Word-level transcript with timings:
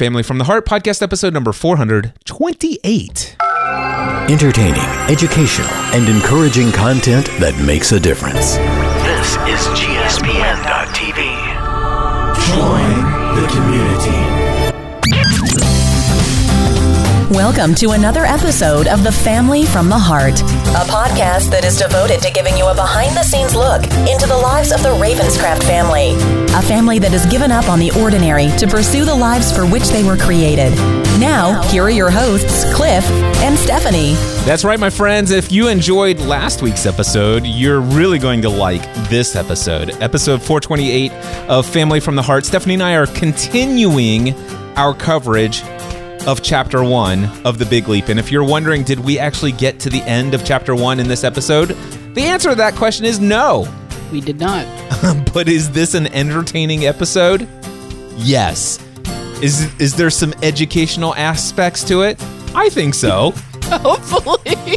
Family 0.00 0.22
from 0.22 0.38
the 0.38 0.44
Heart 0.44 0.64
podcast 0.64 1.02
episode 1.02 1.34
number 1.34 1.52
428. 1.52 3.36
Entertaining, 4.30 4.80
educational, 5.10 5.68
and 5.92 6.08
encouraging 6.08 6.72
content 6.72 7.26
that 7.38 7.54
makes 7.66 7.92
a 7.92 8.00
difference. 8.00 8.56
This 9.04 9.36
is 9.44 9.60
GSPN.TV. 9.76 11.20
Join 12.48 12.96
the 13.36 13.46
community. 13.52 14.19
Welcome 17.30 17.76
to 17.76 17.90
another 17.90 18.24
episode 18.24 18.88
of 18.88 19.04
The 19.04 19.12
Family 19.12 19.64
from 19.64 19.88
the 19.88 19.96
Heart, 19.96 20.40
a 20.40 20.84
podcast 20.90 21.48
that 21.52 21.64
is 21.64 21.78
devoted 21.78 22.20
to 22.22 22.32
giving 22.32 22.56
you 22.56 22.66
a 22.66 22.74
behind 22.74 23.16
the 23.16 23.22
scenes 23.22 23.54
look 23.54 23.84
into 24.10 24.26
the 24.26 24.36
lives 24.36 24.72
of 24.72 24.82
the 24.82 24.88
Ravenscraft 24.88 25.62
family, 25.62 26.14
a 26.52 26.62
family 26.62 26.98
that 26.98 27.12
has 27.12 27.26
given 27.26 27.52
up 27.52 27.68
on 27.68 27.78
the 27.78 27.92
ordinary 27.92 28.48
to 28.58 28.66
pursue 28.66 29.04
the 29.04 29.14
lives 29.14 29.52
for 29.52 29.64
which 29.64 29.90
they 29.90 30.02
were 30.02 30.16
created. 30.16 30.74
Now, 31.20 31.62
here 31.68 31.84
are 31.84 31.90
your 31.90 32.10
hosts, 32.10 32.64
Cliff 32.74 33.08
and 33.44 33.56
Stephanie. 33.56 34.14
That's 34.44 34.64
right, 34.64 34.80
my 34.80 34.90
friends. 34.90 35.30
If 35.30 35.52
you 35.52 35.68
enjoyed 35.68 36.18
last 36.18 36.62
week's 36.62 36.84
episode, 36.84 37.46
you're 37.46 37.80
really 37.80 38.18
going 38.18 38.42
to 38.42 38.50
like 38.50 38.82
this 39.08 39.36
episode. 39.36 39.90
Episode 40.02 40.42
428 40.42 41.12
of 41.48 41.64
Family 41.64 42.00
from 42.00 42.16
the 42.16 42.22
Heart. 42.22 42.46
Stephanie 42.46 42.74
and 42.74 42.82
I 42.82 42.96
are 42.96 43.06
continuing 43.06 44.34
our 44.76 44.92
coverage 44.92 45.62
of 46.26 46.42
chapter 46.42 46.82
one 46.84 47.24
of 47.44 47.58
The 47.58 47.66
Big 47.66 47.88
Leap. 47.88 48.08
And 48.08 48.18
if 48.18 48.30
you're 48.30 48.44
wondering, 48.44 48.84
did 48.84 49.00
we 49.00 49.18
actually 49.18 49.52
get 49.52 49.80
to 49.80 49.90
the 49.90 50.02
end 50.02 50.34
of 50.34 50.44
chapter 50.44 50.74
one 50.74 51.00
in 51.00 51.08
this 51.08 51.24
episode? 51.24 51.68
The 52.14 52.22
answer 52.22 52.50
to 52.50 52.54
that 52.56 52.74
question 52.74 53.04
is 53.04 53.20
no. 53.20 53.66
We 54.12 54.20
did 54.20 54.38
not. 54.40 54.66
but 55.34 55.48
is 55.48 55.70
this 55.70 55.94
an 55.94 56.06
entertaining 56.08 56.86
episode? 56.86 57.48
Yes. 58.16 58.78
Is 59.42 59.72
is 59.80 59.96
there 59.96 60.10
some 60.10 60.34
educational 60.42 61.14
aspects 61.14 61.82
to 61.84 62.02
it? 62.02 62.22
I 62.54 62.68
think 62.68 62.94
so. 62.94 63.30
Hopefully, 63.64 64.76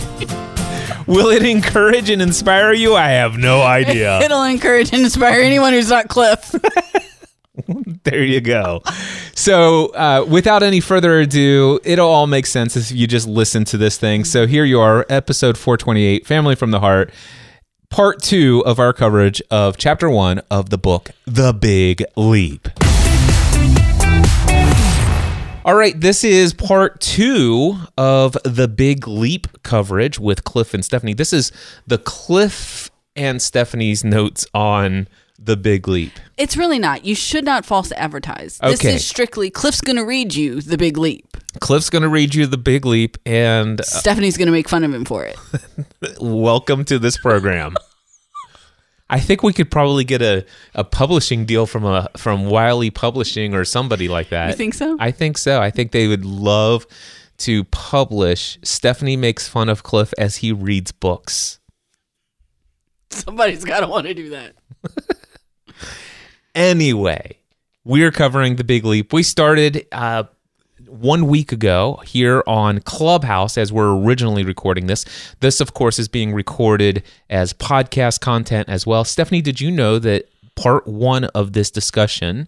Will 1.08 1.30
it 1.30 1.44
encourage 1.44 2.10
and 2.10 2.22
inspire 2.22 2.74
you? 2.74 2.96
I 2.96 3.10
have 3.10 3.38
no 3.38 3.62
idea. 3.62 4.20
it'll 4.24 4.44
encourage 4.44 4.94
and 4.94 5.04
inspire 5.04 5.42
anyone 5.42 5.74
who's 5.74 5.90
not 5.90 6.08
Cliff. 6.08 6.56
there 8.12 8.24
you 8.24 8.42
go. 8.42 8.82
So, 9.34 9.88
uh, 9.94 10.26
without 10.28 10.62
any 10.62 10.82
further 10.82 11.22
ado, 11.22 11.80
it'll 11.86 12.10
all 12.10 12.28
make 12.28 12.46
sense 12.46 12.76
if 12.76 12.92
you 12.92 13.08
just 13.08 13.28
listen 13.28 13.64
to 13.66 13.78
this 13.78 13.98
thing. 13.98 14.26
So, 14.26 14.46
here 14.46 14.66
you 14.66 14.82
are, 14.82 15.06
episode 15.08 15.58
428, 15.58 16.28
Family 16.28 16.56
from 16.56 16.72
the 16.72 16.82
Heart, 16.82 17.14
part 17.90 18.22
two 18.22 18.62
of 18.66 18.78
our 18.78 18.92
coverage 18.92 19.42
of 19.50 19.78
chapter 19.78 20.10
one 20.10 20.40
of 20.52 20.70
the 20.70 20.78
book, 20.78 21.12
The 21.26 21.54
Big 21.54 22.04
Leap. 22.18 22.68
All 25.66 25.76
right, 25.76 25.98
this 25.98 26.26
is 26.26 26.54
part 26.54 27.00
two 27.00 27.78
of 27.98 28.38
the 28.44 28.68
Big 28.68 29.08
Leap 29.08 29.48
coverage 29.64 30.20
with 30.20 30.44
Cliff 30.44 30.74
and 30.74 30.84
Stephanie. 30.84 31.14
This 31.14 31.32
is 31.32 31.54
the 31.88 32.00
Cliff 32.00 32.92
and 33.16 33.42
Stephanie's 33.42 34.04
notes 34.04 34.46
on 34.54 35.08
the 35.46 35.58
Big 35.58 35.88
Leap. 35.88 36.14
It's 36.38 36.56
really 36.56 36.80
not. 36.80 37.06
You 37.06 37.16
should 37.16 37.46
not 37.46 37.66
false 37.66 37.92
advertise. 37.94 38.60
Okay. 38.62 38.72
This 38.72 38.84
is 38.86 39.08
strictly 39.08 39.50
Cliff's 39.50 39.82
going 39.82 39.98
to 39.98 40.06
read 40.06 40.34
you 40.34 40.62
the 40.62 40.78
big 40.78 40.98
leap. 40.98 41.38
Cliff's 41.60 41.90
going 41.90 42.02
to 42.02 42.10
read 42.10 42.34
you 42.34 42.48
the 42.48 42.58
Big 42.58 42.86
Leap, 42.86 43.18
and 43.26 43.80
uh, 43.80 43.84
Stephanie's 43.84 44.38
going 44.38 44.48
to 44.48 44.52
make 44.52 44.68
fun 44.68 44.84
of 44.84 44.94
him 44.94 45.06
for 45.06 45.26
it. 45.26 45.38
welcome 46.20 46.84
to 46.86 46.98
this 46.98 47.18
program. 47.18 47.76
I 49.10 49.20
think 49.20 49.44
we 49.44 49.54
could 49.54 49.70
probably 49.70 50.04
get 50.04 50.22
a, 50.22 50.46
a 50.74 50.84
publishing 50.84 51.46
deal 51.46 51.68
from 51.68 51.86
a 51.86 52.10
from 52.18 52.46
Wiley 52.46 52.90
Publishing 52.90 53.54
or 53.54 53.66
somebody 53.66 54.08
like 54.08 54.30
that. 54.30 54.50
You 54.50 54.56
think 54.56 54.74
so? 54.74 54.98
I 55.00 55.12
think 55.12 55.38
so. 55.38 55.62
I 55.62 55.70
think 55.70 55.92
they 55.92 56.08
would 56.08 56.26
love 56.26 56.88
to 57.40 57.64
publish. 57.66 58.58
Stephanie 58.64 59.18
makes 59.18 59.48
fun 59.48 59.70
of 59.70 59.84
Cliff 59.84 60.14
as 60.18 60.38
he 60.38 60.52
reads 60.52 60.92
books. 60.92 61.60
Somebody's 63.12 63.64
got 63.64 63.82
to 63.82 63.88
want 63.88 64.08
to 64.08 64.14
do 64.16 64.30
that. 64.30 64.56
Anyway, 66.56 67.38
we're 67.84 68.12
covering 68.12 68.58
the 68.58 68.64
Big 68.64 68.86
Leap. 68.86 69.12
We 69.12 69.24
started 69.24 69.88
uh, 69.92 70.26
one 70.88 71.26
week 71.26 71.52
ago 71.52 72.00
here 72.06 72.44
on 72.46 72.80
Clubhouse 72.82 73.58
as 73.58 73.74
we're 73.74 73.98
originally 73.98 74.44
recording 74.44 74.86
this. 74.86 75.06
This, 75.40 75.60
of 75.60 75.74
course, 75.74 75.98
is 75.98 76.08
being 76.08 76.32
recorded 76.34 77.02
as 77.30 77.54
podcast 77.54 78.20
content 78.20 78.70
as 78.70 78.86
well. 78.86 79.04
Stephanie, 79.04 79.42
did 79.42 79.60
you 79.60 79.72
know 79.72 79.98
that 80.00 80.30
part 80.56 80.88
one 80.88 81.26
of 81.26 81.54
this 81.54 81.72
discussion? 81.72 82.48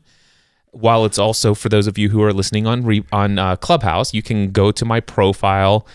While 0.69 1.05
it's 1.05 1.17
also 1.17 1.55
for 1.55 1.69
those 1.69 1.87
of 1.87 1.97
you 1.97 2.09
who 2.09 2.21
are 2.21 2.33
listening 2.33 2.67
on 2.67 2.83
re- 2.83 3.05
on 3.11 3.39
uh, 3.39 3.55
Clubhouse, 3.55 4.13
you 4.13 4.21
can 4.21 4.51
go 4.51 4.71
to 4.71 4.85
my 4.85 4.99
profile 4.99 5.87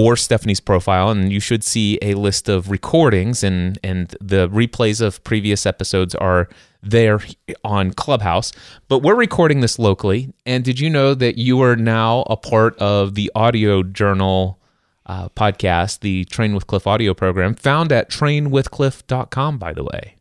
or 0.00 0.16
Stephanie's 0.16 0.60
profile, 0.60 1.10
and 1.10 1.30
you 1.30 1.40
should 1.40 1.62
see 1.62 1.98
a 2.00 2.14
list 2.14 2.48
of 2.48 2.70
recordings 2.70 3.44
and 3.44 3.78
and 3.84 4.16
the 4.18 4.48
replays 4.48 5.02
of 5.02 5.22
previous 5.24 5.66
episodes 5.66 6.14
are 6.14 6.48
there 6.82 7.20
on 7.64 7.92
Clubhouse. 7.92 8.52
But 8.88 9.02
we're 9.02 9.14
recording 9.14 9.60
this 9.60 9.78
locally, 9.78 10.32
and 10.46 10.64
did 10.64 10.80
you 10.80 10.88
know 10.88 11.12
that 11.14 11.36
you 11.36 11.62
are 11.62 11.76
now 11.76 12.22
a 12.30 12.36
part 12.38 12.78
of 12.78 13.14
the 13.14 13.30
Audio 13.34 13.82
Journal 13.82 14.58
uh, 15.04 15.28
podcast, 15.30 16.00
the 16.00 16.24
Train 16.24 16.54
with 16.54 16.66
Cliff 16.66 16.86
audio 16.86 17.12
program, 17.12 17.54
found 17.54 17.92
at 17.92 18.08
trainwithcliff.com, 18.10 19.58
by 19.58 19.74
the 19.74 19.84
way. 19.84 20.14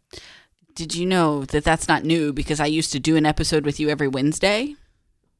Did 0.75 0.93
you 0.93 1.05
know 1.05 1.45
that 1.45 1.63
that's 1.63 1.87
not 1.87 2.03
new 2.03 2.33
because 2.33 2.59
I 2.59 2.65
used 2.65 2.91
to 2.91 2.99
do 2.99 3.15
an 3.15 3.25
episode 3.25 3.65
with 3.65 3.79
you 3.79 3.87
every 3.89 4.09
Wednesday? 4.09 4.75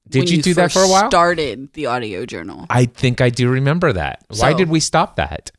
Did 0.08 0.20
when 0.20 0.28
you, 0.28 0.42
do 0.42 0.54
that 0.56 0.72
for 0.72 0.82
a 0.82 0.88
while? 0.88 1.10
Started 1.10 1.72
the 1.74 1.86
audio 1.86 2.26
journal. 2.26 2.66
I 2.70 2.86
think 2.86 3.22
I 3.22 3.30
do 3.30 3.50
remember 3.50 3.94
that. 3.94 4.24
Why 4.38 4.54
did 4.54 4.70
we 4.70 4.80
stop 4.80 5.18
that? 5.18 5.52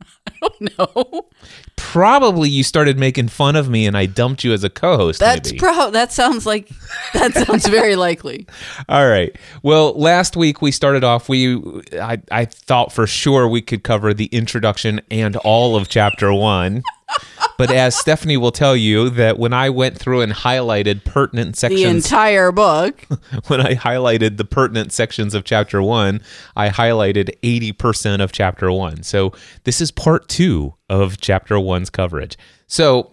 I 0.26 0.32
don't 0.40 0.78
know. 0.78 1.28
Probably 1.76 2.48
you 2.50 2.62
started 2.62 2.98
making 2.98 3.28
fun 3.28 3.56
of 3.56 3.68
me 3.68 3.86
and 3.86 3.96
I 3.96 4.06
dumped 4.06 4.44
you 4.44 4.52
as 4.52 4.64
a 4.64 4.70
co-host. 4.70 5.20
that's 5.20 5.52
pro. 5.52 5.90
That 5.90 6.12
sounds 6.12 6.44
like 6.44 6.68
that 7.14 7.32
sounds 7.34 7.66
very 7.66 7.96
likely. 8.08 8.46
All 8.88 9.08
right. 9.08 9.34
Well, 9.62 9.92
last 9.94 10.36
week 10.36 10.60
we 10.60 10.70
started 10.70 11.04
off. 11.04 11.28
We 11.28 11.56
I, 12.00 12.20
I 12.30 12.44
thought 12.44 12.92
for 12.92 13.06
sure 13.06 13.48
we 13.48 13.62
could 13.62 13.84
cover 13.84 14.12
the 14.12 14.26
introduction 14.26 15.00
and 15.10 15.36
all 15.36 15.76
of 15.76 15.88
chapter 15.88 16.32
one, 16.32 16.82
but 17.58 17.72
as 17.72 17.98
Stephanie 17.98 18.36
will 18.36 18.52
tell 18.52 18.76
you, 18.76 19.10
that 19.10 19.36
when 19.36 19.52
I 19.52 19.68
went 19.68 19.98
through 19.98 20.20
and 20.20 20.32
highlighted 20.32 21.04
pertinent 21.04 21.56
sections, 21.56 21.82
The 21.82 21.88
entire 21.88 22.52
book. 22.52 23.04
when 23.48 23.60
I 23.60 23.74
highlighted 23.74 24.36
the 24.36 24.44
pertinent 24.44 24.92
sections 24.92 25.34
of 25.34 25.42
chapter 25.42 25.82
one, 25.82 26.22
I 26.56 26.68
highlighted 26.68 27.30
eighty 27.42 27.72
percent 27.72 28.22
of 28.22 28.30
chapter 28.30 28.70
one. 28.70 29.02
So 29.02 29.32
this 29.64 29.80
is 29.80 29.90
part 29.90 30.28
two 30.28 30.74
of 30.88 31.20
chapter 31.20 31.58
one's 31.58 31.90
coverage. 31.90 32.38
So 32.68 33.12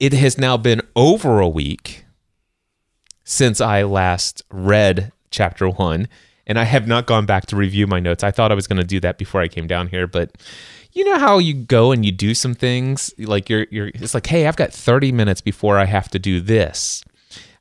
it 0.00 0.14
has 0.14 0.38
now 0.38 0.56
been 0.56 0.80
over 0.96 1.38
a 1.40 1.48
week 1.48 2.06
since 3.22 3.60
I 3.60 3.82
last 3.82 4.42
read 4.50 5.12
chapter 5.30 5.68
one, 5.68 6.08
and 6.46 6.58
I 6.58 6.64
have 6.64 6.88
not 6.88 7.06
gone 7.06 7.26
back 7.26 7.46
to 7.46 7.56
review 7.56 7.86
my 7.86 8.00
notes. 8.00 8.24
I 8.24 8.30
thought 8.30 8.50
I 8.50 8.54
was 8.54 8.66
going 8.66 8.80
to 8.80 8.86
do 8.86 8.98
that 9.00 9.18
before 9.18 9.42
I 9.42 9.48
came 9.48 9.66
down 9.66 9.88
here, 9.88 10.06
but 10.06 10.38
you 10.92 11.04
know 11.04 11.18
how 11.18 11.38
you 11.38 11.54
go 11.54 11.92
and 11.92 12.04
you 12.04 12.12
do 12.12 12.34
some 12.34 12.54
things 12.54 13.12
like 13.18 13.48
you're 13.48 13.66
you're 13.70 13.88
it's 13.94 14.14
like, 14.14 14.26
hey, 14.26 14.46
I've 14.46 14.56
got 14.56 14.72
30 14.72 15.12
minutes 15.12 15.40
before 15.40 15.78
I 15.78 15.84
have 15.86 16.08
to 16.10 16.18
do 16.18 16.40
this, 16.40 17.02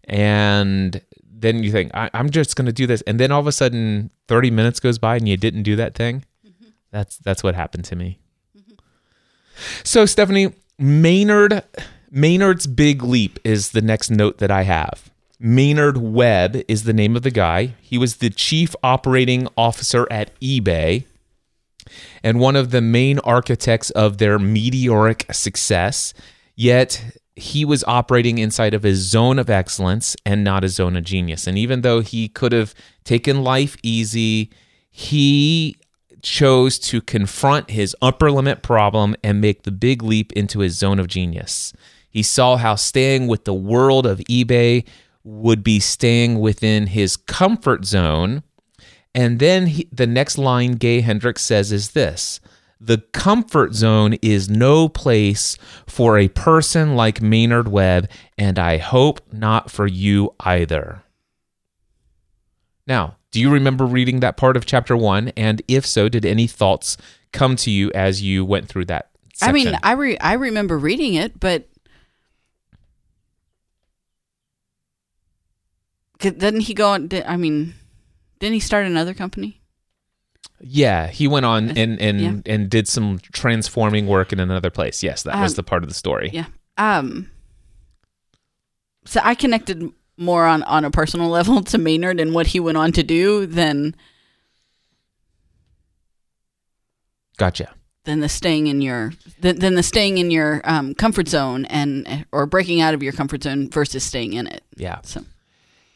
and 0.06 1.02
then 1.32 1.64
you 1.64 1.72
think 1.72 1.92
I, 1.94 2.10
I'm 2.14 2.30
just 2.30 2.56
going 2.56 2.66
to 2.66 2.74
do 2.74 2.86
this, 2.86 3.02
and 3.04 3.20
then 3.20 3.32
all 3.32 3.40
of 3.40 3.48
a 3.48 3.52
sudden 3.52 4.12
30 4.28 4.52
minutes 4.52 4.80
goes 4.80 4.98
by 4.98 5.16
and 5.16 5.28
you 5.28 5.38
didn't 5.38 5.64
do 5.64 5.76
that 5.78 5.96
thing. 5.96 6.26
Mm-hmm. 6.46 6.70
That's 6.92 7.18
that's 7.18 7.44
what 7.44 7.56
happened 7.56 7.86
to 7.86 7.96
me. 7.96 8.20
Mm-hmm. 8.58 8.76
So 9.84 10.06
Stephanie 10.06 10.54
Maynard 10.78 11.64
Maynard's 12.10 12.68
Big 12.68 13.04
Leap 13.04 13.40
is 13.44 13.72
the 13.72 13.82
next 13.82 14.10
note 14.10 14.40
that 14.40 14.52
I 14.52 14.64
have. 14.64 15.10
Maynard 15.40 15.98
Webb 15.98 16.62
is 16.68 16.84
the 16.84 16.94
name 16.94 17.16
of 17.16 17.24
the 17.24 17.32
guy. 17.32 17.74
He 17.82 17.98
was 17.98 18.18
the 18.18 18.30
chief 18.30 18.76
operating 18.84 19.48
officer 19.58 20.06
at 20.12 20.38
eBay 20.40 21.06
and 22.24 22.40
one 22.40 22.56
of 22.56 22.72
the 22.72 22.82
main 22.82 23.20
architects 23.20 23.90
of 23.92 24.18
their 24.18 24.40
meteoric 24.40 25.26
success. 25.32 26.14
Yet 26.56 27.18
he 27.36 27.66
was 27.66 27.84
operating 27.86 28.38
inside 28.38 28.74
of 28.74 28.84
his 28.84 29.00
zone 29.00 29.40
of 29.40 29.50
excellence 29.50 30.16
and 30.26 30.44
not 30.44 30.64
his 30.64 30.76
zone 30.76 30.96
of 30.96 31.04
genius. 31.04 31.48
And 31.48 31.58
even 31.58 31.82
though 31.82 32.02
he 32.02 32.28
could 32.28 32.52
have 32.52 32.76
taken 33.04 33.44
life 33.44 33.78
easy, 33.84 34.52
he 34.90 35.78
chose 36.22 36.78
to 36.78 37.02
confront 37.02 37.72
his 37.72 37.96
upper 38.02 38.32
limit 38.32 38.62
problem 38.62 39.16
and 39.24 39.42
make 39.42 39.64
the 39.64 39.72
big 39.72 40.04
leap 40.04 40.32
into 40.34 40.60
his 40.60 40.78
zone 40.78 41.00
of 41.00 41.08
genius. 41.08 41.74
He 42.10 42.24
saw 42.24 42.58
how 42.58 42.76
staying 42.76 43.28
with 43.28 43.46
the 43.46 43.54
world 43.54 44.06
of 44.06 44.20
eBay 44.30 44.86
would 45.24 45.64
be 45.64 45.80
staying 45.80 46.40
within 46.40 46.88
his 46.88 47.16
comfort 47.16 47.86
zone. 47.86 48.44
And 49.14 49.40
then 49.40 49.68
he, 49.68 49.88
the 49.92 50.08
next 50.08 50.38
line 50.38 50.74
Gay 50.74 51.02
Hendricks 51.02 51.42
says 51.42 51.72
is 51.72 51.92
this 51.92 52.40
The 52.80 53.00
comfort 53.14 53.74
zone 53.74 54.14
is 54.22 54.50
no 54.50 54.88
place 54.88 55.58
for 55.86 56.18
a 56.18 56.30
person 56.30 56.96
like 56.96 57.22
Maynard 57.22 57.68
Webb, 57.68 58.10
and 58.38 58.58
I 58.58 58.78
hope 58.78 59.22
not 59.34 59.70
for 59.70 59.88
you 59.88 60.34
either. 60.40 61.04
Now, 62.88 63.18
do 63.32 63.40
you 63.40 63.50
remember 63.50 63.86
reading 63.86 64.20
that 64.22 64.38
part 64.38 64.58
of 64.58 64.66
chapter 64.66 64.96
one? 64.96 65.30
And 65.38 65.62
if 65.68 65.86
so, 65.86 66.10
did 66.10 66.26
any 66.26 66.48
thoughts 66.48 66.98
come 67.32 67.56
to 67.58 67.72
you 67.72 67.92
as 67.94 68.22
you 68.22 68.44
went 68.44 68.68
through 68.68 68.86
that? 68.86 69.10
I 69.42 69.52
mean, 69.52 69.78
I 69.82 69.94
re- 69.94 70.18
I 70.20 70.34
remember 70.34 70.78
reading 70.78 71.16
it, 71.16 71.40
but 71.40 71.68
didn't 76.20 76.62
he 76.62 76.74
go 76.74 76.90
on? 76.90 77.10
I 77.26 77.38
mean, 77.38 77.74
didn't 78.42 78.56
he 78.56 78.60
start 78.60 78.86
another 78.86 79.14
company? 79.14 79.60
yeah, 80.64 81.08
he 81.08 81.28
went 81.28 81.46
on 81.46 81.76
and 81.78 82.00
and 82.02 82.20
Yeah. 82.22 82.36
and 82.54 82.70
did 82.70 82.88
some 82.88 83.20
transforming 83.32 84.06
work 84.08 84.32
in 84.34 84.40
another 84.40 84.70
place. 84.70 85.02
Yes, 85.02 85.24
that 85.24 85.40
was 85.42 85.54
Um, 85.54 85.56
the 85.56 85.64
part 85.64 85.82
of 85.84 85.90
the 85.90 85.96
story. 85.96 86.30
Yeah. 86.34 86.46
Um. 86.78 87.32
So 89.06 89.22
I 89.24 89.34
connected 89.34 89.90
more 90.18 90.46
on 90.46 90.62
on 90.64 90.86
a 90.86 90.92
personal 90.92 91.30
level 91.38 91.64
to 91.64 91.78
Maynard 91.80 92.20
and 92.20 92.34
what 92.36 92.48
he 92.48 92.60
went 92.60 92.78
on 92.78 92.92
to 92.92 93.02
do 93.04 93.46
than 93.48 93.96
Gotcha. 97.38 97.74
than 98.04 98.20
the 98.20 98.30
staying 98.30 98.68
in 98.68 98.82
your 98.82 99.14
than, 99.40 99.60
than 99.60 99.76
the 99.76 99.84
staying 99.84 100.18
in 100.20 100.30
your 100.32 100.62
um, 100.64 100.94
comfort 100.94 101.28
zone 101.28 101.66
and 101.66 102.26
or 102.32 102.46
breaking 102.46 102.82
out 102.82 102.94
of 102.94 103.02
your 103.02 103.14
comfort 103.14 103.44
zone 103.44 103.70
versus 103.70 104.04
staying 104.04 104.34
in 104.34 104.48
it. 104.48 104.64
Yeah. 104.76 105.00
So 105.04 105.24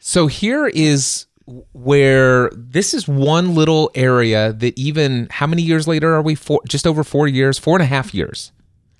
So 0.00 0.26
here 0.26 0.66
is 0.66 1.26
where 1.46 2.50
this 2.54 2.92
is 2.92 3.06
one 3.06 3.54
little 3.54 3.90
area 3.94 4.52
that 4.52 4.78
even 4.78 5.28
how 5.30 5.46
many 5.46 5.62
years 5.62 5.86
later 5.86 6.14
are 6.14 6.22
we? 6.22 6.34
Four, 6.34 6.60
just 6.68 6.86
over 6.86 7.04
four 7.04 7.28
years, 7.28 7.58
four 7.58 7.76
and 7.76 7.82
a 7.82 7.86
half 7.86 8.12
years. 8.14 8.52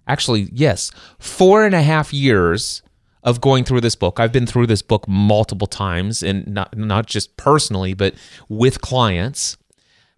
Actually, 0.06 0.48
yes, 0.52 0.92
four 1.18 1.64
and 1.64 1.74
a 1.74 1.82
half 1.82 2.12
years 2.12 2.82
of 3.24 3.40
going 3.40 3.64
through 3.64 3.80
this 3.80 3.96
book. 3.96 4.20
I've 4.20 4.32
been 4.32 4.46
through 4.46 4.68
this 4.68 4.82
book 4.82 5.08
multiple 5.08 5.66
times, 5.66 6.22
and 6.22 6.46
not 6.46 6.76
not 6.76 7.06
just 7.06 7.36
personally, 7.36 7.92
but 7.92 8.14
with 8.48 8.80
clients. 8.80 9.56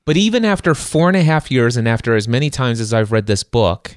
But 0.04 0.16
even 0.16 0.44
after 0.44 0.74
four 0.74 1.08
and 1.08 1.16
a 1.16 1.22
half 1.22 1.50
years, 1.50 1.76
and 1.76 1.88
after 1.88 2.14
as 2.14 2.28
many 2.28 2.50
times 2.50 2.80
as 2.80 2.92
I've 2.92 3.12
read 3.12 3.26
this 3.26 3.42
book, 3.42 3.96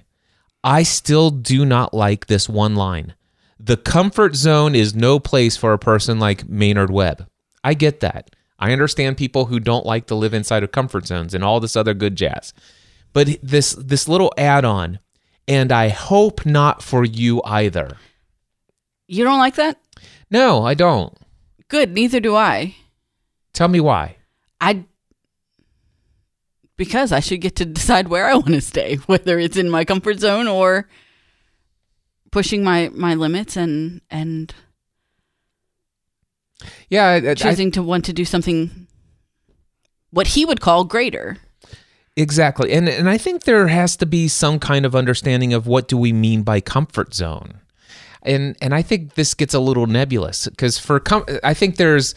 I 0.64 0.84
still 0.84 1.30
do 1.30 1.66
not 1.66 1.94
like 1.94 2.28
this 2.28 2.48
one 2.48 2.76
line. 2.76 3.16
The 3.60 3.78
comfort 3.78 4.36
zone 4.36 4.76
is 4.76 4.96
no 4.96 5.20
place 5.20 5.56
for 5.58 5.74
a 5.74 5.80
person 5.80 6.20
like 6.20 6.48
Maynard 6.48 6.90
Webb. 6.90 7.28
I 7.64 7.74
get 7.74 8.00
that. 8.02 8.36
I 8.60 8.72
understand 8.72 9.18
people 9.18 9.46
who 9.46 9.60
don't 9.60 9.86
like 9.86 10.06
to 10.08 10.16
live 10.16 10.34
inside 10.34 10.64
of 10.64 10.72
comfort 10.72 11.08
zones 11.08 11.34
and 11.34 11.44
all 11.44 11.60
this 11.60 11.76
other 11.76 11.94
good 11.94 12.16
jazz. 12.16 12.54
But 13.14 13.40
this 13.42 13.74
this 13.74 14.08
little 14.08 14.32
add-on, 14.38 15.00
and 15.48 15.72
I 15.72 15.90
hope 15.90 16.46
not 16.46 16.82
for 16.82 17.04
you 17.04 17.42
either. 17.44 17.98
you 19.08 19.24
don't 19.24 19.40
like 19.40 19.56
that? 19.56 19.80
No, 20.30 20.64
I 20.64 20.76
don't. 20.76 21.18
Good. 21.68 21.94
Neither 21.94 22.20
do 22.20 22.36
I. 22.36 22.76
Tell 23.54 23.68
me 23.68 23.80
why. 23.80 24.18
I 24.62 24.86
because 26.78 27.12
I 27.12 27.20
should 27.20 27.42
get 27.42 27.56
to 27.58 27.66
decide 27.66 28.08
where 28.08 28.28
I 28.28 28.34
want 28.34 28.48
to 28.48 28.62
stay, 28.62 28.96
whether 29.08 29.38
it's 29.40 29.58
in 29.58 29.70
my 29.70 29.86
comfort 29.86 30.20
zone 30.20 30.48
or 30.48 30.88
pushing 32.32 32.64
my 32.64 32.90
my 32.94 33.14
limits 33.16 33.58
and 33.58 34.02
and 34.10 34.54
Yeah, 36.90 37.06
I, 37.06 37.32
I- 37.32 37.34
choosing 37.36 37.72
to 37.72 37.84
want 37.84 38.06
to 38.06 38.14
do 38.14 38.26
something 38.26 38.88
what 40.12 40.28
he 40.28 40.46
would 40.46 40.60
call 40.62 40.84
greater. 40.84 41.38
Exactly. 42.18 42.74
And 42.74 42.90
and 42.90 43.10
I 43.10 43.18
think 43.18 43.44
there 43.44 43.68
has 43.68 43.96
to 43.98 44.06
be 44.06 44.28
some 44.28 44.60
kind 44.60 44.86
of 44.86 44.96
understanding 44.96 45.54
of 45.54 45.66
what 45.68 45.88
do 45.88 45.98
we 45.98 46.12
mean 46.12 46.44
by 46.44 46.60
comfort 46.60 47.14
zone. 47.14 47.60
And 48.24 48.56
and 48.62 48.76
I 48.76 48.82
think 48.82 49.14
this 49.16 49.34
gets 49.34 49.54
a 49.54 49.60
little 49.60 49.88
nebulous 49.88 50.48
because 50.48 50.78
for 50.78 51.00
com- 51.00 51.26
I 51.44 51.54
think 51.54 51.78
there's 51.78 52.14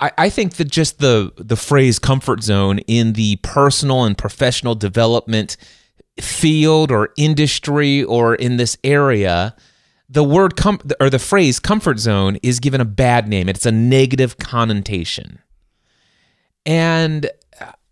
I, 0.00 0.10
I 0.16 0.28
think 0.30 0.54
that 0.54 0.70
just 0.70 0.98
the 0.98 1.30
the 1.36 1.56
phrase 1.56 1.98
comfort 1.98 2.42
zone 2.42 2.78
in 2.86 3.12
the 3.12 3.36
personal 3.42 4.04
and 4.04 4.16
professional 4.16 4.74
development 4.74 5.58
field 6.18 6.90
or 6.90 7.10
industry 7.18 8.02
or 8.02 8.34
in 8.34 8.56
this 8.56 8.78
area 8.82 9.54
the 10.08 10.24
word 10.24 10.56
com- 10.56 10.80
or 11.00 11.10
the 11.10 11.18
phrase 11.18 11.58
comfort 11.58 11.98
zone 11.98 12.38
is 12.42 12.60
given 12.60 12.80
a 12.80 12.84
bad 12.84 13.28
name 13.28 13.48
it's 13.48 13.66
a 13.66 13.72
negative 13.72 14.38
connotation 14.38 15.40
and 16.64 17.30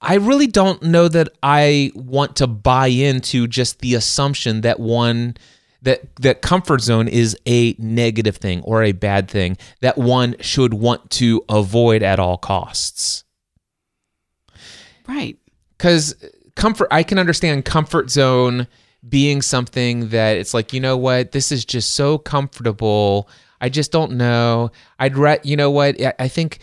I 0.05 0.17
really 0.17 0.47
don't 0.47 0.83
know 0.83 1.09
that 1.09 1.31
I 1.43 1.91
want 1.95 2.37
to 2.37 2.47
buy 2.47 2.89
into 2.89 3.47
just 3.47 3.79
the 3.79 3.95
assumption 3.95 4.61
that 4.61 4.79
one 4.79 5.37
that 5.81 6.15
that 6.17 6.43
comfort 6.43 6.83
zone 6.83 7.09
is 7.09 7.37
a 7.47 7.75
negative 7.79 8.37
thing 8.37 8.61
or 8.63 8.83
a 8.83 8.93
bad 8.93 9.31
thing 9.31 9.57
that 9.81 9.97
one 9.97 10.37
should 10.41 10.75
want 10.75 11.11
to 11.13 11.43
avoid 11.49 12.03
at 12.03 12.19
all 12.19 12.37
costs. 12.37 13.25
Right. 15.09 15.39
Cuz 15.79 16.15
comfort 16.55 16.89
I 16.91 17.03
can 17.03 17.19
understand 17.19 17.65
comfort 17.65 18.11
zone 18.11 18.67
being 19.09 19.43
something 19.43 20.09
that 20.11 20.37
it's 20.37 20.55
like, 20.55 20.73
you 20.73 20.81
know 20.81 20.97
what, 20.97 21.33
this 21.33 21.53
is 21.53 21.65
just 21.65 21.95
so 21.95 22.19
comfortable. 22.19 23.29
I 23.61 23.69
just 23.69 23.93
don't 23.93 24.13
know. 24.13 24.71
I'd 24.99 25.17
re- 25.17 25.41
you 25.43 25.57
know 25.57 25.71
what, 25.71 26.01
I- 26.01 26.15
I 26.19 26.29
think 26.29 26.59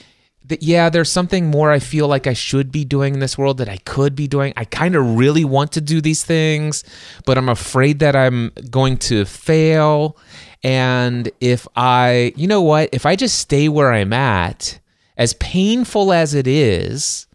that 0.47 0.63
yeah, 0.63 0.89
there's 0.89 1.11
something 1.11 1.45
more 1.47 1.71
I 1.71 1.79
feel 1.79 2.07
like 2.07 2.27
I 2.27 2.33
should 2.33 2.71
be 2.71 2.83
doing 2.83 3.13
in 3.13 3.19
this 3.19 3.38
world 3.38 3.57
that 3.59 3.69
I 3.69 3.77
could 3.77 4.15
be 4.15 4.27
doing. 4.27 4.53
I 4.57 4.65
kind 4.65 4.95
of 4.95 5.15
really 5.15 5.45
want 5.45 5.71
to 5.73 5.81
do 5.81 6.01
these 6.01 6.23
things, 6.23 6.83
but 7.25 7.38
I'm 7.38 7.47
afraid 7.49 7.99
that 7.99 8.15
I'm 8.15 8.51
going 8.69 8.97
to 8.97 9.23
fail. 9.25 10.17
And 10.63 11.29
if 11.39 11.67
I, 11.75 12.33
you 12.35 12.47
know 12.47 12.61
what, 12.61 12.89
if 12.91 13.05
I 13.05 13.15
just 13.15 13.39
stay 13.39 13.69
where 13.69 13.93
I'm 13.93 14.13
at, 14.13 14.79
as 15.17 15.33
painful 15.35 16.11
as 16.11 16.33
it 16.33 16.47
is, 16.47 17.27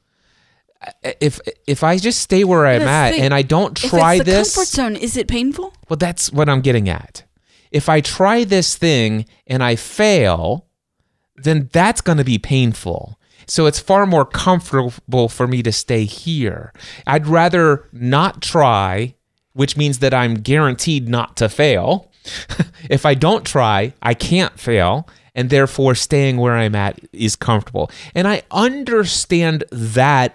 if 1.21 1.41
if 1.67 1.83
I 1.83 1.99
just 1.99 2.21
stay 2.21 2.45
where 2.45 2.67
I'm 2.67 2.83
at 2.83 3.13
thing. 3.15 3.23
and 3.23 3.35
I 3.35 3.43
don't 3.43 3.83
If 3.83 3.91
try 3.91 4.15
it's 4.15 4.25
the 4.25 4.31
this, 4.31 4.55
comfort 4.55 4.69
zone, 4.69 4.97
is 4.97 5.17
it 5.17 5.29
painful? 5.29 5.73
well, 5.89 5.97
that's 5.97 6.33
what 6.33 6.49
I'm 6.49 6.61
getting 6.61 6.89
at. 6.89 7.25
If 7.71 7.89
I 7.89 8.01
try 8.01 8.45
this 8.45 8.77
thing 8.77 9.27
and 9.47 9.63
I 9.63 9.77
fail, 9.77 10.67
then 11.37 11.69
that's 11.73 12.01
going 12.01 12.19
to 12.19 12.25
be 12.25 12.39
painful. 12.39 13.19
So 13.49 13.67
it's 13.67 13.79
far 13.79 14.07
more 14.07 14.25
comfortable 14.25 15.29
for 15.29 15.47
me 15.47 15.63
to 15.63 15.71
stay 15.73 16.05
here. 16.05 16.73
I'd 17.07 17.27
rather 17.27 17.89
not 17.93 18.43
try, 18.43 19.15
which 19.53 19.77
means 19.77 19.99
that 20.01 20.13
I'm 20.15 20.35
guaranteed 20.35 21.09
not 21.09 21.37
to 21.37 21.49
fail. 21.49 22.11
if 22.91 23.07
I 23.07 23.15
don't 23.15 23.45
try, 23.45 23.93
I 24.03 24.15
can't 24.15 24.59
fail. 24.59 25.09
And 25.35 25.51
therefore, 25.51 25.95
staying 25.95 26.39
where 26.39 26.55
I'm 26.57 26.75
at 26.75 26.99
is 27.13 27.37
comfortable. 27.37 27.91
And 28.15 28.27
I 28.27 28.43
understand 28.51 29.65
that 29.71 30.35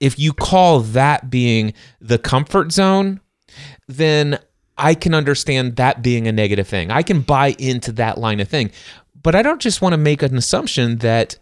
if 0.00 0.18
you 0.18 0.32
call 0.32 0.80
that 0.80 1.30
being 1.30 1.72
the 2.00 2.18
comfort 2.18 2.72
zone, 2.72 3.20
then 3.86 4.38
I 4.78 4.94
can 4.94 5.14
understand 5.14 5.76
that 5.76 6.02
being 6.02 6.26
a 6.26 6.32
negative 6.32 6.66
thing. 6.66 6.90
I 6.90 7.02
can 7.02 7.20
buy 7.20 7.54
into 7.58 7.92
that 7.92 8.16
line 8.18 8.40
of 8.40 8.48
thing. 8.48 8.70
But 9.22 9.34
I 9.34 9.42
don't 9.42 9.60
just 9.60 9.82
want 9.82 9.92
to 9.92 9.98
make 9.98 10.22
an 10.22 10.36
assumption 10.38 10.98
that 10.98 11.36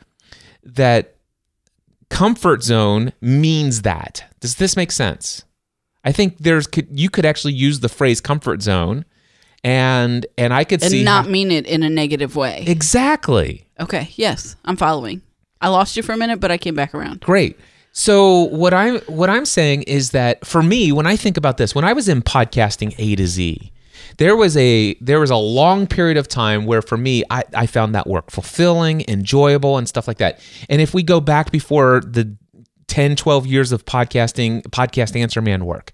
that 0.65 1.15
comfort 2.11 2.63
zone 2.63 3.13
means 3.21 3.83
that. 3.83 4.25
Does 4.41 4.57
this 4.57 4.77
make 4.77 4.91
sense? 4.91 5.45
I 6.05 6.13
think 6.13 6.39
there's 6.39 6.67
could 6.67 6.89
you 6.99 7.11
could 7.11 7.25
actually 7.25 7.53
use 7.55 7.81
the 7.81 7.89
phrase 7.89 8.21
comfort 8.21 8.63
zone 8.63 9.05
and 9.63 10.25
and 10.39 10.55
I 10.55 10.65
could 10.65 10.83
And 10.83 10.91
see 10.91 11.05
not 11.05 11.27
how- 11.27 11.31
mean 11.31 11.51
it 11.51 11.67
in 11.67 11.83
a 11.83 11.91
negative 11.91 12.35
way. 12.35 12.65
exactly. 12.67 13.69
okay. 13.79 14.09
Yes, 14.17 14.57
I'm 14.65 14.77
following. 14.77 15.23
I 15.61 15.69
lost 15.69 15.97
you 15.97 16.03
for 16.03 16.13
a 16.13 16.17
minute, 16.17 16.41
but 16.41 16.51
I 16.51 16.59
came 16.59 16.75
back 16.75 16.95
around. 16.95 17.21
Great. 17.21 17.59
So 17.99 18.43
what 18.43 18.73
I'm 18.73 19.01
what 19.09 19.29
I'm 19.29 19.45
saying 19.45 19.83
is 19.83 20.13
that 20.13 20.47
for 20.47 20.63
me, 20.63 20.93
when 20.93 21.05
I 21.05 21.17
think 21.17 21.37
about 21.37 21.57
this, 21.57 21.75
when 21.75 21.85
I 21.85 21.95
was 21.95 22.09
in 22.09 22.23
podcasting 22.23 22.95
A 22.97 23.17
to 23.17 23.27
Z, 23.27 23.73
there 24.19 24.37
was 24.37 24.57
a 24.57 24.95
there 25.01 25.19
was 25.19 25.31
a 25.31 25.37
long 25.37 25.89
period 25.89 26.17
of 26.17 26.29
time 26.29 26.65
where 26.65 26.81
for 26.81 26.97
me 26.97 27.25
I, 27.29 27.43
I 27.57 27.67
found 27.67 27.97
that 27.97 28.07
work 28.07 28.31
fulfilling, 28.31 29.05
enjoyable, 29.09 29.79
and 29.79 29.89
stuff 29.89 30.07
like 30.07 30.19
that. 30.19 30.39
And 30.69 30.81
if 30.81 30.95
we 30.95 31.03
go 31.03 31.21
back 31.21 31.51
before 31.51 32.01
the 32.07 32.37
10, 32.87 33.17
12 33.17 33.47
years 33.49 33.73
of 33.73 33.85
podcasting, 33.85 34.63
podcast 34.69 35.21
answer 35.21 35.43
man 35.43 35.65
work. 35.65 35.91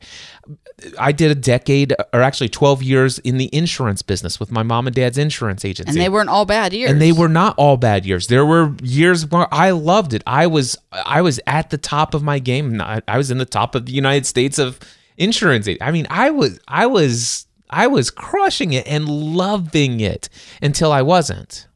I 0.98 1.12
did 1.12 1.30
a 1.30 1.34
decade 1.34 1.94
or 2.12 2.20
actually 2.20 2.48
12 2.48 2.82
years 2.82 3.18
in 3.20 3.36
the 3.38 3.48
insurance 3.52 4.02
business 4.02 4.40
with 4.40 4.50
my 4.50 4.62
mom 4.62 4.86
and 4.88 4.94
dad's 4.96 5.16
insurance 5.16 5.64
agency 5.64 5.88
And 5.90 5.98
they 6.00 6.08
weren't 6.08 6.28
all 6.28 6.44
bad 6.44 6.72
years. 6.72 6.90
and 6.90 7.00
they 7.00 7.12
were 7.12 7.28
not 7.28 7.54
all 7.56 7.76
bad 7.76 8.04
years. 8.04 8.26
There 8.26 8.44
were 8.44 8.74
years 8.82 9.24
where 9.30 9.46
I 9.54 9.70
loved 9.70 10.12
it. 10.14 10.22
I 10.26 10.46
was 10.48 10.76
I 10.92 11.22
was 11.22 11.38
at 11.46 11.70
the 11.70 11.78
top 11.78 12.12
of 12.14 12.22
my 12.22 12.38
game. 12.40 12.80
I 12.80 13.00
I 13.06 13.16
was 13.18 13.30
in 13.30 13.38
the 13.38 13.44
top 13.46 13.74
of 13.74 13.86
the 13.86 13.92
United 13.92 14.26
States 14.26 14.58
of 14.58 14.78
insurance. 15.16 15.68
I 15.80 15.90
mean, 15.92 16.06
I 16.10 16.30
was 16.30 16.58
I 16.66 16.86
was 16.86 17.46
I 17.70 17.86
was 17.86 18.10
crushing 18.10 18.72
it 18.72 18.86
and 18.86 19.08
loving 19.08 20.00
it 20.00 20.28
until 20.60 20.90
I 20.92 21.02
wasn't. 21.02 21.66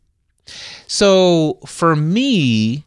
So 0.87 1.59
for 1.67 1.95
me, 1.97 2.85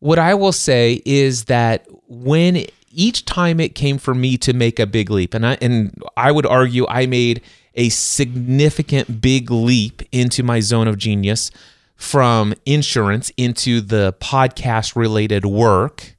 what 0.00 0.18
I 0.18 0.34
will 0.34 0.52
say 0.52 1.02
is 1.04 1.44
that 1.46 1.86
when 2.08 2.66
each 2.90 3.24
time 3.24 3.60
it 3.60 3.74
came 3.74 3.98
for 3.98 4.14
me 4.14 4.36
to 4.38 4.52
make 4.52 4.78
a 4.78 4.86
big 4.86 5.10
leap, 5.10 5.34
and 5.34 5.46
I 5.46 5.58
and 5.60 5.94
I 6.16 6.32
would 6.32 6.46
argue 6.46 6.86
I 6.88 7.06
made 7.06 7.42
a 7.74 7.88
significant 7.88 9.20
big 9.20 9.50
leap 9.50 10.02
into 10.12 10.42
my 10.42 10.60
zone 10.60 10.88
of 10.88 10.98
genius 10.98 11.50
from 11.96 12.54
insurance 12.66 13.30
into 13.36 13.80
the 13.80 14.14
podcast 14.20 14.96
related 14.96 15.44
work 15.44 16.16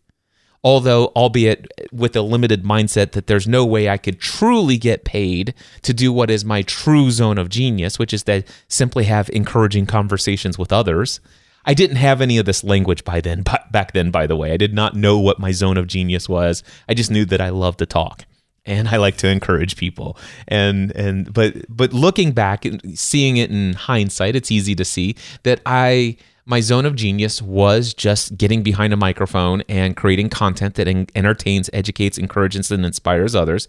although 0.64 1.08
albeit 1.16 1.68
with 1.92 2.16
a 2.16 2.22
limited 2.22 2.64
mindset 2.64 3.12
that 3.12 3.28
there's 3.28 3.48
no 3.48 3.66
way 3.66 3.90
I 3.90 3.98
could 3.98 4.20
truly 4.20 4.78
get 4.78 5.04
paid 5.04 5.54
to 5.82 5.94
do 5.94 6.14
what 6.14 6.30
is 6.30 6.46
my 6.46 6.62
true 6.62 7.10
zone 7.12 7.38
of 7.38 7.50
genius, 7.50 7.98
which 7.98 8.14
is 8.14 8.24
to 8.24 8.44
simply 8.68 9.06
have 9.06 9.30
encouraging 9.30 9.86
conversations 9.86 10.58
with 10.58 10.72
others. 10.72 11.20
I 11.66 11.74
didn't 11.74 11.98
have 11.98 12.22
any 12.22 12.38
of 12.38 12.46
this 12.46 12.64
language 12.64 13.04
by 13.04 13.22
then 13.22 13.44
but 13.44 13.72
back 13.72 13.94
then 13.94 14.12
by 14.12 14.28
the 14.28 14.36
way. 14.36 14.52
I 14.52 14.58
did 14.58 14.74
not 14.74 14.96
know 14.96 15.20
what 15.20 15.40
my 15.40 15.52
zone 15.52 15.78
of 15.78 15.88
genius 15.88 16.28
was. 16.28 16.64
I 16.88 16.94
just 16.94 17.12
knew 17.12 17.26
that 17.26 17.42
I 17.42 17.50
loved 17.50 17.80
to 17.80 17.86
talk 17.86 18.26
and 18.66 18.88
I 18.88 18.98
like 18.98 19.18
to 19.18 19.28
encourage 19.28 19.76
people. 19.76 20.18
And 20.48 20.92
and 20.96 21.34
but 21.34 21.56
but 21.70 21.94
looking 21.94 22.32
back 22.32 22.66
and 22.66 22.98
seeing 22.98 23.38
it 23.38 23.50
in 23.50 23.74
hindsight, 23.74 24.36
it's 24.36 24.52
easy 24.52 24.76
to 24.76 24.86
see 24.86 25.16
that 25.44 25.62
I 25.66 26.18
my 26.46 26.60
zone 26.60 26.86
of 26.86 26.96
genius 26.96 27.42
was 27.42 27.94
just 27.94 28.38
getting 28.38 28.64
behind 28.64 28.94
a 28.94 28.98
microphone 28.98 29.62
and 29.70 29.96
creating 29.96 30.30
content 30.30 30.76
that 30.76 30.88
en- 30.88 31.08
entertains, 31.16 31.70
educates, 31.72 32.18
encourages, 32.18 32.72
and 32.72 32.86
inspires 32.86 33.36
others. 33.36 33.68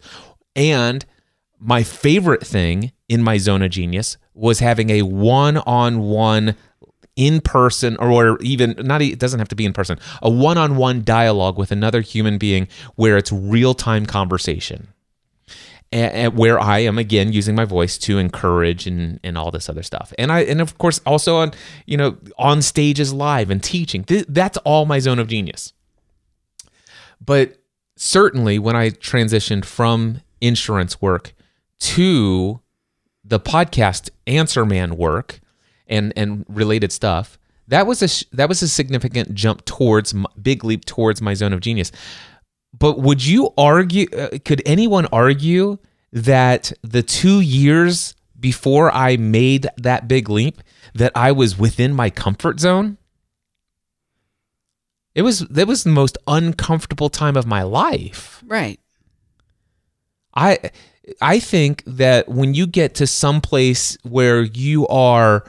And 0.56 1.04
my 1.58 1.82
favorite 1.82 2.44
thing 2.44 2.92
in 3.08 3.22
my 3.22 3.36
zone 3.38 3.62
of 3.62 3.70
genius 3.70 4.16
was 4.34 4.58
having 4.58 4.90
a 4.90 5.02
one 5.02 5.58
on 5.58 6.00
one 6.00 6.56
in 7.16 7.40
person 7.40 7.96
or 7.98 8.40
even 8.40 8.74
not 8.78 9.02
it 9.02 9.18
doesn't 9.18 9.38
have 9.38 9.48
to 9.48 9.54
be 9.54 9.66
in 9.66 9.72
person 9.72 9.98
a 10.22 10.30
one-on-one 10.30 11.04
dialogue 11.04 11.58
with 11.58 11.70
another 11.70 12.00
human 12.00 12.38
being 12.38 12.66
where 12.96 13.18
it's 13.18 13.30
real-time 13.30 14.06
conversation 14.06 14.88
and, 15.92 16.36
where 16.36 16.58
I 16.58 16.78
am 16.80 16.98
again 16.98 17.32
using 17.32 17.54
my 17.54 17.64
voice 17.64 17.98
to 17.98 18.18
encourage 18.18 18.86
and, 18.86 19.20
and 19.22 19.36
all 19.36 19.50
this 19.50 19.68
other 19.68 19.82
stuff. 19.82 20.12
And 20.18 20.32
I 20.32 20.40
and 20.40 20.60
of 20.60 20.78
course 20.78 21.00
also 21.04 21.36
on 21.36 21.52
you 21.86 21.96
know 21.96 22.16
on 22.38 22.62
stages 22.62 23.12
live 23.12 23.50
and 23.50 23.62
teaching. 23.62 24.04
Th- 24.04 24.24
that's 24.28 24.56
all 24.58 24.86
my 24.86 24.98
zone 24.98 25.18
of 25.18 25.28
genius. 25.28 25.72
But 27.24 27.58
certainly 27.96 28.58
when 28.58 28.74
I 28.74 28.90
transitioned 28.90 29.64
from 29.64 30.22
insurance 30.40 31.00
work 31.00 31.34
to 31.80 32.60
the 33.24 33.38
podcast 33.38 34.10
answer 34.26 34.64
man 34.64 34.96
work 34.96 35.40
and 35.86 36.12
and 36.16 36.44
related 36.48 36.92
stuff, 36.92 37.38
that 37.68 37.86
was 37.86 38.02
a 38.02 38.36
that 38.36 38.48
was 38.48 38.62
a 38.62 38.68
significant 38.68 39.34
jump 39.34 39.64
towards 39.64 40.14
big 40.40 40.64
leap 40.64 40.84
towards 40.84 41.22
my 41.22 41.34
zone 41.34 41.52
of 41.52 41.60
genius 41.60 41.92
but 42.78 42.98
would 42.98 43.24
you 43.24 43.52
argue 43.58 44.06
uh, 44.16 44.38
could 44.44 44.62
anyone 44.64 45.06
argue 45.12 45.78
that 46.12 46.72
the 46.82 47.02
2 47.02 47.40
years 47.40 48.14
before 48.38 48.92
I 48.92 49.16
made 49.16 49.68
that 49.76 50.08
big 50.08 50.28
leap 50.28 50.60
that 50.94 51.12
I 51.14 51.32
was 51.32 51.58
within 51.58 51.94
my 51.94 52.10
comfort 52.10 52.60
zone? 52.60 52.98
It 55.14 55.22
was 55.22 55.40
that 55.40 55.68
was 55.68 55.84
the 55.84 55.90
most 55.90 56.16
uncomfortable 56.26 57.10
time 57.10 57.36
of 57.36 57.46
my 57.46 57.62
life. 57.62 58.42
Right. 58.46 58.80
I 60.34 60.70
I 61.20 61.38
think 61.38 61.82
that 61.86 62.28
when 62.28 62.54
you 62.54 62.66
get 62.66 62.94
to 62.96 63.06
some 63.06 63.42
place 63.42 63.98
where 64.02 64.42
you 64.42 64.86
are 64.88 65.44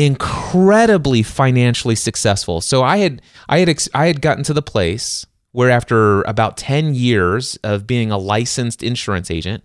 incredibly 0.00 1.22
financially 1.22 1.94
successful. 1.94 2.62
So 2.62 2.82
I 2.82 2.96
had 2.98 3.20
I 3.50 3.58
had 3.58 3.78
I 3.94 4.06
had 4.06 4.22
gotten 4.22 4.42
to 4.44 4.54
the 4.54 4.62
place 4.62 5.26
where 5.52 5.68
after 5.68 6.22
about 6.22 6.56
10 6.56 6.94
years 6.94 7.56
of 7.56 7.86
being 7.86 8.10
a 8.10 8.16
licensed 8.16 8.82
insurance 8.82 9.30
agent, 9.30 9.62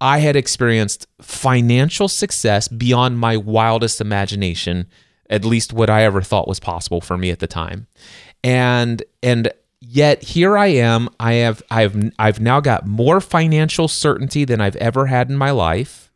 I 0.00 0.18
had 0.18 0.36
experienced 0.36 1.08
financial 1.20 2.06
success 2.06 2.68
beyond 2.68 3.18
my 3.18 3.36
wildest 3.36 4.00
imagination, 4.00 4.86
at 5.28 5.44
least 5.44 5.72
what 5.72 5.90
I 5.90 6.04
ever 6.04 6.22
thought 6.22 6.46
was 6.46 6.60
possible 6.60 7.00
for 7.00 7.18
me 7.18 7.30
at 7.30 7.40
the 7.40 7.48
time. 7.48 7.88
And 8.44 9.02
and 9.24 9.50
yet 9.80 10.22
here 10.22 10.56
I 10.56 10.66
am, 10.66 11.08
I 11.18 11.32
have 11.34 11.62
I've 11.68 12.12
I've 12.16 12.40
now 12.40 12.60
got 12.60 12.86
more 12.86 13.20
financial 13.20 13.88
certainty 13.88 14.44
than 14.44 14.60
I've 14.60 14.76
ever 14.76 15.06
had 15.06 15.30
in 15.30 15.36
my 15.36 15.50
life. 15.50 16.12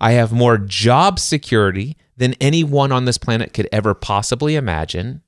I 0.00 0.12
have 0.12 0.32
more 0.32 0.58
job 0.58 1.20
security 1.20 1.96
than 2.18 2.34
anyone 2.40 2.92
on 2.92 3.04
this 3.04 3.18
planet 3.18 3.54
could 3.54 3.68
ever 3.72 3.94
possibly 3.94 4.56
imagine. 4.56 5.22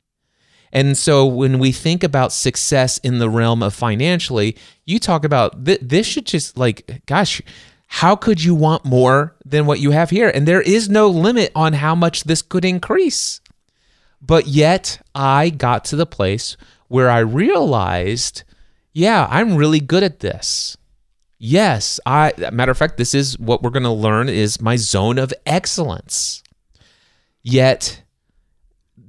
And 0.73 0.97
so 0.97 1.27
when 1.27 1.59
we 1.59 1.73
think 1.73 2.05
about 2.05 2.33
success 2.33 2.99
in 2.99 3.19
the 3.19 3.31
realm 3.31 3.63
of 3.63 3.75
financially, 3.75 4.57
you 4.85 4.99
talk 4.99 5.25
about 5.25 5.65
th- 5.65 5.81
this 5.83 6.07
should 6.07 6.27
just 6.27 6.57
like, 6.57 7.03
gosh, 7.07 7.41
how 7.87 8.15
could 8.15 8.43
you 8.43 8.55
want 8.55 8.85
more 8.85 9.35
than 9.45 9.67
what 9.67 9.81
you 9.81 9.91
have 9.91 10.11
here? 10.11 10.31
And 10.33 10.47
there 10.47 10.61
is 10.61 10.89
no 10.89 11.09
limit 11.09 11.51
on 11.57 11.73
how 11.73 11.95
much 11.95 12.25
this 12.25 12.43
could 12.43 12.65
increase. 12.65 13.41
But 14.23 14.47
yet 14.47 15.01
I 15.15 15.51
got 15.51 15.85
to 15.87 15.97
the 15.97 16.07
place 16.07 16.57
where 16.87 17.11
I 17.11 17.19
realized, 17.21 18.45
yeah, 18.93 19.27
I'm 19.29 19.57
really 19.57 19.81
good 19.81 20.03
at 20.03 20.21
this. 20.21 20.77
Yes, 21.39 21.99
I 22.05 22.33
matter 22.53 22.71
of 22.71 22.77
fact, 22.77 22.99
this 22.99 23.15
is 23.15 23.39
what 23.39 23.63
we're 23.63 23.71
going 23.71 23.83
to 23.85 23.91
learn 23.91 24.29
is 24.29 24.61
my 24.61 24.77
zone 24.77 25.19
of 25.19 25.33
excellence. 25.47 26.43
Yet 27.43 28.03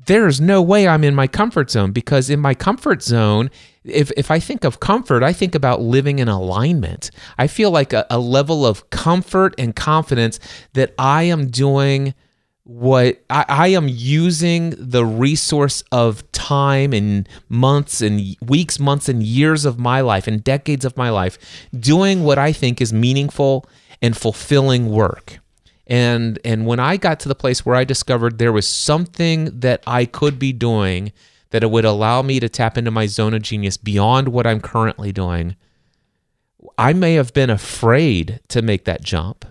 there 0.05 0.27
is 0.27 0.41
no 0.41 0.61
way 0.61 0.87
I'm 0.87 1.03
in 1.03 1.15
my 1.15 1.27
comfort 1.27 1.69
zone 1.69 1.91
because 1.91 2.29
in 2.29 2.39
my 2.39 2.53
comfort 2.53 3.03
zone, 3.03 3.49
if, 3.83 4.11
if 4.17 4.31
I 4.31 4.39
think 4.39 4.63
of 4.63 4.79
comfort, 4.79 5.23
I 5.23 5.33
think 5.33 5.55
about 5.55 5.81
living 5.81 6.19
in 6.19 6.27
alignment. 6.27 7.11
I 7.37 7.47
feel 7.47 7.71
like 7.71 7.93
a, 7.93 8.05
a 8.09 8.19
level 8.19 8.65
of 8.65 8.89
comfort 8.89 9.55
and 9.57 9.75
confidence 9.75 10.39
that 10.73 10.93
I 10.97 11.23
am 11.23 11.47
doing 11.47 12.13
what 12.63 13.23
I, 13.29 13.45
I, 13.49 13.67
am 13.69 13.87
using 13.87 14.75
the 14.77 15.03
resource 15.03 15.83
of 15.91 16.31
time 16.31 16.93
and 16.93 17.27
months 17.49 18.01
and 18.01 18.37
weeks, 18.41 18.79
months 18.79 19.09
and 19.09 19.23
years 19.23 19.65
of 19.65 19.79
my 19.79 20.01
life 20.01 20.27
and 20.27 20.43
decades 20.43 20.85
of 20.85 20.95
my 20.95 21.09
life 21.09 21.39
doing 21.77 22.23
what 22.23 22.37
I 22.37 22.53
think 22.53 22.79
is 22.79 22.93
meaningful 22.93 23.67
and 24.01 24.15
fulfilling 24.15 24.89
work. 24.89 25.40
And 25.91 26.39
and 26.45 26.65
when 26.65 26.79
I 26.79 26.95
got 26.95 27.19
to 27.19 27.27
the 27.27 27.35
place 27.35 27.65
where 27.65 27.75
I 27.75 27.83
discovered 27.83 28.37
there 28.37 28.53
was 28.53 28.65
something 28.65 29.59
that 29.59 29.83
I 29.85 30.05
could 30.05 30.39
be 30.39 30.53
doing 30.53 31.11
that 31.49 31.63
it 31.63 31.69
would 31.69 31.83
allow 31.83 32.21
me 32.21 32.39
to 32.39 32.47
tap 32.47 32.77
into 32.77 32.91
my 32.91 33.07
zone 33.07 33.33
of 33.33 33.41
genius 33.41 33.75
beyond 33.75 34.29
what 34.29 34.47
I'm 34.47 34.61
currently 34.61 35.11
doing, 35.11 35.57
I 36.77 36.93
may 36.93 37.15
have 37.15 37.33
been 37.33 37.49
afraid 37.49 38.39
to 38.47 38.61
make 38.61 38.85
that 38.85 39.03
jump. 39.03 39.43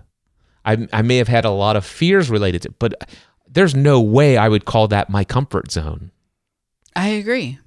I, 0.64 0.88
I 0.94 1.02
may 1.02 1.18
have 1.18 1.28
had 1.28 1.44
a 1.44 1.50
lot 1.50 1.76
of 1.76 1.84
fears 1.84 2.30
related 2.30 2.62
to 2.62 2.68
it, 2.68 2.78
but 2.78 3.10
there's 3.46 3.74
no 3.74 4.00
way 4.00 4.38
I 4.38 4.48
would 4.48 4.64
call 4.64 4.88
that 4.88 5.10
my 5.10 5.24
comfort 5.24 5.70
zone. 5.70 6.10
I 6.96 7.08
agree. 7.08 7.58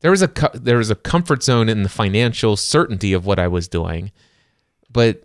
There 0.00 0.10
was 0.10 0.20
a 0.20 0.30
there 0.52 0.76
was 0.76 0.90
a 0.90 0.94
comfort 0.94 1.42
zone 1.42 1.70
in 1.70 1.84
the 1.84 1.88
financial 1.88 2.58
certainty 2.58 3.14
of 3.14 3.24
what 3.24 3.38
I 3.38 3.48
was 3.48 3.66
doing, 3.66 4.12
but 4.90 5.23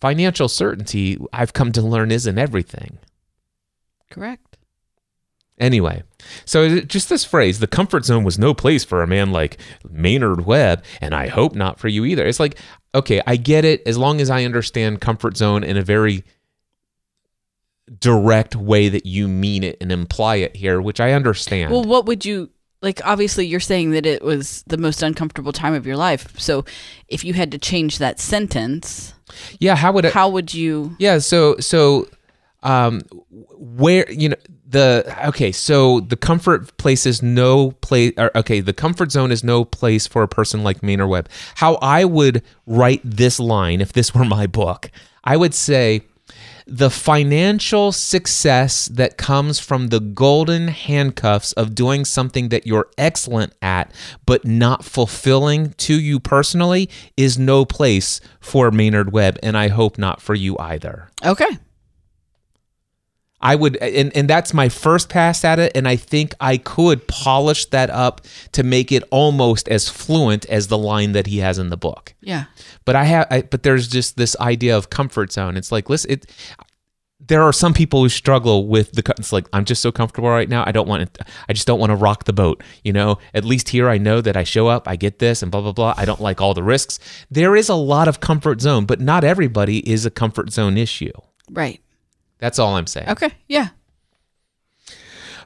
financial 0.00 0.48
certainty, 0.48 1.18
I've 1.32 1.52
come 1.52 1.72
to 1.72 1.82
learn, 1.82 2.10
isn't 2.10 2.38
everything. 2.38 2.98
Correct. 4.10 4.56
Anyway, 5.58 6.02
so 6.46 6.80
just 6.80 7.10
this 7.10 7.24
phrase, 7.24 7.58
the 7.58 7.66
comfort 7.66 8.06
zone 8.06 8.24
was 8.24 8.38
no 8.38 8.54
place 8.54 8.82
for 8.82 9.02
a 9.02 9.06
man 9.06 9.30
like 9.30 9.58
Maynard 9.88 10.46
Webb, 10.46 10.84
and 11.02 11.14
I 11.14 11.28
hope 11.28 11.54
not 11.54 11.78
for 11.78 11.88
you 11.88 12.06
either. 12.06 12.26
It's 12.26 12.40
like, 12.40 12.58
okay, 12.94 13.20
I 13.26 13.36
get 13.36 13.66
it 13.66 13.82
as 13.86 13.98
long 13.98 14.22
as 14.22 14.30
I 14.30 14.44
understand 14.44 15.02
comfort 15.02 15.36
zone 15.36 15.62
in 15.62 15.76
a 15.76 15.82
very 15.82 16.24
direct 17.98 18.56
way 18.56 18.88
that 18.88 19.04
you 19.04 19.28
mean 19.28 19.62
it 19.62 19.76
and 19.82 19.92
imply 19.92 20.36
it 20.36 20.56
here, 20.56 20.80
which 20.80 20.98
I 20.98 21.12
understand. 21.12 21.72
Well, 21.72 21.84
what 21.84 22.06
would 22.06 22.24
you 22.24 22.50
like 22.82 23.00
obviously 23.04 23.46
you're 23.46 23.60
saying 23.60 23.90
that 23.90 24.06
it 24.06 24.22
was 24.22 24.62
the 24.66 24.78
most 24.78 25.02
uncomfortable 25.02 25.52
time 25.52 25.74
of 25.74 25.86
your 25.86 25.96
life. 25.96 26.38
So 26.38 26.64
if 27.08 27.24
you 27.24 27.34
had 27.34 27.50
to 27.52 27.58
change 27.58 27.98
that 27.98 28.18
sentence, 28.18 29.14
yeah, 29.58 29.76
how 29.76 29.92
would 29.92 30.04
it, 30.06 30.12
how 30.12 30.28
would 30.28 30.54
you? 30.54 30.96
Yeah, 30.98 31.18
so 31.18 31.58
so 31.58 32.08
um, 32.62 33.02
where 33.30 34.10
you 34.10 34.30
know 34.30 34.36
the 34.68 35.16
okay, 35.28 35.52
so 35.52 36.00
the 36.00 36.16
comfort 36.16 36.76
place 36.78 37.06
is 37.06 37.22
no 37.22 37.72
place. 37.72 38.12
Okay, 38.18 38.60
the 38.60 38.72
comfort 38.72 39.12
zone 39.12 39.30
is 39.30 39.44
no 39.44 39.64
place 39.64 40.06
for 40.06 40.22
a 40.22 40.28
person 40.28 40.64
like 40.64 40.82
Maynard 40.82 41.08
Webb. 41.08 41.28
How 41.56 41.74
I 41.76 42.04
would 42.04 42.42
write 42.66 43.00
this 43.04 43.38
line 43.38 43.80
if 43.80 43.92
this 43.92 44.14
were 44.14 44.24
my 44.24 44.46
book, 44.46 44.90
I 45.24 45.36
would 45.36 45.54
say 45.54 46.02
the 46.70 46.88
financial 46.88 47.90
success 47.90 48.86
that 48.86 49.16
comes 49.16 49.58
from 49.58 49.88
the 49.88 49.98
golden 49.98 50.68
handcuffs 50.68 51.52
of 51.54 51.74
doing 51.74 52.04
something 52.04 52.48
that 52.50 52.64
you're 52.64 52.88
excellent 52.96 53.52
at 53.60 53.92
but 54.24 54.44
not 54.44 54.84
fulfilling 54.84 55.72
to 55.72 56.00
you 56.00 56.20
personally 56.20 56.88
is 57.16 57.36
no 57.36 57.64
place 57.64 58.20
for 58.38 58.70
Maynard 58.70 59.12
Webb 59.12 59.36
and 59.42 59.58
I 59.58 59.66
hope 59.66 59.98
not 59.98 60.22
for 60.22 60.36
you 60.36 60.56
either. 60.58 61.10
Okay. 61.24 61.58
I 63.40 63.54
would 63.54 63.76
and 63.76 64.14
and 64.16 64.28
that's 64.28 64.52
my 64.52 64.68
first 64.68 65.08
pass 65.08 65.44
at 65.44 65.58
it 65.58 65.72
and 65.74 65.88
I 65.88 65.96
think 65.96 66.34
I 66.40 66.56
could 66.58 67.06
polish 67.08 67.66
that 67.66 67.90
up 67.90 68.22
to 68.52 68.62
make 68.62 68.92
it 68.92 69.02
almost 69.10 69.68
as 69.68 69.88
fluent 69.88 70.44
as 70.46 70.68
the 70.68 70.78
line 70.78 71.12
that 71.12 71.26
he 71.26 71.38
has 71.38 71.58
in 71.58 71.70
the 71.70 71.76
book. 71.76 72.14
Yeah. 72.20 72.44
But 72.84 72.96
I 72.96 73.04
have 73.04 73.26
I, 73.30 73.42
but 73.42 73.62
there's 73.62 73.88
just 73.88 74.16
this 74.16 74.36
idea 74.40 74.76
of 74.76 74.90
comfort 74.90 75.32
zone. 75.32 75.56
It's 75.56 75.72
like 75.72 75.88
listen 75.88 76.10
it 76.10 76.26
there 77.30 77.42
are 77.42 77.52
some 77.52 77.72
people 77.72 78.02
who 78.02 78.08
struggle 78.08 78.66
with 78.66 78.92
the. 78.92 79.14
It's 79.18 79.32
like 79.32 79.46
I'm 79.52 79.64
just 79.64 79.82
so 79.82 79.92
comfortable 79.92 80.28
right 80.28 80.48
now. 80.48 80.64
I 80.66 80.72
don't 80.72 80.88
want 80.88 81.14
to. 81.14 81.24
I 81.48 81.52
just 81.52 81.66
don't 81.66 81.78
want 81.78 81.90
to 81.90 81.96
rock 81.96 82.24
the 82.24 82.32
boat. 82.32 82.62
You 82.82 82.92
know, 82.92 83.18
at 83.34 83.44
least 83.44 83.68
here 83.68 83.88
I 83.88 83.98
know 83.98 84.20
that 84.20 84.36
I 84.36 84.42
show 84.44 84.66
up, 84.66 84.88
I 84.88 84.96
get 84.96 85.20
this, 85.20 85.42
and 85.42 85.52
blah 85.52 85.60
blah 85.60 85.72
blah. 85.72 85.94
I 85.96 86.04
don't 86.04 86.20
like 86.20 86.40
all 86.40 86.54
the 86.54 86.62
risks. 86.62 86.98
There 87.30 87.54
is 87.54 87.68
a 87.68 87.74
lot 87.74 88.08
of 88.08 88.20
comfort 88.20 88.60
zone, 88.60 88.84
but 88.84 89.00
not 89.00 89.22
everybody 89.22 89.78
is 89.88 90.04
a 90.04 90.10
comfort 90.10 90.50
zone 90.50 90.76
issue. 90.76 91.12
Right. 91.50 91.80
That's 92.40 92.58
all 92.58 92.76
I'm 92.76 92.86
saying. 92.86 93.08
Okay. 93.10 93.30
Yeah. 93.48 93.68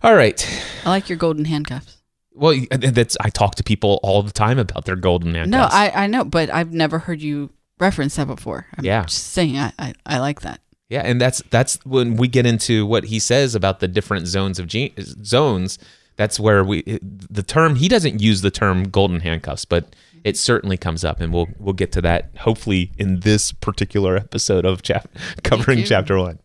All 0.03 0.15
right. 0.15 0.63
I 0.85 0.91
like 0.91 1.09
your 1.09 1.19
golden 1.19 1.45
handcuffs. 1.45 1.99
Well, 2.33 2.59
that's 2.71 3.17
I 3.21 3.31
talk 3.31 3.55
to 3.57 3.63
people 3.65 4.01
all 4.03 4.23
the 4.23 4.33
time 4.33 4.59
about 4.59 4.85
their 4.87 4.97
golden 4.97 5.35
handcuffs. 5.35 5.73
No, 5.73 5.79
I, 5.79 6.05
I 6.05 6.07
know, 6.09 6.25
but 6.25 6.51
I've 6.53 6.73
never 6.73 6.99
heard 6.99 7.23
you 7.23 7.51
reference 7.79 8.17
that 8.17 8.27
before. 8.27 8.67
I'm 8.77 8.85
Yeah. 8.85 9.05
just 9.05 9.29
saying 9.33 9.57
I, 9.57 9.73
I, 9.79 9.95
I 10.05 10.19
like 10.19 10.41
that. 10.41 10.61
Yeah, 10.91 11.01
and 11.03 11.21
that's 11.21 11.43
that's 11.51 11.79
when 11.87 12.17
we 12.17 12.29
get 12.29 12.45
into 12.45 12.87
what 12.87 13.05
he 13.05 13.19
says 13.19 13.55
about 13.55 13.81
the 13.81 13.89
different 13.89 14.27
zones 14.27 14.59
of 14.59 14.67
gene, 14.67 14.93
zones. 15.25 15.79
That's 16.17 16.39
where 16.39 16.63
we 16.63 16.83
the 17.03 17.43
term 17.43 17.77
he 17.77 17.89
doesn't 17.89 18.21
use 18.21 18.43
the 18.43 18.51
term 18.51 18.85
golden 18.91 19.21
handcuffs, 19.21 19.65
but 19.65 19.97
it 20.25 20.37
certainly 20.37 20.77
comes 20.77 21.03
up, 21.05 21.21
and 21.21 21.33
we'll 21.33 21.49
we'll 21.59 21.73
get 21.73 21.91
to 21.93 22.03
that 22.03 22.31
hopefully 22.41 22.93
in 22.99 23.21
this 23.21 23.51
particular 23.51 24.17
episode 24.17 24.65
of 24.67 24.83
chap 24.83 25.09
covering 25.43 25.85
chapter 25.85 26.19
one. 26.19 26.39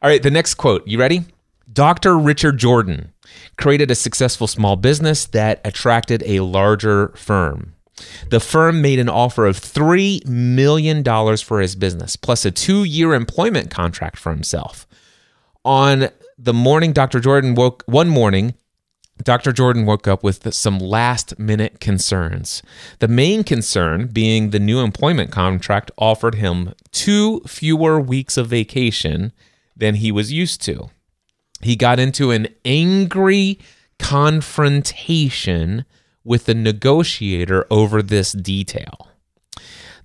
All 0.00 0.08
right, 0.08 0.22
the 0.22 0.30
next 0.30 0.54
quote. 0.54 0.86
You 0.86 0.98
ready? 0.98 1.24
Dr. 1.72 2.16
Richard 2.16 2.58
Jordan 2.58 3.12
created 3.56 3.90
a 3.90 3.96
successful 3.96 4.46
small 4.46 4.76
business 4.76 5.26
that 5.26 5.60
attracted 5.64 6.22
a 6.24 6.40
larger 6.40 7.08
firm. 7.16 7.74
The 8.30 8.38
firm 8.38 8.80
made 8.80 9.00
an 9.00 9.08
offer 9.08 9.44
of 9.44 9.58
$3 9.58 10.24
million 10.26 11.02
for 11.38 11.60
his 11.60 11.74
business, 11.74 12.14
plus 12.14 12.44
a 12.44 12.52
two 12.52 12.84
year 12.84 13.12
employment 13.12 13.70
contract 13.70 14.18
for 14.18 14.30
himself. 14.30 14.86
On 15.64 16.08
the 16.38 16.54
morning 16.54 16.92
Dr. 16.92 17.18
Jordan 17.18 17.56
woke, 17.56 17.82
one 17.86 18.08
morning, 18.08 18.54
Dr. 19.24 19.50
Jordan 19.50 19.84
woke 19.84 20.06
up 20.06 20.22
with 20.22 20.54
some 20.54 20.78
last 20.78 21.36
minute 21.40 21.80
concerns. 21.80 22.62
The 23.00 23.08
main 23.08 23.42
concern 23.42 24.06
being 24.06 24.50
the 24.50 24.60
new 24.60 24.78
employment 24.78 25.32
contract 25.32 25.90
offered 25.98 26.36
him 26.36 26.72
two 26.92 27.40
fewer 27.40 28.00
weeks 28.00 28.36
of 28.36 28.46
vacation 28.46 29.32
than 29.78 29.94
he 29.96 30.12
was 30.12 30.32
used 30.32 30.60
to. 30.62 30.90
He 31.62 31.76
got 31.76 31.98
into 31.98 32.30
an 32.30 32.48
angry 32.64 33.58
confrontation 33.98 35.84
with 36.24 36.44
the 36.44 36.54
negotiator 36.54 37.66
over 37.70 38.02
this 38.02 38.32
detail. 38.32 39.08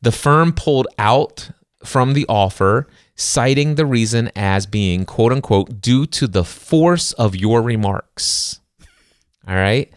The 0.02 0.12
firm 0.12 0.54
pulled 0.54 0.88
out 0.98 1.52
from 1.84 2.14
the 2.14 2.26
offer, 2.28 2.88
citing 3.16 3.76
the 3.76 3.86
reason 3.86 4.32
as 4.36 4.66
being, 4.66 5.06
quote 5.06 5.32
unquote, 5.32 5.82
due 5.82 6.06
to 6.08 6.28
the 6.28 6.44
force 6.44 7.12
of 7.14 7.36
your 7.36 7.62
remarks. 7.62 8.60
All 9.48 9.56
right. 9.56 9.92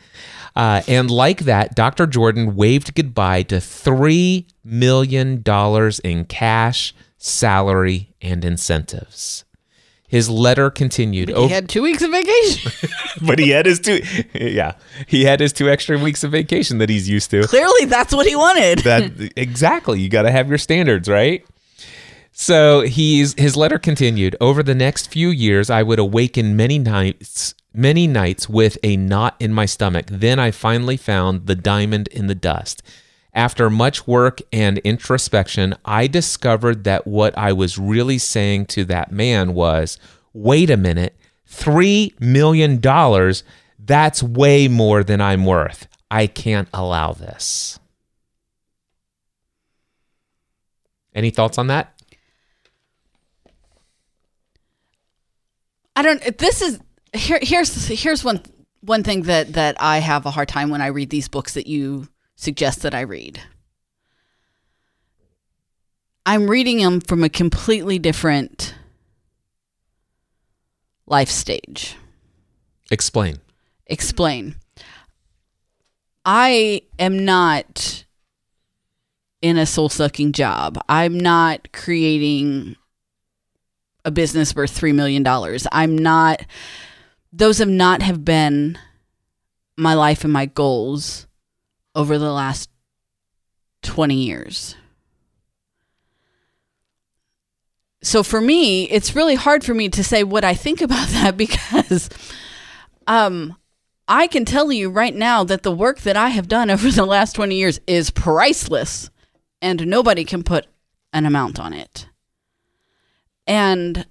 Uh, 0.55 0.83
and 0.89 1.11
like 1.11 1.41
that, 1.41 1.75
Dr. 1.75 2.07
Jordan 2.07 2.57
waved 2.57 2.95
goodbye 2.95 3.43
to 3.45 3.57
$3 3.57 4.47
million 4.65 5.43
in 6.03 6.25
cash, 6.25 6.95
salary, 7.19 8.15
and 8.23 8.45
incentives. 8.45 9.45
His 10.09 10.31
letter 10.31 10.71
continued. 10.71 11.31
He 11.31 11.49
had 11.49 11.69
two 11.69 11.83
weeks 11.83 12.01
of 12.03 12.11
vacation. 12.13 12.71
but 13.27 13.39
he 13.39 13.51
had 13.51 13.67
his 13.67 13.81
two 13.81 14.01
yeah 14.35 14.73
he 15.07 15.25
had 15.25 15.41
his 15.41 15.53
two 15.53 15.69
extra 15.69 15.99
weeks 15.99 16.23
of 16.23 16.31
vacation 16.31 16.79
that 16.79 16.89
he's 16.89 17.09
used 17.09 17.31
to 17.31 17.43
Clearly, 17.45 17.87
that's 17.87 18.15
what 18.15 18.27
he 18.27 18.37
wanted. 18.37 18.81
that 18.81 19.33
exactly 19.37 20.01
you 20.01 20.09
got 20.09 20.23
to 20.23 20.31
have 20.31 20.49
your 20.49 20.59
standards 20.59 21.09
right 21.09 21.45
so 22.33 22.83
he's 22.83 23.35
his 23.39 23.57
letter 23.57 23.79
continued 23.79 24.37
over 24.41 24.63
the 24.63 24.75
next 24.75 25.11
few 25.11 25.29
years 25.31 25.71
i 25.71 25.83
would 25.83 25.99
awaken 25.99 26.55
many 26.55 26.79
nights 26.79 27.55
many 27.73 28.07
nights 28.07 28.49
with 28.49 28.77
a 28.83 28.97
knot 28.97 29.35
in 29.41 29.53
my 29.53 29.65
stomach 29.65 30.05
then 30.11 30.39
i 30.39 30.51
finally 30.51 30.97
found 30.99 31.47
the 31.47 31.55
diamond 31.55 32.09
in 32.09 32.27
the 32.27 32.35
dust 32.35 32.83
after 33.37 33.71
much 33.71 34.07
work 34.07 34.41
and 34.53 34.79
introspection 34.79 35.75
i 35.85 36.07
discovered 36.07 36.85
that 36.85 37.07
what 37.07 37.37
i 37.39 37.53
was 37.53 37.79
really 37.79 38.19
saying 38.19 38.67
to 38.67 38.85
that 38.85 39.13
man 39.13 39.55
was 39.55 39.99
wait 40.33 40.71
a 40.71 40.77
minute 40.77 41.15
$3 41.49 42.19
million 42.21 42.81
that's 43.79 44.23
way 44.23 44.67
more 44.67 45.05
than 45.05 45.21
i'm 45.21 45.45
worth 45.45 45.87
i 46.11 46.27
can't 46.27 46.69
allow 46.75 47.13
this 47.13 47.79
any 51.15 51.31
thoughts 51.31 51.59
on 51.59 51.69
that 51.69 51.97
I 55.97 56.03
don't. 56.03 56.39
This 56.39 56.61
is 56.61 56.79
here. 57.15 57.39
Here's 57.41 57.87
here's 57.89 58.23
one 58.23 58.43
one 58.83 59.03
thing 59.03 59.23
that 59.23 59.55
that 59.55 59.77
I 59.81 59.99
have 59.99 60.27
a 60.27 60.31
hard 60.31 60.49
time 60.49 60.69
when 60.69 60.83
I 60.83 60.89
read 60.89 61.09
these 61.09 61.27
books 61.27 61.55
that 61.55 61.67
you 61.67 62.07
suggest 62.37 62.83
that 62.83 62.95
I 62.95 63.01
read. 63.01 63.41
I'm 66.25 66.49
reading 66.49 66.79
them 66.79 67.01
from 67.01 67.25
a 67.25 67.29
completely 67.29 67.99
different 67.99 68.75
life 71.07 71.31
stage. 71.31 71.97
explain 72.91 73.39
Explain. 73.87 74.57
I 76.25 76.83
am 76.99 77.25
not 77.25 78.05
in 79.41 79.57
a 79.57 79.67
soul 79.67 79.89
sucking 79.89 80.33
job. 80.33 80.77
I'm 80.89 81.19
not 81.19 81.73
creating 81.73 82.75
a 84.05 84.11
business 84.11 84.55
worth 84.55 84.79
$3 84.79 84.93
million. 84.95 85.25
I'm 85.71 85.97
not, 85.97 86.45
those 87.33 87.59
have 87.59 87.69
not 87.69 88.03
have 88.03 88.25
been 88.25 88.77
my 89.77 89.95
life 89.95 90.25
and 90.25 90.33
my 90.33 90.47
goals 90.47 91.26
over 91.97 92.19
the 92.19 92.31
last 92.31 92.69
20 93.83 94.15
years. 94.15 94.77
So 98.03 98.23
for 98.23 98.41
me, 98.41 98.85
it's 98.85 99.17
really 99.17 99.35
hard 99.35 99.65
for 99.65 99.75
me 99.75 99.89
to 99.89 100.05
say 100.05 100.23
what 100.23 100.45
I 100.45 100.55
think 100.55 100.81
about 100.83 101.09
that 101.09 101.37
because 101.37 102.09
um 103.09 103.57
I 104.09 104.29
can 104.29 104.45
tell 104.45 104.71
you 104.71 104.91
right 104.91 105.15
now 105.15 105.43
that 105.43 105.65
the 105.65 105.73
work 105.73 106.03
that 106.03 106.17
I 106.17 106.29
have 106.29 106.47
done 106.47 106.71
over 106.71 106.91
the 106.91 107.07
last 107.07 107.33
20 107.33 107.57
years 107.57 107.81
is 107.87 108.11
priceless 108.11 109.11
and 109.61 109.87
nobody 109.87 110.25
can 110.25 110.45
put 110.45 110.67
an 111.13 111.25
amount 111.25 111.59
on 111.59 111.73
it. 111.73 112.09
And 113.47 114.07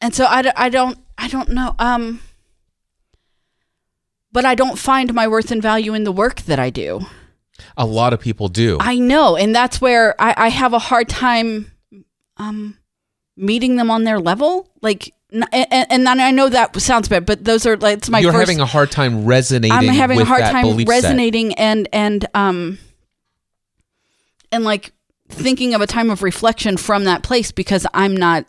and 0.00 0.14
so 0.14 0.26
I, 0.26 0.52
I 0.54 0.68
don't 0.68 0.98
I 1.18 1.28
don't 1.28 1.48
know 1.48 1.74
um 1.78 2.20
but 4.36 4.44
I 4.44 4.54
don't 4.54 4.78
find 4.78 5.14
my 5.14 5.26
worth 5.26 5.50
and 5.50 5.62
value 5.62 5.94
in 5.94 6.04
the 6.04 6.12
work 6.12 6.42
that 6.42 6.58
I 6.58 6.68
do. 6.68 7.00
a 7.74 7.86
lot 7.86 8.12
of 8.12 8.20
people 8.20 8.48
do 8.48 8.76
I 8.78 8.98
know, 8.98 9.34
and 9.34 9.56
that's 9.56 9.80
where 9.80 10.14
I, 10.20 10.34
I 10.36 10.48
have 10.50 10.74
a 10.74 10.78
hard 10.78 11.08
time 11.08 11.72
um, 12.36 12.76
meeting 13.34 13.76
them 13.76 13.90
on 13.90 14.04
their 14.04 14.20
level. 14.20 14.68
Like, 14.82 15.14
and, 15.30 15.46
and 15.90 16.06
I 16.06 16.30
know 16.32 16.50
that 16.50 16.78
sounds 16.82 17.08
bad, 17.08 17.24
but 17.24 17.46
those 17.46 17.64
are 17.64 17.78
like 17.78 17.96
it's 17.96 18.10
my 18.10 18.18
you're 18.18 18.30
first. 18.30 18.40
having 18.50 18.60
a 18.60 18.66
hard 18.66 18.90
time 18.90 19.24
resonating 19.24 19.72
I'm 19.72 19.86
having 19.86 20.20
a 20.20 20.26
hard 20.26 20.42
time 20.42 20.66
belief 20.66 20.86
set. 20.86 20.94
resonating 20.96 21.54
and 21.54 21.88
and 21.94 22.26
um 22.34 22.76
and 24.52 24.64
like 24.64 24.92
thinking 25.30 25.72
of 25.72 25.80
a 25.80 25.86
time 25.86 26.10
of 26.10 26.22
reflection 26.22 26.76
from 26.76 27.04
that 27.04 27.22
place 27.22 27.52
because 27.52 27.86
I'm 27.94 28.14
not 28.14 28.44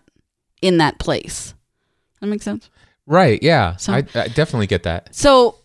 in 0.61 0.79
that 0.79 0.99
place. 0.99 1.53
That 2.19 2.27
makes 2.27 2.43
sense. 2.43 2.69
right 3.05 3.41
yeah 3.41 3.77
So- 3.77 3.93
I, 3.93 3.99
I 4.15 4.27
definitely 4.27 4.67
get 4.67 4.83
that 4.83 5.15
So 5.15 5.55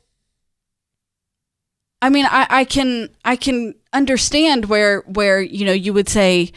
I 2.02 2.10
mean 2.10 2.26
I, 2.26 2.46
I 2.50 2.64
can 2.64 3.08
I 3.24 3.36
can 3.36 3.74
understand 3.92 4.66
where 4.66 5.00
where 5.02 5.40
you 5.40 5.64
know 5.64 5.72
you 5.72 5.92
would 5.94 6.08
say 6.08 6.50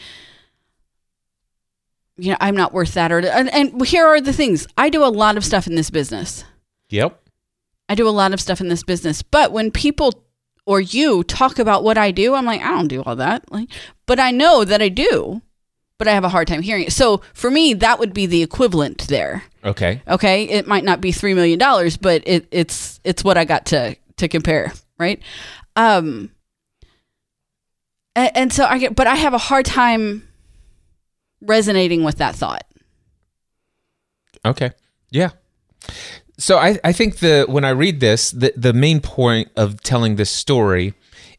you 2.18 2.30
know 2.32 2.36
I'm 2.40 2.56
not 2.56 2.72
worth 2.74 2.94
that 2.94 3.12
or 3.12 3.20
and, 3.20 3.48
and 3.54 3.86
here 3.86 4.06
are 4.06 4.20
the 4.20 4.32
things. 4.32 4.66
I 4.76 4.90
do 4.90 5.04
a 5.04 5.06
lot 5.06 5.36
of 5.36 5.44
stuff 5.44 5.66
in 5.66 5.74
this 5.76 5.88
business. 5.88 6.44
yep 6.90 7.22
I 7.88 7.94
do 7.94 8.08
a 8.08 8.10
lot 8.10 8.34
of 8.34 8.40
stuff 8.40 8.60
in 8.60 8.68
this 8.68 8.82
business. 8.82 9.22
But 9.22 9.52
when 9.52 9.70
people 9.70 10.24
or 10.66 10.80
you 10.80 11.22
talk 11.22 11.60
about 11.60 11.84
what 11.84 11.96
I 11.96 12.10
do, 12.10 12.34
I'm 12.34 12.44
like, 12.44 12.60
I 12.60 12.70
don't 12.70 12.88
do 12.88 13.02
all 13.04 13.16
that. 13.16 13.50
Like 13.52 13.68
but 14.06 14.18
I 14.18 14.32
know 14.32 14.64
that 14.64 14.82
I 14.82 14.88
do. 14.88 15.42
But 15.98 16.08
I 16.08 16.12
have 16.12 16.24
a 16.24 16.28
hard 16.28 16.46
time 16.46 16.60
hearing 16.60 16.84
it. 16.84 16.92
So 16.92 17.22
for 17.32 17.50
me, 17.50 17.72
that 17.72 17.98
would 17.98 18.12
be 18.12 18.26
the 18.26 18.42
equivalent 18.42 19.06
there. 19.08 19.44
okay 19.64 20.02
Okay, 20.06 20.44
it 20.44 20.66
might 20.66 20.84
not 20.84 21.00
be 21.00 21.10
three 21.10 21.32
million 21.32 21.58
dollars, 21.58 21.96
but 21.96 22.22
it, 22.26 22.46
it's 22.50 23.00
it's 23.02 23.24
what 23.24 23.38
I 23.38 23.46
got 23.46 23.64
to 23.66 23.96
to 24.18 24.28
compare, 24.28 24.72
right? 24.98 25.20
Um, 25.74 26.30
and, 28.14 28.36
and 28.36 28.52
so 28.52 28.64
I 28.64 28.78
get, 28.78 28.94
but 28.94 29.06
I 29.06 29.14
have 29.14 29.34
a 29.34 29.38
hard 29.38 29.66
time 29.66 30.26
resonating 31.40 32.04
with 32.04 32.18
that 32.18 32.34
thought. 32.34 32.64
Okay. 34.44 34.70
Yeah. 35.10 35.30
So 36.38 36.58
I, 36.58 36.78
I 36.84 36.92
think 36.92 37.18
the 37.18 37.46
when 37.48 37.64
I 37.64 37.70
read 37.70 38.00
this, 38.00 38.30
the, 38.30 38.52
the 38.56 38.72
main 38.72 39.00
point 39.00 39.50
of 39.56 39.82
telling 39.82 40.16
this 40.16 40.30
story 40.30 40.94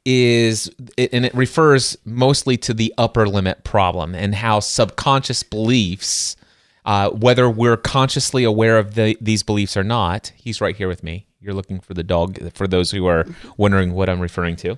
is 0.07 0.71
and 0.97 1.25
it 1.25 1.35
refers 1.35 1.97
mostly 2.05 2.55
to 2.55 2.73
the 2.73 2.93
upper 2.97 3.27
limit 3.27 3.65
problem 3.65 4.15
and 4.15 4.35
how 4.35 4.61
subconscious 4.61 5.43
beliefs 5.43 6.37
uh, 6.85 7.09
whether 7.09 7.49
we're 7.49 7.75
consciously 7.75 8.45
aware 8.45 8.77
of 8.77 8.95
the, 8.95 9.17
these 9.19 9.43
beliefs 9.43 9.75
or 9.75 9.83
not 9.83 10.31
he's 10.37 10.61
right 10.61 10.77
here 10.77 10.87
with 10.87 11.03
me 11.03 11.26
you're 11.39 11.53
looking 11.53 11.79
for 11.79 11.93
the 11.93 12.03
dog 12.03 12.37
for 12.53 12.67
those 12.67 12.91
who 12.91 13.05
are 13.05 13.25
wondering 13.57 13.93
what 13.93 14.09
i'm 14.09 14.19
referring 14.19 14.55
to 14.55 14.77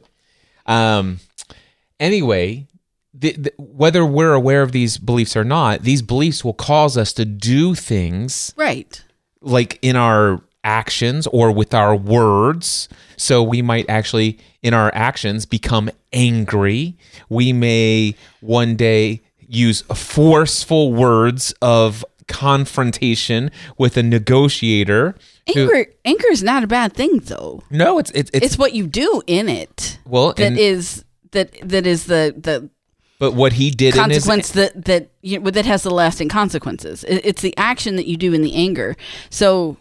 um, 0.66 1.20
anyway 2.00 2.66
the, 3.14 3.32
the, 3.34 3.54
whether 3.58 4.06
we're 4.06 4.34
aware 4.34 4.62
of 4.62 4.72
these 4.72 4.98
beliefs 4.98 5.36
or 5.36 5.44
not 5.44 5.82
these 5.84 6.02
beliefs 6.02 6.44
will 6.46 6.54
cause 6.54 6.96
us 6.98 7.12
to 7.14 7.26
do 7.26 7.74
things 7.76 8.54
Right. 8.56 9.04
like 9.42 9.80
in 9.82 9.96
our 9.96 10.42
actions 10.64 11.26
or 11.28 11.54
with 11.54 11.74
our 11.74 11.96
words. 11.96 12.90
So 13.16 13.42
we 13.42 13.62
might 13.62 13.90
actually, 13.90 14.38
in 14.62 14.74
our 14.74 14.92
actions, 14.94 15.46
become 15.46 15.90
angry. 16.12 16.98
We 17.30 17.54
may 17.54 18.14
one 18.42 18.76
day 18.76 19.22
use 19.48 19.82
forceful 19.84 20.92
words 20.94 21.54
of 21.62 22.04
confrontation 22.28 23.52
with 23.78 23.96
a 23.96 24.04
negotiator. 24.04 25.16
Who- 25.54 25.62
Anger 25.72 25.86
anger 26.06 26.28
is 26.32 26.44
not 26.44 26.64
a 26.64 26.68
bad 26.68 26.94
thing 26.94 27.20
though. 27.20 27.62
no, 27.70 28.00
it's 28.00 28.12
it's, 28.12 28.30
it's 28.34 28.46
It's 28.46 28.58
what 28.58 28.74
you 28.74 28.88
do 28.88 29.22
in 29.28 29.50
it 29.50 30.00
well, 30.06 30.34
that 30.34 30.54
is 30.54 31.04
that 31.32 31.56
that 31.68 31.86
is 31.86 32.06
the 32.06 32.34
the 32.38 32.70
but 33.20 33.34
what 33.34 33.54
he 33.54 33.70
did 33.70 33.96
in 33.98 34.10
his 34.10 34.24
consequence 34.26 34.52
that 34.52 34.86
that 34.86 35.10
you 35.22 35.40
know, 35.40 35.50
that 35.52 35.66
has 35.66 35.84
the 35.84 35.92
lasting 35.92 36.30
consequences. 36.30 37.04
It, 37.04 37.22
it's 37.26 37.42
the 37.42 37.56
action 37.58 37.98
that 37.98 38.08
you 38.08 38.16
do 38.18 38.34
in 38.34 38.42
the 38.42 38.56
anger. 38.56 38.96
So 39.30 39.78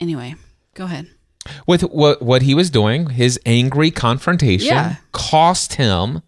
anyway, 0.00 0.34
go 0.74 0.84
ahead. 0.84 1.08
with 1.66 1.82
what 1.82 2.22
what 2.22 2.42
he 2.42 2.54
was 2.54 2.70
doing, 2.70 3.10
his 3.10 3.38
angry 3.46 3.90
confrontation 3.90 4.68
Yeah. 4.68 4.96
cost 5.12 5.74
him 5.74 6.22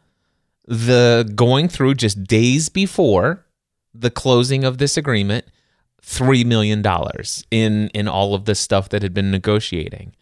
the 0.66 1.31
going 1.35 1.69
through 1.69 1.95
just 1.95 2.25
days 2.25 2.69
before 2.69 3.45
the 3.95 4.11
closing 4.11 4.64
of 4.64 4.79
this 4.79 4.97
agreement 4.97 5.45
three 6.03 6.45
million 6.45 6.83
dollars 6.83 7.45
in 7.51 7.89
in 7.89 8.09
all 8.09 8.35
of 8.35 8.45
the 8.45 8.55
stuff 8.55 8.89
that 8.89 9.03
had 9.03 9.15
been 9.15 9.31
negotiating. 9.31 10.13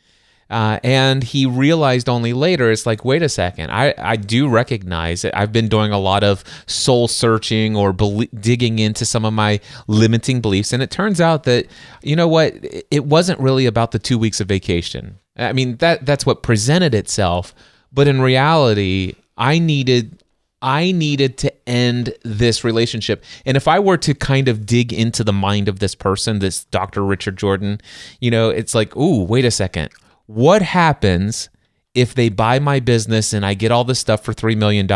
Uh, 0.50 0.78
and 0.82 1.24
he 1.24 1.44
realized 1.44 2.08
only 2.08 2.32
later, 2.32 2.70
it's 2.70 2.86
like, 2.86 3.04
wait 3.04 3.20
a 3.20 3.28
second, 3.28 3.70
I, 3.70 3.92
I 3.98 4.16
do 4.16 4.48
recognize 4.48 5.22
it. 5.22 5.34
I've 5.36 5.52
been 5.52 5.68
doing 5.68 5.92
a 5.92 5.98
lot 5.98 6.24
of 6.24 6.42
soul 6.66 7.06
searching 7.06 7.76
or 7.76 7.92
belie- 7.92 8.30
digging 8.40 8.78
into 8.78 9.04
some 9.04 9.26
of 9.26 9.34
my 9.34 9.60
limiting 9.88 10.40
beliefs. 10.40 10.72
And 10.72 10.82
it 10.82 10.90
turns 10.90 11.20
out 11.20 11.44
that, 11.44 11.66
you 12.02 12.16
know 12.16 12.28
what, 12.28 12.54
it 12.90 13.04
wasn't 13.04 13.38
really 13.40 13.66
about 13.66 13.90
the 13.90 13.98
two 13.98 14.16
weeks 14.16 14.40
of 14.40 14.48
vacation. 14.48 15.18
I 15.36 15.52
mean, 15.52 15.76
that 15.76 16.06
that's 16.06 16.24
what 16.24 16.42
presented 16.42 16.94
itself. 16.94 17.54
But 17.92 18.08
in 18.08 18.22
reality, 18.22 19.16
I 19.36 19.58
needed 19.58 20.22
I 20.60 20.90
needed 20.92 21.38
to 21.38 21.68
end 21.68 22.14
this 22.24 22.64
relationship. 22.64 23.24
And 23.46 23.56
if 23.56 23.68
I 23.68 23.78
were 23.78 23.96
to 23.98 24.14
kind 24.14 24.48
of 24.48 24.66
dig 24.66 24.92
into 24.92 25.22
the 25.22 25.32
mind 25.32 25.68
of 25.68 25.78
this 25.78 25.94
person, 25.94 26.40
this 26.40 26.64
Dr. 26.64 27.04
Richard 27.04 27.36
Jordan, 27.36 27.80
you 28.20 28.30
know, 28.30 28.50
it's 28.50 28.74
like, 28.74 28.96
ooh, 28.96 29.22
wait 29.22 29.44
a 29.44 29.50
second. 29.50 29.90
What 30.26 30.62
happens 30.62 31.48
if 31.94 32.14
they 32.14 32.28
buy 32.28 32.58
my 32.58 32.80
business 32.80 33.32
and 33.32 33.46
I 33.46 33.54
get 33.54 33.70
all 33.70 33.84
this 33.84 34.00
stuff 34.00 34.24
for 34.24 34.32
$3 34.32 34.56
million? 34.56 34.88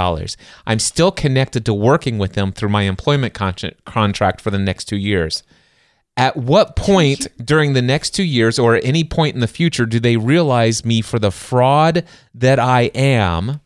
I'm 0.66 0.78
still 0.80 1.12
connected 1.12 1.64
to 1.66 1.74
working 1.74 2.18
with 2.18 2.32
them 2.32 2.52
through 2.52 2.70
my 2.70 2.82
employment 2.82 3.34
con- 3.34 3.54
contract 3.86 4.40
for 4.40 4.50
the 4.50 4.58
next 4.58 4.86
two 4.86 4.96
years. 4.96 5.44
At 6.16 6.36
what 6.36 6.74
point 6.74 7.28
during 7.44 7.72
the 7.72 7.82
next 7.82 8.10
two 8.10 8.24
years 8.24 8.58
or 8.58 8.74
at 8.74 8.84
any 8.84 9.04
point 9.04 9.34
in 9.34 9.40
the 9.40 9.46
future 9.46 9.86
do 9.86 10.00
they 10.00 10.16
realize 10.16 10.84
me 10.84 11.02
for 11.02 11.20
the 11.20 11.30
fraud 11.30 12.04
that 12.34 12.58
I 12.58 12.82
am 12.94 13.60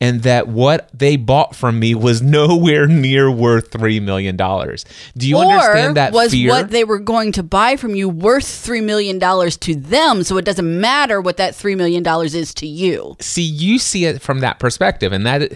and 0.00 0.22
that 0.22 0.48
what 0.48 0.90
they 0.92 1.16
bought 1.16 1.54
from 1.54 1.78
me 1.78 1.94
was 1.94 2.22
nowhere 2.38 2.86
near 2.86 3.30
worth 3.30 3.70
$3 3.70 4.02
million? 4.02 4.36
Do 4.36 5.28
you 5.28 5.36
or 5.36 5.44
understand 5.44 5.96
that 5.96 6.12
was 6.12 6.32
fear? 6.32 6.50
what 6.50 6.70
they 6.70 6.84
were 6.84 6.98
going 6.98 7.32
to 7.32 7.42
buy 7.42 7.76
from 7.76 7.94
you 7.94 8.08
worth 8.08 8.46
three 8.46 8.80
million 8.80 9.18
dollars 9.18 9.56
to 9.58 9.74
them? 9.74 10.22
So 10.22 10.36
it 10.36 10.44
doesn't 10.44 10.80
matter 10.80 11.20
what 11.20 11.36
that 11.38 11.54
three 11.54 11.74
million 11.74 12.02
dollars 12.02 12.34
is 12.34 12.54
to 12.54 12.66
you. 12.66 13.16
see 13.20 13.42
you 13.42 13.78
see 13.78 14.04
it 14.04 14.22
from 14.22 14.40
that 14.40 14.58
perspective 14.58 15.12
and 15.12 15.26
that 15.26 15.52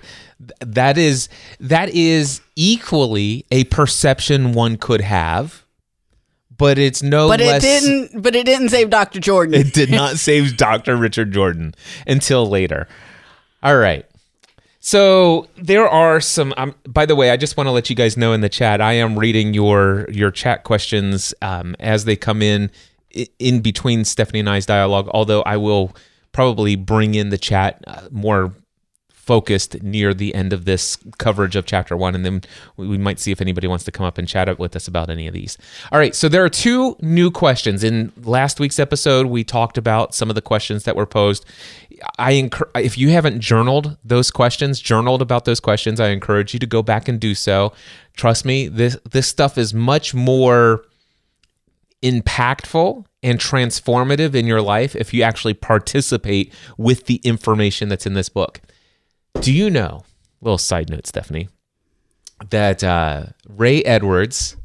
that 0.60 0.98
is 0.98 1.28
that 1.60 1.88
is 1.90 2.40
equally 2.56 3.46
a 3.50 3.64
perception 3.64 4.52
one 4.52 4.76
could 4.76 5.00
have 5.00 5.64
but 6.56 6.78
it's 6.78 7.02
no 7.02 7.28
But 7.28 7.40
less 7.40 7.64
it 7.64 7.80
didn't. 7.80 8.22
But 8.22 8.36
it 8.36 8.46
didn't 8.46 8.68
save 8.68 8.90
Dr. 8.90 9.20
Jordan. 9.20 9.54
it 9.54 9.72
did 9.72 9.90
not 9.90 10.16
save 10.18 10.56
Dr. 10.56 10.96
Richard 10.96 11.32
Jordan 11.32 11.74
until 12.06 12.48
later. 12.48 12.86
All 13.62 13.76
right. 13.76 14.06
So 14.86 15.48
there 15.56 15.88
are 15.88 16.20
some. 16.20 16.52
Um, 16.58 16.74
by 16.86 17.06
the 17.06 17.16
way, 17.16 17.30
I 17.30 17.38
just 17.38 17.56
want 17.56 17.68
to 17.68 17.70
let 17.70 17.88
you 17.88 17.96
guys 17.96 18.18
know 18.18 18.34
in 18.34 18.42
the 18.42 18.50
chat, 18.50 18.82
I 18.82 18.92
am 18.92 19.18
reading 19.18 19.54
your 19.54 20.06
your 20.10 20.30
chat 20.30 20.64
questions 20.64 21.32
um, 21.40 21.74
as 21.80 22.04
they 22.04 22.16
come 22.16 22.42
in 22.42 22.70
in 23.38 23.62
between 23.62 24.04
Stephanie 24.04 24.40
and 24.40 24.50
I's 24.50 24.66
dialogue. 24.66 25.08
Although 25.14 25.40
I 25.44 25.56
will 25.56 25.96
probably 26.32 26.76
bring 26.76 27.14
in 27.14 27.30
the 27.30 27.38
chat 27.38 27.82
uh, 27.86 28.08
more 28.10 28.52
focused 29.26 29.82
near 29.82 30.14
the 30.14 30.34
end 30.34 30.52
of 30.52 30.64
this 30.64 30.98
coverage 31.18 31.56
of 31.56 31.66
chapter 31.66 31.96
one, 31.96 32.14
and 32.14 32.24
then 32.24 32.42
we 32.76 32.98
might 32.98 33.18
see 33.18 33.32
if 33.32 33.40
anybody 33.40 33.66
wants 33.66 33.84
to 33.84 33.92
come 33.92 34.06
up 34.06 34.18
and 34.18 34.28
chat 34.28 34.58
with 34.58 34.76
us 34.76 34.86
about 34.86 35.10
any 35.10 35.26
of 35.26 35.34
these. 35.34 35.56
All 35.90 35.98
right, 35.98 36.14
so 36.14 36.28
there 36.28 36.44
are 36.44 36.50
two 36.50 36.96
new 37.00 37.30
questions. 37.30 37.82
In 37.82 38.12
last 38.22 38.60
week's 38.60 38.78
episode, 38.78 39.26
we 39.26 39.44
talked 39.44 39.78
about 39.78 40.14
some 40.14 40.28
of 40.28 40.34
the 40.34 40.42
questions 40.42 40.84
that 40.84 40.96
were 40.96 41.06
posed. 41.06 41.44
I 42.18 42.32
encourage 42.32 42.70
if 42.76 42.98
you 42.98 43.10
haven't 43.10 43.40
journaled 43.40 43.96
those 44.04 44.30
questions, 44.30 44.80
journaled 44.80 45.22
about 45.22 45.44
those 45.44 45.60
questions, 45.60 46.00
I 46.00 46.08
encourage 46.08 46.52
you 46.52 46.60
to 46.60 46.66
go 46.66 46.82
back 46.82 47.08
and 47.08 47.18
do 47.18 47.34
so. 47.34 47.72
Trust 48.16 48.44
me, 48.44 48.68
this 48.68 48.98
this 49.10 49.26
stuff 49.26 49.56
is 49.56 49.72
much 49.72 50.14
more 50.14 50.84
impactful 52.02 53.04
and 53.22 53.38
transformative 53.40 54.34
in 54.34 54.46
your 54.46 54.60
life 54.60 54.94
if 54.94 55.14
you 55.14 55.22
actually 55.22 55.54
participate 55.54 56.52
with 56.76 57.06
the 57.06 57.16
information 57.24 57.88
that's 57.88 58.04
in 58.04 58.12
this 58.12 58.28
book. 58.28 58.60
Do 59.40 59.52
you 59.52 59.70
know, 59.70 60.04
little 60.40 60.58
side 60.58 60.90
note, 60.90 61.06
Stephanie, 61.06 61.48
that 62.50 62.82
uh, 62.82 63.26
Ray 63.48 63.82
Edwards 63.82 64.56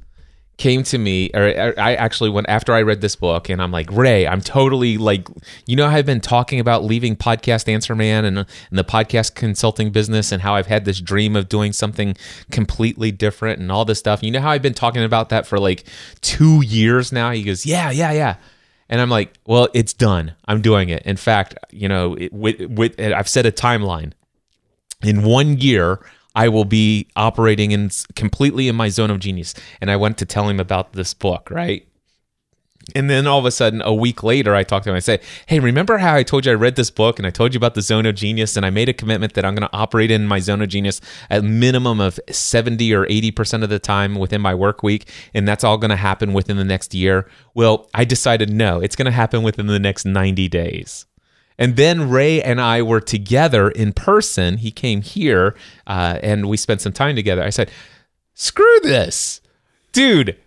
came 0.57 0.83
to 0.83 0.97
me, 0.97 1.31
or, 1.33 1.73
I 1.79 1.95
actually 1.95 2.29
went 2.29 2.49
after 2.49 2.73
I 2.73 2.81
read 2.81 3.01
this 3.01 3.15
book, 3.15 3.49
and 3.49 3.61
I'm 3.61 3.71
like, 3.71 3.91
Ray, 3.91 4.27
I'm 4.27 4.41
totally 4.41 4.97
like, 4.97 5.27
you 5.65 5.75
know, 5.75 5.87
I've 5.87 6.05
been 6.05 6.21
talking 6.21 6.59
about 6.59 6.83
leaving 6.83 7.15
Podcast 7.15 7.67
Answer 7.71 7.95
Man 7.95 8.25
and, 8.25 8.39
and 8.39 8.47
the 8.71 8.83
podcast 8.83 9.35
consulting 9.35 9.89
business, 9.91 10.31
and 10.31 10.41
how 10.41 10.55
I've 10.55 10.67
had 10.67 10.85
this 10.85 10.99
dream 11.01 11.35
of 11.35 11.49
doing 11.49 11.73
something 11.73 12.15
completely 12.51 13.11
different 13.11 13.59
and 13.59 13.71
all 13.71 13.85
this 13.85 13.99
stuff. 13.99 14.21
You 14.21 14.31
know 14.31 14.41
how 14.41 14.51
I've 14.51 14.61
been 14.61 14.73
talking 14.73 15.03
about 15.03 15.29
that 15.29 15.47
for 15.47 15.59
like 15.59 15.85
two 16.21 16.61
years 16.63 17.11
now? 17.11 17.31
He 17.31 17.43
goes, 17.43 17.65
Yeah, 17.65 17.89
yeah, 17.89 18.11
yeah. 18.11 18.35
And 18.89 18.99
I'm 18.99 19.09
like, 19.09 19.37
well, 19.45 19.69
it's 19.73 19.93
done. 19.93 20.33
I'm 20.45 20.61
doing 20.61 20.89
it. 20.89 21.03
In 21.03 21.15
fact, 21.15 21.55
you 21.69 21.87
know, 21.87 22.15
it, 22.15 22.33
with, 22.33 22.59
with, 22.61 22.99
I've 22.99 23.29
set 23.29 23.45
a 23.45 23.51
timeline 23.51 24.13
in 25.03 25.23
one 25.23 25.57
year 25.57 25.99
i 26.35 26.47
will 26.47 26.65
be 26.65 27.07
operating 27.15 27.71
in 27.71 27.89
completely 28.15 28.67
in 28.67 28.75
my 28.75 28.89
zone 28.89 29.09
of 29.09 29.19
genius. 29.19 29.53
And 29.81 29.89
i 29.89 29.95
went 29.95 30.17
to 30.19 30.25
tell 30.25 30.47
him 30.49 30.59
about 30.59 30.93
this 30.93 31.13
book 31.13 31.49
right? 31.49 31.85
And 32.95 33.07
then 33.07 33.27
all 33.27 33.37
of 33.37 33.45
a 33.45 33.51
sudden 33.51 33.83
a 33.83 33.93
week 33.93 34.23
later 34.23 34.55
i 34.55 34.63
talk 34.63 34.83
to 34.83 34.89
him. 34.89 34.95
I 34.95 34.99
say 34.99 35.19
hey 35.47 35.59
remember 35.59 35.97
how 35.97 36.15
i 36.15 36.23
told 36.23 36.45
you 36.45 36.51
i 36.51 36.55
read 36.55 36.75
this 36.75 36.91
book 36.91 37.17
and 37.17 37.25
i 37.25 37.29
told 37.29 37.53
you 37.53 37.57
about 37.57 37.75
the 37.75 37.81
zone 37.81 38.05
of 38.05 38.15
genius? 38.15 38.57
And 38.57 38.65
i 38.65 38.69
made 38.69 38.89
a 38.89 38.93
commitment 38.93 39.33
that 39.33 39.45
i'm 39.45 39.55
going 39.55 39.67
to 39.67 39.75
operate 39.75 40.11
in 40.11 40.27
my 40.27 40.39
zone 40.39 40.61
of 40.61 40.69
genius 40.69 40.99
at 41.29 41.39
a 41.39 41.43
minimum 41.43 41.99
of 41.99 42.19
70 42.29 42.93
or 42.93 43.05
80% 43.05 43.63
of 43.63 43.69
the 43.69 43.79
time 43.79 44.15
within 44.15 44.41
my 44.41 44.53
work 44.53 44.83
week. 44.83 45.09
And 45.33 45.47
that's 45.47 45.63
all 45.63 45.77
going 45.77 45.89
to 45.89 45.95
happen 45.95 46.33
within 46.33 46.57
the 46.57 46.65
next 46.65 46.93
year. 46.93 47.29
Well 47.53 47.89
i 47.93 48.03
decided 48.05 48.49
no 48.49 48.79
it's 48.81 48.95
going 48.95 49.05
to 49.05 49.11
happen 49.11 49.43
within 49.43 49.67
the 49.67 49.79
next 49.79 50.05
90 50.05 50.47
days 50.47 51.05
and 51.59 51.75
then 51.75 52.09
Ray 52.09 52.41
and 52.41 52.59
I 52.59 52.81
were 52.81 53.01
together 53.01 53.69
in 53.69 53.93
person. 53.93 54.57
He 54.57 54.71
came 54.71 55.01
here 55.03 55.55
uh, 55.85 56.17
and 56.23 56.49
we 56.49 56.57
spent 56.57 56.81
some 56.81 56.93
time 56.93 57.15
together. 57.15 57.43
I 57.43 57.51
said, 57.51 57.69
screw 58.33 58.79
this. 58.81 59.41
Dude, 59.91 60.37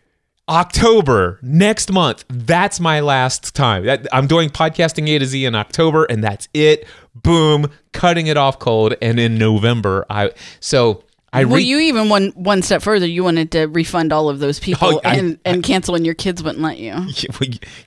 October 0.49 1.39
next 1.43 1.93
month. 1.93 2.25
That's 2.29 2.81
my 2.81 3.01
last 3.01 3.55
time. 3.55 3.85
That, 3.85 4.07
I'm 4.13 4.27
doing 4.27 4.49
podcasting 4.49 5.09
A 5.09 5.19
to 5.19 5.27
Z 5.27 5.45
in 5.45 5.55
October, 5.55 6.05
and 6.05 6.25
that's 6.25 6.49
it. 6.55 6.87
Boom, 7.15 7.71
cutting 7.93 8.27
it 8.27 8.37
off 8.37 8.59
cold. 8.59 8.95
And 9.03 9.21
in 9.21 9.39
November, 9.39 10.07
I 10.11 10.33
so 10.61 11.05
I 11.33 11.45
well, 11.45 11.57
re- 11.57 11.63
you 11.63 11.79
even 11.79 12.09
went 12.11 12.37
one 12.37 12.63
step 12.63 12.83
further. 12.83 13.07
You 13.07 13.25
wanted 13.25 13.53
to 13.53 13.65
refund 13.65 14.13
all 14.13 14.29
of 14.29 14.39
those 14.39 14.61
people 14.61 14.97
Oh, 14.97 15.01
I- 15.05 15.17
and, 15.17 15.39
and 15.45 15.63
cancel, 15.63 15.95
and 15.95 16.05
your 16.05 16.15
kids 16.15 16.43
wouldn't 16.43 16.63
let 16.63 16.79
you. 16.79 16.95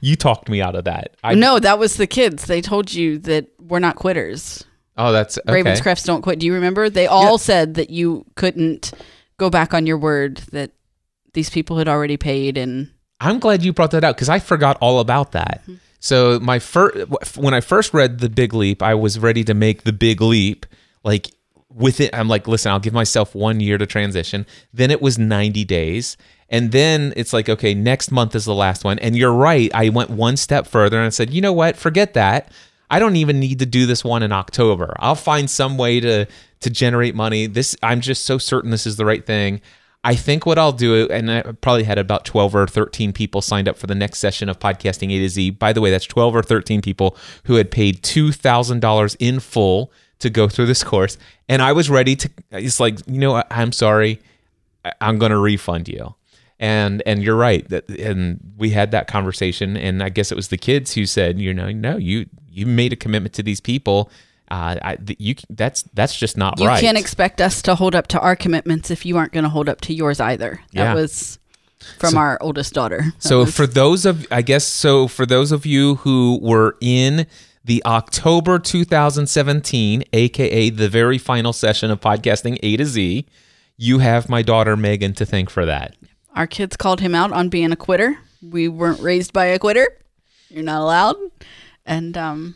you 0.02 0.16
talked 0.16 0.50
me 0.50 0.62
out 0.62 0.76
of 0.76 0.86
that. 0.86 1.16
I, 1.24 1.36
no, 1.36 1.60
that 1.60 1.78
was 1.78 1.98
the 1.98 2.08
kids. 2.08 2.46
They 2.46 2.62
told 2.62 2.92
you 2.94 3.20
that 3.20 3.48
we're 3.60 3.80
not 3.80 3.96
quitters. 3.96 4.64
Oh, 4.98 5.12
that's 5.12 5.38
okay. 5.38 5.62
Ravenscrafts 5.62 6.06
don't 6.06 6.22
quit. 6.22 6.40
Do 6.40 6.46
you 6.46 6.54
remember? 6.54 6.90
They 6.90 7.08
all 7.08 7.38
said 7.38 7.76
that 7.76 7.90
you 7.90 8.26
couldn't 8.36 8.94
go 9.38 9.50
back 9.50 9.74
on 9.74 9.86
your 9.86 9.98
word 9.98 10.38
that 10.54 10.72
these 11.34 11.50
people 11.50 11.78
had 11.78 11.88
already 11.90 12.16
paid 12.18 12.58
and 12.58 12.90
I'm 13.20 13.40
glad 13.40 13.64
you 13.64 13.74
brought 13.74 13.92
that 13.92 14.04
out 14.04 14.16
because 14.16 14.30
I 14.30 14.40
forgot 14.40 14.78
all 14.82 15.00
about 15.00 15.34
that. 15.34 15.62
Mm-hmm. 15.64 15.76
So 16.00 16.40
my 16.40 16.60
first 16.60 17.38
when 17.38 17.54
I 17.54 17.62
first 17.62 17.94
read 17.94 18.20
The 18.20 18.30
Big 18.30 18.54
Leap, 18.54 18.82
I 18.82 18.94
was 18.96 19.20
ready 19.20 19.44
to 19.46 19.54
make 19.54 19.84
the 19.84 19.94
big 19.94 20.22
leap 20.22 20.66
like 21.04 21.32
with 21.76 22.00
it 22.00 22.10
I'm 22.14 22.28
like, 22.28 22.48
listen, 22.48 22.72
I'll 22.72 22.80
give 22.80 22.94
myself 22.94 23.36
1 23.36 23.60
year 23.60 23.78
to 23.78 23.86
transition. 23.86 24.46
Then 24.74 24.92
it 24.92 25.02
was 25.02 25.20
90 25.20 25.66
days. 25.66 26.18
And 26.50 26.72
then 26.72 27.14
it's 27.16 27.34
like, 27.34 27.50
okay, 27.50 27.74
next 27.74 28.12
month 28.12 28.36
is 28.36 28.46
the 28.46 28.54
last 28.54 28.84
one. 28.84 29.00
And 29.00 29.16
you're 29.16 29.34
right, 29.34 29.70
I 29.74 29.90
went 29.90 30.10
one 30.10 30.38
step 30.38 30.68
further 30.68 30.98
and 30.98 31.08
I 31.08 31.10
said, 31.10 31.32
"You 31.32 31.42
know 31.42 31.54
what? 31.54 31.76
Forget 31.76 32.14
that. 32.14 32.52
I 32.90 33.00
don't 33.00 33.16
even 33.16 33.40
need 33.40 33.60
to 33.60 33.66
do 33.66 33.86
this 33.88 34.04
one 34.04 34.24
in 34.24 34.32
October. 34.32 34.96
I'll 35.00 35.16
find 35.16 35.50
some 35.50 35.78
way 35.78 36.00
to 36.00 36.28
to 36.62 36.70
generate 36.70 37.16
money. 37.16 37.48
This 37.48 37.76
I'm 37.82 38.00
just 38.00 38.26
so 38.26 38.38
certain 38.38 38.72
this 38.72 38.86
is 38.86 38.96
the 38.96 39.06
right 39.06 39.26
thing. 39.26 39.62
I 40.04 40.14
think 40.14 40.46
what 40.46 40.60
I'll 40.60 40.72
do, 40.72 41.08
and 41.10 41.32
I 41.32 41.42
probably 41.42 41.84
had 41.84 41.98
about 41.98 42.26
12 42.26 42.56
or 42.56 42.68
13 42.68 43.12
people 43.12 43.42
signed 43.42 43.68
up 43.68 43.76
for 43.76 43.88
the 43.88 43.96
next 43.96 44.20
session 44.20 44.50
of 44.50 44.60
Podcasting 44.60 45.12
A 45.12 45.20
to 45.20 45.30
Z. 45.30 45.50
By 45.50 45.74
the 45.74 45.82
way, 45.82 45.90
that's 45.90 46.06
12 46.06 46.36
or 46.36 46.44
13 46.44 46.84
people 46.84 47.18
who 47.46 47.56
had 47.56 47.72
paid 47.72 48.04
$2,000 48.04 49.16
in 49.20 49.40
full 49.40 49.92
to 50.26 50.30
go 50.30 50.48
through 50.50 50.66
this 50.68 50.84
course. 50.84 51.18
And 51.48 51.62
I 51.62 51.72
was 51.72 51.90
ready 51.90 52.16
to, 52.18 52.30
it's 52.52 52.80
like, 52.80 53.00
you 53.08 53.20
know, 53.20 53.32
what? 53.34 53.48
I'm 53.50 53.72
sorry. 53.72 54.20
I- 54.84 54.94
I'm 55.02 55.18
going 55.18 55.32
to 55.32 55.38
refund 55.40 55.88
you. 55.88 56.16
And 56.60 57.04
and 57.06 57.22
you're 57.22 57.36
right 57.36 57.68
that 57.68 57.90
and 57.90 58.40
we 58.58 58.70
had 58.70 58.92
that 58.92 59.08
conversation 59.08 59.76
and 59.76 60.02
I 60.02 60.08
guess 60.08 60.32
it 60.32 60.36
was 60.36 60.48
the 60.48 60.58
kids 60.58 60.94
who 60.94 61.06
said 61.06 61.38
you 61.38 61.54
know 61.54 61.70
no 61.70 61.98
you 61.98 62.28
you 62.50 62.66
made 62.66 62.94
a 62.94 62.96
commitment 62.96 63.34
to 63.36 63.44
these 63.44 63.60
people 63.60 64.10
uh, 64.50 64.78
I, 64.82 64.98
you 65.20 65.36
that's 65.50 65.84
that's 65.94 66.16
just 66.18 66.38
not 66.38 66.58
You 66.58 66.68
right. 66.68 66.82
You 66.82 66.88
can't 66.88 66.98
expect 66.98 67.42
us 67.42 67.62
to 67.64 67.76
hold 67.76 67.94
up 67.94 68.08
to 68.08 68.20
our 68.22 68.38
commitments 68.38 68.90
if 68.90 69.06
you 69.06 69.18
aren't 69.18 69.34
going 69.34 69.44
to 69.44 69.50
hold 69.50 69.68
up 69.68 69.82
to 69.82 69.94
yours 69.94 70.22
either. 70.22 70.62
That 70.72 70.82
Yeah. 70.82 70.94
was 70.94 71.40
from 72.00 72.16
our 72.16 72.38
oldest 72.40 72.74
daughter. 72.74 73.02
That 73.04 73.14
So 73.22 73.40
was- 73.40 73.54
for 73.54 73.68
those 73.68 74.06
of 74.06 74.26
I 74.32 74.42
guess 74.42 74.64
so 74.66 75.10
for 75.10 75.26
those 75.26 75.52
of 75.52 75.66
you 75.66 75.96
who 75.96 76.40
were 76.42 76.78
in 76.80 77.28
the 77.66 77.82
October 77.86 78.60
2017, 78.60 80.04
aka 80.14 80.70
the 80.70 80.88
very 80.88 81.18
final 81.18 81.52
session 81.52 81.90
of 81.92 82.00
podcasting 82.00 82.58
A 82.64 82.78
to 82.78 82.86
Z, 82.86 83.26
you 83.78 84.00
have 84.00 84.30
my 84.30 84.42
daughter 84.42 84.78
Megan 84.78 85.14
to 85.16 85.26
thank 85.26 85.50
for 85.50 85.66
that. 85.66 85.96
our 86.36 86.48
kids 86.48 86.78
called 86.78 87.02
him 87.02 87.16
out 87.16 87.32
on 87.32 87.50
being 87.50 87.72
a 87.72 87.76
quitter. 87.76 88.18
We 88.42 88.68
weren't 88.68 89.00
raised 89.02 89.34
by 89.34 89.46
a 89.46 89.58
quitter. 89.60 89.88
You're 90.50 90.64
not 90.64 90.82
allowed. 90.82 91.16
And 91.86 92.16
um, 92.18 92.56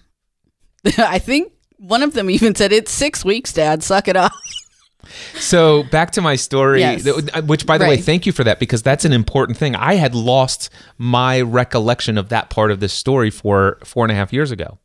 I 0.97 1.17
think 1.19 1.53
one 1.77 2.03
of 2.03 2.13
them 2.13 2.29
even 2.29 2.53
said, 2.55 2.71
"It's 2.71 2.91
six 2.91 3.25
weeks, 3.25 3.51
Dad. 3.51 3.83
Suck 3.83 4.07
it 4.07 4.15
up." 4.15 4.31
So 5.39 5.83
back 5.83 6.11
to 6.11 6.21
my 6.21 6.35
story, 6.35 6.81
Yes. 6.81 7.07
which 7.47 7.65
by 7.65 7.77
the 7.79 7.85
way, 7.85 7.97
thank 7.97 8.25
you 8.27 8.31
for 8.31 8.43
that 8.43 8.59
because 8.59 8.83
that's 8.83 9.05
an 9.05 9.13
important 9.13 9.57
thing. 9.57 9.73
I 9.75 9.95
had 9.95 10.13
lost 10.13 10.69
my 10.99 11.41
recollection 11.41 12.17
of 12.17 12.29
that 12.29 12.49
part 12.51 12.69
of 12.69 12.79
this 12.79 12.93
story 12.93 13.31
for 13.31 13.79
four 13.83 14.03
and 14.05 14.11
a 14.11 14.15
half 14.15 14.31
years 14.31 14.51
ago. 14.51 14.77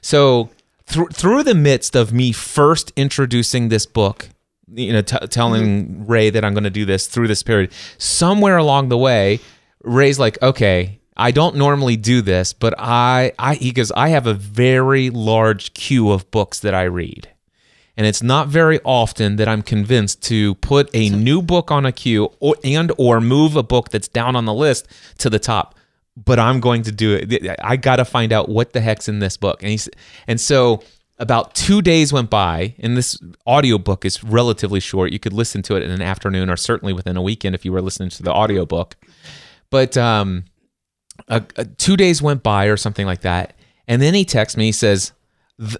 So 0.00 0.50
thr 0.86 1.04
through 1.12 1.42
the 1.44 1.54
midst 1.54 1.96
of 1.96 2.12
me 2.12 2.32
first 2.32 2.92
introducing 2.96 3.68
this 3.68 3.86
book, 3.86 4.28
you 4.72 4.92
know, 4.92 5.02
t- 5.02 5.26
telling 5.28 5.86
mm-hmm. 5.86 6.06
Ray 6.06 6.30
that 6.30 6.44
I'm 6.44 6.54
going 6.54 6.64
to 6.64 6.70
do 6.70 6.84
this 6.84 7.06
through 7.06 7.28
this 7.28 7.42
period, 7.42 7.72
somewhere 7.98 8.56
along 8.56 8.88
the 8.88 8.98
way, 8.98 9.40
Ray's 9.82 10.18
like, 10.18 10.40
okay. 10.42 10.98
I 11.14 11.30
don't 11.30 11.56
normally 11.56 11.98
do 11.98 12.22
this, 12.22 12.54
but 12.54 12.72
I, 12.78 13.32
I, 13.38 13.56
he 13.56 13.72
goes, 13.72 13.92
I 13.92 14.08
have 14.08 14.26
a 14.26 14.32
very 14.32 15.10
large 15.10 15.74
queue 15.74 16.10
of 16.10 16.28
books 16.30 16.58
that 16.60 16.72
I 16.72 16.84
read 16.84 17.28
and 17.96 18.06
it's 18.06 18.22
not 18.22 18.48
very 18.48 18.80
often 18.84 19.36
that 19.36 19.48
I'm 19.48 19.62
convinced 19.62 20.22
to 20.24 20.54
put 20.56 20.88
a 20.94 21.10
new 21.10 21.42
book 21.42 21.70
on 21.70 21.84
a 21.84 21.92
queue 21.92 22.32
or, 22.40 22.56
and 22.64 22.90
or 22.96 23.20
move 23.20 23.54
a 23.54 23.62
book 23.62 23.90
that's 23.90 24.08
down 24.08 24.34
on 24.34 24.46
the 24.46 24.54
list 24.54 24.88
to 25.18 25.28
the 25.28 25.38
top. 25.38 25.74
But 26.16 26.38
I'm 26.38 26.60
going 26.60 26.82
to 26.82 26.92
do 26.92 27.14
it. 27.14 27.56
I 27.62 27.76
got 27.76 27.96
to 27.96 28.04
find 28.04 28.32
out 28.32 28.48
what 28.48 28.72
the 28.74 28.80
heck's 28.80 29.08
in 29.08 29.20
this 29.20 29.36
book. 29.36 29.62
And 29.62 29.70
he's 29.70 29.88
and 30.26 30.40
so 30.40 30.82
about 31.18 31.54
two 31.54 31.80
days 31.80 32.12
went 32.12 32.28
by, 32.28 32.74
and 32.80 32.96
this 32.96 33.18
audiobook 33.46 34.04
is 34.04 34.22
relatively 34.24 34.80
short. 34.80 35.12
You 35.12 35.18
could 35.18 35.32
listen 35.32 35.62
to 35.62 35.76
it 35.76 35.82
in 35.82 35.90
an 35.90 36.02
afternoon 36.02 36.50
or 36.50 36.56
certainly 36.56 36.92
within 36.92 37.16
a 37.16 37.22
weekend 37.22 37.54
if 37.54 37.64
you 37.64 37.72
were 37.72 37.80
listening 37.80 38.10
to 38.10 38.22
the 38.22 38.32
audiobook. 38.32 38.96
But 39.70 39.96
um, 39.96 40.44
a, 41.28 41.42
a- 41.56 41.64
two 41.64 41.96
days 41.96 42.20
went 42.20 42.42
by 42.42 42.66
or 42.66 42.76
something 42.76 43.06
like 43.06 43.22
that, 43.22 43.54
and 43.88 44.02
then 44.02 44.12
he 44.14 44.24
texts 44.24 44.56
me. 44.56 44.66
He 44.66 44.72
says, 44.72 45.12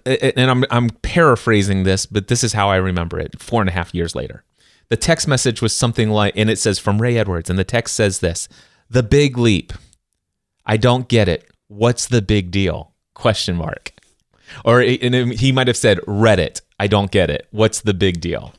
and 0.05 0.49
I'm 0.49 0.63
I'm 0.71 0.89
paraphrasing 0.89 1.83
this, 1.83 2.05
but 2.05 2.27
this 2.27 2.43
is 2.43 2.53
how 2.53 2.69
I 2.69 2.77
remember 2.77 3.19
it. 3.19 3.41
Four 3.41 3.61
and 3.61 3.69
a 3.69 3.73
half 3.73 3.93
years 3.93 4.15
later, 4.15 4.43
the 4.89 4.97
text 4.97 5.27
message 5.27 5.61
was 5.61 5.75
something 5.75 6.09
like, 6.09 6.33
and 6.37 6.49
it 6.49 6.57
says 6.57 6.79
from 6.79 7.01
Ray 7.01 7.17
Edwards, 7.17 7.49
and 7.49 7.59
the 7.59 7.63
text 7.63 7.95
says 7.95 8.19
this: 8.19 8.47
"The 8.89 9.03
big 9.03 9.37
leap. 9.37 9.73
I 10.65 10.77
don't 10.77 11.07
get 11.07 11.27
it. 11.27 11.49
What's 11.67 12.07
the 12.07 12.21
big 12.21 12.51
deal?" 12.51 12.93
Question 13.13 13.55
mark. 13.55 13.91
Or 14.65 14.81
and 14.81 15.33
he 15.33 15.51
might 15.51 15.67
have 15.67 15.77
said 15.77 15.99
Reddit. 15.99 16.61
I 16.79 16.87
don't 16.87 17.11
get 17.11 17.29
it. 17.29 17.47
What's 17.51 17.81
the 17.81 17.93
big 17.93 18.21
deal? 18.21 18.53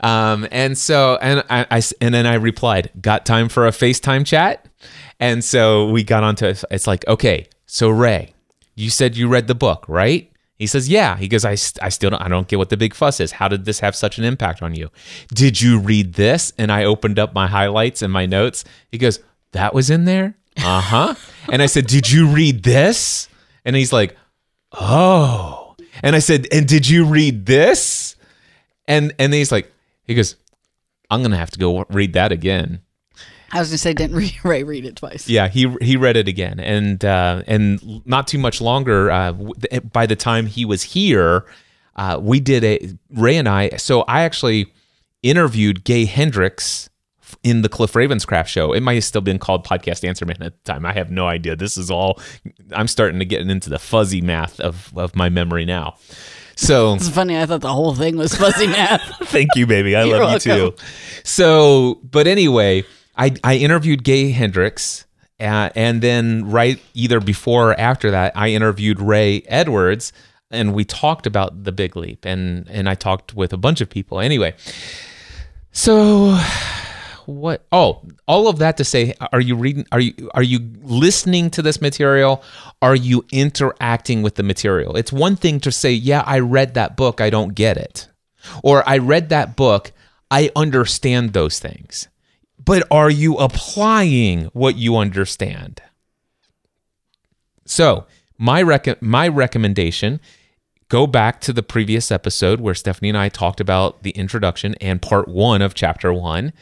Um, 0.00 0.46
and 0.50 0.76
so, 0.76 1.18
and 1.20 1.42
I, 1.48 1.66
I 1.70 1.82
and 2.00 2.14
then 2.14 2.26
I 2.26 2.34
replied, 2.34 2.90
got 3.00 3.26
time 3.26 3.48
for 3.48 3.66
a 3.66 3.70
FaceTime 3.70 4.26
chat? 4.26 4.66
And 5.18 5.42
so 5.42 5.88
we 5.90 6.04
got 6.04 6.22
onto 6.22 6.46
it. 6.46 6.62
It's 6.70 6.86
like, 6.86 7.06
okay, 7.08 7.48
so 7.64 7.88
Ray, 7.88 8.34
you 8.74 8.90
said 8.90 9.16
you 9.16 9.28
read 9.28 9.48
the 9.48 9.54
book, 9.54 9.84
right? 9.88 10.30
He 10.58 10.66
says, 10.66 10.88
yeah. 10.88 11.16
He 11.16 11.28
goes, 11.28 11.44
I, 11.44 11.52
I 11.84 11.88
still 11.88 12.10
don't, 12.10 12.22
I 12.22 12.28
don't 12.28 12.48
get 12.48 12.58
what 12.58 12.70
the 12.70 12.76
big 12.76 12.94
fuss 12.94 13.20
is. 13.20 13.32
How 13.32 13.48
did 13.48 13.64
this 13.64 13.80
have 13.80 13.96
such 13.96 14.18
an 14.18 14.24
impact 14.24 14.62
on 14.62 14.74
you? 14.74 14.90
Did 15.28 15.60
you 15.60 15.78
read 15.78 16.14
this? 16.14 16.52
And 16.56 16.70
I 16.72 16.84
opened 16.84 17.18
up 17.18 17.34
my 17.34 17.46
highlights 17.46 18.00
and 18.00 18.12
my 18.12 18.26
notes. 18.26 18.64
He 18.90 18.98
goes, 18.98 19.20
that 19.52 19.74
was 19.74 19.90
in 19.90 20.04
there? 20.04 20.34
Uh 20.58 20.80
huh. 20.80 21.14
and 21.52 21.62
I 21.62 21.66
said, 21.66 21.86
did 21.86 22.10
you 22.10 22.28
read 22.28 22.62
this? 22.62 23.28
And 23.64 23.76
he's 23.76 23.92
like, 23.92 24.16
oh. 24.72 25.76
And 26.02 26.14
I 26.14 26.18
said, 26.18 26.46
and 26.52 26.66
did 26.66 26.88
you 26.88 27.04
read 27.04 27.46
this? 27.46 28.16
And 28.86 29.12
and 29.18 29.32
he's 29.34 29.50
like, 29.50 29.72
he 30.04 30.14
goes, 30.14 30.36
I'm 31.10 31.22
gonna 31.22 31.36
have 31.36 31.50
to 31.52 31.58
go 31.58 31.84
read 31.88 32.12
that 32.12 32.32
again. 32.32 32.82
I 33.52 33.60
was 33.60 33.68
going 33.68 33.76
to 33.76 33.78
say, 33.78 33.94
didn't 33.94 34.16
Ray, 34.16 34.32
Ray 34.44 34.62
read 34.64 34.84
it 34.84 34.96
twice? 34.96 35.28
Yeah, 35.28 35.48
he 35.48 35.74
he 35.80 35.96
read 35.96 36.16
it 36.16 36.26
again, 36.28 36.58
and 36.58 37.04
uh, 37.04 37.42
and 37.46 38.04
not 38.04 38.26
too 38.26 38.38
much 38.38 38.60
longer. 38.60 39.10
Uh, 39.10 39.32
by 39.92 40.06
the 40.06 40.16
time 40.16 40.46
he 40.46 40.64
was 40.64 40.82
here, 40.82 41.46
uh, 41.94 42.18
we 42.20 42.40
did 42.40 42.64
a 42.64 42.94
Ray 43.10 43.36
and 43.36 43.48
I. 43.48 43.70
So 43.76 44.02
I 44.02 44.22
actually 44.22 44.72
interviewed 45.22 45.84
Gay 45.84 46.06
Hendricks 46.06 46.90
in 47.46 47.62
the 47.62 47.68
Cliff 47.68 47.92
Ravenscraft 47.92 48.48
show. 48.48 48.72
It 48.72 48.80
might 48.80 48.94
have 48.94 49.04
still 49.04 49.20
been 49.20 49.38
called 49.38 49.64
Podcast 49.64 50.06
Answer 50.06 50.26
Man 50.26 50.42
at 50.42 50.64
the 50.64 50.72
time. 50.72 50.84
I 50.84 50.92
have 50.92 51.12
no 51.12 51.28
idea. 51.28 51.54
This 51.54 51.78
is 51.78 51.92
all. 51.92 52.20
I'm 52.72 52.88
starting 52.88 53.20
to 53.20 53.24
get 53.24 53.48
into 53.48 53.70
the 53.70 53.78
fuzzy 53.78 54.20
math 54.20 54.58
of 54.58 54.92
of 54.96 55.14
my 55.14 55.28
memory 55.28 55.64
now. 55.64 55.94
So 56.56 56.94
It's 56.94 57.08
funny. 57.08 57.38
I 57.38 57.46
thought 57.46 57.60
the 57.60 57.72
whole 57.72 57.94
thing 57.94 58.16
was 58.16 58.34
fuzzy 58.34 58.66
math. 58.78 59.00
Thank 59.28 59.50
you, 59.54 59.64
baby. 59.64 59.94
I 59.94 60.02
love 60.04 60.32
you 60.32 60.38
too. 60.40 60.74
So, 61.22 62.00
but 62.02 62.26
anyway, 62.26 62.84
I, 63.16 63.32
I 63.44 63.56
interviewed 63.58 64.02
Gay 64.02 64.32
Hendricks, 64.32 65.06
uh, 65.38 65.70
and 65.76 66.02
then 66.02 66.50
right 66.50 66.80
either 66.94 67.20
before 67.20 67.70
or 67.70 67.78
after 67.80 68.10
that, 68.10 68.32
I 68.36 68.48
interviewed 68.48 68.98
Ray 69.00 69.42
Edwards, 69.46 70.12
and 70.50 70.74
we 70.74 70.84
talked 70.84 71.28
about 71.28 71.62
the 71.62 71.70
Big 71.70 71.94
Leap, 71.94 72.24
and 72.24 72.68
and 72.68 72.88
I 72.88 72.96
talked 72.96 73.34
with 73.34 73.52
a 73.52 73.56
bunch 73.56 73.80
of 73.80 73.88
people. 73.88 74.18
Anyway, 74.18 74.54
so 75.70 76.40
what 77.26 77.66
oh 77.72 78.02
all 78.26 78.48
of 78.48 78.58
that 78.58 78.76
to 78.76 78.84
say 78.84 79.14
are 79.32 79.40
you 79.40 79.56
reading 79.56 79.86
are 79.92 80.00
you 80.00 80.30
are 80.34 80.42
you 80.42 80.58
listening 80.82 81.50
to 81.50 81.62
this 81.62 81.80
material? 81.80 82.42
Are 82.80 82.96
you 82.96 83.24
interacting 83.32 84.22
with 84.22 84.36
the 84.36 84.42
material? 84.42 84.96
It's 84.96 85.12
one 85.12 85.36
thing 85.36 85.60
to 85.60 85.72
say 85.72 85.92
yeah 85.92 86.22
i 86.26 86.38
read 86.38 86.74
that 86.74 86.96
book 86.96 87.20
i 87.20 87.30
don't 87.30 87.54
get 87.54 87.76
it. 87.76 88.08
Or 88.62 88.88
i 88.88 88.98
read 88.98 89.28
that 89.30 89.56
book 89.56 89.92
i 90.30 90.50
understand 90.56 91.32
those 91.32 91.58
things. 91.58 92.08
But 92.64 92.86
are 92.90 93.10
you 93.10 93.36
applying 93.36 94.46
what 94.46 94.76
you 94.76 94.96
understand? 94.96 95.82
So 97.64 98.06
my 98.38 98.62
rec- 98.62 99.02
my 99.02 99.28
recommendation 99.28 100.20
go 100.88 101.06
back 101.06 101.40
to 101.42 101.52
the 101.52 101.62
previous 101.62 102.10
episode 102.10 102.60
where 102.60 102.74
Stephanie 102.74 103.08
and 103.08 103.18
I 103.18 103.28
talked 103.28 103.60
about 103.60 104.02
the 104.02 104.10
introduction 104.10 104.74
and 104.80 105.02
part 105.02 105.28
1 105.28 105.62
of 105.62 105.74
chapter 105.74 106.12
1 106.12 106.52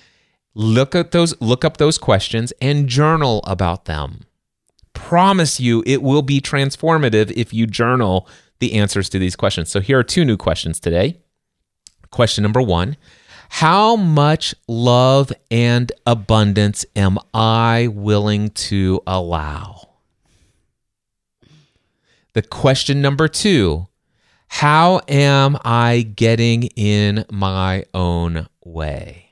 look 0.54 0.94
at 0.94 1.10
those 1.10 1.40
look 1.40 1.64
up 1.64 1.76
those 1.76 1.98
questions 1.98 2.52
and 2.60 2.88
journal 2.88 3.42
about 3.46 3.84
them. 3.84 4.20
Promise 4.92 5.60
you 5.60 5.82
it 5.86 6.02
will 6.02 6.22
be 6.22 6.40
transformative 6.40 7.32
if 7.32 7.52
you 7.52 7.66
journal 7.66 8.28
the 8.60 8.74
answers 8.74 9.08
to 9.10 9.18
these 9.18 9.36
questions. 9.36 9.70
So 9.70 9.80
here 9.80 9.98
are 9.98 10.04
two 10.04 10.24
new 10.24 10.36
questions 10.36 10.80
today. 10.80 11.18
Question 12.10 12.42
number 12.42 12.62
1 12.62 12.96
how 13.50 13.94
much 13.94 14.54
love 14.66 15.32
and 15.50 15.92
abundance 16.06 16.84
am 16.96 17.18
i 17.32 17.88
willing 17.92 18.50
to 18.50 19.00
allow? 19.06 19.90
The 22.32 22.42
question 22.42 23.00
number 23.02 23.28
2 23.28 23.86
how 24.48 25.00
am 25.08 25.56
i 25.64 26.02
getting 26.02 26.64
in 26.76 27.24
my 27.30 27.84
own 27.92 28.46
way 28.64 29.23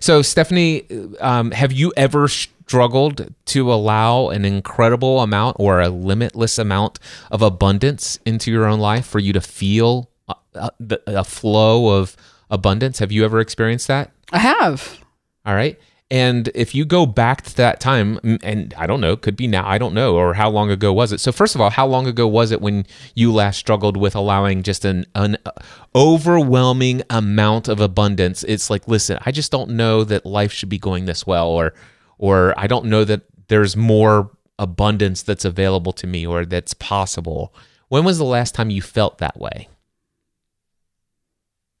So, 0.00 0.22
Stephanie, 0.22 0.86
um, 1.20 1.50
have 1.50 1.72
you 1.72 1.92
ever 1.96 2.28
struggled 2.28 3.32
to 3.46 3.72
allow 3.72 4.28
an 4.28 4.44
incredible 4.44 5.20
amount 5.20 5.56
or 5.60 5.80
a 5.80 5.88
limitless 5.88 6.58
amount 6.58 6.98
of 7.30 7.42
abundance 7.42 8.18
into 8.26 8.50
your 8.50 8.66
own 8.66 8.80
life 8.80 9.06
for 9.06 9.18
you 9.18 9.32
to 9.32 9.40
feel 9.40 10.10
a, 10.28 10.34
a, 10.54 10.70
a 11.06 11.24
flow 11.24 11.96
of 11.98 12.16
abundance? 12.50 12.98
Have 12.98 13.12
you 13.12 13.24
ever 13.24 13.40
experienced 13.40 13.86
that? 13.88 14.10
I 14.32 14.38
have. 14.38 14.98
All 15.44 15.54
right. 15.54 15.78
And 16.08 16.48
if 16.54 16.72
you 16.72 16.84
go 16.84 17.04
back 17.04 17.42
to 17.42 17.56
that 17.56 17.80
time, 17.80 18.20
and 18.44 18.72
I 18.78 18.86
don't 18.86 19.00
know, 19.00 19.16
could 19.16 19.36
be 19.36 19.48
now, 19.48 19.66
I 19.66 19.76
don't 19.76 19.92
know, 19.92 20.14
or 20.14 20.34
how 20.34 20.48
long 20.48 20.70
ago 20.70 20.92
was 20.92 21.10
it? 21.10 21.18
So, 21.18 21.32
first 21.32 21.56
of 21.56 21.60
all, 21.60 21.70
how 21.70 21.84
long 21.86 22.06
ago 22.06 22.28
was 22.28 22.52
it 22.52 22.60
when 22.60 22.86
you 23.16 23.32
last 23.32 23.58
struggled 23.58 23.96
with 23.96 24.14
allowing 24.14 24.62
just 24.62 24.84
an, 24.84 25.04
an 25.16 25.36
uh, 25.44 25.50
overwhelming 25.96 27.02
amount 27.10 27.66
of 27.66 27.80
abundance? 27.80 28.44
It's 28.44 28.70
like, 28.70 28.86
listen, 28.86 29.18
I 29.26 29.32
just 29.32 29.50
don't 29.50 29.70
know 29.70 30.04
that 30.04 30.24
life 30.24 30.52
should 30.52 30.68
be 30.68 30.78
going 30.78 31.06
this 31.06 31.26
well, 31.26 31.48
or, 31.48 31.74
or 32.18 32.54
I 32.56 32.68
don't 32.68 32.86
know 32.86 33.02
that 33.02 33.22
there's 33.48 33.76
more 33.76 34.30
abundance 34.60 35.24
that's 35.24 35.44
available 35.44 35.92
to 35.94 36.06
me 36.06 36.24
or 36.24 36.44
that's 36.44 36.74
possible. 36.74 37.52
When 37.88 38.04
was 38.04 38.18
the 38.18 38.24
last 38.24 38.54
time 38.54 38.70
you 38.70 38.80
felt 38.80 39.18
that 39.18 39.38
way? 39.40 39.68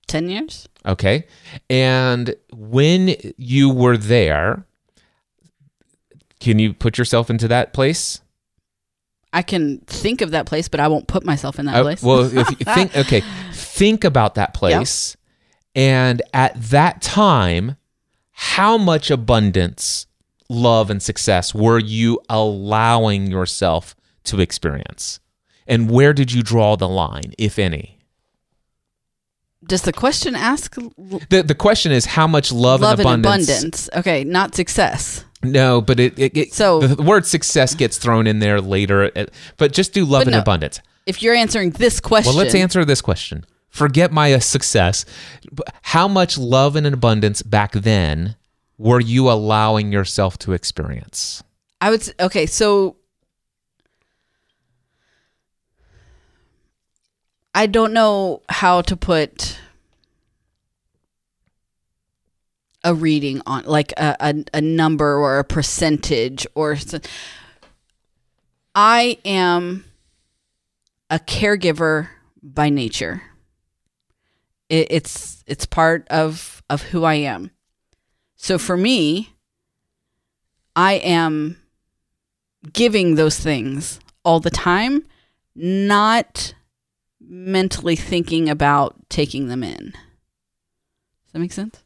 10 0.08 0.28
years? 0.28 0.68
Okay. 0.84 1.26
And 1.68 2.34
when 2.52 3.16
you 3.36 3.70
were 3.70 3.96
there, 3.96 4.64
can 6.40 6.58
you 6.58 6.72
put 6.72 6.98
yourself 6.98 7.30
into 7.30 7.48
that 7.48 7.72
place? 7.72 8.20
I 9.32 9.42
can 9.42 9.78
think 9.86 10.20
of 10.20 10.30
that 10.30 10.46
place, 10.46 10.68
but 10.68 10.80
I 10.80 10.88
won't 10.88 11.08
put 11.08 11.24
myself 11.24 11.58
in 11.58 11.66
that 11.66 11.74
Uh, 11.76 11.82
place. 11.82 12.02
well, 12.02 12.20
if 12.24 12.48
you 12.50 12.56
think, 12.74 12.96
okay, 12.96 13.22
think 13.52 14.04
about 14.04 14.34
that 14.36 14.54
place. 14.54 15.16
And 15.74 16.22
at 16.32 16.60
that 16.70 17.02
time, 17.02 17.76
how 18.32 18.78
much 18.78 19.10
abundance, 19.10 20.06
love, 20.48 20.88
and 20.90 21.02
success 21.02 21.54
were 21.54 21.78
you 21.78 22.20
allowing 22.30 23.26
yourself 23.26 23.94
to 24.24 24.40
experience? 24.40 25.20
And 25.66 25.90
where 25.90 26.12
did 26.12 26.32
you 26.32 26.42
draw 26.42 26.76
the 26.76 26.88
line, 26.88 27.32
if 27.36 27.58
any? 27.58 27.95
Does 29.66 29.82
the 29.82 29.92
question 29.92 30.34
ask 30.34 30.74
The, 31.30 31.42
the 31.42 31.54
question 31.54 31.92
is 31.92 32.04
how 32.06 32.26
much 32.26 32.52
love, 32.52 32.80
love 32.80 33.00
and 33.00 33.08
abundance. 33.08 33.26
Love 33.26 33.38
and 33.38 33.48
abundance? 33.64 33.88
Okay, 33.96 34.24
not 34.24 34.54
success. 34.54 35.24
No, 35.42 35.80
but 35.80 36.00
it, 36.00 36.18
it, 36.18 36.36
it 36.36 36.54
So- 36.54 36.80
the 36.80 37.02
word 37.02 37.26
success 37.26 37.74
gets 37.74 37.98
thrown 37.98 38.26
in 38.26 38.38
there 38.38 38.60
later. 38.60 39.10
uh, 39.16 39.26
But 39.56 39.72
just 39.72 39.92
do 39.92 40.04
love 40.04 40.22
and 40.22 40.32
no. 40.32 40.38
abundance. 40.40 40.80
If 41.06 41.22
you're 41.22 41.34
answering 41.34 41.70
this 41.70 42.00
question, 42.00 42.30
Well, 42.34 42.42
let's 42.44 42.54
answer 42.54 42.84
this 42.84 43.00
question. 43.00 43.44
Forget 43.68 44.10
my 44.12 44.32
uh, 44.32 44.40
success. 44.40 45.04
How 45.82 46.08
much 46.08 46.38
love 46.38 46.76
and 46.76 46.86
abundance 46.86 47.42
back 47.42 47.72
then 47.72 48.36
were 48.78 49.00
you 49.00 49.30
allowing 49.30 49.92
yourself 49.92 50.38
to 50.38 50.52
experience? 50.52 51.42
I 51.80 51.90
would 51.90 52.14
okay, 52.18 52.46
so 52.46 52.96
I 57.56 57.64
don't 57.64 57.94
know 57.94 58.42
how 58.50 58.82
to 58.82 58.98
put 58.98 59.58
a 62.84 62.94
reading 62.94 63.40
on 63.46 63.64
like 63.64 63.92
a, 63.92 64.14
a, 64.20 64.44
a 64.52 64.60
number 64.60 65.16
or 65.16 65.38
a 65.38 65.44
percentage 65.44 66.46
or 66.54 66.76
I 68.74 69.16
am 69.24 69.86
a 71.08 71.18
caregiver 71.18 72.10
by 72.42 72.68
nature. 72.68 73.22
It, 74.68 74.88
it's 74.90 75.42
it's 75.46 75.64
part 75.64 76.06
of 76.08 76.62
of 76.68 76.82
who 76.82 77.04
I 77.04 77.14
am. 77.14 77.52
So 78.36 78.58
for 78.58 78.76
me, 78.76 79.32
I 80.76 80.96
am 80.96 81.56
giving 82.70 83.14
those 83.14 83.40
things 83.40 83.98
all 84.26 84.40
the 84.40 84.50
time, 84.50 85.06
not 85.54 86.52
mentally 87.28 87.96
thinking 87.96 88.48
about 88.48 88.96
taking 89.08 89.48
them 89.48 89.62
in. 89.62 89.92
Does 89.92 91.32
that 91.32 91.38
make 91.40 91.52
sense? 91.52 91.82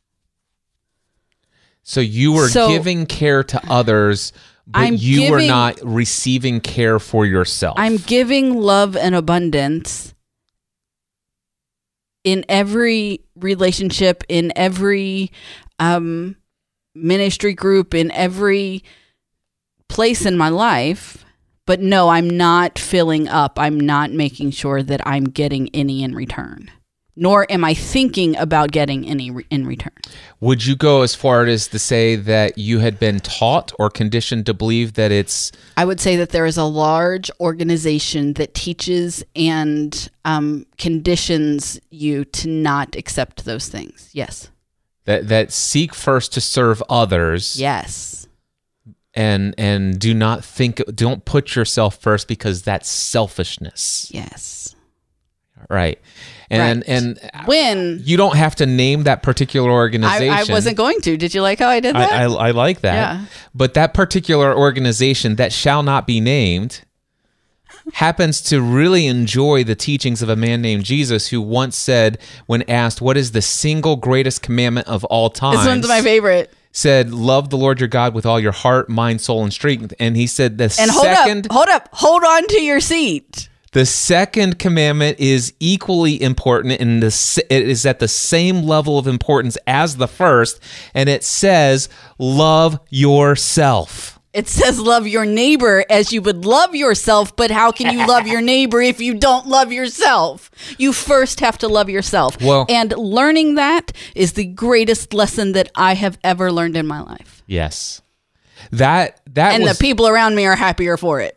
So 1.83 2.01
you 2.01 2.33
were 2.33 2.49
So- 2.49 2.69
giving 2.69 3.07
care 3.07 3.43
to 3.45 3.61
others, 3.71 4.33
but 4.67 4.81
I'm 4.81 4.97
you 4.97 5.31
were 5.31 5.43
not 5.43 5.79
receiving 5.83 6.61
care 6.61 6.99
for 6.99 7.27
yourself. 7.27 7.75
I'm 7.79 7.97
giving 7.97 8.61
love 8.61 8.97
and 8.97 9.15
abundance 9.15 10.15
in 12.23 12.45
every 12.49 13.25
relationship, 13.35 14.23
in 14.29 14.53
every 14.55 15.33
um, 15.79 16.37
ministry 16.95 17.55
group, 17.55 17.95
in 17.95 18.11
every 18.13 18.85
place 19.89 20.27
in 20.27 20.37
my 20.37 20.51
life. 20.51 21.25
But 21.67 21.81
no, 21.81 22.09
I'm 22.09 22.29
not 22.29 22.79
filling 22.79 23.29
up. 23.29 23.59
I'm 23.59 23.79
not 23.79 24.11
making 24.11 24.51
sure 24.53 24.83
that 24.83 25.07
I'm 25.07 25.25
getting 25.25 25.69
any 25.75 26.03
in 26.03 26.15
return. 26.15 26.71
Nor 27.17 27.47
am 27.53 27.65
I 27.65 27.75
thinking 27.75 28.35
about 28.37 28.71
getting 28.73 29.07
any 29.07 29.31
re- 29.31 29.45
in 29.51 29.67
return. 29.67 29.93
Would 30.41 30.65
you 30.65 30.75
go 30.75 31.03
as 31.03 31.15
far 31.15 31.45
as 31.45 31.69
to 31.69 31.79
say 31.79 32.17
that 32.17 32.57
you 32.57 32.79
had 32.79 32.99
been 32.99 33.21
taught 33.21 33.73
or 33.79 33.91
conditioned 33.91 34.47
to 34.47 34.55
believe 34.55 34.95
that 34.95 35.13
it's 35.13 35.53
I 35.77 35.85
would 35.85 36.01
say 36.01 36.17
that 36.17 36.31
there 36.31 36.47
is 36.47 36.57
a 36.57 36.65
large 36.65 37.31
organization 37.39 38.35
that 38.35 38.55
teaches 38.55 39.23
and 39.37 40.09
um, 40.25 40.65
conditions 40.79 41.79
you 41.91 42.25
to 42.27 42.49
not 42.49 42.97
accept 42.97 43.45
those 43.45 43.69
things. 43.69 44.11
Yes. 44.13 44.49
that 45.05 45.29
that 45.29 45.53
seek 45.53 45.93
first 45.95 46.33
to 46.35 46.41
serve 46.41 46.83
others 46.89 47.61
Yes. 47.61 48.20
And 49.15 49.55
and 49.59 49.99
do 49.99 50.15
not 50.15 50.45
think 50.45 50.83
don't 50.95 51.25
put 51.25 51.57
yourself 51.57 52.01
first 52.01 52.29
because 52.29 52.63
that's 52.63 52.89
selfishness 52.89 54.09
Yes. 54.15 54.75
right 55.69 55.99
and 56.49 56.81
Right. 56.81 56.89
and 56.89 57.31
When 57.47 58.01
you 58.05 58.17
don't 58.17 58.37
have 58.37 58.55
to 58.57 58.67
name 58.67 59.05
that 59.05 59.23
particular 59.23 59.71
I, 59.71 59.75
organization 59.75 60.31
I 60.33 60.45
wasn't 60.53 60.77
going 60.77 61.01
to. 61.03 61.17
Did 61.17 61.33
you 61.35 61.43
like 61.43 61.59
how 61.61 61.69
I 61.69 61.79
did 61.81 61.95
that? 61.95 62.11
I, 62.13 62.25
I, 62.25 62.49
I 62.49 62.51
like 62.53 62.81
that 62.81 62.95
Yeah. 62.95 63.25
but 63.55 63.75
that 63.75 63.95
particular 63.95 64.57
organization 64.57 65.37
that 65.37 65.53
shall 65.53 65.83
not 65.83 66.07
be 66.07 66.21
named 66.21 66.83
happens 67.95 68.41
to 68.43 68.61
really 68.63 69.07
enjoy 69.07 69.65
the 69.65 69.75
teachings 69.75 70.23
of 70.23 70.29
a 70.29 70.37
man 70.37 70.63
named 70.63 70.85
Jesus 70.85 71.29
who 71.29 71.41
once 71.41 71.77
said 71.77 72.19
when 72.47 72.63
asked 72.71 73.01
what 73.01 73.17
is 73.17 73.33
the 73.33 73.43
single 73.43 73.97
greatest 73.97 74.43
commandment 74.43 74.87
of 74.87 75.03
all 75.07 75.31
time 75.31 75.57
this 75.57 75.67
one's 75.67 75.89
my 75.89 76.01
favorite. 76.01 76.53
Said, 76.73 77.13
"Love 77.13 77.51
the 77.51 77.57
Lord 77.57 77.81
your 77.81 77.89
God 77.89 78.15
with 78.15 78.25
all 78.27 78.39
your 78.39 78.53
heart, 78.53 78.89
mind, 78.89 79.21
soul, 79.21 79.43
and 79.43 79.53
strength." 79.53 79.93
And 79.99 80.17
he 80.17 80.27
said, 80.27 80.59
"The 80.59 80.75
And 80.79 80.91
hold 80.91 81.05
second, 81.05 81.47
up, 81.47 81.53
hold 81.53 81.69
up, 81.69 81.89
hold 81.93 82.25
on 82.25 82.47
to 82.49 82.63
your 82.63 82.81
seat. 82.81 83.49
the 83.73 83.87
second 83.87 84.59
commandment 84.59 85.19
is 85.19 85.53
equally 85.61 86.21
important, 86.23 86.81
and 86.81 87.03
the 87.03 87.43
it 87.51 87.69
is 87.69 87.87
at 87.87 87.99
the 87.99 88.09
same 88.09 88.63
level 88.63 88.99
of 88.99 89.07
importance 89.07 89.57
as 89.67 89.97
the 89.97 90.09
first, 90.09 90.61
and 90.95 91.09
it 91.09 91.25
says, 91.25 91.89
"Love 92.19 92.79
yourself." 92.91 94.20
It 94.33 94.47
says 94.47 94.79
love 94.79 95.09
your 95.09 95.25
neighbor 95.27 95.85
as 95.91 96.13
you 96.13 96.23
would 96.23 96.45
love 96.45 96.73
yourself, 96.75 97.35
but 97.35 97.51
how 97.51 97.73
can 97.73 97.93
you 97.93 98.07
love 98.07 98.29
your 98.29 98.41
neighbor 98.41 98.81
if 98.81 99.01
you 99.01 99.15
don't 99.15 99.49
love 99.49 99.73
yourself? 99.73 100.51
You 100.79 100.93
first 100.93 101.41
have 101.41 101.59
to 101.59 101.69
love 101.69 101.91
yourself. 101.91 102.41
Well- 102.41 102.65
and 102.69 102.93
learning 102.97 103.57
that 103.57 103.91
is 104.15 104.35
the 104.35 104.45
greatest 104.45 105.13
lesson 105.13 105.51
that 105.53 105.69
I 105.75 105.95
have 105.95 106.17
ever 106.23 106.53
learned 106.53 106.77
in 106.77 106.87
my 106.87 107.01
life. 107.01 107.43
Yes, 107.49 108.03
that 108.71 109.21
that 109.35 109.55
And 109.55 109.65
was 109.65 109.77
the 109.79 109.83
people 109.83 110.07
around 110.07 110.37
me 110.37 110.47
are 110.47 110.55
happier 110.55 110.97
for 110.97 111.21
it. 111.21 111.37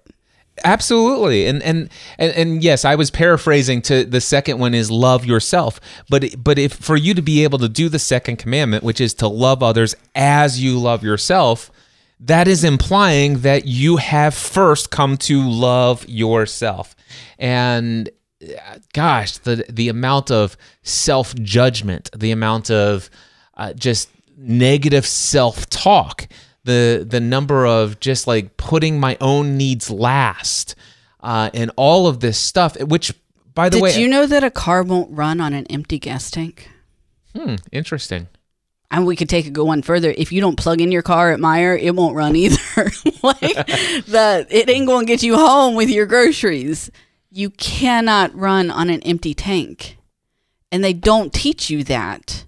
absolutely 0.63 1.47
and, 1.47 1.63
and 1.63 1.89
and 2.19 2.31
and 2.35 2.63
yes 2.63 2.85
i 2.85 2.93
was 2.93 3.09
paraphrasing 3.09 3.81
to 3.81 4.03
the 4.05 4.21
second 4.21 4.59
one 4.59 4.75
is 4.75 4.91
love 4.91 5.25
yourself 5.25 5.79
but 6.09 6.23
but 6.37 6.59
if 6.59 6.73
for 6.73 6.95
you 6.95 7.15
to 7.15 7.23
be 7.23 7.43
able 7.43 7.57
to 7.57 7.67
do 7.67 7.89
the 7.89 7.97
second 7.97 8.35
commandment 8.37 8.83
which 8.83 9.01
is 9.01 9.15
to 9.15 9.27
love 9.27 9.63
others 9.63 9.95
as 10.13 10.61
you 10.61 10.77
love 10.79 11.01
yourself 11.03 11.71
that 12.25 12.47
is 12.47 12.63
implying 12.63 13.39
that 13.39 13.65
you 13.65 13.97
have 13.97 14.33
first 14.33 14.89
come 14.89 15.17
to 15.17 15.41
love 15.41 16.07
yourself 16.07 16.95
and 17.37 18.09
uh, 18.41 18.77
gosh 18.93 19.37
the 19.39 19.65
the 19.69 19.89
amount 19.89 20.31
of 20.31 20.57
self-judgment 20.83 22.09
the 22.15 22.31
amount 22.31 22.71
of 22.71 23.09
uh, 23.55 23.73
just 23.73 24.09
negative 24.37 25.05
self-talk 25.05 26.27
the 26.63 27.05
the 27.07 27.19
number 27.19 27.65
of 27.65 27.99
just 27.99 28.25
like 28.25 28.55
putting 28.57 28.99
my 28.99 29.17
own 29.19 29.57
needs 29.57 29.89
last 29.89 30.75
uh, 31.21 31.49
and 31.53 31.71
all 31.75 32.07
of 32.07 32.19
this 32.21 32.37
stuff 32.37 32.79
which 32.81 33.13
by 33.53 33.69
the 33.69 33.77
Did 33.77 33.83
way 33.83 33.91
did 33.93 34.01
you 34.01 34.07
know 34.07 34.25
that 34.25 34.43
a 34.43 34.51
car 34.51 34.83
won't 34.83 35.11
run 35.11 35.39
on 35.39 35.53
an 35.53 35.65
empty 35.67 35.99
gas 35.99 36.31
tank? 36.31 36.69
hmm, 37.35 37.55
interesting 37.71 38.27
And 38.93 39.07
we 39.07 39.15
could 39.15 39.27
take 39.27 39.47
it 39.47 39.53
go 39.53 39.65
one 39.65 39.81
further. 39.81 40.13
If 40.15 40.31
you 40.31 40.39
don't 40.39 40.55
plug 40.55 40.79
in 40.79 40.91
your 40.91 41.01
car 41.01 41.31
at 41.31 41.39
Meijer, 41.39 41.81
it 41.81 41.95
won't 41.95 42.15
run 42.15 42.35
either. 42.35 42.61
like 43.23 43.39
the 43.39 44.45
it 44.51 44.69
ain't 44.69 44.87
gonna 44.87 45.07
get 45.07 45.23
you 45.23 45.35
home 45.35 45.73
with 45.73 45.89
your 45.89 46.05
groceries. 46.05 46.91
You 47.31 47.49
cannot 47.49 48.35
run 48.35 48.69
on 48.69 48.91
an 48.91 49.01
empty 49.01 49.33
tank. 49.33 49.97
And 50.71 50.83
they 50.83 50.93
don't 50.93 51.33
teach 51.33 51.71
you 51.71 51.83
that. 51.85 52.45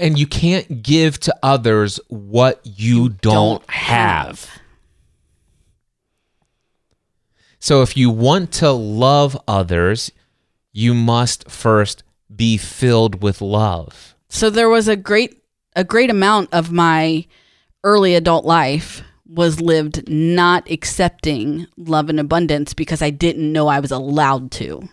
And 0.00 0.16
you 0.16 0.28
can't 0.28 0.84
give 0.84 1.18
to 1.20 1.34
others 1.42 1.98
what 2.06 2.60
you, 2.64 3.08
don't, 3.08 3.68
have. 3.68 4.48
So 7.58 7.82
if 7.82 7.96
you 7.96 8.08
want 8.08 8.52
to 8.52 8.70
love 8.70 9.36
others, 9.48 10.12
you 10.72 10.94
must 10.94 11.50
first 11.50 12.04
be 12.34 12.56
filled 12.56 13.20
with 13.20 13.40
love. 13.40 14.14
So 14.28 14.48
there 14.48 14.68
was 14.68 14.86
a 14.86 14.96
great 14.96 15.39
a 15.76 15.84
great 15.84 16.10
amount 16.10 16.50
of 16.52 16.72
my 16.72 17.26
early 17.84 18.14
adult 18.14 18.44
life 18.44 19.02
was 19.26 19.60
lived 19.60 20.08
not 20.08 20.68
accepting 20.70 21.66
love 21.76 22.08
and 22.08 22.18
abundance 22.18 22.74
because 22.74 23.00
I 23.00 23.10
didn't 23.10 23.52
know 23.52 23.68
I 23.68 23.80
was 23.80 23.92
allowed 23.92 24.50
to. 24.52 24.88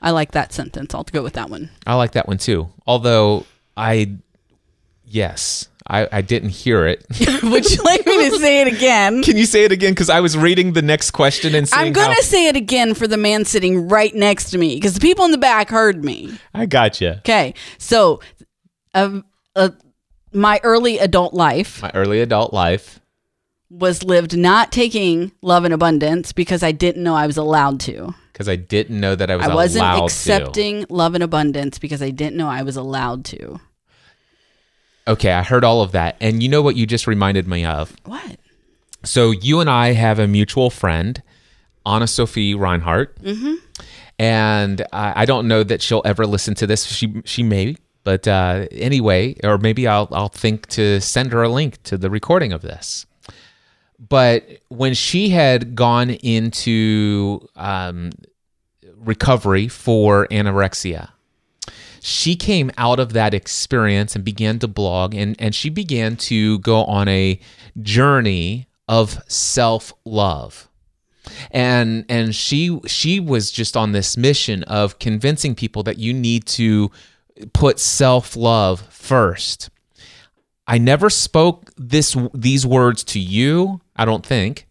I 0.00 0.10
like 0.10 0.32
that 0.32 0.52
sentence. 0.52 0.94
I'll 0.94 1.02
go 1.02 1.22
with 1.22 1.32
that 1.32 1.50
one. 1.50 1.70
I 1.86 1.94
like 1.94 2.12
that 2.12 2.28
one 2.28 2.38
too. 2.38 2.68
Although 2.86 3.46
I, 3.76 4.14
yes, 5.04 5.68
I, 5.88 6.06
I 6.12 6.20
didn't 6.20 6.50
hear 6.50 6.86
it. 6.86 7.04
Would 7.42 7.68
you 7.68 7.82
like 7.82 8.06
me 8.06 8.30
to 8.30 8.38
say 8.38 8.60
it 8.60 8.68
again? 8.68 9.24
Can 9.24 9.36
you 9.36 9.46
say 9.46 9.64
it 9.64 9.72
again? 9.72 9.92
Because 9.92 10.08
I 10.08 10.20
was 10.20 10.36
reading 10.36 10.74
the 10.74 10.82
next 10.82 11.10
question 11.10 11.56
and 11.56 11.68
saying 11.68 11.88
I'm 11.88 11.92
going 11.92 12.10
how- 12.10 12.16
to 12.16 12.22
say 12.22 12.46
it 12.46 12.54
again 12.54 12.94
for 12.94 13.08
the 13.08 13.16
man 13.16 13.44
sitting 13.44 13.88
right 13.88 14.14
next 14.14 14.50
to 14.50 14.58
me 14.58 14.76
because 14.76 14.94
the 14.94 15.00
people 15.00 15.24
in 15.24 15.32
the 15.32 15.38
back 15.38 15.68
heard 15.68 16.04
me. 16.04 16.38
I 16.54 16.66
got 16.66 16.92
gotcha. 16.92 17.04
You. 17.04 17.10
Okay. 17.18 17.54
So, 17.78 18.20
um, 18.94 19.24
uh, 19.56 19.70
my 20.32 20.60
early 20.62 20.98
adult 20.98 21.34
life 21.34 21.82
My 21.82 21.90
early 21.94 22.20
adult 22.20 22.52
life. 22.52 23.00
was 23.70 24.02
lived 24.02 24.36
not 24.36 24.72
taking 24.72 25.32
love 25.42 25.64
and 25.64 25.74
abundance 25.74 26.32
because 26.32 26.62
I 26.62 26.72
didn't 26.72 27.02
know 27.02 27.14
I 27.14 27.26
was 27.26 27.36
allowed 27.36 27.80
to. 27.80 28.14
Because 28.32 28.48
I 28.48 28.56
didn't 28.56 29.00
know 29.00 29.14
that 29.14 29.30
I 29.30 29.36
was 29.36 29.46
I 29.46 29.54
wasn't 29.54 29.84
allowed 29.84 30.04
accepting 30.04 30.86
love 30.88 31.14
and 31.14 31.24
abundance 31.24 31.78
because 31.78 32.00
I 32.02 32.10
didn't 32.10 32.36
know 32.36 32.48
I 32.48 32.62
was 32.62 32.76
allowed 32.76 33.24
to. 33.26 33.60
Okay, 35.06 35.32
I 35.32 35.42
heard 35.42 35.64
all 35.64 35.80
of 35.82 35.92
that. 35.92 36.16
And 36.20 36.42
you 36.42 36.48
know 36.48 36.62
what 36.62 36.76
you 36.76 36.86
just 36.86 37.06
reminded 37.06 37.48
me 37.48 37.64
of? 37.64 37.96
What? 38.04 38.36
So 39.04 39.30
you 39.30 39.60
and 39.60 39.68
I 39.70 39.92
have 39.92 40.18
a 40.18 40.26
mutual 40.26 40.70
friend, 40.70 41.22
Anna 41.86 42.06
Sophie 42.06 42.54
Reinhardt. 42.54 43.20
Mm-hmm. 43.22 43.54
And 44.18 44.82
I, 44.92 45.22
I 45.22 45.24
don't 45.24 45.48
know 45.48 45.62
that 45.64 45.80
she'll 45.80 46.02
ever 46.04 46.26
listen 46.26 46.54
to 46.56 46.66
this. 46.66 46.84
She 46.86 47.22
she 47.24 47.42
may, 47.42 47.76
but 48.04 48.26
uh, 48.26 48.66
anyway, 48.70 49.36
or 49.44 49.58
maybe 49.58 49.86
I'll 49.86 50.08
I'll 50.12 50.28
think 50.28 50.66
to 50.68 51.00
send 51.00 51.32
her 51.32 51.42
a 51.42 51.48
link 51.48 51.82
to 51.84 51.96
the 51.96 52.10
recording 52.10 52.52
of 52.52 52.62
this. 52.62 53.06
But 53.98 54.46
when 54.68 54.94
she 54.94 55.30
had 55.30 55.74
gone 55.74 56.10
into 56.10 57.46
um, 57.56 58.10
recovery 58.96 59.66
for 59.68 60.28
anorexia, 60.28 61.10
she 62.00 62.36
came 62.36 62.70
out 62.78 63.00
of 63.00 63.12
that 63.12 63.34
experience 63.34 64.14
and 64.14 64.24
began 64.24 64.58
to 64.60 64.68
blog 64.68 65.14
and, 65.14 65.34
and 65.40 65.54
she 65.54 65.68
began 65.68 66.16
to 66.16 66.60
go 66.60 66.84
on 66.84 67.08
a 67.08 67.40
journey 67.82 68.68
of 68.86 69.20
self-love 69.28 70.68
and 71.50 72.04
and 72.08 72.34
she 72.34 72.80
she 72.86 73.20
was 73.20 73.50
just 73.50 73.76
on 73.76 73.92
this 73.92 74.16
mission 74.16 74.62
of 74.64 74.98
convincing 74.98 75.54
people 75.54 75.82
that 75.82 75.98
you 75.98 76.12
need 76.14 76.46
to 76.46 76.90
put 77.52 77.78
self-love 77.78 78.80
first 78.90 79.70
I 80.68 80.76
never 80.76 81.08
spoke 81.08 81.72
this 81.78 82.14
these 82.34 82.66
words 82.66 83.02
to 83.04 83.18
you, 83.18 83.80
I 83.96 84.04
don't 84.04 84.24
think. 84.24 84.66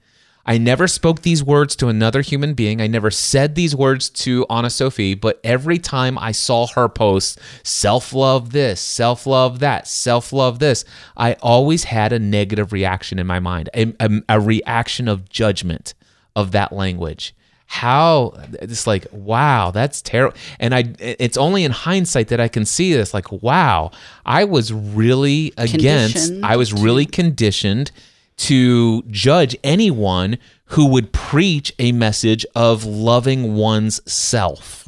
I 0.45 0.57
never 0.59 0.87
spoke 0.87 1.23
these 1.23 1.43
words 1.43 1.75
to 1.77 1.89
another 1.89 2.21
human 2.21 2.53
being. 2.53 2.79
I 2.79 2.87
never 2.87 3.11
said 3.11 3.55
these 3.55 3.75
words 3.75 4.09
to 4.11 4.45
Anna 4.49 4.69
Sophie, 4.69 5.15
but 5.15 5.41
every 5.43 5.77
time 5.79 6.17
I 6.17 6.31
saw 6.31 6.67
her 6.67 6.87
post 6.87 7.39
self-love 7.63 8.51
this, 8.51 8.79
self-love 8.79 9.59
that, 9.59 9.87
self-love 9.87 10.59
this, 10.59 10.85
I 11.17 11.33
always 11.41 11.85
had 11.85 12.13
a 12.13 12.19
negative 12.19 12.71
reaction 12.71 13.19
in 13.19 13.27
my 13.27 13.39
mind, 13.39 13.69
a, 13.73 13.93
a, 13.99 14.09
a 14.29 14.39
reaction 14.39 15.09
of 15.09 15.27
judgment 15.27 15.95
of 16.35 16.51
that 16.51 16.71
language 16.71 17.35
how 17.69 18.33
it's 18.53 18.87
like 18.87 19.05
wow 19.11 19.71
that's 19.71 20.01
terrible 20.01 20.35
and 20.59 20.73
i 20.73 20.83
it's 20.99 21.35
only 21.37 21.63
in 21.65 21.71
hindsight 21.71 22.29
that 22.29 22.39
i 22.39 22.47
can 22.47 22.65
see 22.65 22.93
this 22.93 23.13
like 23.13 23.29
wow 23.43 23.91
i 24.25 24.43
was 24.45 24.71
really 24.71 25.53
against 25.57 26.31
i 26.43 26.55
was 26.55 26.71
really 26.71 27.05
conditioned 27.05 27.91
to 28.37 29.01
judge 29.09 29.55
anyone 29.65 30.37
who 30.71 30.85
would 30.87 31.11
preach 31.11 31.73
a 31.77 31.91
message 31.91 32.45
of 32.55 32.85
loving 32.85 33.55
one's 33.55 33.99
self 34.11 34.87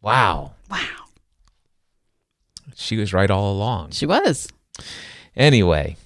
wow 0.00 0.52
Wow. 0.70 0.78
she 2.74 2.96
was 2.96 3.12
right 3.12 3.30
all 3.30 3.52
along 3.52 3.90
She 3.90 4.06
was. 4.06 4.48
Anyway, 5.36 5.96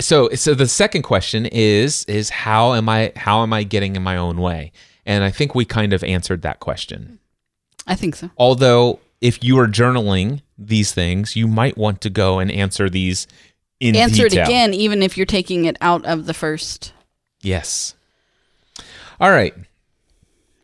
so 0.00 0.28
so 0.34 0.54
the 0.54 0.68
second 0.68 1.02
question 1.02 1.46
is 1.46 2.04
is 2.04 2.30
how 2.30 2.74
am 2.74 2.88
I 2.88 3.12
how 3.16 3.42
am 3.42 3.52
I 3.52 3.64
getting 3.64 3.96
in 3.96 4.02
my 4.02 4.16
own 4.16 4.40
way? 4.40 4.72
And 5.04 5.24
I 5.24 5.30
think 5.30 5.54
we 5.54 5.64
kind 5.64 5.92
of 5.92 6.04
answered 6.04 6.42
that 6.42 6.60
question. 6.60 7.18
I 7.86 7.94
think 7.94 8.14
so. 8.14 8.30
Although 8.38 9.00
if 9.20 9.42
you 9.42 9.58
are 9.58 9.66
journaling 9.66 10.42
these 10.56 10.92
things, 10.92 11.34
you 11.36 11.48
might 11.48 11.76
want 11.76 12.00
to 12.02 12.10
go 12.10 12.38
and 12.38 12.50
answer 12.50 12.88
these 12.88 13.26
in 13.80 13.94
detail. 13.94 14.02
Answer 14.08 14.28
detail. 14.28 14.44
it 14.44 14.48
again, 14.48 14.74
even 14.74 15.02
if 15.02 15.16
you're 15.16 15.26
taking 15.26 15.64
it 15.64 15.76
out 15.80 16.04
of 16.04 16.26
the 16.26 16.34
first, 16.34 16.92
Yes. 17.42 17.94
All 19.18 19.30
right. 19.30 19.54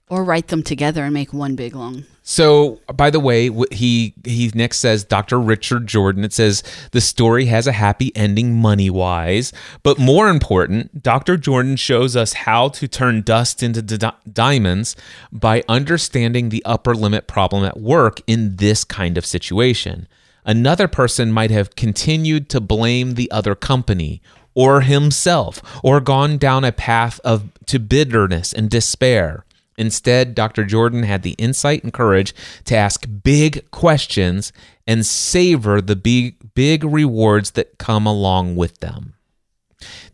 or 0.09 0.22
write 0.22 0.49
them 0.49 0.62
together 0.62 1.05
and 1.05 1.12
make 1.14 1.32
one 1.32 1.57
big 1.57 1.74
long. 1.74 2.05
So, 2.29 2.81
by 2.93 3.11
the 3.11 3.20
way, 3.20 3.51
he 3.70 4.12
he 4.24 4.51
next 4.53 4.81
says 4.81 5.05
Dr. 5.05 5.39
Richard 5.39 5.87
Jordan. 5.87 6.24
It 6.24 6.33
says 6.33 6.64
the 6.91 7.01
story 7.01 7.45
has 7.45 7.68
a 7.68 7.72
happy 7.72 8.11
ending 8.16 8.57
money 8.57 8.91
wise, 8.91 9.53
but 9.85 10.01
more 10.01 10.29
important, 10.29 11.05
Dr. 11.05 11.37
Jordan 11.37 11.77
shows 11.77 12.16
us 12.16 12.33
how 12.33 12.70
to 12.70 12.89
turn 12.89 13.22
dust 13.22 13.62
into 13.62 13.81
di- 13.81 14.12
diamonds 14.33 14.97
by 15.31 15.62
understanding 15.68 16.49
the 16.49 16.64
upper 16.64 16.97
limit 16.97 17.29
problem 17.29 17.64
at 17.64 17.79
work 17.79 18.20
in 18.27 18.57
this 18.57 18.83
kind 18.83 19.16
of 19.16 19.24
situation. 19.24 20.09
Another 20.45 20.89
person 20.89 21.31
might 21.31 21.53
have 21.53 21.77
continued 21.77 22.49
to 22.49 22.61
blame 22.61 23.14
the 23.14 23.31
other 23.31 23.55
company 23.55 24.20
or 24.53 24.81
himself 24.81 25.62
or 25.85 26.01
gone 26.01 26.39
down 26.39 26.64
a 26.64 26.72
path 26.72 27.20
of 27.22 27.53
to 27.66 27.79
bitterness 27.79 28.53
and 28.53 28.68
despair. 28.68 29.45
Instead, 29.79 30.35
Dr. 30.35 30.64
Jordan 30.64 31.03
had 31.03 31.22
the 31.22 31.33
insight 31.33 31.83
and 31.83 31.93
courage 31.93 32.35
to 32.64 32.77
ask 32.77 33.07
big 33.22 33.70
questions 33.70 34.53
and 34.87 35.05
savor 35.05 35.81
the 35.81 35.97
big, 35.97 36.55
big 36.55 36.85
rewards 36.85 37.53
that 37.53 37.79
come 37.79 38.07
along 38.07 38.57
with 38.57 38.79
them. 38.81 39.14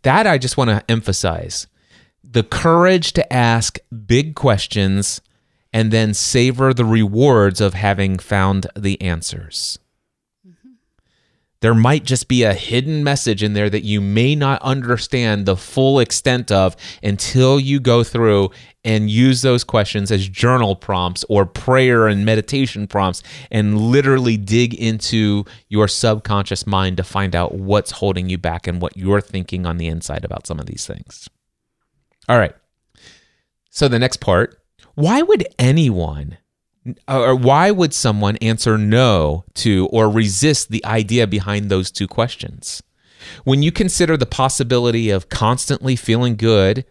That 0.02 0.26
I 0.26 0.38
just 0.38 0.56
want 0.56 0.70
to 0.70 0.84
emphasize 0.90 1.66
the 2.24 2.42
courage 2.42 3.12
to 3.12 3.32
ask 3.32 3.78
big 4.06 4.34
questions 4.34 5.20
and 5.72 5.90
then 5.90 6.14
savor 6.14 6.74
the 6.74 6.84
rewards 6.84 7.60
of 7.60 7.74
having 7.74 8.18
found 8.18 8.66
the 8.76 9.00
answers. 9.00 9.78
There 11.62 11.74
might 11.74 12.04
just 12.04 12.26
be 12.26 12.42
a 12.42 12.54
hidden 12.54 13.04
message 13.04 13.40
in 13.42 13.52
there 13.52 13.70
that 13.70 13.84
you 13.84 14.00
may 14.00 14.34
not 14.34 14.60
understand 14.62 15.46
the 15.46 15.56
full 15.56 16.00
extent 16.00 16.50
of 16.50 16.76
until 17.04 17.60
you 17.60 17.78
go 17.78 18.02
through 18.02 18.50
and 18.84 19.08
use 19.08 19.42
those 19.42 19.62
questions 19.62 20.10
as 20.10 20.28
journal 20.28 20.74
prompts 20.74 21.24
or 21.28 21.46
prayer 21.46 22.08
and 22.08 22.24
meditation 22.24 22.88
prompts 22.88 23.22
and 23.52 23.80
literally 23.80 24.36
dig 24.36 24.74
into 24.74 25.44
your 25.68 25.86
subconscious 25.86 26.66
mind 26.66 26.96
to 26.96 27.04
find 27.04 27.36
out 27.36 27.54
what's 27.54 27.92
holding 27.92 28.28
you 28.28 28.38
back 28.38 28.66
and 28.66 28.82
what 28.82 28.96
you're 28.96 29.20
thinking 29.20 29.64
on 29.64 29.76
the 29.76 29.86
inside 29.86 30.24
about 30.24 30.48
some 30.48 30.58
of 30.58 30.66
these 30.66 30.84
things. 30.84 31.28
All 32.28 32.38
right. 32.38 32.56
So 33.70 33.86
the 33.86 34.00
next 34.00 34.16
part, 34.16 34.60
why 34.96 35.22
would 35.22 35.46
anyone 35.60 36.38
or 37.08 37.34
why 37.34 37.70
would 37.70 37.94
someone 37.94 38.36
answer 38.38 38.76
no 38.76 39.44
to 39.54 39.88
or 39.92 40.08
resist 40.08 40.70
the 40.70 40.84
idea 40.84 41.26
behind 41.26 41.70
those 41.70 41.90
two 41.90 42.08
questions? 42.08 42.82
When 43.44 43.62
you 43.62 43.70
consider 43.70 44.16
the 44.16 44.26
possibility 44.26 45.10
of 45.10 45.28
constantly 45.28 45.94
feeling 45.94 46.36
good 46.36 46.84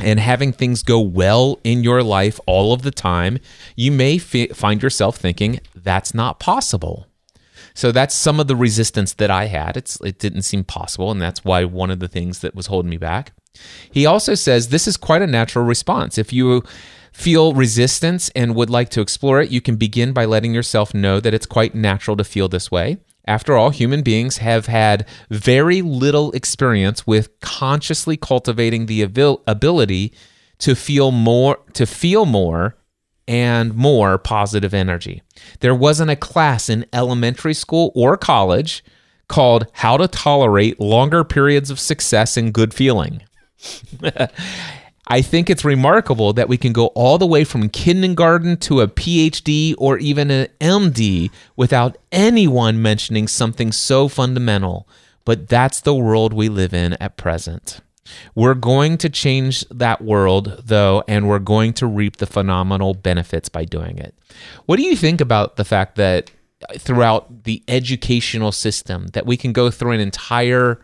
and 0.00 0.20
having 0.20 0.52
things 0.52 0.82
go 0.82 1.00
well 1.00 1.58
in 1.64 1.82
your 1.82 2.02
life 2.02 2.40
all 2.46 2.72
of 2.72 2.82
the 2.82 2.90
time, 2.90 3.38
you 3.76 3.92
may 3.92 4.18
fi- 4.18 4.48
find 4.48 4.82
yourself 4.82 5.16
thinking 5.16 5.60
that's 5.74 6.14
not 6.14 6.40
possible. 6.40 7.06
So 7.74 7.92
that's 7.92 8.14
some 8.14 8.40
of 8.40 8.46
the 8.46 8.56
resistance 8.56 9.12
that 9.14 9.30
I 9.30 9.46
had. 9.46 9.76
It's 9.76 10.00
it 10.00 10.18
didn't 10.18 10.42
seem 10.42 10.64
possible, 10.64 11.10
and 11.10 11.20
that's 11.20 11.44
why 11.44 11.64
one 11.64 11.90
of 11.90 12.00
the 12.00 12.08
things 12.08 12.38
that 12.38 12.54
was 12.54 12.66
holding 12.66 12.90
me 12.90 12.96
back. 12.96 13.32
He 13.90 14.06
also 14.06 14.34
says 14.34 14.68
this 14.68 14.88
is 14.88 14.96
quite 14.96 15.22
a 15.22 15.26
natural 15.26 15.64
response. 15.64 16.16
If 16.16 16.32
you 16.32 16.62
feel 17.16 17.54
resistance 17.54 18.28
and 18.36 18.54
would 18.54 18.68
like 18.68 18.90
to 18.90 19.00
explore 19.00 19.40
it, 19.40 19.50
you 19.50 19.62
can 19.62 19.76
begin 19.76 20.12
by 20.12 20.26
letting 20.26 20.52
yourself 20.52 20.92
know 20.92 21.18
that 21.18 21.32
it's 21.32 21.46
quite 21.46 21.74
natural 21.74 22.14
to 22.14 22.22
feel 22.22 22.46
this 22.46 22.70
way. 22.70 22.98
After 23.24 23.56
all, 23.56 23.70
human 23.70 24.02
beings 24.02 24.36
have 24.36 24.66
had 24.66 25.08
very 25.30 25.80
little 25.80 26.30
experience 26.32 27.06
with 27.06 27.40
consciously 27.40 28.18
cultivating 28.18 28.84
the 28.84 29.02
abil- 29.02 29.42
ability 29.46 30.12
to 30.58 30.74
feel 30.74 31.10
more 31.10 31.58
to 31.72 31.86
feel 31.86 32.26
more 32.26 32.76
and 33.26 33.74
more 33.74 34.18
positive 34.18 34.74
energy. 34.74 35.22
There 35.60 35.74
wasn't 35.74 36.10
a 36.10 36.16
class 36.16 36.68
in 36.68 36.84
elementary 36.92 37.54
school 37.54 37.92
or 37.94 38.18
college 38.18 38.84
called 39.26 39.66
How 39.72 39.96
to 39.96 40.06
Tolerate 40.06 40.78
Longer 40.78 41.24
Periods 41.24 41.70
of 41.70 41.80
Success 41.80 42.36
and 42.36 42.52
Good 42.52 42.74
Feeling. 42.74 43.22
I 45.08 45.22
think 45.22 45.48
it's 45.48 45.64
remarkable 45.64 46.32
that 46.32 46.48
we 46.48 46.56
can 46.56 46.72
go 46.72 46.86
all 46.88 47.16
the 47.16 47.26
way 47.26 47.44
from 47.44 47.68
kindergarten 47.68 48.56
to 48.58 48.80
a 48.80 48.88
PhD 48.88 49.74
or 49.78 49.98
even 49.98 50.30
an 50.30 50.48
MD 50.60 51.30
without 51.54 51.96
anyone 52.10 52.82
mentioning 52.82 53.28
something 53.28 53.70
so 53.70 54.08
fundamental. 54.08 54.88
But 55.24 55.48
that's 55.48 55.80
the 55.80 55.94
world 55.94 56.32
we 56.32 56.48
live 56.48 56.74
in 56.74 56.94
at 56.94 57.16
present. 57.16 57.80
We're 58.34 58.54
going 58.54 58.98
to 58.98 59.08
change 59.08 59.64
that 59.70 60.02
world, 60.02 60.62
though, 60.64 61.02
and 61.08 61.28
we're 61.28 61.38
going 61.40 61.72
to 61.74 61.86
reap 61.86 62.16
the 62.16 62.26
phenomenal 62.26 62.94
benefits 62.94 63.48
by 63.48 63.64
doing 63.64 63.98
it. 63.98 64.14
What 64.66 64.76
do 64.76 64.82
you 64.82 64.96
think 64.96 65.20
about 65.20 65.56
the 65.56 65.64
fact 65.64 65.96
that 65.96 66.30
throughout 66.78 67.44
the 67.44 67.62
educational 67.68 68.52
system 68.52 69.08
that 69.08 69.26
we 69.26 69.36
can 69.36 69.52
go 69.52 69.70
through 69.70 69.92
an 69.92 70.00
entire 70.00 70.80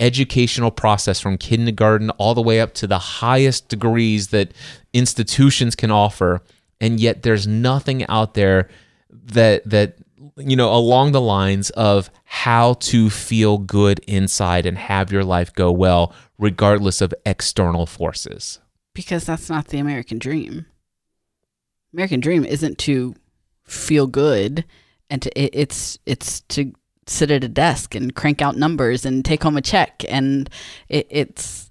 educational 0.00 0.70
process 0.70 1.20
from 1.20 1.36
kindergarten 1.36 2.10
all 2.10 2.34
the 2.34 2.42
way 2.42 2.60
up 2.60 2.74
to 2.74 2.86
the 2.86 2.98
highest 2.98 3.68
degrees 3.68 4.28
that 4.28 4.52
institutions 4.92 5.74
can 5.74 5.90
offer 5.90 6.40
and 6.80 7.00
yet 7.00 7.22
there's 7.22 7.46
nothing 7.46 8.06
out 8.06 8.34
there 8.34 8.68
that 9.10 9.68
that 9.68 9.96
you 10.36 10.54
know 10.54 10.72
along 10.72 11.12
the 11.12 11.20
lines 11.20 11.70
of 11.70 12.10
how 12.24 12.74
to 12.74 13.10
feel 13.10 13.58
good 13.58 13.98
inside 14.06 14.66
and 14.66 14.78
have 14.78 15.10
your 15.10 15.24
life 15.24 15.52
go 15.52 15.72
well 15.72 16.14
regardless 16.38 17.00
of 17.00 17.12
external 17.26 17.84
forces 17.86 18.60
because 18.98 19.22
that's 19.22 19.48
not 19.48 19.68
the 19.68 19.78
American 19.78 20.18
dream. 20.18 20.66
American 21.94 22.18
dream 22.18 22.44
isn't 22.44 22.78
to 22.78 23.14
feel 23.62 24.08
good 24.08 24.64
and 25.08 25.22
to, 25.22 25.30
it's 25.38 26.00
it's 26.04 26.40
to 26.40 26.72
sit 27.08 27.30
at 27.30 27.44
a 27.44 27.48
desk 27.48 27.94
and 27.94 28.14
crank 28.14 28.42
out 28.42 28.56
numbers 28.56 29.04
and 29.04 29.24
take 29.24 29.42
home 29.42 29.56
a 29.56 29.62
check. 29.62 30.04
And 30.08 30.48
it, 30.88 31.06
it's 31.10 31.70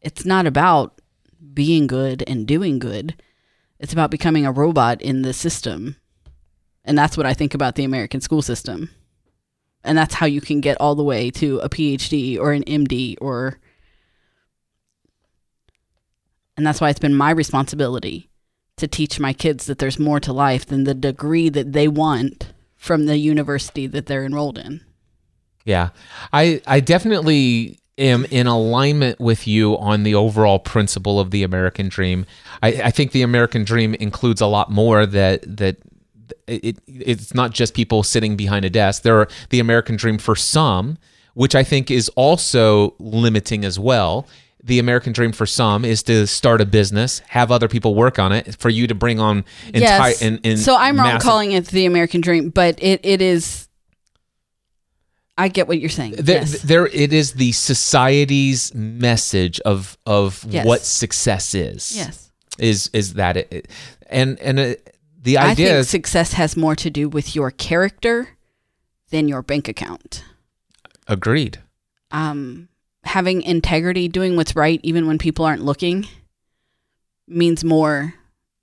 it's 0.00 0.24
not 0.24 0.46
about 0.46 1.00
being 1.52 1.86
good 1.86 2.22
and 2.26 2.46
doing 2.46 2.78
good. 2.78 3.20
It's 3.78 3.92
about 3.92 4.10
becoming 4.10 4.46
a 4.46 4.52
robot 4.52 5.00
in 5.02 5.22
the 5.22 5.32
system. 5.32 5.96
And 6.84 6.96
that's 6.96 7.16
what 7.16 7.26
i 7.26 7.34
think 7.34 7.54
about 7.54 7.74
the 7.74 7.84
american 7.84 8.20
school 8.20 8.42
system. 8.42 8.90
And 9.82 9.96
that's 9.96 10.14
how 10.14 10.26
you 10.26 10.40
can 10.40 10.60
get 10.60 10.78
all 10.80 10.94
the 10.94 11.04
way 11.04 11.30
to 11.32 11.58
a 11.60 11.68
phd 11.68 12.38
or 12.38 12.52
an 12.52 12.64
md 12.64 13.16
or 13.20 13.58
and 16.56 16.66
that's 16.66 16.80
why 16.80 16.90
it's 16.90 16.98
been 16.98 17.14
my 17.14 17.30
responsibility 17.30 18.28
to 18.76 18.88
teach 18.88 19.20
my 19.20 19.32
kids 19.32 19.66
that 19.66 19.78
there's 19.78 19.98
more 19.98 20.20
to 20.20 20.32
life 20.32 20.66
than 20.66 20.84
the 20.84 20.94
degree 20.94 21.48
that 21.48 21.72
they 21.72 21.88
want 21.88 22.52
from 22.80 23.04
the 23.04 23.18
university 23.18 23.86
that 23.86 24.06
they're 24.06 24.24
enrolled 24.24 24.56
in. 24.56 24.80
Yeah. 25.66 25.90
I 26.32 26.62
I 26.66 26.80
definitely 26.80 27.78
am 27.98 28.24
in 28.30 28.46
alignment 28.46 29.20
with 29.20 29.46
you 29.46 29.76
on 29.76 30.02
the 30.02 30.14
overall 30.14 30.58
principle 30.58 31.20
of 31.20 31.30
the 31.30 31.42
American 31.42 31.90
dream. 31.90 32.24
I, 32.62 32.68
I 32.68 32.90
think 32.90 33.12
the 33.12 33.20
American 33.20 33.64
dream 33.64 33.94
includes 33.94 34.40
a 34.40 34.46
lot 34.46 34.70
more 34.70 35.04
that 35.04 35.42
that 35.58 35.76
it, 36.46 36.78
it's 36.86 37.34
not 37.34 37.52
just 37.52 37.74
people 37.74 38.02
sitting 38.02 38.34
behind 38.34 38.64
a 38.64 38.70
desk. 38.70 39.02
There 39.02 39.20
are 39.20 39.28
the 39.50 39.60
American 39.60 39.96
dream 39.96 40.16
for 40.16 40.34
some, 40.34 40.96
which 41.34 41.54
I 41.54 41.62
think 41.62 41.90
is 41.90 42.08
also 42.16 42.94
limiting 42.98 43.62
as 43.66 43.78
well 43.78 44.26
the 44.62 44.78
American 44.78 45.12
dream 45.12 45.32
for 45.32 45.46
some 45.46 45.84
is 45.84 46.02
to 46.04 46.26
start 46.26 46.60
a 46.60 46.66
business, 46.66 47.20
have 47.28 47.50
other 47.50 47.68
people 47.68 47.94
work 47.94 48.18
on 48.18 48.32
it, 48.32 48.56
for 48.56 48.68
you 48.68 48.86
to 48.86 48.94
bring 48.94 49.18
on 49.18 49.44
entire. 49.72 50.10
Yes. 50.10 50.22
In, 50.22 50.56
so 50.56 50.76
I'm 50.76 50.96
wrong 50.96 51.06
massive, 51.06 51.22
calling 51.22 51.52
it 51.52 51.66
the 51.68 51.86
American 51.86 52.20
dream, 52.20 52.50
but 52.50 52.82
it, 52.82 53.00
it 53.02 53.22
is. 53.22 53.68
I 55.38 55.48
get 55.48 55.68
what 55.68 55.80
you're 55.80 55.88
saying. 55.88 56.16
There, 56.18 56.40
yes. 56.40 56.60
there, 56.62 56.86
it 56.86 57.12
is 57.12 57.32
the 57.32 57.52
society's 57.52 58.74
message 58.74 59.58
of 59.60 59.96
of 60.04 60.44
yes. 60.48 60.66
what 60.66 60.82
success 60.82 61.54
is. 61.54 61.96
Yes, 61.96 62.30
is 62.58 62.90
is 62.92 63.14
that 63.14 63.38
it, 63.38 63.68
and 64.10 64.38
and 64.40 64.58
it, 64.58 64.94
the 65.22 65.38
idea 65.38 65.50
I 65.50 65.54
think 65.54 65.68
is 65.80 65.88
success 65.88 66.32
has 66.34 66.56
more 66.56 66.76
to 66.76 66.90
do 66.90 67.08
with 67.08 67.34
your 67.34 67.50
character 67.50 68.36
than 69.10 69.28
your 69.28 69.42
bank 69.42 69.68
account. 69.68 70.24
Agreed. 71.08 71.58
Um, 72.10 72.68
having 73.04 73.42
integrity, 73.42 74.08
doing 74.08 74.36
what's 74.36 74.56
right, 74.56 74.80
even 74.82 75.06
when 75.06 75.18
people 75.18 75.44
aren't 75.44 75.64
looking, 75.64 76.06
means 77.26 77.64
more 77.64 78.14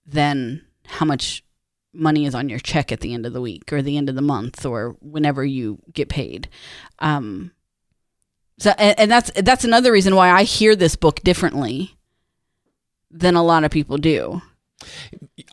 than 0.06 0.66
how 0.86 1.06
much 1.06 1.44
money 1.94 2.26
is 2.26 2.36
on 2.36 2.50
your 2.50 2.60
check 2.60 2.92
at 2.92 3.00
the 3.00 3.14
end 3.14 3.26
of 3.26 3.34
the 3.34 3.42
week 3.42 3.74
or 3.74 3.82
the 3.82 3.98
end 3.98 4.10
of 4.10 4.16
the 4.16 4.22
month 4.22 4.66
or 4.66 4.96
whenever 5.02 5.44
you 5.44 5.80
get 5.92 6.10
paid. 6.10 6.48
Um, 7.00 7.52
so, 8.60 8.72
and, 8.78 9.00
and 9.00 9.12
that's 9.12 9.32
that's 9.36 9.64
another 9.64 9.92
reason 9.92 10.16
why 10.16 10.30
I 10.30 10.44
hear 10.44 10.76
this 10.76 10.96
book 10.96 11.22
differently 11.22 11.98
than 13.12 13.36
a 13.36 13.44
lot 13.44 13.64
of 13.64 13.72
people 13.72 13.98
do. 13.98 14.42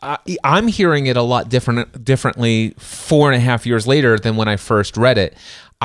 I, 0.01 0.19
am 0.43 0.67
hearing 0.67 1.07
it 1.07 1.17
a 1.17 1.21
lot 1.21 1.49
different 1.49 2.03
differently 2.03 2.75
four 2.77 3.31
and 3.31 3.41
a 3.41 3.43
half 3.43 3.65
years 3.65 3.87
later 3.87 4.17
than 4.17 4.35
when 4.35 4.47
I 4.47 4.55
first 4.55 4.97
read 4.97 5.17
it. 5.17 5.35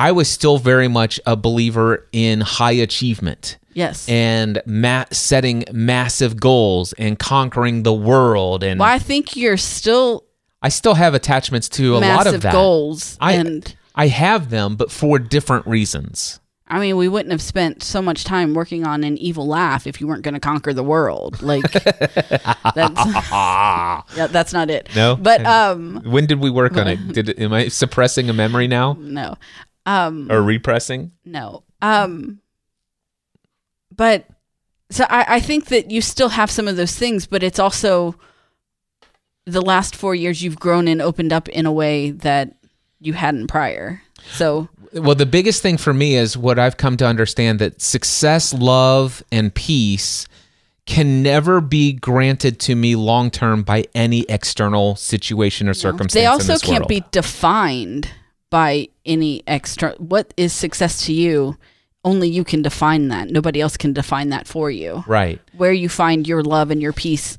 I 0.01 0.13
was 0.13 0.31
still 0.31 0.57
very 0.57 0.89
much 0.89 1.21
a 1.27 1.37
believer 1.37 2.07
in 2.11 2.41
high 2.41 2.73
achievement. 2.73 3.59
Yes. 3.75 4.09
And 4.09 4.63
ma- 4.65 5.05
setting 5.13 5.65
massive 5.73 6.41
goals 6.41 6.95
and 6.95 7.19
conquering 7.19 7.83
the 7.83 7.93
world 7.93 8.65
and 8.65 8.81
Well, 8.81 8.89
I 8.89 8.99
think 8.99 9.37
you're 9.37 9.59
still 9.59 10.25
I 10.63 10.71
still 10.71 10.95
have 10.95 11.13
attachments 11.13 11.69
to 11.71 11.97
a 11.97 11.99
lot 11.99 12.27
of 12.27 12.41
that. 12.41 12.53
goals 12.53 13.19
I, 13.21 13.35
and 13.35 13.77
I 13.95 14.07
have 14.07 14.49
them 14.49 14.77
but 14.77 14.91
for 14.91 15.19
different 15.19 15.67
reasons. 15.67 16.41
I 16.67 16.79
mean, 16.79 16.97
we 16.97 17.09
wouldn't 17.09 17.33
have 17.33 17.43
spent 17.43 17.83
so 17.83 18.01
much 18.01 18.25
time 18.25 18.55
working 18.55 18.87
on 18.87 19.05
an 19.05 19.19
evil 19.19 19.47
laugh 19.47 19.87
if 19.87 20.01
you 20.01 20.07
weren't 20.07 20.23
going 20.23 20.35
to 20.35 20.41
conquer 20.41 20.73
the 20.73 20.85
world. 20.85 21.43
Like 21.43 21.71
that's 21.73 22.71
yeah, 24.17 24.29
that's 24.31 24.53
not 24.55 24.71
it. 24.71 24.89
No, 24.97 25.17
but 25.17 25.45
um, 25.45 26.01
when 26.05 26.25
did 26.27 26.41
we 26.41 26.49
work 26.49 26.77
on 26.79 26.87
it? 26.89 26.97
Did 27.13 27.39
am 27.41 27.53
I 27.53 27.69
suppressing 27.69 28.31
a 28.31 28.33
memory 28.33 28.69
now? 28.69 28.97
No, 29.01 29.35
um, 29.87 30.31
or 30.31 30.43
repressing? 30.43 31.13
No. 31.25 31.65
Um, 31.83 32.41
but 33.95 34.27
so 34.91 35.05
I, 35.09 35.37
I 35.37 35.41
think 35.41 35.67
that 35.67 35.91
you 35.91 36.01
still 36.01 36.31
have 36.31 36.51
some 36.51 36.69
of 36.69 36.77
those 36.77 36.97
things, 36.97 37.27
but 37.27 37.43
it's 37.43 37.59
also 37.59 38.17
the 39.47 39.63
last 39.63 39.97
four 39.97 40.15
years 40.15 40.43
you've 40.43 40.59
grown 40.59 40.89
and 40.89 41.01
opened 41.01 41.33
up 41.33 41.49
in 41.49 41.67
a 41.67 41.73
way 41.73 42.11
that 42.11 42.57
you 43.01 43.15
hadn't 43.15 43.47
prior. 43.47 44.03
So 44.33 44.69
well 44.93 45.15
the 45.15 45.27
biggest 45.27 45.63
thing 45.63 45.77
for 45.77 45.93
me 45.93 46.17
is 46.17 46.37
what 46.37 46.59
i've 46.59 46.77
come 46.77 46.97
to 46.97 47.07
understand 47.07 47.59
that 47.59 47.81
success 47.81 48.53
love 48.53 49.23
and 49.31 49.55
peace 49.55 50.27
can 50.87 51.23
never 51.23 51.61
be 51.61 51.93
granted 51.93 52.59
to 52.59 52.75
me 52.75 52.97
long 52.97 53.31
term 53.31 53.63
by 53.63 53.85
any 53.95 54.23
external 54.29 54.97
situation 54.97 55.69
or 55.69 55.75
circumstance 55.75 56.15
they 56.15 56.27
also 56.27 56.59
can't 56.59 56.81
world. 56.81 56.89
be 56.89 57.05
defined 57.13 58.11
by 58.51 58.89
any 59.07 59.43
extra 59.47 59.93
what 59.99 60.35
is 60.37 60.53
success 60.53 61.07
to 61.07 61.13
you? 61.13 61.57
Only 62.03 62.29
you 62.29 62.45
can 62.45 62.63
define 62.63 63.09
that. 63.09 63.29
Nobody 63.29 63.61
else 63.61 63.77
can 63.77 63.93
define 63.93 64.31
that 64.31 64.47
for 64.47 64.71
you. 64.71 65.05
Right. 65.07 65.41
Where 65.57 65.73
you 65.73 65.89
find 65.89 66.27
your 66.27 66.43
love 66.43 66.71
and 66.71 66.81
your 66.81 66.95
peace 66.95 67.37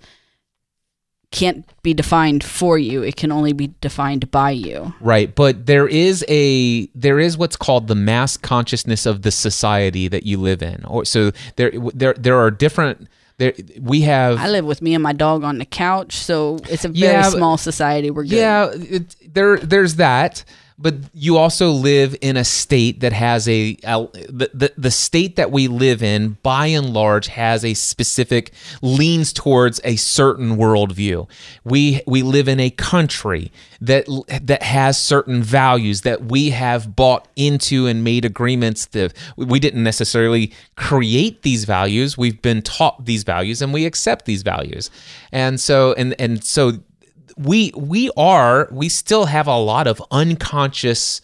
can't 1.32 1.66
be 1.82 1.94
defined 1.94 2.44
for 2.44 2.78
you. 2.78 3.02
It 3.02 3.16
can 3.16 3.32
only 3.32 3.54
be 3.54 3.74
defined 3.80 4.30
by 4.32 4.52
you. 4.52 4.94
Right. 5.00 5.34
But 5.34 5.66
there 5.66 5.88
is 5.88 6.24
a 6.28 6.88
there 6.88 7.20
is 7.20 7.38
what's 7.38 7.56
called 7.56 7.88
the 7.88 7.96
mass 7.96 8.38
consciousness 8.38 9.06
of 9.06 9.22
the 9.22 9.32
society 9.32 10.08
that 10.10 10.26
you 10.26 10.38
live 10.38 10.62
in. 10.62 10.84
Or 10.86 11.06
so 11.06 11.32
there 11.56 11.72
there 11.94 12.14
there 12.14 12.38
are 12.38 12.52
different 12.52 13.08
there 13.38 13.54
we 13.80 14.02
have 14.02 14.40
I 14.40 14.50
live 14.50 14.66
with 14.66 14.82
me 14.82 14.94
and 14.94 15.02
my 15.02 15.14
dog 15.14 15.44
on 15.44 15.58
the 15.58 15.66
couch 15.66 16.14
so 16.14 16.60
it's 16.70 16.86
a 16.86 16.90
very 16.90 17.14
yeah, 17.14 17.24
small 17.24 17.58
society. 17.58 18.12
We're 18.12 18.24
good. 18.24 18.32
yeah 18.34 18.70
it, 18.74 19.34
there 19.34 19.58
there's 19.58 19.96
that 19.96 20.44
but 20.82 20.96
you 21.14 21.38
also 21.38 21.72
live 21.72 22.16
in 22.22 22.38
a 22.38 22.44
state 22.44 23.00
that 23.02 23.14
has 23.14 23.48
a, 23.48 23.76
the, 23.76 24.50
the, 24.54 24.74
the 24.78 24.92
state 24.92 25.36
that 25.36 25.52
we 25.52 25.68
live 25.68 26.02
in 26.02 26.38
by 26.44 26.68
and 26.68 26.94
large 26.94 27.28
has 27.28 27.64
a 27.64 27.74
specific 27.74 28.52
leans 28.82 29.32
towards 29.32 29.80
a 29.84 29.96
certain 29.96 30.58
worldview. 30.58 31.30
We 31.64 32.02
we 32.08 32.24
live 32.24 32.48
in 32.48 32.60
a 32.60 32.70
country 32.72 33.52
that 33.80 34.06
that 34.42 34.64
has 34.64 35.00
certain 35.00 35.44
values 35.44 36.02
that 36.02 36.26
we 36.26 36.52
have 36.52 36.96
bought 36.96 37.28
into 37.36 37.88
and 37.88 38.04
made 38.04 38.26
agreements 38.26 38.86
that 38.88 39.14
we 39.36 39.60
didn't 39.60 39.84
necessarily 39.84 40.52
create 40.76 41.44
these 41.44 41.66
values. 41.66 42.18
We've 42.18 42.42
been 42.42 42.62
taught 42.62 43.06
these 43.06 43.24
values 43.24 43.62
and 43.62 43.74
we 43.74 43.86
accept 43.86 44.26
these 44.26 44.44
values. 44.44 44.90
And 45.32 45.60
so 45.60 45.94
and 45.94 46.16
and 46.20 46.44
so 46.44 46.74
we 47.38 47.72
we 47.76 48.10
are 48.18 48.68
we 48.72 48.90
still 48.90 49.26
have 49.26 49.48
a 49.48 49.58
lot 49.58 49.88
of 49.88 50.02
unconscious 50.12 51.22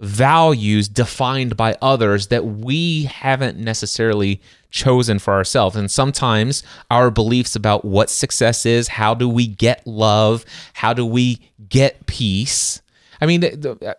values 0.00 0.88
defined 0.88 1.56
by 1.56 1.76
others 1.80 2.26
that 2.28 2.44
we 2.44 3.04
haven't 3.04 3.56
necessarily 3.58 4.40
chosen 4.70 5.18
for 5.20 5.32
ourselves. 5.34 5.76
And 5.76 5.90
sometimes 5.90 6.64
our 6.90 7.10
beliefs 7.10 7.54
about 7.54 7.84
what 7.84 8.10
success 8.10 8.66
is, 8.66 8.88
how 8.88 9.14
do 9.14 9.28
we 9.28 9.46
get 9.46 9.86
love, 9.86 10.44
how 10.74 10.92
do 10.92 11.06
we 11.06 11.40
get 11.68 12.06
peace, 12.06 12.82
I 13.24 13.26
mean, 13.26 13.42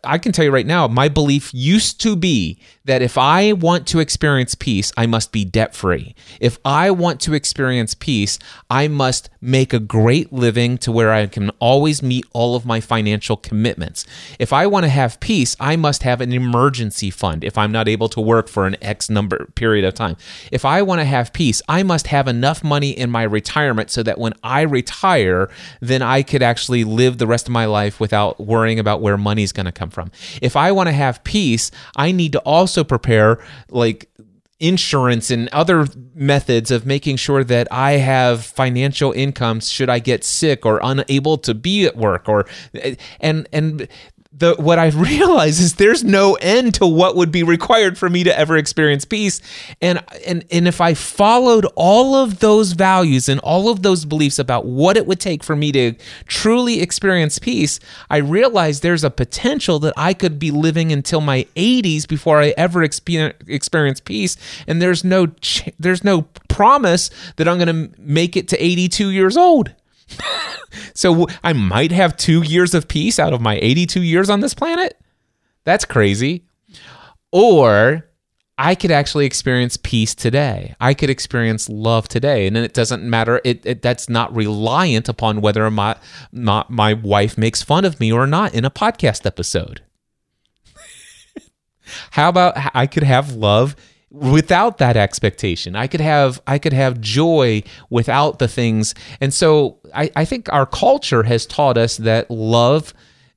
I 0.03 0.19
can 0.19 0.31
tell 0.33 0.45
you 0.45 0.51
right 0.51 0.67
now, 0.67 0.87
my 0.87 1.09
belief 1.09 1.51
used 1.51 1.99
to 2.01 2.15
be 2.15 2.59
that 2.83 3.01
if 3.01 3.17
I 3.17 3.53
want 3.53 3.87
to 3.87 3.99
experience 3.99 4.53
peace, 4.53 4.91
I 4.95 5.07
must 5.07 5.31
be 5.31 5.43
debt 5.43 5.73
free. 5.73 6.13
If 6.39 6.59
I 6.63 6.91
want 6.91 7.19
to 7.21 7.33
experience 7.33 7.95
peace, 7.95 8.37
I 8.69 8.87
must 8.87 9.31
make 9.41 9.73
a 9.73 9.79
great 9.79 10.31
living 10.31 10.77
to 10.77 10.91
where 10.91 11.11
I 11.11 11.25
can 11.25 11.49
always 11.59 12.03
meet 12.03 12.27
all 12.33 12.55
of 12.55 12.67
my 12.67 12.79
financial 12.79 13.35
commitments. 13.35 14.05
If 14.37 14.53
I 14.53 14.67
want 14.67 14.83
to 14.83 14.89
have 14.89 15.19
peace, 15.19 15.55
I 15.59 15.75
must 15.75 16.03
have 16.03 16.21
an 16.21 16.31
emergency 16.31 17.09
fund 17.09 17.43
if 17.43 17.57
I'm 17.57 17.71
not 17.71 17.87
able 17.87 18.09
to 18.09 18.21
work 18.21 18.47
for 18.47 18.67
an 18.67 18.75
X 18.79 19.09
number 19.09 19.47
period 19.55 19.85
of 19.85 19.95
time. 19.95 20.17
If 20.51 20.65
I 20.65 20.83
want 20.83 21.01
to 21.01 21.05
have 21.05 21.33
peace, 21.33 21.63
I 21.67 21.81
must 21.81 22.07
have 22.07 22.27
enough 22.27 22.63
money 22.63 22.91
in 22.91 23.09
my 23.09 23.23
retirement 23.23 23.89
so 23.89 24.03
that 24.03 24.19
when 24.19 24.33
I 24.43 24.61
retire, 24.61 25.49
then 25.79 26.03
I 26.03 26.21
could 26.21 26.43
actually 26.43 26.83
live 26.83 27.17
the 27.17 27.25
rest 27.25 27.47
of 27.47 27.51
my 27.51 27.65
life 27.65 27.99
without 27.99 28.39
worrying 28.39 28.77
about 28.77 29.01
where 29.01 29.14
money's 29.17 29.51
going 29.51 29.65
to 29.65 29.71
come 29.71 29.89
from. 29.89 30.11
If 30.41 30.55
I 30.55 30.71
want 30.71 30.87
to 30.87 30.93
have 30.93 31.23
peace, 31.23 31.71
I 31.95 32.11
need 32.11 32.31
to 32.33 32.39
also 32.39 32.83
prepare 32.83 33.43
like 33.69 34.09
insurance 34.59 35.29
and 35.31 35.49
other 35.49 35.85
methods 36.13 36.71
of 36.71 36.85
making 36.85 37.17
sure 37.17 37.43
that 37.43 37.67
I 37.71 37.93
have 37.93 38.45
financial 38.45 39.11
income 39.11 39.59
should 39.59 39.89
I 39.89 39.99
get 39.99 40.23
sick 40.23 40.65
or 40.65 40.79
unable 40.81 41.37
to 41.39 41.53
be 41.53 41.85
at 41.85 41.97
work 41.97 42.29
or 42.29 42.45
and 43.19 43.49
and 43.51 43.87
the 44.37 44.55
what 44.55 44.79
I 44.79 44.87
realize 44.89 45.59
is 45.59 45.75
there's 45.75 46.03
no 46.03 46.35
end 46.35 46.75
to 46.75 46.85
what 46.85 47.15
would 47.15 47.31
be 47.31 47.43
required 47.43 47.97
for 47.97 48.09
me 48.09 48.23
to 48.23 48.37
ever 48.37 48.57
experience 48.57 49.05
peace. 49.05 49.41
And 49.81 50.03
and 50.25 50.45
and 50.51 50.67
if 50.67 50.81
I 50.81 50.93
followed 50.93 51.65
all 51.75 52.15
of 52.15 52.39
those 52.39 52.73
values 52.73 53.29
and 53.29 53.39
all 53.41 53.69
of 53.69 53.81
those 53.81 54.05
beliefs 54.05 54.39
about 54.39 54.65
what 54.65 54.97
it 54.97 55.07
would 55.07 55.19
take 55.19 55.43
for 55.43 55.55
me 55.55 55.71
to 55.71 55.93
truly 56.27 56.81
experience 56.81 57.39
peace, 57.39 57.79
I 58.09 58.17
realize 58.17 58.81
there's 58.81 59.03
a 59.03 59.09
potential 59.09 59.79
that 59.79 59.93
I 59.97 60.13
could 60.13 60.39
be 60.39 60.51
living 60.51 60.91
until 60.91 61.21
my 61.21 61.47
80s 61.55 62.07
before 62.07 62.41
I 62.41 62.53
ever 62.57 62.83
experience 62.83 63.99
peace. 64.01 64.37
And 64.67 64.81
there's 64.81 65.03
no 65.03 65.27
there's 65.79 66.03
no 66.03 66.23
promise 66.49 67.09
that 67.37 67.47
I'm 67.47 67.57
going 67.57 67.89
to 67.89 67.99
make 68.01 68.35
it 68.35 68.47
to 68.49 68.63
82 68.63 69.09
years 69.09 69.37
old. 69.37 69.73
So 70.93 71.27
I 71.43 71.53
might 71.53 71.91
have 71.91 72.17
two 72.17 72.41
years 72.41 72.73
of 72.73 72.87
peace 72.87 73.19
out 73.19 73.33
of 73.33 73.41
my 73.41 73.59
82 73.61 74.01
years 74.01 74.29
on 74.29 74.39
this 74.39 74.53
planet. 74.53 74.99
That's 75.63 75.85
crazy. 75.85 76.45
Or 77.31 78.05
I 78.57 78.75
could 78.75 78.91
actually 78.91 79.25
experience 79.25 79.77
peace 79.77 80.15
today. 80.15 80.75
I 80.79 80.93
could 80.93 81.09
experience 81.09 81.67
love 81.67 82.07
today, 82.07 82.47
and 82.47 82.55
it 82.55 82.73
doesn't 82.73 83.03
matter. 83.03 83.41
It, 83.43 83.65
it 83.65 83.81
that's 83.81 84.07
not 84.07 84.33
reliant 84.33 85.09
upon 85.09 85.41
whether 85.41 85.69
my 85.69 85.97
not 86.31 86.69
my 86.69 86.93
wife 86.93 87.37
makes 87.37 87.61
fun 87.61 87.83
of 87.83 87.99
me 87.99 88.13
or 88.13 88.25
not 88.25 88.53
in 88.53 88.63
a 88.63 88.71
podcast 88.71 89.25
episode. 89.25 89.81
How 92.11 92.29
about 92.29 92.53
I 92.73 92.87
could 92.87 93.03
have 93.03 93.33
love 93.33 93.75
without 94.09 94.77
that 94.77 94.95
expectation. 94.95 95.75
I 95.75 95.87
could 95.87 96.01
have 96.01 96.41
i 96.47 96.57
could 96.57 96.73
have 96.73 97.01
joy 97.01 97.63
without 97.89 98.39
the 98.39 98.47
things. 98.47 98.93
And 99.21 99.33
so 99.33 99.79
i, 99.93 100.11
I 100.15 100.25
think 100.25 100.51
our 100.51 100.65
culture 100.65 101.23
has 101.23 101.45
taught 101.45 101.77
us 101.77 101.97
that 101.97 102.29
love 102.29 102.93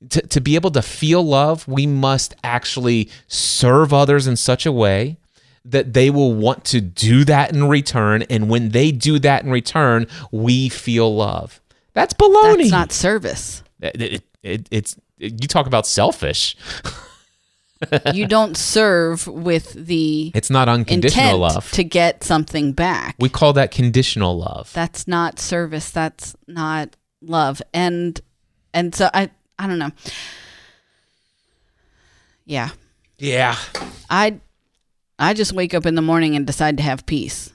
to, 0.09 0.21
to 0.21 0.39
be 0.39 0.55
able 0.55 0.71
to 0.71 0.81
feel 0.81 1.23
love 1.23 1.67
we 1.67 1.85
must 1.85 2.35
actually 2.43 3.09
serve 3.27 3.93
others 3.93 4.27
in 4.27 4.35
such 4.35 4.65
a 4.65 4.71
way 4.71 5.17
that 5.65 5.93
they 5.93 6.09
will 6.09 6.33
want 6.33 6.63
to 6.63 6.79
do 6.79 7.25
that 7.25 7.53
in 7.53 7.65
return. 7.65 8.23
And 8.23 8.49
when 8.49 8.69
they 8.69 8.91
do 8.91 9.19
that 9.19 9.43
in 9.43 9.51
return 9.51 10.07
we 10.31 10.69
feel 10.69 11.13
love. 11.13 11.61
That's 11.93 12.13
baloney. 12.13 12.57
That's 12.59 12.71
not 12.71 12.91
service. 12.91 13.63
It, 13.81 14.01
it, 14.01 14.23
it, 14.43 14.67
it's 14.71 14.95
you 15.17 15.47
talk 15.47 15.67
about 15.67 15.85
selfish 15.85 16.55
you 18.13 18.27
don't 18.27 18.57
serve 18.57 19.25
with 19.27 19.73
the 19.73 20.31
it's 20.35 20.49
not 20.49 20.67
unconditional 20.67 21.37
love 21.37 21.71
to 21.71 21.83
get 21.83 22.23
something 22.23 22.73
back. 22.73 23.15
We 23.19 23.29
call 23.29 23.53
that 23.53 23.71
conditional 23.71 24.37
love. 24.37 24.71
That's 24.73 25.07
not 25.07 25.39
service. 25.39 25.91
That's 25.91 26.35
not 26.47 26.95
love. 27.21 27.61
And 27.73 28.19
and 28.73 28.93
so 28.93 29.09
I 29.13 29.29
I 29.57 29.67
don't 29.67 29.79
know. 29.79 29.91
Yeah. 32.45 32.69
Yeah. 33.17 33.55
I 34.09 34.39
I 35.17 35.33
just 35.33 35.53
wake 35.53 35.73
up 35.73 35.85
in 35.85 35.95
the 35.95 36.01
morning 36.01 36.35
and 36.35 36.45
decide 36.45 36.77
to 36.77 36.83
have 36.83 37.05
peace. 37.05 37.51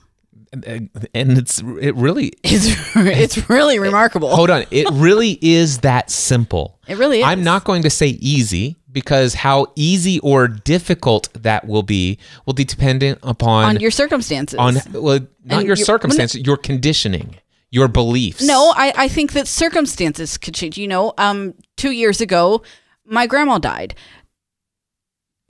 And 0.53 0.91
it's 1.14 1.59
it 1.59 1.95
really 1.97 2.33
it's 2.45 2.97
it's 2.97 3.51
really 3.51 3.79
remarkable. 3.79 4.29
Hold 4.35 4.51
on, 4.51 4.64
it 4.70 4.89
really 4.93 5.39
is 5.43 5.79
that 5.79 6.11
simple. 6.11 6.79
It 6.87 6.97
really 6.97 7.18
is. 7.18 7.25
I'm 7.25 7.43
not 7.43 7.64
going 7.64 7.83
to 7.83 7.91
say 7.91 8.09
easy 8.09 8.77
because 8.95 9.35
how 9.35 9.67
easy 9.75 10.21
or 10.21 10.49
difficult 10.49 11.29
that 11.35 11.67
will 11.67 11.83
be 11.83 12.19
will 12.47 12.55
be 12.55 12.65
dependent 12.65 13.19
upon 13.23 13.65
on 13.65 13.81
your 13.81 13.91
circumstances. 13.91 14.59
On 14.59 14.77
well, 14.93 15.19
not 15.45 15.59
and 15.59 15.67
your 15.67 15.77
circumstances, 15.77 16.41
your 16.41 16.57
conditioning, 16.57 17.37
your 17.71 17.89
beliefs. 17.89 18.43
No, 18.47 18.73
I, 18.75 18.93
I 18.97 19.09
think 19.09 19.33
that 19.33 19.47
circumstances 19.47 20.39
could 20.39 20.55
change. 20.55 20.79
You 20.79 20.89
know, 20.89 21.13
um, 21.19 21.53
two 21.77 21.91
years 21.91 22.23
ago, 22.23 22.63
my 23.05 23.27
grandma 23.27 23.59
died. 23.59 23.95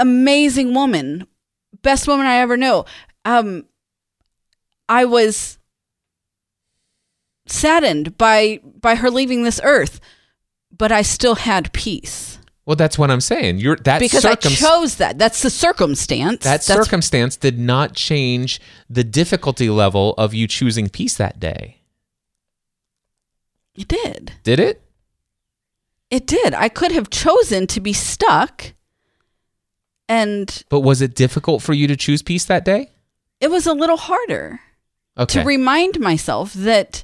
Amazing 0.01 0.75
woman, 0.75 1.27
best 1.83 2.09
woman 2.09 2.27
I 2.27 2.39
ever 2.39 2.57
know. 2.57 2.87
Um, 3.25 3.67
I 4.89 5.05
was 5.05 5.59
saddened 7.47 8.19
by 8.19 8.61
by 8.81 8.97
her 8.97 9.11
leaving 9.11 9.45
this 9.45 9.61
earth, 9.63 10.01
but 10.77 10.91
I 10.91 11.03
still 11.03 11.37
had 11.37 11.73
peace. 11.73 12.34
Well, 12.67 12.77
that's 12.77 12.99
what 12.99 13.11
I'm 13.11 13.21
saying. 13.21 13.59
You're 13.59 13.77
that 13.77 14.01
because 14.01 14.23
circum- 14.23 14.53
I 14.53 14.55
chose 14.55 14.97
that. 14.97 15.19
That's 15.19 15.43
the 15.43 15.51
circumstance. 15.51 16.45
That 16.45 16.62
that's 16.62 16.67
circumstance 16.67 17.37
did 17.37 17.59
not 17.59 17.95
change 17.95 18.61
the 18.89 19.05
difficulty 19.05 19.69
level 19.69 20.15
of 20.17 20.33
you 20.33 20.47
choosing 20.47 20.89
peace 20.89 21.15
that 21.17 21.39
day. 21.39 21.81
It 23.75 23.89
did. 23.89 24.33
Did 24.45 24.61
it? 24.61 24.83
It 26.11 26.27
did. 26.27 26.55
I 26.55 26.69
could 26.69 26.93
have 26.93 27.11
chosen 27.11 27.67
to 27.69 27.81
be 27.81 27.93
stuck. 27.93 28.73
And 30.09 30.65
But 30.69 30.81
was 30.81 31.03
it 31.03 31.15
difficult 31.15 31.62
for 31.62 31.73
you 31.73 31.87
to 31.89 31.97
choose 31.97 32.23
peace 32.23 32.45
that 32.47 32.65
day? 32.65 32.91
It 33.41 33.51
was 33.51 33.67
a 33.67 33.73
little 33.73 33.97
harder. 33.97 34.61
Okay. 35.19 35.41
To 35.41 35.47
remind 35.47 36.01
myself 36.01 36.53
that 36.55 37.04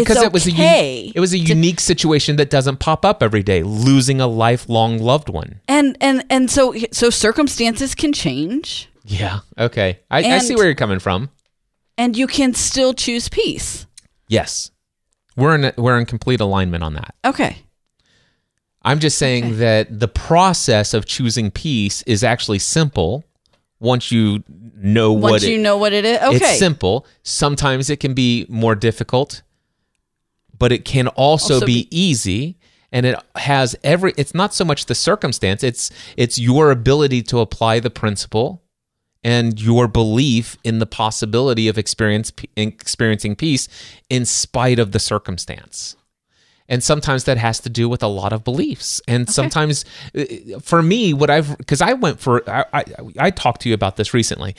because 0.00 0.16
it's 0.16 0.26
it 0.26 0.32
was 0.32 0.48
okay 0.48 1.06
a 1.06 1.12
it 1.14 1.20
was 1.20 1.32
a 1.32 1.38
to, 1.38 1.44
unique 1.44 1.80
situation 1.80 2.36
that 2.36 2.50
doesn't 2.50 2.78
pop 2.78 3.04
up 3.04 3.22
every 3.22 3.42
day 3.42 3.62
losing 3.62 4.20
a 4.20 4.26
lifelong 4.26 4.98
loved 4.98 5.28
one. 5.28 5.60
And 5.68 5.96
and 6.00 6.24
and 6.30 6.50
so 6.50 6.74
so 6.92 7.10
circumstances 7.10 7.94
can 7.94 8.12
change. 8.12 8.88
Yeah 9.04 9.40
okay. 9.58 10.00
I, 10.10 10.22
and, 10.22 10.34
I 10.34 10.38
see 10.38 10.54
where 10.54 10.66
you're 10.66 10.74
coming 10.74 10.98
from. 10.98 11.30
And 11.96 12.16
you 12.16 12.26
can 12.26 12.54
still 12.54 12.94
choose 12.94 13.28
peace. 13.28 13.86
Yes. 14.28 14.70
We're 15.36 15.54
in 15.54 15.72
we're 15.76 15.98
in 15.98 16.06
complete 16.06 16.40
alignment 16.40 16.82
on 16.82 16.94
that. 16.94 17.14
Okay. 17.24 17.58
I'm 18.82 19.00
just 19.00 19.18
saying 19.18 19.44
okay. 19.44 19.54
that 19.54 20.00
the 20.00 20.08
process 20.08 20.94
of 20.94 21.06
choosing 21.06 21.50
peace 21.50 22.02
is 22.02 22.24
actually 22.24 22.58
simple 22.58 23.24
once 23.80 24.10
you 24.10 24.42
know 24.74 25.12
once 25.12 25.22
what 25.22 25.30
once 25.32 25.44
you 25.44 25.58
it, 25.58 25.62
know 25.62 25.76
what 25.76 25.92
it 25.92 26.04
is. 26.04 26.18
Okay. 26.18 26.36
it's 26.36 26.58
simple. 26.58 27.06
Sometimes 27.22 27.90
it 27.90 28.00
can 28.00 28.14
be 28.14 28.46
more 28.48 28.74
difficult 28.74 29.42
but 30.58 30.72
it 30.72 30.84
can 30.84 31.08
also, 31.08 31.54
also 31.54 31.66
be, 31.66 31.84
be 31.84 31.96
easy 31.96 32.58
and 32.90 33.04
it 33.04 33.18
has 33.36 33.76
every 33.84 34.12
it's 34.16 34.34
not 34.34 34.54
so 34.54 34.64
much 34.64 34.86
the 34.86 34.94
circumstance 34.94 35.62
it's 35.62 35.90
it's 36.16 36.38
your 36.38 36.70
ability 36.70 37.22
to 37.22 37.38
apply 37.40 37.78
the 37.80 37.90
principle 37.90 38.62
and 39.24 39.60
your 39.60 39.88
belief 39.88 40.56
in 40.64 40.78
the 40.78 40.86
possibility 40.86 41.68
of 41.68 41.76
experience 41.76 42.32
experiencing 42.56 43.36
peace 43.36 43.68
in 44.08 44.24
spite 44.24 44.78
of 44.78 44.92
the 44.92 44.98
circumstance. 44.98 45.96
And 46.70 46.84
sometimes 46.84 47.24
that 47.24 47.38
has 47.38 47.60
to 47.60 47.70
do 47.70 47.88
with 47.88 48.02
a 48.02 48.08
lot 48.08 48.34
of 48.34 48.44
beliefs. 48.44 49.00
And 49.08 49.22
okay. 49.22 49.32
sometimes 49.32 49.86
uh, 50.16 50.24
for 50.60 50.82
me 50.82 51.14
what 51.14 51.30
i've 51.30 51.56
because 51.58 51.80
i 51.80 51.94
went 51.94 52.20
for 52.20 52.48
I, 52.48 52.64
I, 52.72 52.84
I 53.18 53.30
talked 53.30 53.62
to 53.62 53.68
you 53.68 53.74
about 53.74 53.96
this 53.96 54.14
recently 54.14 54.54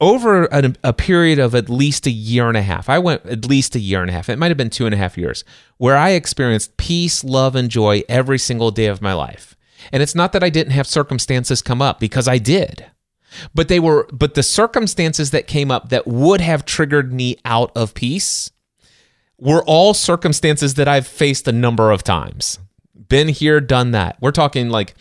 over 0.00 0.44
a, 0.46 0.72
a, 0.84 0.92
period 0.92 1.38
of 1.38 1.54
at 1.54 1.68
least 1.68 2.06
a 2.06 2.10
year 2.10 2.48
and 2.48 2.56
a 2.56 2.62
half, 2.62 2.88
I 2.88 2.98
went 2.98 3.26
at 3.26 3.46
least 3.46 3.74
a 3.74 3.80
year 3.80 4.00
and 4.00 4.10
a 4.10 4.12
half, 4.12 4.28
it 4.28 4.38
might 4.38 4.48
have 4.48 4.56
been 4.56 4.70
two 4.70 4.86
and 4.86 4.94
a 4.94 4.98
half 4.98 5.18
years, 5.18 5.44
where 5.76 5.96
I 5.96 6.10
experienced 6.10 6.76
peace, 6.76 7.24
love, 7.24 7.56
and 7.56 7.68
joy 7.68 8.02
every 8.08 8.38
single 8.38 8.70
day 8.70 8.86
of 8.86 9.02
my 9.02 9.12
life. 9.12 9.56
And 9.92 10.02
it's 10.02 10.14
not 10.14 10.32
that 10.32 10.44
I 10.44 10.50
didn't 10.50 10.72
have 10.72 10.86
circumstances 10.86 11.62
come 11.62 11.82
up 11.82 11.98
because 11.98 12.28
I 12.28 12.38
did. 12.38 12.86
But 13.54 13.68
they 13.68 13.78
were 13.78 14.08
but 14.10 14.34
the 14.34 14.42
circumstances 14.42 15.32
that 15.32 15.46
came 15.46 15.70
up 15.70 15.90
that 15.90 16.06
would 16.06 16.40
have 16.40 16.64
triggered 16.64 17.12
me 17.12 17.36
out 17.44 17.70
of 17.76 17.94
peace 17.94 18.50
were 19.38 19.62
all 19.64 19.94
circumstances 19.94 20.74
that 20.74 20.88
I've 20.88 21.06
faced 21.06 21.46
a 21.46 21.52
number 21.52 21.90
of 21.90 22.02
times. 22.02 22.58
Been 23.08 23.28
here, 23.28 23.60
done 23.60 23.92
that. 23.92 24.16
We're 24.20 24.32
talking 24.32 24.70
like 24.70 24.94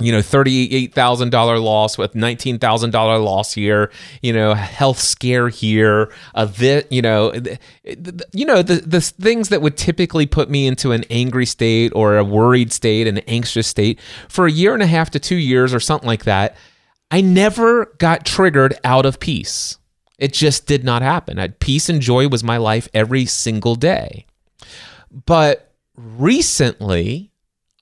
you 0.00 0.10
know, 0.10 0.18
$38,000 0.18 1.62
loss 1.62 1.96
with 1.96 2.14
$19,000 2.14 3.24
loss 3.24 3.52
here, 3.52 3.92
you 4.22 4.32
know, 4.32 4.54
health 4.54 4.98
scare 4.98 5.48
here, 5.48 6.12
a 6.34 6.46
this, 6.46 6.84
you 6.90 7.00
know, 7.00 7.30
th- 7.30 7.58
th- 7.84 8.22
you 8.32 8.44
know, 8.44 8.60
the, 8.60 8.76
the 8.76 9.00
things 9.00 9.50
that 9.50 9.62
would 9.62 9.76
typically 9.76 10.26
put 10.26 10.50
me 10.50 10.66
into 10.66 10.90
an 10.90 11.04
angry 11.10 11.46
state 11.46 11.92
or 11.94 12.18
a 12.18 12.24
worried 12.24 12.72
state, 12.72 13.06
an 13.06 13.18
anxious 13.18 13.68
state 13.68 14.00
for 14.28 14.46
a 14.46 14.50
year 14.50 14.74
and 14.74 14.82
a 14.82 14.86
half 14.86 15.10
to 15.10 15.20
two 15.20 15.36
years 15.36 15.72
or 15.72 15.80
something 15.80 16.08
like 16.08 16.24
that. 16.24 16.56
I 17.10 17.20
never 17.20 17.86
got 17.98 18.26
triggered 18.26 18.76
out 18.82 19.06
of 19.06 19.20
peace. 19.20 19.78
It 20.18 20.32
just 20.32 20.66
did 20.66 20.82
not 20.82 21.02
happen. 21.02 21.38
I, 21.38 21.48
peace 21.48 21.88
and 21.88 22.00
joy 22.00 22.26
was 22.26 22.42
my 22.42 22.56
life 22.56 22.88
every 22.94 23.26
single 23.26 23.76
day. 23.76 24.26
But 25.26 25.72
recently, 25.96 27.30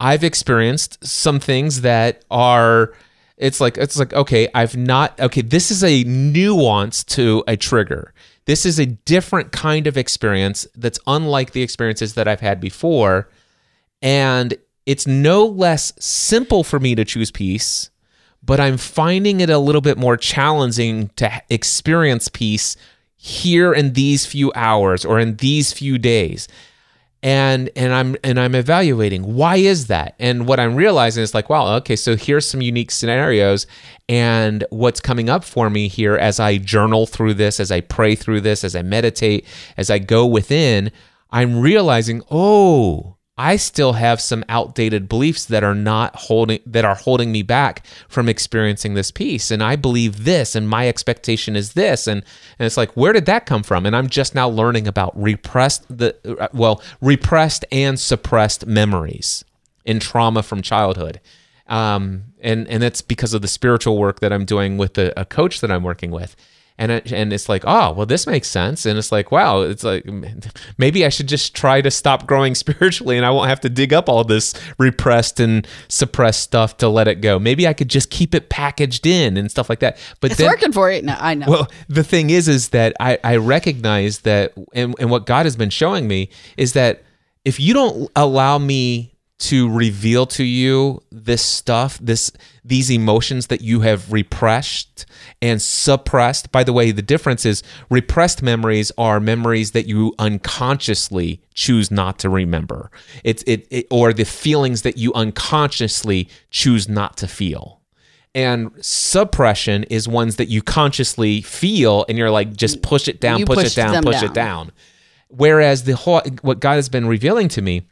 I've 0.02 0.24
experienced 0.24 1.06
some 1.06 1.38
things 1.38 1.82
that 1.82 2.24
are 2.28 2.92
it's 3.36 3.60
like 3.60 3.78
it's 3.78 3.96
like 3.96 4.12
okay, 4.12 4.48
I've 4.52 4.76
not 4.76 5.18
okay, 5.20 5.42
this 5.42 5.70
is 5.70 5.84
a 5.84 6.02
nuance 6.02 7.04
to 7.04 7.44
a 7.46 7.56
trigger. 7.56 8.12
This 8.44 8.66
is 8.66 8.80
a 8.80 8.86
different 8.86 9.52
kind 9.52 9.86
of 9.86 9.96
experience 9.96 10.66
that's 10.74 10.98
unlike 11.06 11.52
the 11.52 11.62
experiences 11.62 12.14
that 12.14 12.26
I've 12.26 12.40
had 12.40 12.60
before 12.60 13.30
and 14.02 14.54
it's 14.86 15.06
no 15.06 15.46
less 15.46 15.92
simple 16.04 16.64
for 16.64 16.80
me 16.80 16.96
to 16.96 17.04
choose 17.04 17.30
peace, 17.30 17.90
but 18.42 18.58
I'm 18.58 18.78
finding 18.78 19.40
it 19.40 19.50
a 19.50 19.58
little 19.58 19.80
bit 19.80 19.96
more 19.96 20.16
challenging 20.16 21.10
to 21.10 21.30
experience 21.48 22.28
peace 22.28 22.76
here 23.14 23.72
in 23.72 23.92
these 23.92 24.26
few 24.26 24.50
hours 24.56 25.04
or 25.04 25.20
in 25.20 25.36
these 25.36 25.72
few 25.72 25.96
days 25.96 26.48
and 27.22 27.70
and 27.76 27.92
I'm 27.92 28.16
and 28.24 28.38
I'm 28.40 28.54
evaluating. 28.54 29.34
Why 29.34 29.56
is 29.56 29.86
that? 29.86 30.14
And 30.18 30.46
what 30.48 30.58
I'm 30.58 30.74
realizing 30.74 31.22
is 31.22 31.34
like 31.34 31.48
wow 31.48 31.76
okay 31.76 31.96
so 31.96 32.16
here's 32.16 32.48
some 32.48 32.60
unique 32.60 32.90
scenarios 32.90 33.66
and 34.08 34.64
what's 34.70 35.00
coming 35.00 35.30
up 35.30 35.44
for 35.44 35.70
me 35.70 35.88
here 35.88 36.16
as 36.16 36.40
I 36.40 36.58
journal 36.58 37.06
through 37.06 37.34
this 37.34 37.60
as 37.60 37.70
I 37.70 37.80
pray 37.80 38.14
through 38.14 38.40
this 38.40 38.64
as 38.64 38.74
I 38.74 38.82
meditate 38.82 39.46
as 39.76 39.90
I 39.90 39.98
go 39.98 40.26
within 40.26 40.90
I'm 41.30 41.60
realizing 41.60 42.22
oh 42.30 43.16
I 43.38 43.56
still 43.56 43.94
have 43.94 44.20
some 44.20 44.44
outdated 44.48 45.08
beliefs 45.08 45.46
that 45.46 45.64
are 45.64 45.74
not 45.74 46.14
holding 46.14 46.60
that 46.66 46.84
are 46.84 46.94
holding 46.94 47.32
me 47.32 47.42
back 47.42 47.86
from 48.06 48.28
experiencing 48.28 48.92
this 48.92 49.10
peace. 49.10 49.50
And 49.50 49.62
I 49.62 49.74
believe 49.74 50.24
this 50.24 50.54
and 50.54 50.68
my 50.68 50.86
expectation 50.86 51.56
is 51.56 51.72
this. 51.72 52.06
And 52.06 52.22
and 52.58 52.66
it's 52.66 52.76
like 52.76 52.92
where 52.92 53.12
did 53.14 53.26
that 53.26 53.46
come 53.46 53.62
from? 53.62 53.86
And 53.86 53.96
I'm 53.96 54.08
just 54.08 54.34
now 54.34 54.48
learning 54.48 54.86
about 54.86 55.18
repressed 55.20 55.84
the 55.88 56.14
uh, 56.38 56.48
well 56.52 56.82
repressed 57.00 57.64
and 57.72 57.98
suppressed 57.98 58.66
memories 58.66 59.44
in 59.86 59.98
trauma 59.98 60.42
from 60.42 60.60
childhood. 60.60 61.18
Um, 61.68 62.24
and 62.42 62.68
and 62.68 62.82
that's 62.82 63.00
because 63.00 63.32
of 63.32 63.40
the 63.40 63.48
spiritual 63.48 63.96
work 63.96 64.20
that 64.20 64.32
I'm 64.32 64.44
doing 64.44 64.76
with 64.76 64.94
the, 64.94 65.18
a 65.18 65.24
coach 65.24 65.62
that 65.62 65.72
I'm 65.72 65.84
working 65.84 66.10
with 66.10 66.36
and 66.82 66.90
it, 66.92 67.12
and 67.12 67.32
it's 67.32 67.48
like 67.48 67.62
oh 67.66 67.92
well 67.92 68.06
this 68.06 68.26
makes 68.26 68.48
sense 68.48 68.84
and 68.84 68.98
it's 68.98 69.12
like 69.12 69.30
wow 69.30 69.60
it's 69.60 69.84
like 69.84 70.04
maybe 70.78 71.06
I 71.06 71.08
should 71.08 71.28
just 71.28 71.54
try 71.54 71.80
to 71.80 71.90
stop 71.90 72.26
growing 72.26 72.54
spiritually 72.64 73.16
and 73.16 73.24
I 73.24 73.30
won't 73.30 73.48
have 73.48 73.60
to 73.60 73.68
dig 73.68 73.92
up 73.92 74.08
all 74.08 74.24
this 74.24 74.54
repressed 74.78 75.40
and 75.40 75.66
suppressed 75.88 76.40
stuff 76.42 76.76
to 76.78 76.88
let 76.88 77.08
it 77.08 77.20
go 77.20 77.38
maybe 77.38 77.68
I 77.68 77.72
could 77.72 77.88
just 77.88 78.10
keep 78.10 78.34
it 78.34 78.48
packaged 78.48 79.06
in 79.06 79.36
and 79.36 79.50
stuff 79.50 79.68
like 79.68 79.80
that 79.80 79.98
but 80.20 80.32
It's 80.32 80.38
then, 80.38 80.48
working 80.48 80.72
for 80.72 80.90
you. 80.90 81.02
No, 81.02 81.16
I 81.18 81.34
know. 81.34 81.46
well, 81.48 81.68
the 81.88 82.04
thing 82.04 82.30
is, 82.30 82.48
is 82.48 82.70
that 82.70 82.94
I, 83.00 83.18
I 83.22 83.36
recognize 83.36 84.20
that, 84.20 84.52
and, 84.72 84.94
and 84.98 85.10
what 85.10 85.26
God 85.26 85.46
has 85.46 85.56
been 85.56 85.70
showing 85.70 86.08
me 86.08 86.30
is 86.56 86.72
that 86.72 87.02
if 87.44 87.60
you 87.60 87.74
don't 87.74 88.10
allow 88.16 88.58
me 88.58 89.11
to 89.42 89.68
reveal 89.68 90.24
to 90.26 90.44
you 90.44 91.02
this 91.10 91.42
stuff, 91.42 91.98
this 92.00 92.30
these 92.64 92.90
emotions 92.90 93.48
that 93.48 93.60
you 93.60 93.80
have 93.80 94.12
repressed 94.12 95.04
and 95.40 95.60
suppressed. 95.60 96.52
By 96.52 96.62
the 96.62 96.72
way, 96.72 96.92
the 96.92 97.02
difference 97.02 97.44
is 97.44 97.62
repressed 97.90 98.40
memories 98.40 98.92
are 98.96 99.18
memories 99.18 99.72
that 99.72 99.86
you 99.86 100.14
unconsciously 100.18 101.42
choose 101.54 101.90
not 101.90 102.20
to 102.20 102.30
remember. 102.30 102.90
It's 103.24 103.42
it, 103.48 103.66
it 103.70 103.86
or 103.90 104.12
the 104.12 104.24
feelings 104.24 104.82
that 104.82 104.96
you 104.96 105.12
unconsciously 105.14 106.28
choose 106.50 106.88
not 106.88 107.16
to 107.18 107.26
feel 107.28 107.80
and 108.34 108.70
suppression 108.80 109.84
is 109.84 110.08
ones 110.08 110.36
that 110.36 110.48
you 110.48 110.62
consciously 110.62 111.42
feel 111.42 112.04
and 112.08 112.16
you're 112.16 112.30
like 112.30 112.56
just 112.56 112.80
push 112.80 113.08
it 113.08 113.20
down 113.20 113.40
You 113.40 113.44
push 113.44 113.66
it 113.66 113.74
down 113.74 114.02
push 114.02 114.20
down. 114.20 114.24
it 114.24 114.32
down 114.34 114.72
whereas 115.28 115.84
the 115.84 115.94
whole 115.96 116.22
what 116.40 116.58
god 116.60 116.76
has 116.76 116.88
been 116.88 117.06
revealing 117.06 117.48
to 117.48 117.60
me 117.60 117.82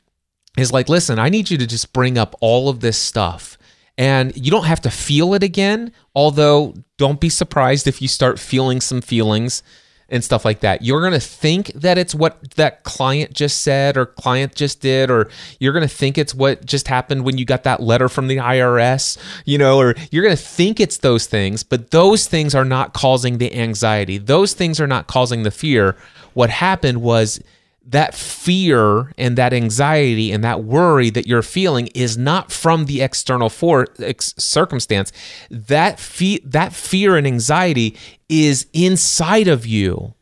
is 0.56 0.72
like 0.72 0.88
listen 0.88 1.18
i 1.18 1.28
need 1.28 1.50
you 1.50 1.58
to 1.58 1.66
just 1.66 1.92
bring 1.92 2.18
up 2.18 2.34
all 2.40 2.68
of 2.68 2.80
this 2.80 2.98
stuff 2.98 3.56
and 3.98 4.34
you 4.36 4.50
don't 4.50 4.64
have 4.64 4.80
to 4.80 4.90
feel 4.90 5.34
it 5.34 5.42
again 5.42 5.92
although 6.14 6.74
don't 6.96 7.20
be 7.20 7.28
surprised 7.28 7.86
if 7.86 8.02
you 8.02 8.08
start 8.08 8.38
feeling 8.38 8.80
some 8.80 9.00
feelings 9.00 9.62
and 10.10 10.24
stuff 10.24 10.44
like 10.44 10.60
that. 10.60 10.82
You're 10.82 11.00
going 11.00 11.12
to 11.12 11.20
think 11.20 11.68
that 11.68 11.96
it's 11.96 12.14
what 12.14 12.54
that 12.56 12.82
client 12.82 13.32
just 13.32 13.60
said 13.60 13.96
or 13.96 14.06
client 14.06 14.54
just 14.54 14.80
did, 14.80 15.10
or 15.10 15.30
you're 15.58 15.72
going 15.72 15.86
to 15.86 15.94
think 15.94 16.18
it's 16.18 16.34
what 16.34 16.66
just 16.66 16.88
happened 16.88 17.24
when 17.24 17.38
you 17.38 17.44
got 17.44 17.62
that 17.62 17.80
letter 17.80 18.08
from 18.08 18.26
the 18.26 18.36
IRS, 18.36 19.16
you 19.44 19.56
know, 19.56 19.78
or 19.78 19.94
you're 20.10 20.24
going 20.24 20.36
to 20.36 20.42
think 20.42 20.80
it's 20.80 20.98
those 20.98 21.26
things, 21.26 21.62
but 21.62 21.92
those 21.92 22.26
things 22.26 22.54
are 22.54 22.64
not 22.64 22.92
causing 22.92 23.38
the 23.38 23.54
anxiety. 23.54 24.18
Those 24.18 24.52
things 24.52 24.80
are 24.80 24.88
not 24.88 25.06
causing 25.06 25.44
the 25.44 25.50
fear. 25.50 25.96
What 26.34 26.50
happened 26.50 27.02
was 27.02 27.40
that 27.86 28.14
fear 28.14 29.12
and 29.18 29.36
that 29.36 29.52
anxiety 29.52 30.30
and 30.30 30.44
that 30.44 30.62
worry 30.64 31.10
that 31.10 31.26
you're 31.26 31.42
feeling 31.42 31.88
is 31.88 32.16
not 32.16 32.52
from 32.52 32.84
the 32.86 33.00
external 33.02 33.48
for 33.48 33.86
ex- 33.98 34.34
circumstance. 34.36 35.12
That 35.50 35.98
fe- 35.98 36.40
that 36.44 36.72
fear 36.72 37.16
and 37.16 37.26
anxiety 37.26 37.96
is 38.28 38.66
inside 38.72 39.48
of 39.48 39.66
you 39.66 40.14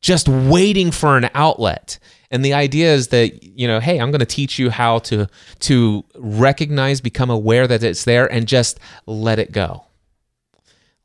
just 0.00 0.28
waiting 0.28 0.90
for 0.90 1.16
an 1.16 1.30
outlet. 1.34 1.98
And 2.30 2.44
the 2.44 2.54
idea 2.54 2.94
is 2.94 3.08
that 3.08 3.42
you 3.42 3.66
know 3.66 3.80
hey 3.80 3.98
i'm 3.98 4.10
going 4.10 4.20
to 4.20 4.26
teach 4.26 4.58
you 4.58 4.70
how 4.70 5.00
to 5.00 5.26
to 5.60 6.04
recognize 6.16 7.00
become 7.00 7.28
aware 7.28 7.66
that 7.66 7.82
it's 7.82 8.04
there 8.04 8.30
and 8.30 8.46
just 8.46 8.78
let 9.06 9.38
it 9.38 9.52
go. 9.52 9.84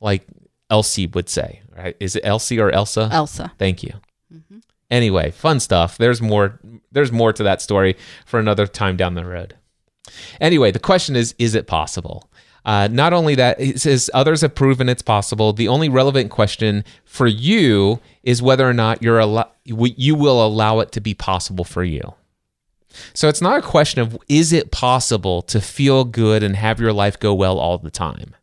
Like 0.00 0.26
elsie 0.70 1.06
would 1.06 1.28
say 1.28 1.62
right? 1.76 1.96
Is 2.00 2.16
it 2.16 2.22
elsie 2.24 2.60
or 2.60 2.70
elsa? 2.70 3.08
Elsa. 3.12 3.52
Thank 3.58 3.82
you. 3.82 3.94
Mm-hmm. 4.32 4.58
Anyway, 4.90 5.30
fun 5.30 5.60
stuff. 5.60 5.98
There's 5.98 6.22
more. 6.22 6.60
There's 6.92 7.12
more 7.12 7.32
to 7.32 7.42
that 7.42 7.60
story 7.60 7.96
for 8.24 8.38
another 8.38 8.66
time 8.66 8.96
down 8.96 9.14
the 9.14 9.24
road. 9.24 9.56
Anyway, 10.40 10.70
the 10.70 10.78
question 10.78 11.16
is: 11.16 11.34
Is 11.38 11.54
it 11.54 11.66
possible? 11.66 12.30
Uh, 12.64 12.88
not 12.90 13.12
only 13.12 13.36
that, 13.36 13.60
it 13.60 13.80
says 13.80 14.10
others 14.12 14.40
have 14.40 14.54
proven 14.54 14.88
it's 14.88 15.02
possible. 15.02 15.52
The 15.52 15.68
only 15.68 15.88
relevant 15.88 16.32
question 16.32 16.84
for 17.04 17.28
you 17.28 18.00
is 18.24 18.42
whether 18.42 18.68
or 18.68 18.72
not 18.72 19.02
you're 19.02 19.20
allo- 19.20 19.50
you 19.64 20.16
will 20.16 20.44
allow 20.44 20.80
it 20.80 20.90
to 20.92 21.00
be 21.00 21.14
possible 21.14 21.64
for 21.64 21.84
you. 21.84 22.14
So 23.14 23.28
it's 23.28 23.40
not 23.40 23.58
a 23.58 23.62
question 23.62 24.00
of 24.00 24.18
is 24.28 24.52
it 24.52 24.72
possible 24.72 25.42
to 25.42 25.60
feel 25.60 26.04
good 26.04 26.42
and 26.42 26.56
have 26.56 26.80
your 26.80 26.92
life 26.92 27.20
go 27.20 27.32
well 27.34 27.58
all 27.58 27.78
the 27.78 27.90
time. 27.90 28.34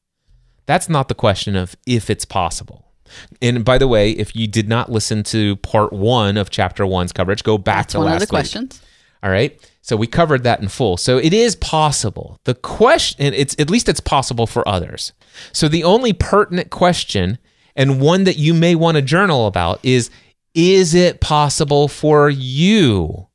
That's 0.65 0.87
not 0.87 1.09
the 1.09 1.15
question 1.15 1.57
of 1.57 1.75
if 1.85 2.09
it's 2.09 2.25
possible. 2.25 2.92
And 3.41 3.63
by 3.63 3.77
the 3.77 3.87
way, 3.87 4.11
if 4.11 4.35
you 4.35 4.47
did 4.47 4.67
not 4.67 4.91
listen 4.91 5.23
to 5.23 5.55
part 5.57 5.93
one 5.93 6.37
of 6.37 6.49
chapter 6.49 6.85
one's 6.85 7.11
coverage, 7.11 7.43
go 7.43 7.57
back 7.57 7.83
That's 7.83 7.93
to 7.93 7.99
one 7.99 8.07
last 8.07 8.13
of 8.13 8.19
the 8.19 8.23
week. 8.23 8.29
questions. 8.29 8.81
All 9.21 9.29
right. 9.29 9.59
So 9.81 9.97
we 9.97 10.07
covered 10.07 10.43
that 10.43 10.61
in 10.61 10.69
full. 10.69 10.97
So 10.97 11.17
it 11.17 11.33
is 11.33 11.55
possible. 11.57 12.39
The 12.45 12.55
question, 12.55 13.25
and 13.25 13.35
it's 13.35 13.55
at 13.59 13.69
least 13.69 13.89
it's 13.89 13.99
possible 13.99 14.47
for 14.47 14.67
others. 14.67 15.11
So 15.51 15.67
the 15.67 15.83
only 15.83 16.13
pertinent 16.13 16.69
question, 16.69 17.37
and 17.75 17.99
one 17.99 18.23
that 18.23 18.37
you 18.37 18.53
may 18.53 18.75
want 18.75 18.95
to 18.95 19.01
journal 19.01 19.45
about, 19.47 19.79
is: 19.83 20.09
Is 20.53 20.93
it 20.93 21.19
possible 21.19 21.87
for 21.87 22.29
you 22.29 23.27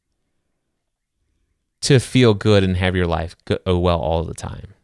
to 1.83 2.01
feel 2.01 2.35
good 2.35 2.65
and 2.65 2.77
have 2.77 2.97
your 2.97 3.07
life 3.07 3.37
go 3.45 3.59
oh, 3.67 3.79
well 3.79 4.01
all 4.01 4.25
the 4.25 4.35
time? 4.35 4.75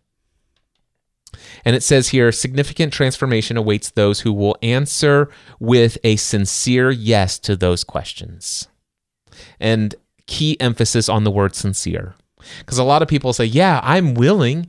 And 1.65 1.75
it 1.77 1.83
says 1.83 2.09
here 2.09 2.33
significant 2.33 2.93
transformation 2.93 3.57
awaits 3.57 3.91
those 3.91 4.21
who 4.21 4.33
will 4.33 4.57
answer 4.63 5.31
with 5.59 5.99
a 6.05 6.17
sincere 6.17 6.91
yes 6.91 7.39
to 7.41 7.57
those 7.57 7.85
questions. 7.85 8.69
And 9.59 9.95
key 10.27 10.59
emphasis 10.61 11.09
on 11.09 11.25
the 11.25 11.31
word 11.31 11.55
sincere. 11.55 12.15
Because 12.59 12.79
a 12.79 12.85
lot 12.85 13.03
of 13.03 13.09
people 13.09 13.33
say, 13.33 13.45
Yeah, 13.45 13.81
I'm 13.83 14.15
willing. 14.15 14.69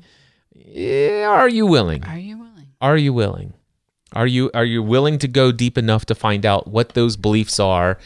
Are 0.55 1.49
you 1.49 1.65
willing? 1.65 2.03
Are 2.03 2.17
you 2.17 2.37
willing? 2.37 2.67
Are 2.81 2.97
you 2.97 3.13
willing? 3.13 3.53
Are 4.13 4.27
you 4.27 4.49
are 4.53 4.65
you 4.65 4.81
willing 4.81 5.17
to 5.19 5.27
go 5.27 5.51
deep 5.51 5.77
enough 5.77 6.05
to 6.05 6.15
find 6.15 6.45
out 6.45 6.67
what 6.67 6.89
those 6.89 7.17
beliefs 7.17 7.59
are 7.59 7.97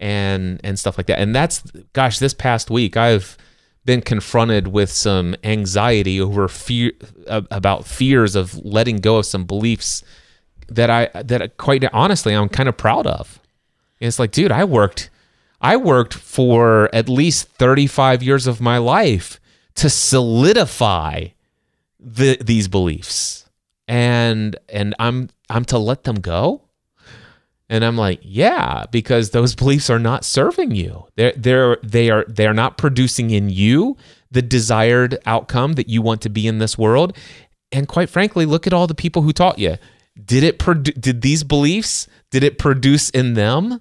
and 0.00 0.60
and 0.64 0.78
stuff 0.78 0.96
like 0.96 1.06
that? 1.08 1.18
And 1.18 1.34
that's 1.34 1.62
gosh, 1.92 2.18
this 2.18 2.34
past 2.34 2.70
week 2.70 2.96
I've 2.96 3.36
been 3.88 4.02
confronted 4.02 4.68
with 4.68 4.90
some 4.92 5.34
anxiety 5.42 6.20
over 6.20 6.46
fear 6.46 6.92
uh, 7.26 7.40
about 7.50 7.86
fears 7.86 8.36
of 8.36 8.54
letting 8.62 8.98
go 8.98 9.16
of 9.16 9.24
some 9.24 9.46
beliefs 9.46 10.02
that 10.68 10.90
I 10.90 11.08
that 11.22 11.56
quite 11.56 11.82
honestly 11.94 12.34
I'm 12.34 12.50
kind 12.50 12.68
of 12.68 12.76
proud 12.76 13.06
of. 13.06 13.40
And 13.98 14.06
It's 14.08 14.18
like, 14.18 14.30
dude, 14.30 14.52
I 14.52 14.64
worked 14.64 15.08
I 15.62 15.78
worked 15.78 16.12
for 16.12 16.94
at 16.94 17.08
least 17.08 17.48
35 17.48 18.22
years 18.22 18.46
of 18.46 18.60
my 18.60 18.76
life 18.76 19.40
to 19.76 19.88
solidify 19.88 21.28
the, 21.98 22.36
these 22.42 22.68
beliefs 22.68 23.48
and 23.88 24.54
and 24.68 24.94
I'm 24.98 25.30
I'm 25.48 25.64
to 25.64 25.78
let 25.78 26.04
them 26.04 26.16
go? 26.16 26.67
And 27.70 27.84
I'm 27.84 27.96
like, 27.96 28.20
yeah, 28.22 28.84
because 28.90 29.30
those 29.30 29.54
beliefs 29.54 29.90
are 29.90 29.98
not 29.98 30.24
serving 30.24 30.74
you. 30.74 31.06
They're 31.16 31.34
they're 31.36 31.78
they 31.82 32.10
are 32.10 32.24
they 32.26 32.46
are 32.46 32.54
not 32.54 32.78
producing 32.78 33.30
in 33.30 33.50
you 33.50 33.96
the 34.30 34.42
desired 34.42 35.18
outcome 35.26 35.74
that 35.74 35.88
you 35.88 36.02
want 36.02 36.22
to 36.22 36.30
be 36.30 36.46
in 36.46 36.58
this 36.58 36.78
world. 36.78 37.16
And 37.70 37.86
quite 37.86 38.08
frankly, 38.08 38.46
look 38.46 38.66
at 38.66 38.72
all 38.72 38.86
the 38.86 38.94
people 38.94 39.22
who 39.22 39.32
taught 39.32 39.58
you. 39.58 39.76
Did 40.22 40.44
it 40.44 40.58
produ- 40.58 40.98
did 40.98 41.20
these 41.20 41.44
beliefs 41.44 42.08
did 42.30 42.42
it 42.42 42.58
produce 42.58 43.10
in 43.10 43.34
them 43.34 43.80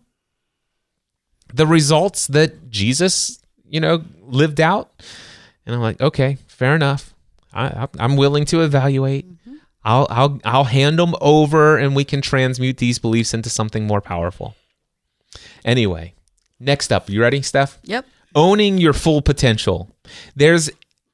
the 1.54 1.68
results 1.68 2.28
that 2.28 2.70
Jesus, 2.70 3.40
you 3.68 3.80
know, 3.80 4.04
lived 4.22 4.60
out? 4.62 4.92
And 5.66 5.76
I'm 5.76 5.82
like, 5.82 6.00
okay, 6.02 6.38
fair 6.48 6.76
enough. 6.76 7.14
I, 7.54 7.88
I'm 8.00 8.18
willing 8.18 8.46
to 8.46 8.62
evaluate. 8.62 9.26
I'll 9.88 10.06
I'll 10.10 10.40
I'll 10.44 10.64
hand 10.66 11.00
them 11.00 11.16
over 11.22 11.78
and 11.78 11.96
we 11.96 12.04
can 12.04 12.22
transmute 12.22 12.78
these 12.78 13.00
beliefs 13.00 13.34
into 13.34 13.50
something 13.50 13.88
more 13.88 14.02
powerful. 14.02 14.54
Anyway, 15.64 16.14
next 16.60 16.92
up, 16.92 17.10
you 17.10 17.22
ready, 17.22 17.42
Steph? 17.42 17.80
Yep. 17.84 18.06
Owning 18.36 18.80
your 18.80 18.92
full 18.92 19.22
potential. 19.22 19.90
There's 20.36 20.70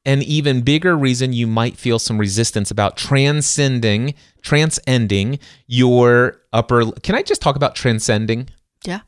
an 0.06 0.24
even 0.24 0.62
bigger 0.62 0.98
reason 0.98 1.34
you 1.34 1.46
might 1.46 1.78
feel 1.78 2.00
some 2.00 2.18
resistance 2.18 2.72
about 2.72 2.98
transcending, 2.98 4.16
transcending 4.42 5.38
your 5.68 6.42
upper. 6.52 6.92
Can 6.94 7.14
I 7.14 7.22
just 7.22 7.44
talk 7.44 7.56
about 7.56 7.76
transcending? 7.76 8.50
Yeah. 8.86 9.02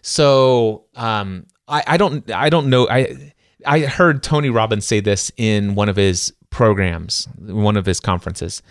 So 0.00 0.86
um, 0.96 1.46
I, 1.68 1.84
I 1.86 1.96
don't 1.98 2.28
I 2.30 2.48
don't 2.48 2.70
know 2.70 2.88
I 2.88 3.32
I 3.66 3.80
heard 3.80 4.22
Tony 4.22 4.48
Robbins 4.48 4.86
say 4.86 5.00
this 5.00 5.30
in 5.36 5.74
one 5.74 5.90
of 5.90 5.96
his 5.96 6.32
programs, 6.48 7.28
one 7.38 7.76
of 7.76 7.84
his 7.84 8.00
conferences, 8.00 8.62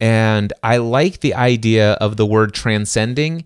and 0.00 0.52
I 0.62 0.76
like 0.76 1.20
the 1.20 1.34
idea 1.34 1.92
of 1.94 2.16
the 2.16 2.26
word 2.26 2.54
transcending. 2.54 3.44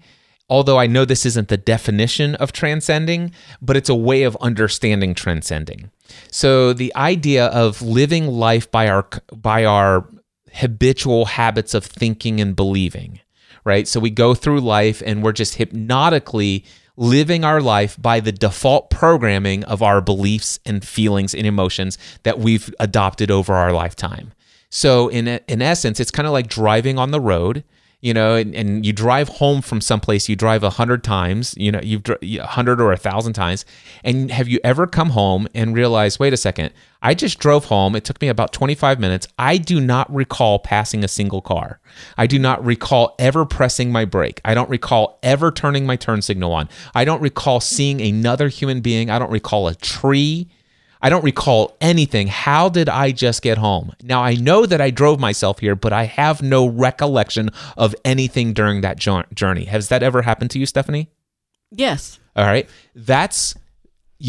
Although 0.48 0.78
I 0.78 0.86
know 0.86 1.07
this 1.07 1.24
isn't 1.24 1.48
the 1.48 1.57
definition 1.57 2.34
of 2.34 2.53
transcending, 2.53 3.32
but 3.62 3.76
it's 3.76 3.88
a 3.88 3.94
way 3.94 4.24
of 4.24 4.36
understanding 4.40 5.14
transcending. 5.14 5.90
So 6.30 6.74
the 6.74 6.94
idea 6.94 7.46
of 7.46 7.80
living 7.80 8.26
life 8.26 8.70
by 8.70 8.88
our 8.88 9.07
by 9.34 9.64
our 9.64 10.07
habitual 10.53 11.24
habits 11.24 11.72
of 11.72 11.84
thinking 11.84 12.38
and 12.38 12.55
believing, 12.55 13.20
right? 13.64 13.88
So 13.88 13.98
we 13.98 14.11
go 14.11 14.34
through 14.34 14.61
life 14.61 15.03
and 15.07 15.22
we're 15.22 15.32
just 15.32 15.55
hypnotically 15.55 16.66
living 16.98 17.42
our 17.44 17.62
life 17.62 18.00
by 18.00 18.20
the 18.20 18.32
default 18.32 18.90
programming 18.90 19.64
of 19.64 19.82
our 19.82 20.03
beliefs 20.03 20.61
and 20.66 20.86
feelings 20.86 21.34
and 21.34 21.46
emotions 21.46 21.96
that 22.24 22.38
we've 22.38 22.74
adopted 22.78 23.30
over 23.30 23.55
our 23.55 23.72
lifetime. 23.72 24.32
So 24.75 25.09
in 25.09 25.29
in 25.29 25.61
essence, 25.61 26.01
it's 26.01 26.11
kind 26.11 26.27
of 26.27 26.33
like 26.33 26.49
driving 26.49 26.99
on 26.99 27.11
the 27.11 27.20
road, 27.20 27.62
you 28.01 28.14
know, 28.14 28.37
and, 28.37 28.55
and 28.55 28.87
you 28.87 28.95
drive 28.95 29.29
home 29.29 29.61
from 29.61 29.83
someplace 29.83 30.31
you 30.31 30.35
drive 30.35 30.62
a 30.62 30.70
hundred 30.70 31.05
times, 31.05 31.55
you 31.59 31.70
know, 31.70 31.81
you've 31.83 32.03
a 32.09 32.47
hundred 32.47 32.81
or 32.81 32.91
a 32.91 32.97
thousand 32.97 33.35
times, 33.35 33.66
and 34.03 34.31
have 34.31 34.49
you 34.49 34.59
ever 34.64 34.87
come 34.87 35.11
home 35.11 35.47
and 35.55 35.75
realized, 35.75 36.18
wait 36.18 36.33
a 36.33 36.39
second, 36.39 36.73
I 37.03 37.12
just 37.12 37.39
drove 37.39 37.66
home. 37.66 37.95
It 37.95 38.07
took 38.07 38.18
me 38.23 38.29
about 38.29 38.55
25 38.55 38.99
minutes. 38.99 39.29
I 39.39 39.59
do 39.59 39.79
not 39.79 40.11
recall 40.11 40.59
passing 40.59 41.05
a 41.05 41.09
single 41.09 41.43
car. 41.43 41.79
I 42.16 42.27
do 42.27 42.39
not 42.39 42.64
recall 42.64 43.14
ever 43.18 43.45
pressing 43.45 43.93
my 43.93 44.07
brake. 44.07 44.41
I 44.43 44.55
don't 44.55 44.70
recall 44.70 45.18
ever 45.23 45.51
turning 45.53 45.85
my 45.85 45.97
turn 45.97 46.23
signal 46.23 46.55
on. 46.55 46.70
I 46.95 47.05
don't 47.05 47.20
recall 47.20 47.61
seeing 47.61 48.01
another 48.01 48.49
human 48.49 48.81
being. 48.81 49.11
I 49.11 49.18
don't 49.18 49.31
recall 49.31 49.68
a 49.68 49.75
tree. 49.75 50.49
I 51.03 51.09
don't 51.11 51.24
recall 51.24 51.76
anything. 51.80 52.28
How 52.28 52.68
did 52.68 52.88
I 52.88 53.11
just 53.11 53.42
get 53.42 53.59
home? 53.59 53.92
Now, 54.03 54.22
I 54.22 54.34
know 54.34 54.66
that 54.66 54.80
I 54.80 54.90
drove 54.90 55.18
myself 55.18 55.59
here, 55.59 55.74
but 55.74 55.92
I 55.92 56.05
have 56.05 56.42
no 56.42 56.66
recollection 56.66 57.50
of 57.76 57.94
anything 58.05 58.53
during 58.53 58.82
that 58.82 58.98
journey. 58.98 59.64
Has 59.64 59.88
that 59.88 60.03
ever 60.03 60.22
happened 60.22 60.50
to 60.53 60.59
you, 60.59 60.66
Stephanie? 60.66 61.09
Yes. 61.70 62.20
All 62.36 62.44
right. 62.44 62.68
That's 62.94 63.55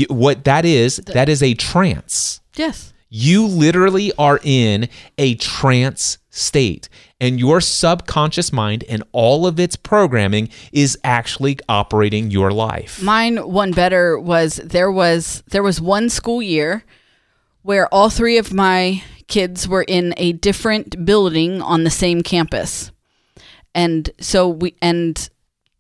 what 0.09 0.45
that 0.45 0.65
is. 0.65 0.97
That 0.97 1.30
is 1.30 1.43
a 1.43 1.53
trance. 1.53 2.41
Yes. 2.55 2.93
You 3.16 3.45
literally 3.45 4.11
are 4.18 4.39
in 4.41 4.89
a 5.20 5.36
trance 5.36 6.18
state, 6.32 6.89
and 7.22 7.39
your 7.39 7.61
subconscious 7.61 8.51
mind 8.51 8.84
and 8.89 9.03
all 9.11 9.45
of 9.45 9.59
its 9.59 9.76
programming 9.76 10.49
is 10.72 10.97
actually 11.03 11.59
operating 11.70 12.32
your 12.32 12.49
life. 12.49 13.03
Mine 13.03 13.38
one 13.38 13.72
better 13.72 14.18
was 14.18 14.55
there 14.55 14.91
was 14.91 15.43
there 15.45 15.61
was 15.61 15.80
one 15.80 16.09
school 16.09 16.41
year 16.41 16.86
where 17.61 17.88
all 17.93 18.09
three 18.09 18.39
of 18.39 18.51
my 18.51 19.03
kids 19.28 19.68
were 19.68 19.84
in 19.84 20.16
a 20.18 20.32
different 20.32 21.05
building 21.05 21.61
on 21.61 21.84
the 21.84 21.91
same 21.91 22.24
campus. 22.24 22.91
And 23.76 24.09
so 24.20 24.49
we 24.49 24.74
and 24.82 25.30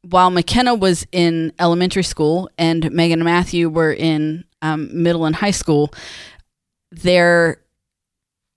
while 0.03 0.29
McKenna 0.29 0.75
was 0.75 1.07
in 1.11 1.51
elementary 1.57 2.03
school 2.03 2.47
and 2.59 2.91
Megan 2.91 3.21
and 3.21 3.25
Matthew 3.25 3.69
were 3.69 3.91
in 3.91 4.43
um, 4.61 4.89
middle 5.03 5.25
and 5.25 5.35
high 5.35 5.51
school, 5.51 5.93
there 7.01 7.61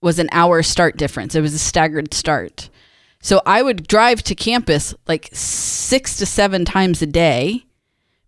was 0.01 0.19
an 0.19 0.29
hour 0.31 0.61
start 0.61 0.97
difference. 0.97 1.35
It 1.35 1.41
was 1.41 1.53
a 1.53 1.59
staggered 1.59 2.13
start. 2.13 2.69
So 3.19 3.41
I 3.45 3.61
would 3.61 3.87
drive 3.87 4.21
to 4.23 4.35
campus 4.35 4.93
like 5.07 5.29
six 5.33 6.17
to 6.17 6.25
seven 6.25 6.65
times 6.65 7.01
a 7.01 7.07
day 7.07 7.65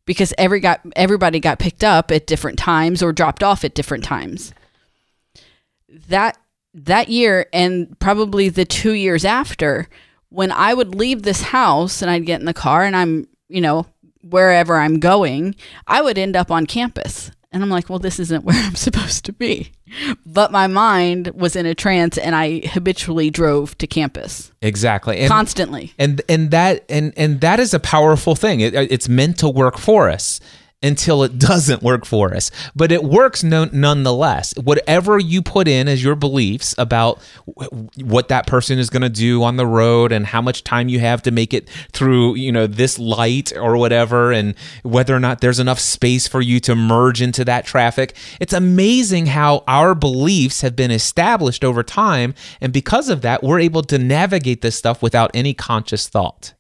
because 0.06 0.34
every 0.38 0.60
got 0.60 0.82
everybody 0.96 1.40
got 1.40 1.60
picked 1.60 1.84
up 1.84 2.12
at 2.12 2.26
different 2.26 2.58
times 2.58 3.04
or 3.04 3.14
dropped 3.14 3.44
off 3.44 3.64
at 3.64 3.76
different 3.76 4.04
times. 4.04 4.54
That 6.08 6.38
that 6.74 7.10
year 7.10 7.48
and 7.54 7.98
probably 8.00 8.50
the 8.50 8.66
2 8.66 8.94
years 8.94 9.26
after 9.26 9.88
when 10.30 10.52
I 10.52 10.74
would 10.74 10.96
leave 10.96 11.24
this 11.24 11.42
house 11.42 12.02
and 12.02 12.10
I'd 12.10 12.26
get 12.26 12.40
in 12.40 12.46
the 12.46 12.54
car 12.54 12.84
and 12.84 12.96
I'm, 12.96 13.28
you 13.48 13.62
know, 13.62 13.88
wherever 14.22 14.78
I'm 14.78 15.00
going, 15.00 15.56
I 15.88 16.02
would 16.02 16.18
end 16.18 16.36
up 16.36 16.52
on 16.52 16.66
campus. 16.66 17.32
And 17.52 17.64
I'm 17.64 17.70
like, 17.70 17.90
well, 17.90 18.00
this 18.00 18.20
isn't 18.20 18.44
where 18.46 18.56
I'm 18.56 18.76
supposed 18.76 19.26
to 19.26 19.34
be. 19.34 19.72
But 20.26 20.52
my 20.52 20.68
mind 20.68 21.30
was 21.30 21.56
in 21.56 21.66
a 21.66 21.74
trance 21.74 22.18
and 22.18 22.36
I 22.36 22.60
habitually 22.68 23.30
drove 23.32 23.78
to 23.80 23.88
campus 23.88 24.52
Exactly. 24.62 25.20
And, 25.20 25.28
constantly. 25.28 25.94
and 25.98 26.22
and 26.30 26.52
that 26.52 26.86
and 26.90 27.14
and 27.18 27.42
that 27.42 27.60
is 27.60 27.74
a 27.74 27.80
powerful 27.80 28.36
thing. 28.36 28.60
It, 28.60 28.76
it's 28.76 29.10
meant 29.10 29.40
to 29.40 29.50
work 29.50 29.78
for 29.78 30.10
us 30.10 30.40
until 30.82 31.24
it 31.24 31.38
doesn't 31.40 31.84
work 31.84 32.06
for 32.06 32.34
us, 32.34 32.52
but 32.76 32.92
it 32.92 33.04
works 33.04 33.44
no, 33.44 33.66
nonetheless. 33.72 34.54
Whatever 34.58 35.20
you 35.20 35.42
put 35.42 35.68
in 35.68 35.88
as 35.88 36.04
your 36.04 36.16
beliefs 36.16 36.74
about 36.78 37.20
w- 37.58 37.90
what 38.04 38.30
that 38.30 38.48
person 38.48 38.80
is 38.80 38.90
going 38.90 39.02
to 39.02 39.10
do 39.10 39.44
on 39.44 39.58
the 39.58 39.66
road 39.66 40.12
and 40.12 40.26
how 40.26 40.42
much 40.42 40.64
time 40.64 40.90
you 40.90 41.00
have 41.00 41.22
to 41.24 41.32
make 41.32 41.54
it 41.54 41.70
through, 41.92 42.36
you 42.36 42.52
know, 42.52 42.68
this 42.68 42.98
light 42.98 43.56
or 43.56 43.78
whatever, 43.78 44.32
and 44.32 44.56
whether 44.84 45.16
or 45.16 45.20
not 45.20 45.42
there's 45.42 45.60
enough 45.60 45.80
space 45.80 46.28
for 46.28 46.42
you 46.42 46.60
to 46.62 46.76
merge 46.76 47.22
into 47.22 47.44
that 47.46 47.66
traffic. 47.66 48.16
It's 48.40 48.54
amazing 48.54 49.28
how 49.28 49.64
our 49.68 49.96
beliefs 49.96 50.62
have 50.62 50.76
been 50.76 50.92
established 50.92 51.64
over 51.64 51.84
time, 51.84 52.34
and 52.62 52.72
because 52.72 53.10
of 53.10 53.22
that, 53.22 53.44
we're 53.44 53.60
able 53.60 53.84
to 53.84 53.98
navigate 53.98 54.62
this 54.62 54.76
stuff 54.76 55.02
without 55.02 55.32
any 55.34 55.54
conscious 55.54 56.08
thought. 56.08 56.54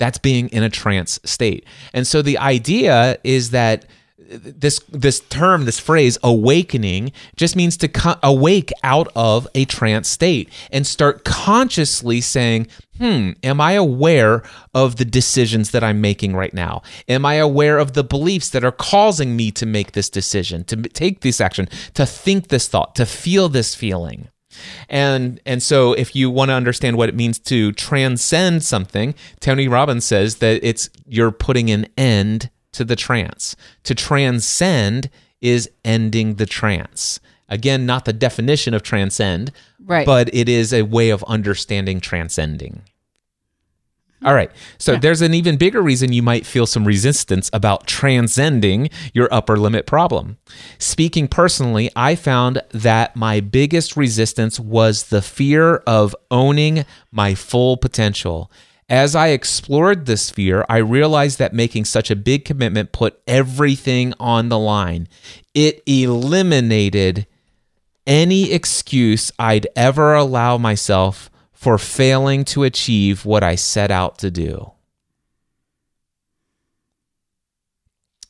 That's 0.00 0.18
being 0.18 0.48
in 0.48 0.64
a 0.64 0.70
trance 0.70 1.20
state. 1.24 1.64
And 1.94 2.06
so 2.06 2.22
the 2.22 2.38
idea 2.38 3.18
is 3.22 3.50
that 3.50 3.84
this 4.30 4.78
this 4.88 5.20
term 5.20 5.64
this 5.64 5.78
phrase 5.78 6.16
awakening 6.22 7.12
just 7.36 7.56
means 7.56 7.76
to 7.76 7.88
co- 7.88 8.16
awake 8.22 8.72
out 8.84 9.08
of 9.16 9.48
a 9.54 9.64
trance 9.64 10.08
state 10.08 10.48
and 10.70 10.86
start 10.86 11.24
consciously 11.24 12.20
saying 12.20 12.68
hmm 12.98 13.30
am 13.42 13.60
i 13.60 13.72
aware 13.72 14.42
of 14.72 14.96
the 14.96 15.04
decisions 15.04 15.72
that 15.72 15.82
i'm 15.82 16.00
making 16.00 16.36
right 16.36 16.54
now 16.54 16.80
am 17.08 17.26
i 17.26 17.34
aware 17.34 17.78
of 17.78 17.94
the 17.94 18.04
beliefs 18.04 18.50
that 18.50 18.64
are 18.64 18.70
causing 18.70 19.36
me 19.36 19.50
to 19.50 19.66
make 19.66 19.92
this 19.92 20.08
decision 20.08 20.62
to 20.62 20.76
take 20.76 21.20
this 21.20 21.40
action 21.40 21.68
to 21.94 22.06
think 22.06 22.48
this 22.48 22.68
thought 22.68 22.94
to 22.94 23.04
feel 23.04 23.48
this 23.48 23.74
feeling 23.74 24.28
and 24.88 25.40
and 25.46 25.62
so 25.62 25.92
if 25.94 26.14
you 26.16 26.30
want 26.30 26.48
to 26.50 26.54
understand 26.54 26.96
what 26.96 27.08
it 27.08 27.14
means 27.14 27.38
to 27.40 27.72
transcend 27.72 28.62
something, 28.64 29.14
Tony 29.40 29.68
Robbins 29.68 30.04
says 30.04 30.36
that 30.36 30.60
it's 30.62 30.90
you're 31.06 31.30
putting 31.32 31.70
an 31.70 31.86
end 31.96 32.50
to 32.72 32.84
the 32.84 32.96
trance. 32.96 33.56
To 33.84 33.94
transcend 33.94 35.10
is 35.40 35.68
ending 35.84 36.34
the 36.36 36.46
trance. 36.46 37.20
Again, 37.48 37.84
not 37.84 38.04
the 38.04 38.12
definition 38.12 38.74
of 38.74 38.82
transcend, 38.82 39.50
Right. 39.84 40.06
but 40.06 40.32
it 40.32 40.48
is 40.48 40.72
a 40.72 40.82
way 40.82 41.10
of 41.10 41.24
understanding 41.24 42.00
transcending. 42.00 42.82
All 44.22 44.34
right. 44.34 44.50
So 44.76 44.96
there's 44.96 45.22
an 45.22 45.32
even 45.32 45.56
bigger 45.56 45.80
reason 45.80 46.12
you 46.12 46.22
might 46.22 46.44
feel 46.44 46.66
some 46.66 46.86
resistance 46.86 47.48
about 47.54 47.86
transcending 47.86 48.90
your 49.14 49.32
upper 49.32 49.56
limit 49.56 49.86
problem. 49.86 50.36
Speaking 50.78 51.26
personally, 51.26 51.90
I 51.96 52.16
found 52.16 52.60
that 52.70 53.16
my 53.16 53.40
biggest 53.40 53.96
resistance 53.96 54.60
was 54.60 55.04
the 55.04 55.22
fear 55.22 55.76
of 55.86 56.14
owning 56.30 56.84
my 57.10 57.34
full 57.34 57.78
potential. 57.78 58.50
As 58.90 59.14
I 59.14 59.28
explored 59.28 60.04
this 60.04 60.30
fear, 60.30 60.66
I 60.68 60.78
realized 60.78 61.38
that 61.38 61.54
making 61.54 61.86
such 61.86 62.10
a 62.10 62.16
big 62.16 62.44
commitment 62.44 62.92
put 62.92 63.22
everything 63.26 64.12
on 64.20 64.50
the 64.50 64.58
line. 64.58 65.08
It 65.54 65.82
eliminated 65.86 67.26
any 68.06 68.52
excuse 68.52 69.30
I'd 69.38 69.68
ever 69.76 70.14
allow 70.14 70.58
myself 70.58 71.30
for 71.60 71.76
failing 71.76 72.42
to 72.42 72.62
achieve 72.62 73.26
what 73.26 73.42
I 73.42 73.54
set 73.54 73.90
out 73.90 74.16
to 74.20 74.30
do. 74.30 74.72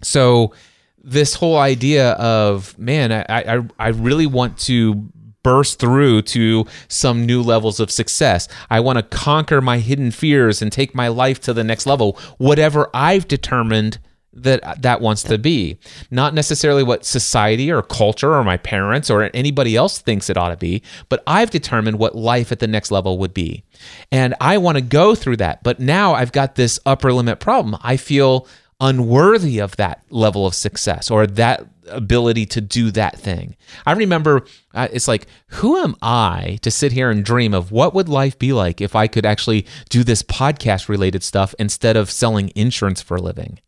So, 0.02 0.52
this 0.98 1.34
whole 1.34 1.56
idea 1.56 2.14
of 2.14 2.76
man, 2.76 3.12
I, 3.12 3.24
I, 3.28 3.62
I 3.78 3.88
really 3.90 4.26
want 4.26 4.58
to 4.60 5.12
burst 5.44 5.78
through 5.78 6.22
to 6.22 6.66
some 6.88 7.24
new 7.24 7.40
levels 7.40 7.78
of 7.78 7.92
success. 7.92 8.48
I 8.68 8.80
want 8.80 8.96
to 8.96 9.16
conquer 9.16 9.60
my 9.60 9.78
hidden 9.78 10.10
fears 10.10 10.60
and 10.60 10.72
take 10.72 10.92
my 10.92 11.06
life 11.06 11.40
to 11.42 11.52
the 11.52 11.62
next 11.62 11.86
level, 11.86 12.18
whatever 12.38 12.90
I've 12.92 13.28
determined 13.28 14.00
that 14.32 14.82
that 14.82 15.00
wants 15.00 15.22
to 15.24 15.38
be 15.38 15.78
not 16.10 16.34
necessarily 16.34 16.82
what 16.82 17.04
society 17.04 17.70
or 17.70 17.82
culture 17.82 18.34
or 18.34 18.44
my 18.44 18.56
parents 18.56 19.10
or 19.10 19.28
anybody 19.34 19.74
else 19.74 19.98
thinks 19.98 20.30
it 20.30 20.36
ought 20.36 20.50
to 20.50 20.56
be 20.56 20.82
but 21.08 21.22
i've 21.26 21.50
determined 21.50 21.98
what 21.98 22.14
life 22.14 22.52
at 22.52 22.60
the 22.60 22.68
next 22.68 22.90
level 22.90 23.18
would 23.18 23.34
be 23.34 23.64
and 24.12 24.34
i 24.40 24.56
want 24.56 24.76
to 24.76 24.82
go 24.82 25.14
through 25.14 25.36
that 25.36 25.62
but 25.64 25.80
now 25.80 26.14
i've 26.14 26.32
got 26.32 26.54
this 26.54 26.78
upper 26.86 27.12
limit 27.12 27.40
problem 27.40 27.76
i 27.82 27.96
feel 27.96 28.46
unworthy 28.80 29.58
of 29.58 29.76
that 29.76 30.02
level 30.10 30.46
of 30.46 30.54
success 30.54 31.10
or 31.10 31.26
that 31.26 31.66
ability 31.86 32.46
to 32.46 32.60
do 32.60 32.90
that 32.92 33.18
thing. 33.18 33.56
I 33.84 33.92
remember 33.92 34.44
uh, 34.74 34.88
it's 34.92 35.08
like, 35.08 35.26
who 35.48 35.76
am 35.76 35.96
I 36.00 36.58
to 36.62 36.70
sit 36.70 36.92
here 36.92 37.10
and 37.10 37.24
dream 37.24 37.52
of 37.52 37.72
what 37.72 37.94
would 37.94 38.08
life 38.08 38.38
be 38.38 38.52
like 38.52 38.80
if 38.80 38.96
I 38.96 39.06
could 39.06 39.26
actually 39.26 39.66
do 39.90 40.02
this 40.02 40.22
podcast 40.22 40.88
related 40.88 41.22
stuff 41.22 41.54
instead 41.58 41.96
of 41.96 42.10
selling 42.10 42.52
insurance 42.54 43.02
for 43.02 43.16
a 43.16 43.22
living? 43.22 43.60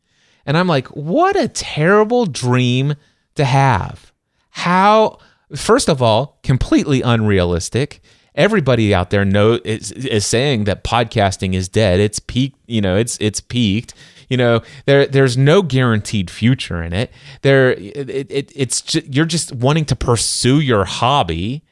And 0.46 0.56
I'm 0.56 0.66
like, 0.66 0.88
what 0.88 1.36
a 1.36 1.48
terrible 1.48 2.26
dream 2.26 2.94
to 3.34 3.44
have. 3.44 4.12
How, 4.50 5.18
first 5.54 5.88
of 5.88 6.02
all, 6.02 6.38
completely 6.42 7.02
unrealistic. 7.02 8.02
Everybody 8.34 8.94
out 8.94 9.10
there 9.10 9.24
know 9.24 9.60
is, 9.64 9.92
is 9.92 10.26
saying 10.26 10.64
that 10.64 10.84
podcasting 10.84 11.54
is 11.54 11.68
dead. 11.68 12.00
It's 12.00 12.18
peaked, 12.18 12.58
you 12.66 12.80
know, 12.80 12.96
it's 12.96 13.18
it's 13.20 13.40
peaked. 13.40 13.94
You 14.28 14.38
know, 14.38 14.62
there 14.86 15.06
there's 15.06 15.36
no 15.36 15.60
guaranteed 15.60 16.30
future 16.30 16.82
in 16.82 16.94
it. 16.94 17.10
There, 17.42 17.72
it, 17.72 18.30
it 18.30 18.52
it's 18.54 18.80
just, 18.80 19.14
you're 19.14 19.26
just 19.26 19.52
wanting 19.52 19.84
to 19.86 19.96
pursue 19.96 20.60
your 20.60 20.86
hobby 20.86 21.62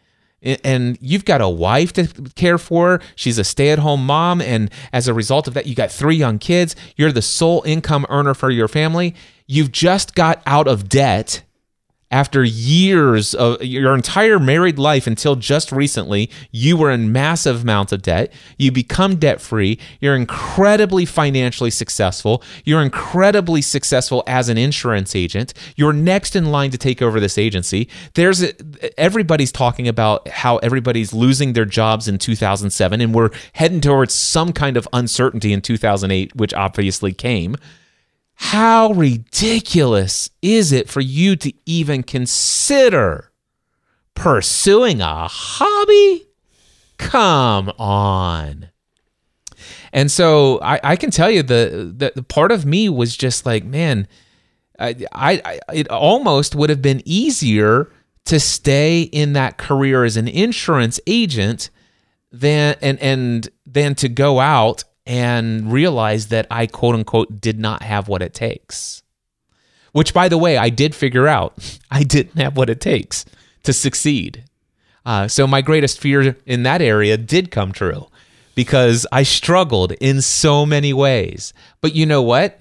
and 0.43 0.99
you've 1.01 1.25
got 1.25 1.41
a 1.41 1.49
wife 1.49 1.93
to 1.95 2.07
care 2.35 2.59
for. 2.59 3.01
She's 3.15 3.39
a 3.39 3.45
stay 3.45 3.71
at 3.71 3.79
home 3.79 4.05
mom. 4.05 4.41
And 4.41 4.71
as 4.93 5.09
a 5.09 5.15
result 5.15 5.49
of 5.49 5.55
that, 5.55 5.67
you 5.67 5.75
got 5.75 5.91
three 5.91 6.17
young 6.17 6.39
kids. 6.39 6.75
You're 6.97 7.13
the 7.13 7.23
sole 7.23 7.63
income 7.67 8.07
earner 8.09 8.35
for 8.35 8.51
your 8.51 8.69
family. 8.69 9.15
You've 9.47 9.73
just 9.73 10.15
got 10.15 10.43
out 10.47 10.69
of 10.69 10.89
debt 10.89 11.43
after 12.11 12.43
years 12.43 13.35
of 13.35 13.63
your 13.63 13.95
entire 13.95 14.39
married 14.39 14.79
life 14.79 15.07
until 15.07 15.37
just 15.37 15.71
recently, 15.71 16.29
you 16.51 16.77
were 16.77 16.91
in 16.91 17.13
massive 17.13 17.63
amounts 17.63 17.93
of 17.93 18.03
debt. 18.03 18.33
You 18.59 18.73
become 18.73 19.17
debt 19.17 19.41
free. 19.41 19.79
You're 20.01 20.17
incredibly 20.17 21.05
financially 21.05 21.71
successful. 21.71 22.43
You're 22.65 22.83
incredibly 22.83 23.63
successful 23.63 24.25
as 24.27 24.49
an 24.49 24.59
insurance 24.59 25.15
agent. 25.15 25.55
You're 25.77 25.93
next 25.93 26.35
in 26.35 26.47
line 26.47 26.71
to 26.73 26.79
take 26.79 27.01
over 27.01 27.21
this 27.21 27.39
agency. 27.39 27.89
There's 28.15 28.43
a, 28.43 29.01
everybody's 29.01 29.53
talking 29.53 29.87
about 29.87 30.27
how 30.29 30.57
everybody's 30.59 31.13
losing 31.13 31.53
their 31.53 31.65
jobs 31.65 32.09
in 32.09 32.19
2007, 32.19 33.01
and 33.01 33.15
we're 33.15 33.31
heading 33.53 33.81
towards 33.81 34.15
some 34.15 34.53
kind 34.53 34.77
of 34.77 34.89
uncertainty 34.93 35.53
in 35.53 35.61
2008, 35.61 36.35
which 36.35 36.55
obviously 36.55 37.13
came. 37.13 37.57
How 38.43 38.93
ridiculous 38.93 40.31
is 40.41 40.73
it 40.73 40.89
for 40.89 41.03
you 41.03 41.37
to 41.37 41.53
even 41.67 42.03
consider 42.03 43.31
pursuing 44.15 45.03
a 45.03 45.29
hobby? 45.29 46.27
Come 46.97 47.69
on. 47.79 48.71
And 49.93 50.11
so 50.11 50.59
I, 50.63 50.81
I 50.83 50.97
can 50.97 51.11
tell 51.11 51.31
you 51.31 51.43
the, 51.43 51.93
the, 51.95 52.13
the 52.17 52.23
part 52.23 52.51
of 52.51 52.65
me 52.65 52.89
was 52.89 53.15
just 53.15 53.45
like, 53.45 53.63
man, 53.63 54.09
I, 54.79 54.97
I, 55.13 55.61
it 55.73 55.89
almost 55.91 56.55
would 56.55 56.71
have 56.71 56.83
been 56.83 57.03
easier 57.05 57.93
to 58.25 58.41
stay 58.41 59.03
in 59.03 59.35
that 59.35 59.59
career 59.59 60.03
as 60.03 60.17
an 60.17 60.27
insurance 60.27 60.99
agent 61.07 61.69
than 62.33 62.75
and 62.81 62.99
and 63.01 63.49
than 63.67 63.95
to 63.97 64.09
go 64.09 64.41
out 64.41 64.85
and 65.11 65.73
realized 65.73 66.31
that 66.31 66.47
I 66.53 66.67
quote 66.69 66.95
unquote 66.95 67.41
did 67.41 67.59
not 67.59 67.83
have 67.83 68.07
what 68.07 68.23
it 68.23 68.33
takes. 68.33 69.03
Which, 69.91 70.15
by 70.15 70.29
the 70.29 70.39
way, 70.39 70.57
I 70.57 70.69
did 70.69 70.95
figure 70.95 71.27
out 71.27 71.79
I 71.91 72.05
didn't 72.05 72.41
have 72.41 72.57
what 72.57 72.71
it 72.71 72.81
takes 72.81 73.25
to 73.65 73.73
succeed. 73.73 74.45
Uh, 75.05 75.27
so 75.27 75.49
my 75.49 75.63
greatest 75.63 75.99
fear 75.99 76.37
in 76.47 76.63
that 76.63 76.81
area 76.81 77.17
did 77.17 77.51
come 77.51 77.73
true 77.73 78.07
because 78.55 79.05
I 79.11 79.25
struggled 79.25 79.93
in 80.01 80.23
so 80.23 80.65
many 80.65 80.93
ways. 80.93 81.53
But 81.81 81.97
you 81.97 82.07
know 82.07 82.23
what? 82.23 82.61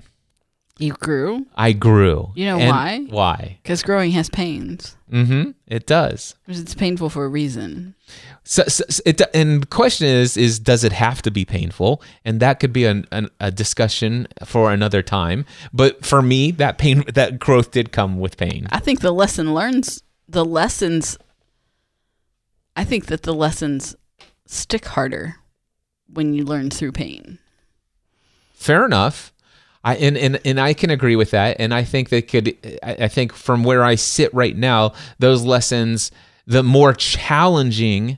You 0.79 0.93
grew? 0.93 1.45
I 1.55 1.73
grew. 1.73 2.31
You 2.35 2.45
know 2.45 2.57
And 2.57 2.69
why? 2.69 3.05
Why? 3.09 3.59
Because 3.61 3.83
growing 3.83 4.11
has 4.11 4.29
pains. 4.29 4.95
Mm-hmm. 5.11 5.51
It 5.67 5.85
does. 5.85 6.35
Because 6.47 6.61
It's 6.61 6.73
painful 6.73 7.09
for 7.09 7.25
a 7.25 7.29
reason. 7.29 7.93
So, 8.43 8.63
so 8.63 8.83
so 8.89 9.01
it, 9.05 9.21
and 9.33 9.61
the 9.63 9.67
question 9.67 10.07
is, 10.07 10.37
is 10.37 10.59
does 10.59 10.83
it 10.83 10.91
have 10.91 11.21
to 11.23 11.31
be 11.31 11.45
painful? 11.45 12.01
And 12.25 12.39
that 12.39 12.59
could 12.59 12.73
be 12.73 12.85
an, 12.85 13.05
an, 13.11 13.29
a 13.39 13.51
discussion 13.51 14.27
for 14.43 14.71
another 14.71 15.01
time. 15.01 15.45
But 15.71 16.05
for 16.05 16.21
me, 16.21 16.51
that 16.51 16.77
pain, 16.77 17.03
that 17.13 17.39
growth 17.39 17.71
did 17.71 17.91
come 17.91 18.19
with 18.19 18.37
pain. 18.37 18.67
I 18.71 18.79
think 18.79 19.01
the 19.01 19.11
lesson 19.11 19.53
learns, 19.53 20.03
the 20.27 20.45
lessons, 20.45 21.17
I 22.75 22.83
think 22.83 23.07
that 23.07 23.23
the 23.23 23.33
lessons 23.33 23.95
stick 24.45 24.85
harder 24.85 25.35
when 26.07 26.33
you 26.33 26.43
learn 26.43 26.69
through 26.69 26.93
pain. 26.93 27.37
Fair 28.53 28.85
enough. 28.85 29.31
I 29.83 29.95
and, 29.95 30.17
and 30.17 30.39
and 30.43 30.59
I 30.59 30.73
can 30.73 30.89
agree 30.89 31.15
with 31.15 31.31
that. 31.31 31.57
And 31.59 31.73
I 31.73 31.83
think 31.83 32.09
that 32.09 32.27
could. 32.27 32.57
I 32.83 32.95
I 33.01 33.07
think 33.07 33.33
from 33.33 33.63
where 33.63 33.83
I 33.83 33.95
sit 33.95 34.33
right 34.33 34.55
now, 34.55 34.93
those 35.19 35.43
lessons, 35.43 36.11
the 36.45 36.63
more 36.63 36.93
challenging 36.93 38.17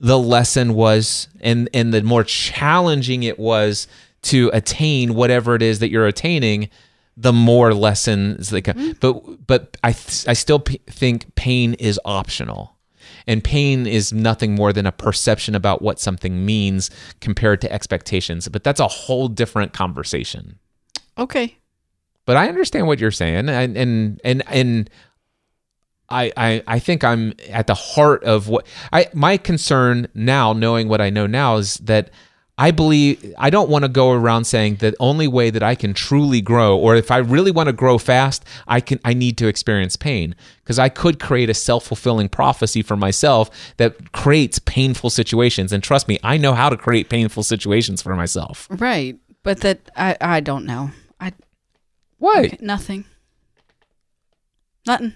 the 0.00 0.18
lesson 0.18 0.74
was, 0.74 1.28
and 1.40 1.68
and 1.74 1.92
the 1.92 2.02
more 2.02 2.24
challenging 2.24 3.22
it 3.22 3.38
was 3.38 3.86
to 4.22 4.50
attain 4.52 5.14
whatever 5.14 5.54
it 5.54 5.62
is 5.62 5.78
that 5.78 5.90
you're 5.90 6.06
attaining, 6.06 6.68
the 7.16 7.32
more 7.32 7.74
lessons 7.74 8.48
that 8.50 8.62
come. 8.62 8.76
Mm-hmm. 8.76 8.92
But 9.00 9.46
but 9.46 9.76
I 9.84 9.92
th- 9.92 10.26
I 10.26 10.32
still 10.32 10.60
p- 10.60 10.80
think 10.86 11.34
pain 11.34 11.74
is 11.74 12.00
optional. 12.04 12.76
And 13.26 13.44
pain 13.44 13.86
is 13.86 14.12
nothing 14.12 14.54
more 14.54 14.72
than 14.72 14.86
a 14.86 14.92
perception 14.92 15.54
about 15.54 15.82
what 15.82 16.00
something 16.00 16.44
means 16.44 16.90
compared 17.20 17.60
to 17.60 17.72
expectations. 17.72 18.48
But 18.48 18.64
that's 18.64 18.80
a 18.80 18.88
whole 18.88 19.28
different 19.28 19.72
conversation. 19.72 20.58
Okay. 21.18 21.56
But 22.24 22.36
I 22.36 22.48
understand 22.48 22.86
what 22.86 22.98
you're 22.98 23.10
saying, 23.10 23.48
and 23.48 23.76
and 23.76 24.20
and 24.24 24.42
and 24.48 24.90
I 26.10 26.32
I 26.36 26.62
I 26.66 26.78
think 26.78 27.04
I'm 27.04 27.34
at 27.50 27.66
the 27.66 27.74
heart 27.74 28.24
of 28.24 28.48
what 28.48 28.66
I 28.92 29.08
my 29.14 29.36
concern 29.36 30.08
now, 30.14 30.52
knowing 30.52 30.88
what 30.88 31.00
I 31.00 31.10
know 31.10 31.26
now, 31.26 31.56
is 31.56 31.76
that. 31.78 32.10
I 32.58 32.72
believe 32.72 33.34
I 33.38 33.48
don't 33.48 33.70
want 33.70 33.84
to 33.84 33.88
go 33.88 34.12
around 34.12 34.44
saying 34.44 34.76
the 34.76 34.94
only 35.00 35.26
way 35.26 35.48
that 35.48 35.62
I 35.62 35.74
can 35.74 35.94
truly 35.94 36.42
grow 36.42 36.76
or 36.76 36.94
if 36.94 37.10
I 37.10 37.16
really 37.16 37.50
want 37.50 37.68
to 37.68 37.72
grow 37.72 37.96
fast, 37.96 38.44
I 38.68 38.80
can 38.80 39.00
I 39.02 39.14
need 39.14 39.38
to 39.38 39.46
experience 39.48 39.96
pain 39.96 40.34
because 40.62 40.78
I 40.78 40.90
could 40.90 41.18
create 41.18 41.48
a 41.48 41.54
self-fulfilling 41.54 42.28
prophecy 42.28 42.82
for 42.82 42.96
myself 42.98 43.48
that 43.78 44.12
creates 44.12 44.58
painful 44.58 45.08
situations 45.08 45.72
and 45.72 45.82
trust 45.82 46.06
me, 46.06 46.18
I 46.22 46.36
know 46.36 46.52
how 46.52 46.68
to 46.68 46.76
create 46.76 47.08
painful 47.08 47.44
situations 47.44 48.02
for 48.02 48.14
myself. 48.14 48.68
Right. 48.68 49.16
But 49.42 49.62
that, 49.62 49.90
I, 49.96 50.18
I 50.20 50.40
don't 50.40 50.66
know. 50.66 50.90
I, 51.18 51.32
What? 52.18 52.60
nothing. 52.60 53.06
Nothing. 54.86 55.14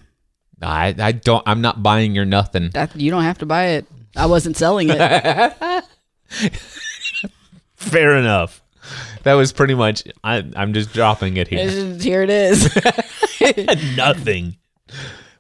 I 0.63 0.95
I 0.99 1.13
don't 1.13 1.43
I'm 1.47 1.61
not 1.61 1.83
buying 1.83 2.15
your 2.15 2.25
nothing. 2.25 2.71
That, 2.71 2.95
you 2.97 3.11
don't 3.11 3.25
have 3.25 3.39
to 3.39 3.47
buy 3.47 3.67
it. 3.69 3.87
I 4.17 4.27
wasn't 4.27 4.57
selling 4.57 4.89
it. 4.91 5.85
Fair 7.77 8.17
enough. 8.17 8.63
That 9.25 9.35
was 9.35 9.53
pretty 9.53 9.75
much 9.75 10.05
I 10.23 10.45
I'm 10.57 10.73
just 10.73 10.93
dropping 10.93 11.37
it 11.37 11.49
here. 11.49 11.69
here 11.99 12.23
it 12.23 12.31
is. 12.31 12.77
Nothing. 13.97 14.57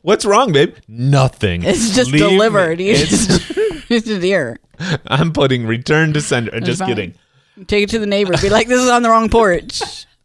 What's 0.02 0.24
wrong, 0.26 0.52
babe? 0.52 0.74
Nothing. 0.86 1.62
It's 1.62 1.94
just 1.94 2.10
Leave 2.10 2.20
delivered. 2.20 2.80
It's- 2.80 3.26
just, 3.26 3.52
it's 3.90 4.06
just 4.06 4.22
here. 4.22 4.58
I'm 5.06 5.32
putting 5.32 5.66
return 5.66 6.12
to 6.12 6.20
sender. 6.20 6.60
Just 6.60 6.80
fine. 6.80 6.88
kidding. 6.88 7.14
Take 7.66 7.84
it 7.84 7.90
to 7.90 7.98
the 7.98 8.06
neighbor. 8.06 8.34
Be 8.42 8.50
like, 8.50 8.66
this 8.66 8.82
is 8.82 8.90
on 8.90 9.02
the 9.02 9.08
wrong 9.08 9.30
porch. 9.30 9.80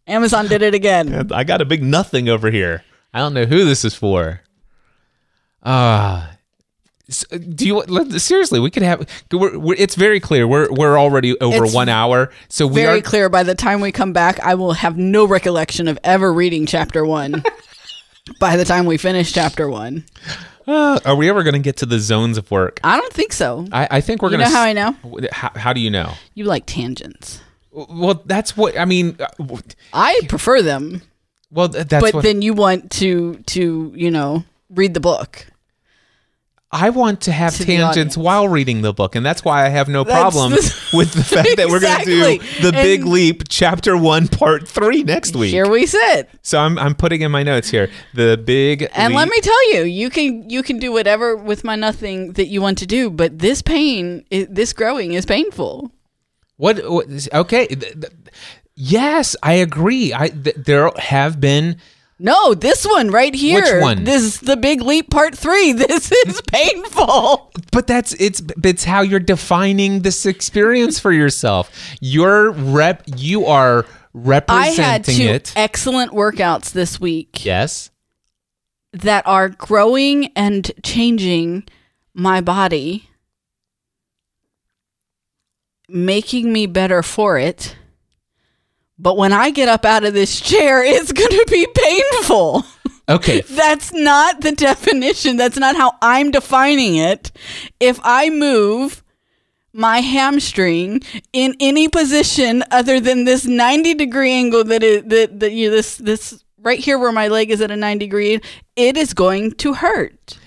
Amazon 0.07 0.47
did 0.47 0.63
it 0.63 0.73
again. 0.73 1.31
I 1.31 1.43
got 1.43 1.61
a 1.61 1.65
big 1.65 1.83
nothing 1.83 2.27
over 2.27 2.49
here. 2.49 2.83
I 3.13 3.19
don't 3.19 3.33
know 3.33 3.45
who 3.45 3.63
this 3.63 3.85
is 3.85 3.93
for. 3.95 4.41
S- 5.66 7.26
do 7.32 7.66
you 7.66 7.78
let- 7.80 8.22
seriously? 8.22 8.60
We 8.60 8.70
could 8.70 8.84
have. 8.84 9.07
We're, 9.32 9.57
we're, 9.57 9.76
it's 9.78 9.95
very 9.95 10.20
clear. 10.20 10.47
We're 10.47 10.72
we're 10.72 10.97
already 10.99 11.38
over 11.39 11.66
It's 11.66 11.74
one 11.74 11.89
hour, 11.89 12.32
so 12.49 12.68
we 12.68 12.82
Very 12.82 12.99
are 12.99 13.01
clear. 13.01 13.30
By 13.30 13.43
the 13.43 13.55
time 13.55 13.82
we 13.82 13.91
come 13.91 14.14
back, 14.14 14.39
I 14.41 14.53
will 14.55 14.74
have 14.74 14.97
no 14.97 15.26
recollection 15.26 15.88
of 15.88 15.97
ever 16.03 16.32
reading 16.32 16.66
chapter 16.68 17.03
one. 17.03 17.43
by 18.39 18.57
the 18.57 18.66
time 18.66 18.86
we 18.86 18.97
finish 18.97 19.34
chapter 19.34 19.68
one, 19.68 20.05
Uh, 20.68 20.99
are 21.03 21.16
we 21.16 21.28
ever 21.30 21.41
going 21.41 21.55
to 21.55 21.60
get 21.60 21.78
to 21.78 21.88
the 21.88 21.97
zones 21.99 22.38
of 22.38 22.51
work? 22.51 22.80
I 22.84 22.97
don't 22.97 23.12
think 23.14 23.34
so. 23.34 23.66
I, 23.72 23.88
I 23.89 24.01
think 24.01 24.22
we're 24.22 24.30
going 24.30 24.41
to. 24.41 24.45
know 24.45 24.51
how 24.51 24.62
I 24.62 24.74
know? 24.74 24.95
How, 25.32 25.49
how 25.55 25.74
do 25.74 25.80
you 25.82 25.89
know? 25.89 26.14
You 26.36 26.43
like 26.43 26.68
tangents. 26.68 27.41
Well, 27.72 28.22
that's 28.26 28.55
what 28.55 28.78
I 28.78 28.86
mean. 28.86 29.18
I 29.93 30.22
prefer 30.30 30.62
them, 30.62 31.01
Well, 31.49 31.70
that's 31.70 31.89
but 31.89 32.14
what 32.14 32.24
then 32.24 32.43
you 32.43 32.53
want 32.53 32.91
to 32.91 33.38
to 33.47 33.91
you 33.95 34.12
know 34.12 34.43
read 34.70 34.93
the 34.93 34.99
book. 34.99 35.47
I 36.72 36.91
want 36.91 37.22
to 37.22 37.32
have 37.32 37.55
to 37.57 37.65
tangents 37.65 38.15
while 38.15 38.47
reading 38.47 38.84
the 38.84 38.93
book, 38.93 39.15
and 39.15 39.26
that's 39.26 39.43
why 39.43 39.65
I 39.65 39.70
have 39.70 39.89
no 39.89 40.03
That's 40.03 40.20
problem 40.20 40.51
the- 40.51 40.89
with 40.93 41.13
the 41.13 41.24
fact 41.24 41.57
that 41.57 41.67
we're 41.67 41.80
going 41.80 42.05
to 42.05 42.05
do 42.05 42.61
the 42.61 42.72
Big 42.72 43.05
Leap, 43.05 43.49
Chapter 43.49 43.97
One, 43.97 44.28
Part 44.28 44.67
Three 44.67 45.01
next 45.01 45.36
week. 45.36 45.49
Here 45.49 45.67
we 45.67 45.88
sit. 45.88 46.30
so 46.43 46.59
I'm 46.59 46.78
I'm 46.78 46.93
putting 46.93 47.22
in 47.22 47.32
my 47.32 47.41
notes 47.41 47.70
here 47.72 47.89
the 48.13 48.38
Big 48.38 48.88
And 48.93 49.15
let 49.15 49.30
me 49.30 49.41
tell 49.41 49.74
you, 49.74 49.82
you 49.84 50.11
can 50.11 50.47
you 50.47 50.61
can 50.61 50.78
do 50.78 50.91
whatever 50.91 51.36
with 51.36 51.63
my 51.63 51.76
nothing 51.76 52.34
that 52.34 52.47
you 52.47 52.61
want 52.61 52.78
to 52.80 52.86
do, 52.86 53.09
but 53.09 53.39
this 53.39 53.63
pain, 53.63 54.24
this 54.30 54.72
growing 54.74 55.13
is 55.13 55.26
painful. 55.26 55.91
What? 56.57 56.88
what 56.88 57.07
okay. 57.34 57.67
Yes, 58.76 59.36
I 59.41 59.53
agree. 59.53 60.13
I 60.13 60.30
th- 60.30 60.55
there 60.55 60.91
have 60.97 61.41
been 61.41 61.78
No, 62.22 62.53
this 62.53 62.86
one 62.86 63.11
right 63.11 63.34
here. 63.34 63.76
Which 63.76 63.82
one? 63.82 64.03
This 64.03 64.22
is 64.24 64.39
the 64.41 64.57
big 64.57 64.82
leap 64.82 65.09
part 65.09 65.38
three. 65.38 65.72
This 65.89 66.11
is 66.11 66.41
painful. 66.41 67.51
but 67.72 67.88
that's 67.88 68.13
it's 68.20 68.41
it's 68.63 68.84
how 68.84 69.01
you're 69.01 69.20
defining 69.22 70.01
this 70.01 70.26
experience 70.26 70.99
for 70.99 71.11
yourself. 71.13 71.72
You're 72.01 72.51
rep 72.51 73.03
you 73.15 73.45
are 73.45 73.86
representing 74.13 74.80
I 74.84 74.88
had 74.88 75.03
two 75.05 75.11
it. 75.24 75.53
excellent 75.55 76.11
workouts 76.11 76.72
this 76.72 76.99
week 76.99 77.45
Yes. 77.45 77.89
that 78.91 79.26
are 79.26 79.47
growing 79.49 80.32
and 80.36 80.70
changing 80.84 81.63
my 82.13 82.41
body, 82.41 83.07
making 85.88 86.51
me 86.51 86.65
better 86.65 87.01
for 87.03 87.38
it. 87.38 87.76
But 88.99 89.15
when 89.15 89.31
I 89.31 89.49
get 89.49 89.69
up 89.69 89.85
out 89.85 90.03
of 90.03 90.13
this 90.13 90.39
chair, 90.39 90.83
it's 90.85 91.11
going 91.11 91.29
to 91.29 91.45
be 91.49 91.67
painful. 91.73 92.65
Okay. 93.07 93.41
That's 93.49 93.93
not 93.93 94.41
the 94.41 94.51
definition. 94.51 95.37
That's 95.37 95.57
not 95.57 95.75
how 95.75 95.95
I'm 96.01 96.31
defining 96.31 96.97
it. 96.97 97.31
If 97.79 97.99
I 98.03 98.29
move 98.29 99.03
my 99.71 99.99
hamstring 99.99 101.01
in 101.31 101.55
any 101.59 101.87
position 101.87 102.63
other 102.71 102.99
than 102.99 103.23
this 103.23 103.45
90 103.45 103.93
degree 103.93 104.31
angle 104.31 104.63
that 104.63 104.81
is 104.81 105.03
that, 105.05 105.39
that 105.39 105.51
you 105.51 105.69
this 105.69 105.97
this 105.97 106.43
right 106.61 106.79
here 106.79 106.97
where 106.97 107.11
my 107.11 107.27
leg 107.27 107.51
is 107.51 107.61
at 107.61 107.71
a 107.71 107.75
90 107.75 108.05
degree, 108.05 108.41
it 108.75 108.97
is 108.97 109.13
going 109.13 109.51
to 109.53 109.73
hurt. 109.73 110.39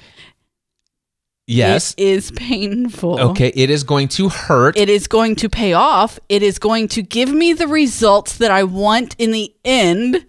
Yes. 1.47 1.95
It 1.97 2.03
is 2.05 2.31
painful. 2.33 3.19
Okay, 3.21 3.53
it 3.55 3.69
is 3.69 3.83
going 3.85 4.09
to 4.09 4.29
hurt. 4.29 4.77
It 4.77 4.89
is 4.89 5.09
going 5.09 5.37
to 5.37 5.49
pay 5.49 5.73
off. 5.73 6.19
It 6.29 6.43
is 6.43 6.59
going 6.59 6.89
to 6.89 7.03
give 7.03 7.33
me 7.33 7.53
the 7.53 7.67
results 7.67 8.37
that 8.39 8.51
I 8.51 8.63
want 8.63 9.17
in 9.19 9.33
the 9.33 9.55
end, 9.65 10.27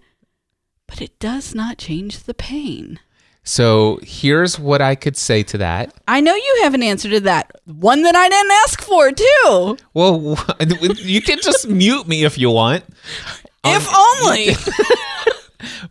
but 0.86 1.00
it 1.00 1.18
does 1.18 1.54
not 1.54 1.78
change 1.78 2.24
the 2.24 2.34
pain. 2.34 2.98
so 3.44 4.00
here's 4.02 4.58
what 4.58 4.80
I 4.82 4.94
could 4.96 5.16
say 5.16 5.42
to 5.44 5.58
that. 5.58 5.94
I 6.08 6.20
know 6.20 6.34
you 6.34 6.60
have 6.62 6.74
an 6.74 6.82
answer 6.82 7.08
to 7.10 7.20
that. 7.20 7.52
One 7.64 8.02
that 8.02 8.16
I 8.16 8.28
didn't 8.28 8.52
ask 8.64 8.80
for, 8.82 9.12
too. 9.12 9.76
Well, 9.94 10.36
you 10.96 11.22
can 11.22 11.38
just 11.40 11.68
mute 11.68 12.08
me 12.08 12.24
if 12.24 12.38
you 12.38 12.50
want. 12.50 12.84
if 13.64 13.88
um, 13.88 13.94
only. 13.94 14.48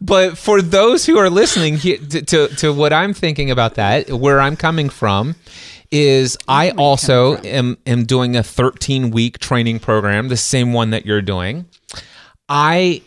But 0.02 0.38
for 0.38 0.62
those 0.62 1.06
who 1.06 1.18
are 1.18 1.30
listening 1.30 1.78
he- 1.78 1.98
to, 1.98 2.22
to, 2.22 2.48
to 2.48 2.74
what 2.74 2.94
I'm 2.94 3.14
thinking 3.14 3.52
about 3.52 3.76
that, 3.76 4.12
where 4.12 4.40
I'm 4.40 4.56
coming 4.56 4.90
from, 4.90 5.36
is 5.92 6.38
I 6.48 6.72
also 6.72 7.38
am, 7.44 7.78
am 7.86 8.06
doing 8.06 8.36
a 8.36 8.42
13 8.44 9.12
week 9.12 9.38
training 9.40 9.80
program, 9.80 10.28
the 10.28 10.38
same 10.38 10.74
one 10.74 10.90
that 10.90 11.06
you're 11.06 11.22
doing. 11.22 11.66
I 12.50 13.04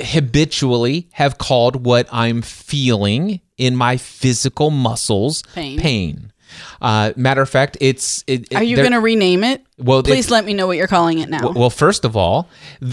habitually 0.00 1.08
have 1.12 1.38
called 1.38 1.84
what 1.84 2.08
I'm 2.12 2.42
feeling 2.42 3.40
in 3.56 3.76
my 3.76 3.96
physical 3.96 4.70
muscles 4.70 5.42
Pain. 5.54 5.78
pain. 5.78 6.32
Uh, 6.80 7.12
matter 7.16 7.42
of 7.42 7.48
fact, 7.48 7.76
it's. 7.80 8.24
It, 8.26 8.48
it- 8.50 8.56
Are 8.56 8.62
you 8.62 8.76
going 8.76 8.92
to 8.92 9.00
rename 9.00 9.44
it? 9.44 9.64
Well, 9.78 10.02
please 10.02 10.30
let 10.30 10.44
me 10.44 10.54
know 10.54 10.66
what 10.66 10.76
you're 10.76 10.86
calling 10.86 11.18
it 11.18 11.28
now. 11.28 11.50
well, 11.52 11.70
first 11.70 12.04
of 12.04 12.16
all, 12.16 12.48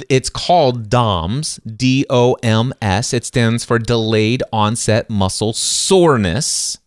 it's 0.10 0.30
called 0.30 0.90
DOMS, 0.90 1.60
D 1.66 2.06
O 2.10 2.36
M 2.42 2.74
S. 2.82 3.14
It 3.14 3.26
stands 3.26 3.64
for 3.64 3.78
delayed 3.80 4.42
onset 4.52 5.10
muscle 5.10 5.54
soreness. 5.54 6.78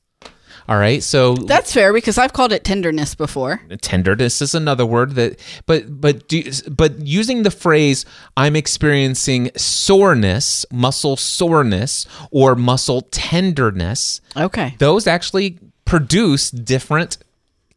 All 0.68 0.78
right. 0.78 1.02
So 1.02 1.34
That's 1.34 1.72
fair 1.74 1.92
because 1.92 2.18
I've 2.18 2.32
called 2.32 2.52
it 2.52 2.62
tenderness 2.62 3.16
before. 3.16 3.60
tenderness 3.80 4.40
is 4.40 4.54
another 4.54 4.86
word 4.86 5.16
that 5.16 5.38
but 5.66 6.00
but 6.00 6.28
do, 6.28 6.44
but 6.70 7.00
using 7.04 7.42
the 7.42 7.50
phrase 7.50 8.04
I'm 8.36 8.54
experiencing 8.54 9.50
soreness, 9.56 10.64
muscle 10.72 11.16
soreness 11.16 12.06
or 12.30 12.54
muscle 12.54 13.02
tenderness, 13.10 14.20
Okay. 14.36 14.76
those 14.78 15.06
actually 15.08 15.58
produce 15.84 16.50
different 16.50 17.18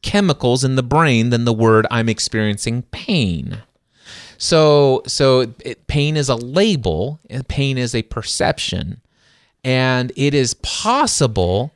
chemicals 0.01 0.63
in 0.63 0.75
the 0.75 0.83
brain 0.83 1.29
than 1.29 1.45
the 1.45 1.53
word 1.53 1.87
I'm 1.89 2.09
experiencing 2.09 2.83
pain. 2.91 3.63
So 4.37 5.01
so 5.07 5.53
it, 5.59 5.87
pain 5.87 6.17
is 6.17 6.29
a 6.29 6.35
label, 6.35 7.19
and 7.29 7.47
pain 7.47 7.77
is 7.77 7.95
a 7.95 8.03
perception, 8.03 9.01
and 9.63 10.11
it 10.15 10.33
is 10.33 10.53
possible 10.55 11.71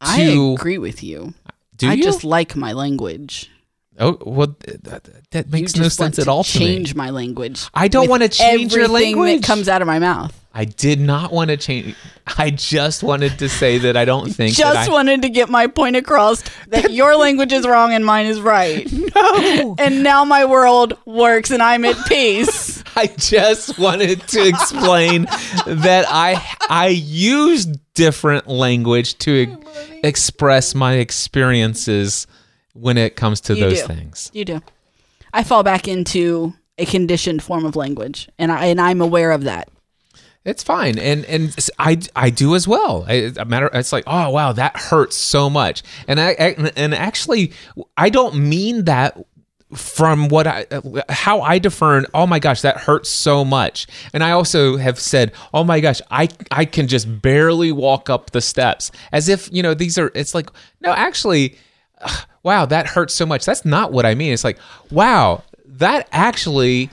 I 0.00 0.24
to 0.24 0.54
agree 0.54 0.78
with 0.78 1.02
you. 1.02 1.34
do 1.76 1.88
I 1.88 1.94
you? 1.94 2.02
just 2.02 2.24
like 2.24 2.56
my 2.56 2.72
language. 2.72 3.50
Oh 3.98 4.18
well 4.24 4.56
that, 4.82 5.08
that 5.30 5.50
makes 5.50 5.76
no 5.76 5.82
want 5.82 5.92
sense 5.92 6.18
at 6.18 6.24
to 6.24 6.30
all 6.30 6.44
to 6.44 6.58
me. 6.58 6.64
change 6.66 6.94
my 6.94 7.10
language. 7.10 7.66
I 7.74 7.88
don't 7.88 8.08
wanna 8.08 8.28
change 8.28 8.74
your 8.74 8.84
everything 8.84 9.16
language. 9.16 9.40
that 9.40 9.46
comes 9.46 9.68
out 9.68 9.82
of 9.82 9.86
my 9.86 9.98
mouth. 9.98 10.38
I 10.56 10.64
did 10.66 11.00
not 11.00 11.32
want 11.32 11.50
to 11.50 11.56
change. 11.56 11.96
I 12.38 12.50
just 12.50 13.02
wanted 13.02 13.40
to 13.40 13.48
say 13.48 13.78
that 13.78 13.96
I 13.96 14.04
don't 14.04 14.30
think 14.32 14.54
that 14.56 14.62
Just 14.74 14.88
I, 14.88 14.92
wanted 14.92 15.22
to 15.22 15.28
get 15.28 15.48
my 15.48 15.66
point 15.66 15.96
across 15.96 16.44
that 16.68 16.92
your 16.92 17.16
language 17.16 17.52
is 17.52 17.66
wrong 17.66 17.92
and 17.92 18.06
mine 18.06 18.26
is 18.26 18.40
right. 18.40 18.88
No. 19.14 19.76
And 19.78 20.02
now 20.02 20.24
my 20.24 20.44
world 20.44 20.96
works 21.04 21.52
and 21.52 21.62
I'm 21.62 21.84
at 21.84 21.96
peace. 22.06 22.82
I 22.96 23.06
just 23.06 23.78
wanted 23.78 24.26
to 24.28 24.46
explain 24.46 25.24
that 25.66 26.06
I 26.08 26.44
I 26.68 26.88
use 26.88 27.64
different 27.94 28.48
language 28.48 29.16
to 29.18 29.30
e- 29.30 29.56
express 30.02 30.74
my 30.74 30.94
experiences 30.94 32.26
when 32.74 32.98
it 32.98 33.16
comes 33.16 33.40
to 33.42 33.54
You 33.54 33.60
those 33.70 33.80
do. 33.80 33.86
things. 33.88 34.30
You 34.34 34.44
do. 34.44 34.62
I 35.32 35.42
fall 35.42 35.62
back 35.62 35.88
into 35.88 36.52
a 36.78 36.84
conditioned 36.84 37.42
form 37.42 37.64
of 37.64 37.74
language, 37.76 38.28
and 38.38 38.52
I 38.52 38.66
and 38.66 38.80
I'm 38.80 39.00
aware 39.00 39.30
of 39.32 39.44
that. 39.44 39.68
It's 40.44 40.62
fine, 40.62 40.98
and 40.98 41.24
and 41.24 41.56
I 41.78 41.98
I 42.14 42.28
do 42.30 42.54
as 42.54 42.68
well. 42.68 43.04
I, 43.08 43.32
a 43.36 43.44
matter, 43.44 43.70
it's 43.72 43.92
like 43.92 44.04
oh 44.06 44.28
wow 44.30 44.52
that 44.52 44.76
hurts 44.76 45.16
so 45.16 45.48
much, 45.48 45.82
and 46.06 46.20
I 46.20 46.30
I- 46.38 46.72
and 46.76 46.94
actually 46.94 47.52
I 47.96 48.10
don't 48.10 48.34
mean 48.36 48.84
that 48.84 49.16
from 49.74 50.28
what 50.28 50.46
I 50.46 50.66
how 51.08 51.40
I 51.40 51.58
define. 51.58 52.04
Oh 52.12 52.26
my 52.26 52.38
gosh, 52.38 52.60
that 52.60 52.76
hurts 52.76 53.08
so 53.08 53.44
much, 53.44 53.86
and 54.12 54.22
I 54.22 54.32
also 54.32 54.76
have 54.76 55.00
said 55.00 55.32
oh 55.54 55.64
my 55.64 55.80
gosh 55.80 56.00
I 56.10 56.28
I 56.50 56.64
can 56.66 56.88
just 56.88 57.22
barely 57.22 57.72
walk 57.72 58.10
up 58.10 58.30
the 58.32 58.40
steps 58.42 58.90
as 59.12 59.28
if 59.28 59.48
you 59.52 59.62
know 59.62 59.72
these 59.74 59.96
are. 59.98 60.12
It's 60.14 60.34
like 60.34 60.50
no 60.80 60.92
actually. 60.92 61.56
Wow, 62.42 62.66
that 62.66 62.86
hurts 62.88 63.14
so 63.14 63.24
much. 63.24 63.44
That's 63.46 63.64
not 63.64 63.90
what 63.92 64.04
I 64.04 64.14
mean. 64.14 64.32
It's 64.32 64.44
like, 64.44 64.58
wow, 64.90 65.42
that 65.64 66.08
actually 66.12 66.90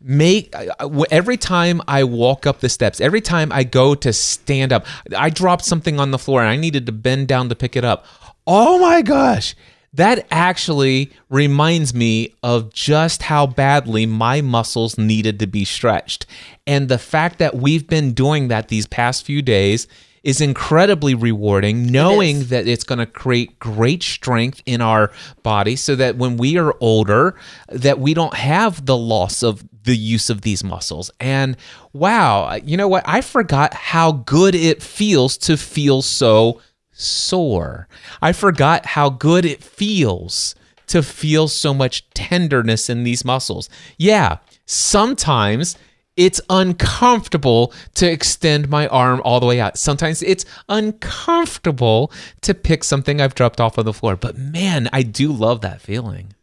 make 0.00 0.54
uh, 0.54 0.66
uh, 0.78 0.88
I- 0.88 1.00
I- 1.00 1.04
every 1.10 1.36
time 1.38 1.80
I 1.88 2.04
walk 2.04 2.46
up 2.46 2.60
the 2.60 2.68
steps, 2.68 3.00
every 3.00 3.22
time 3.22 3.50
I 3.50 3.64
go 3.64 3.94
to 3.94 4.12
stand 4.12 4.72
up, 4.72 4.84
I 5.16 5.30
dropped 5.30 5.64
something 5.64 5.98
on 5.98 6.10
the 6.10 6.18
floor 6.18 6.40
and 6.40 6.50
I 6.50 6.56
needed 6.56 6.84
to 6.86 6.92
bend 6.92 7.28
down 7.28 7.48
to 7.48 7.54
pick 7.54 7.76
it 7.76 7.84
up. 7.84 8.04
Oh 8.46 8.78
my 8.78 9.00
gosh. 9.00 9.54
That 9.94 10.26
actually 10.30 11.12
reminds 11.30 11.94
me 11.94 12.34
of 12.42 12.72
just 12.74 13.22
how 13.22 13.46
badly 13.46 14.04
my 14.06 14.40
muscles 14.42 14.98
needed 14.98 15.38
to 15.38 15.46
be 15.46 15.64
stretched. 15.64 16.26
And 16.66 16.88
the 16.88 16.98
fact 16.98 17.38
that 17.38 17.54
we've 17.54 17.86
been 17.86 18.12
doing 18.12 18.48
that 18.48 18.68
these 18.68 18.86
past 18.86 19.24
few 19.24 19.40
days 19.40 19.86
is 20.24 20.40
incredibly 20.40 21.14
rewarding, 21.14 21.86
knowing 21.86 22.44
that 22.44 22.66
it's 22.66 22.82
going 22.82 22.98
to 22.98 23.06
create 23.06 23.58
great 23.58 24.02
strength 24.02 24.62
in 24.66 24.80
our 24.80 25.12
body 25.42 25.76
so 25.76 25.94
that 25.94 26.16
when 26.16 26.38
we 26.38 26.56
are 26.58 26.74
older 26.80 27.36
that 27.68 28.00
we 28.00 28.14
don't 28.14 28.34
have 28.34 28.86
the 28.86 28.96
loss 28.96 29.42
of 29.42 29.62
the 29.84 29.94
use 29.94 30.30
of 30.30 30.40
these 30.40 30.64
muscles. 30.64 31.10
And 31.20 31.56
wow 31.92 32.54
you 32.64 32.76
know 32.76 32.88
what? 32.88 33.04
I 33.06 33.20
forgot 33.20 33.74
how 33.74 34.12
good 34.12 34.54
it 34.54 34.82
feels 34.82 35.36
to 35.38 35.58
feel 35.58 36.00
so 36.00 36.60
sore. 36.92 37.86
I 38.22 38.32
forgot 38.32 38.86
how 38.86 39.10
good 39.10 39.44
it 39.44 39.62
feels 39.62 40.54
to 40.86 41.02
feel 41.02 41.48
so 41.48 41.74
much 41.74 42.08
tenderness 42.14 42.88
in 42.88 43.04
these 43.04 43.24
muscles. 43.24 43.68
Yeah 43.98 44.38
sometimes 44.66 45.76
it's 46.16 46.40
uncomfortable 46.48 47.72
to 47.94 48.10
extend 48.10 48.68
my 48.68 48.86
arm 48.88 49.20
all 49.24 49.40
the 49.40 49.46
way 49.46 49.60
out. 49.60 49.76
Sometimes 49.76 50.22
it's 50.22 50.44
uncomfortable 50.68 52.12
to 52.42 52.54
pick 52.54 52.84
something 52.84 53.20
I've 53.20 53.34
dropped 53.34 53.60
off 53.60 53.78
on 53.78 53.84
the 53.84 53.92
floor. 53.92 54.16
But 54.16 54.38
man, 54.38 54.88
I 54.92 55.02
do 55.02 55.32
love 55.32 55.60
that 55.62 55.80
feeling. 55.80 56.34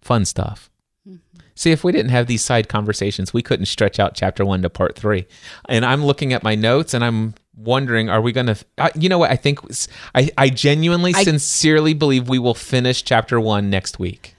Fun 0.00 0.24
stuff. 0.24 0.70
Mm-hmm. 1.08 1.38
See, 1.54 1.70
if 1.70 1.84
we 1.84 1.92
didn't 1.92 2.10
have 2.10 2.26
these 2.26 2.42
side 2.42 2.68
conversations, 2.68 3.32
we 3.32 3.42
couldn't 3.42 3.66
stretch 3.66 4.00
out 4.00 4.14
chapter 4.14 4.44
one 4.44 4.62
to 4.62 4.70
part 4.70 4.96
three. 4.96 5.26
And 5.68 5.84
I'm 5.84 6.04
looking 6.04 6.32
at 6.32 6.42
my 6.42 6.54
notes 6.56 6.94
and 6.94 7.04
I'm 7.04 7.34
wondering, 7.54 8.08
are 8.08 8.22
we 8.22 8.32
going 8.32 8.46
to, 8.46 8.56
you 8.96 9.08
know 9.08 9.18
what? 9.18 9.30
I 9.30 9.36
think, 9.36 9.60
I, 10.14 10.30
I 10.36 10.48
genuinely, 10.48 11.12
I- 11.14 11.22
sincerely 11.22 11.94
believe 11.94 12.28
we 12.28 12.38
will 12.38 12.54
finish 12.54 13.04
chapter 13.04 13.38
one 13.38 13.70
next 13.70 13.98
week. 13.98 14.34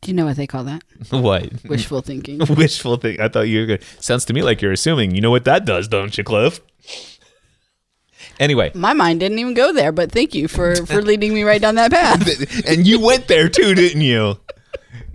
Do 0.00 0.10
you 0.10 0.16
know 0.16 0.26
what 0.26 0.36
they 0.36 0.46
call 0.46 0.64
that? 0.64 0.82
what? 1.10 1.50
Wishful 1.64 2.02
thinking. 2.02 2.38
Wishful 2.48 2.96
thing. 2.96 3.20
I 3.20 3.28
thought 3.28 3.42
you 3.42 3.60
were 3.60 3.66
going 3.66 3.80
sounds 4.00 4.24
to 4.26 4.32
me 4.32 4.42
like 4.42 4.62
you're 4.62 4.72
assuming. 4.72 5.14
You 5.14 5.20
know 5.20 5.30
what 5.30 5.44
that 5.44 5.64
does, 5.64 5.88
don't 5.88 6.16
you, 6.16 6.24
Cliff? 6.24 6.60
Anyway, 8.40 8.70
My 8.74 8.92
mind 8.92 9.20
didn't 9.20 9.38
even 9.40 9.54
go 9.54 9.72
there, 9.72 9.90
but 9.90 10.12
thank 10.12 10.34
you 10.34 10.46
for 10.46 10.76
for 10.86 11.02
leading 11.02 11.34
me 11.34 11.42
right 11.42 11.60
down 11.60 11.74
that 11.74 11.90
path. 11.90 12.66
and 12.68 12.86
you 12.86 13.00
went 13.00 13.26
there 13.26 13.48
too, 13.48 13.74
didn't 13.74 14.02
you? 14.02 14.38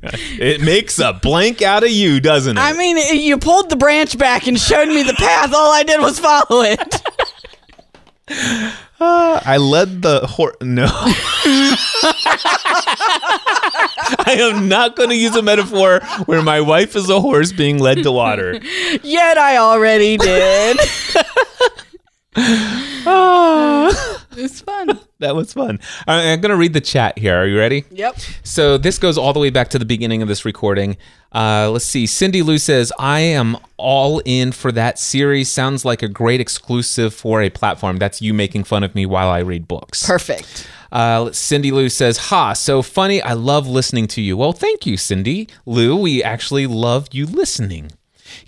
It 0.03 0.59
makes 0.59 0.99
a 0.99 1.13
blank 1.13 1.61
out 1.61 1.83
of 1.83 1.89
you, 1.89 2.19
doesn't 2.19 2.57
it? 2.57 2.61
I 2.61 2.73
mean, 2.73 2.97
you 3.21 3.37
pulled 3.37 3.69
the 3.69 3.77
branch 3.77 4.17
back 4.17 4.47
and 4.47 4.59
showed 4.59 4.89
me 4.89 5.03
the 5.03 5.13
path. 5.13 5.53
All 5.53 5.71
I 5.71 5.83
did 5.83 6.01
was 6.01 6.19
follow 6.19 6.61
it. 6.61 7.01
I 9.45 9.57
led 9.57 10.01
the 10.01 10.25
horse. 10.25 10.55
No. 10.61 10.85
I 14.25 14.35
am 14.39 14.67
not 14.67 14.95
going 14.95 15.09
to 15.09 15.15
use 15.15 15.35
a 15.35 15.41
metaphor 15.41 15.99
where 16.25 16.41
my 16.41 16.61
wife 16.61 16.95
is 16.95 17.09
a 17.09 17.19
horse 17.19 17.51
being 17.51 17.79
led 17.79 18.03
to 18.03 18.11
water. 18.11 18.53
Yet 19.03 19.37
I 19.37 19.57
already 19.57 20.17
did. 20.17 20.77
it's 24.37 24.61
fun. 24.61 24.99
That 25.19 25.37
was 25.37 25.53
fun. 25.53 25.79
All 26.05 26.17
right, 26.17 26.33
I'm 26.33 26.41
going 26.41 26.49
to 26.49 26.57
read 26.57 26.73
the 26.73 26.81
chat 26.81 27.17
here. 27.17 27.37
Are 27.37 27.47
you 27.47 27.57
ready? 27.57 27.85
Yep. 27.91 28.17
So 28.43 28.77
this 28.77 28.97
goes 28.97 29.17
all 29.17 29.31
the 29.31 29.39
way 29.39 29.51
back 29.51 29.69
to 29.69 29.79
the 29.79 29.85
beginning 29.85 30.21
of 30.21 30.27
this 30.27 30.43
recording. 30.43 30.97
Uh, 31.31 31.69
let's 31.71 31.85
see. 31.85 32.05
Cindy 32.05 32.41
Lou 32.41 32.57
says, 32.57 32.91
I 32.99 33.21
am 33.21 33.55
all 33.77 34.21
in 34.25 34.51
for 34.51 34.73
that 34.73 34.99
series. 34.99 35.49
Sounds 35.49 35.85
like 35.85 36.03
a 36.03 36.09
great 36.09 36.41
exclusive 36.41 37.13
for 37.13 37.41
a 37.41 37.49
platform. 37.49 37.99
That's 37.99 38.21
you 38.21 38.33
making 38.33 38.65
fun 38.65 38.83
of 38.83 38.95
me 38.95 39.05
while 39.05 39.29
I 39.29 39.39
read 39.39 39.65
books. 39.65 40.05
Perfect. 40.05 40.67
Uh, 40.91 41.31
Cindy 41.31 41.71
Lou 41.71 41.87
says, 41.87 42.17
Ha, 42.17 42.51
so 42.51 42.81
funny. 42.81 43.21
I 43.21 43.31
love 43.31 43.65
listening 43.65 44.07
to 44.07 44.21
you. 44.21 44.35
Well, 44.35 44.51
thank 44.51 44.85
you, 44.85 44.97
Cindy 44.97 45.47
Lou. 45.65 45.95
We 45.95 46.21
actually 46.21 46.67
love 46.67 47.07
you 47.13 47.27
listening. 47.27 47.93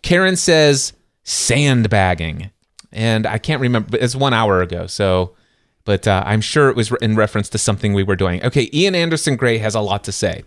Karen 0.02 0.36
says, 0.36 0.92
sandbagging. 1.24 2.52
And 2.96 3.28
I 3.28 3.38
can't 3.38 3.62
remember, 3.62 3.98
it's 3.98 4.16
one 4.16 4.34
hour 4.34 4.62
ago. 4.62 4.88
So, 4.88 5.36
but 5.84 6.08
uh, 6.08 6.24
I'm 6.26 6.42
sure 6.42 6.70
it 6.70 6.76
was 6.76 6.92
in 7.02 7.16
reference 7.16 7.50
to 7.50 7.58
something 7.60 7.94
we 7.94 8.02
were 8.04 8.16
doing. 8.16 8.44
Okay, 8.44 8.70
Ian 8.74 8.96
Anderson 8.96 9.36
Gray 9.36 9.60
has 9.60 9.76
a 9.76 9.82
lot 9.82 10.04
to 10.06 10.12
say. 10.12 10.44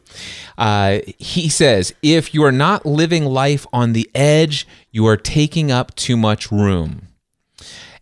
Uh, 0.57 0.99
he 1.19 1.49
says, 1.49 1.95
if 2.03 2.35
you 2.35 2.43
are 2.43 2.51
not 2.51 2.85
living 2.85 3.25
life 3.27 3.65
on 3.73 3.93
the 3.93 4.11
edge, 4.15 4.67
you 4.91 5.07
are 5.07 5.17
taking 5.17 5.71
up 5.71 5.95
too 5.95 6.17
much 6.17 6.51
room. 6.51 7.03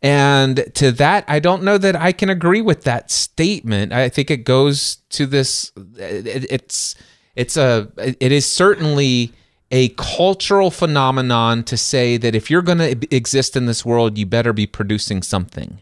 And 0.03 0.65
to 0.75 0.93
that, 0.93 1.25
I 1.27 1.39
don't 1.41 1.63
know 1.63 1.79
that 1.79 1.97
I 1.97 2.13
can 2.13 2.31
agree 2.31 2.63
with 2.63 2.85
that 2.85 3.11
statement. 3.11 3.93
I 3.93 4.09
think 4.09 4.31
it 4.31 4.45
goes 4.45 4.97
to 5.11 5.27
this. 5.27 5.73
it- 5.99 6.47
It's 6.51 6.95
it's 7.35 7.57
a 7.59 7.89
it 7.99 8.33
is 8.33 8.47
certainly 8.47 9.33
a 9.71 9.89
cultural 9.91 10.71
phenomenon 10.71 11.65
to 11.65 11.77
say 11.77 12.17
that 12.17 12.35
if 12.35 12.51
you're 12.51 12.63
going 12.63 12.79
to 12.79 13.15
exist 13.15 13.57
in 13.57 13.67
this 13.67 13.85
world, 13.85 14.17
you 14.17 14.27
better 14.27 14.53
be 14.53 14.67
producing 14.67 15.23
something. 15.23 15.81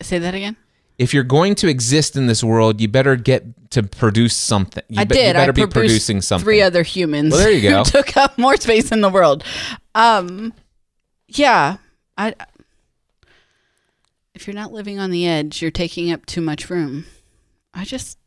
Say 0.00 0.18
that 0.18 0.34
again. 0.34 0.56
If 0.98 1.12
you're 1.12 1.24
going 1.24 1.54
to 1.56 1.68
exist 1.68 2.16
in 2.16 2.26
this 2.26 2.42
world, 2.42 2.80
you 2.80 2.88
better 2.88 3.16
get 3.16 3.70
to 3.70 3.82
produce 3.82 4.34
something. 4.34 4.82
You 4.88 5.00
I 5.00 5.04
be- 5.04 5.16
you 5.16 5.32
better 5.32 5.50
I 5.50 5.50
be 5.50 5.66
producing 5.66 6.22
something. 6.22 6.44
Three 6.44 6.62
other 6.62 6.82
humans. 6.82 7.32
Well, 7.32 7.40
there 7.40 7.52
you 7.52 7.68
go. 7.68 7.78
Who 7.84 7.84
took 7.84 8.16
up 8.16 8.38
more 8.38 8.56
space 8.56 8.92
in 8.92 9.02
the 9.02 9.10
world. 9.10 9.44
Um, 9.94 10.54
yeah. 11.28 11.76
I. 12.16 12.34
If 14.34 14.46
you're 14.46 14.54
not 14.54 14.72
living 14.72 14.98
on 14.98 15.10
the 15.10 15.26
edge, 15.26 15.60
you're 15.60 15.70
taking 15.70 16.12
up 16.12 16.24
too 16.26 16.40
much 16.40 16.70
room. 16.70 17.06
I 17.72 17.84
just 17.84 18.18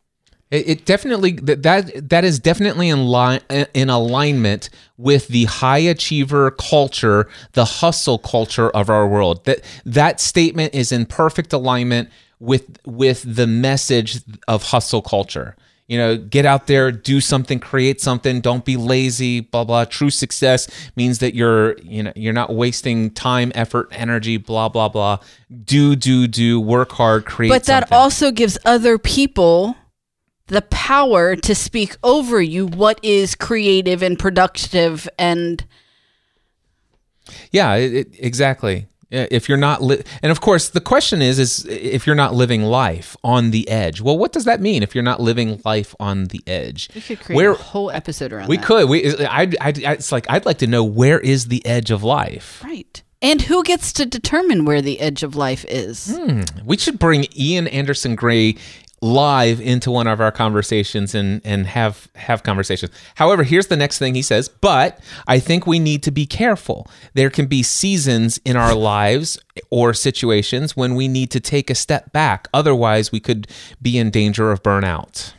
It, 0.51 0.67
it 0.67 0.85
definitely 0.85 1.34
that 1.34 1.63
that 1.63 2.09
that 2.09 2.23
is 2.23 2.39
definitely 2.39 2.89
in 2.89 3.05
line 3.05 3.41
in 3.73 3.89
alignment 3.89 4.69
with 4.97 5.27
the 5.27 5.45
high 5.45 5.77
achiever 5.77 6.51
culture, 6.51 7.27
the 7.53 7.65
hustle 7.65 8.17
culture 8.17 8.69
of 8.71 8.89
our 8.89 9.07
world. 9.07 9.45
That 9.45 9.61
that 9.85 10.19
statement 10.19 10.73
is 10.73 10.91
in 10.91 11.05
perfect 11.05 11.53
alignment 11.53 12.09
with 12.39 12.80
with 12.85 13.23
the 13.35 13.45
message 13.45 14.21
of 14.47 14.63
hustle 14.63 15.03
culture. 15.03 15.55
You 15.88 15.97
know, 15.97 16.17
get 16.17 16.45
out 16.45 16.67
there, 16.67 16.91
do 16.91 17.19
something, 17.19 17.59
create 17.59 17.99
something. 17.99 18.41
Don't 18.41 18.63
be 18.63 18.77
lazy. 18.77 19.41
Blah 19.41 19.63
blah. 19.63 19.85
True 19.85 20.11
success 20.11 20.67
means 20.95 21.19
that 21.19 21.35
you're 21.35 21.77
you 21.80 22.03
know 22.03 22.13
you're 22.15 22.34
not 22.34 22.53
wasting 22.53 23.11
time, 23.11 23.51
effort, 23.53 23.89
energy. 23.91 24.38
Blah 24.38 24.69
blah 24.69 24.89
blah. 24.89 25.19
Do 25.63 25.95
do 25.95 26.27
do. 26.27 26.59
Work 26.59 26.91
hard. 26.91 27.26
Create. 27.26 27.49
but 27.49 27.65
that 27.65 27.84
something. 27.84 27.95
also 27.95 28.31
gives 28.31 28.57
other 28.65 28.97
people 28.97 29.76
the 30.49 30.61
power 30.63 31.35
to 31.35 31.55
speak 31.55 31.95
over 32.03 32.41
you 32.41 32.67
what 32.67 32.99
is 33.03 33.34
creative 33.35 34.03
and 34.03 34.19
productive 34.19 35.07
and 35.17 35.63
Yeah, 37.51 37.76
it, 37.76 37.93
it, 37.93 38.07
exactly. 38.19 38.88
If 39.11 39.49
you're 39.49 39.57
not, 39.57 39.81
li- 39.81 40.03
and 40.21 40.31
of 40.31 40.39
course, 40.39 40.69
the 40.69 40.81
question 40.81 41.19
is, 41.19 41.39
is 41.39 41.65
if 41.65 42.05
you're 42.05 42.15
not 42.15 42.35
living 42.35 42.61
life 42.61 43.17
on 43.23 43.49
the 43.49 43.67
edge. 43.67 44.01
Well, 44.01 44.15
what 44.19 44.31
does 44.34 44.45
that 44.45 44.61
mean? 44.61 44.84
If 44.84 44.93
you're 44.93 45.03
not 45.03 45.19
living 45.19 45.59
life 45.65 45.95
on 45.99 46.26
the 46.26 46.41
edge, 46.45 46.89
we 46.93 47.01
could 47.01 47.19
create 47.19 47.35
where 47.35 47.51
a 47.53 47.55
whole 47.55 47.89
episode 47.89 48.31
around 48.31 48.49
we 48.49 48.57
that. 48.57 48.65
could, 48.67 48.88
we, 48.88 49.17
I, 49.26 49.41
I, 49.41 49.49
I, 49.61 49.73
it's 49.93 50.11
like 50.11 50.27
I'd 50.30 50.45
like 50.45 50.59
to 50.59 50.67
know 50.67 50.84
where 50.84 51.19
is 51.19 51.47
the 51.47 51.65
edge 51.65 51.89
of 51.89 52.03
life. 52.03 52.61
right 52.63 53.01
and 53.21 53.41
who 53.41 53.63
gets 53.63 53.91
to 53.93 54.05
determine 54.05 54.63
where 54.63 54.81
the 54.81 54.99
edge 55.01 55.23
of 55.23 55.35
life 55.35 55.65
is 55.67 56.15
hmm, 56.15 56.41
We 56.63 56.77
should 56.77 56.99
bring 56.99 57.26
Ian 57.35 57.67
Anderson 57.67 58.15
Gray 58.15 58.55
live 59.01 59.61
into 59.61 59.91
one 59.91 60.07
of 60.07 60.19
our 60.19 60.31
conversations 60.31 61.15
and 61.15 61.41
and 61.45 61.67
have 61.67 62.09
have 62.15 62.43
conversations. 62.43 62.91
However, 63.15 63.43
here's 63.43 63.67
the 63.67 63.77
next 63.77 63.97
thing 63.99 64.15
he 64.15 64.21
says, 64.21 64.49
but 64.49 64.99
I 65.27 65.39
think 65.39 65.65
we 65.65 65.80
need 65.80 66.03
to 66.03 66.11
be 66.11 66.26
careful. 66.26 66.88
There 67.13 67.30
can 67.30 67.47
be 67.47 67.63
seasons 67.63 68.39
in 68.45 68.55
our 68.55 68.76
lives 68.76 69.39
or 69.69 69.93
situations 69.93 70.76
when 70.76 70.95
we 70.95 71.07
need 71.07 71.31
to 71.31 71.39
take 71.39 71.69
a 71.69 71.76
step 71.76 72.11
back. 72.11 72.47
Otherwise, 72.53 73.11
we 73.11 73.19
could 73.19 73.47
be 73.81 73.97
in 73.97 74.09
danger 74.09 74.51
of 74.51 74.63
burnout. 74.63 75.34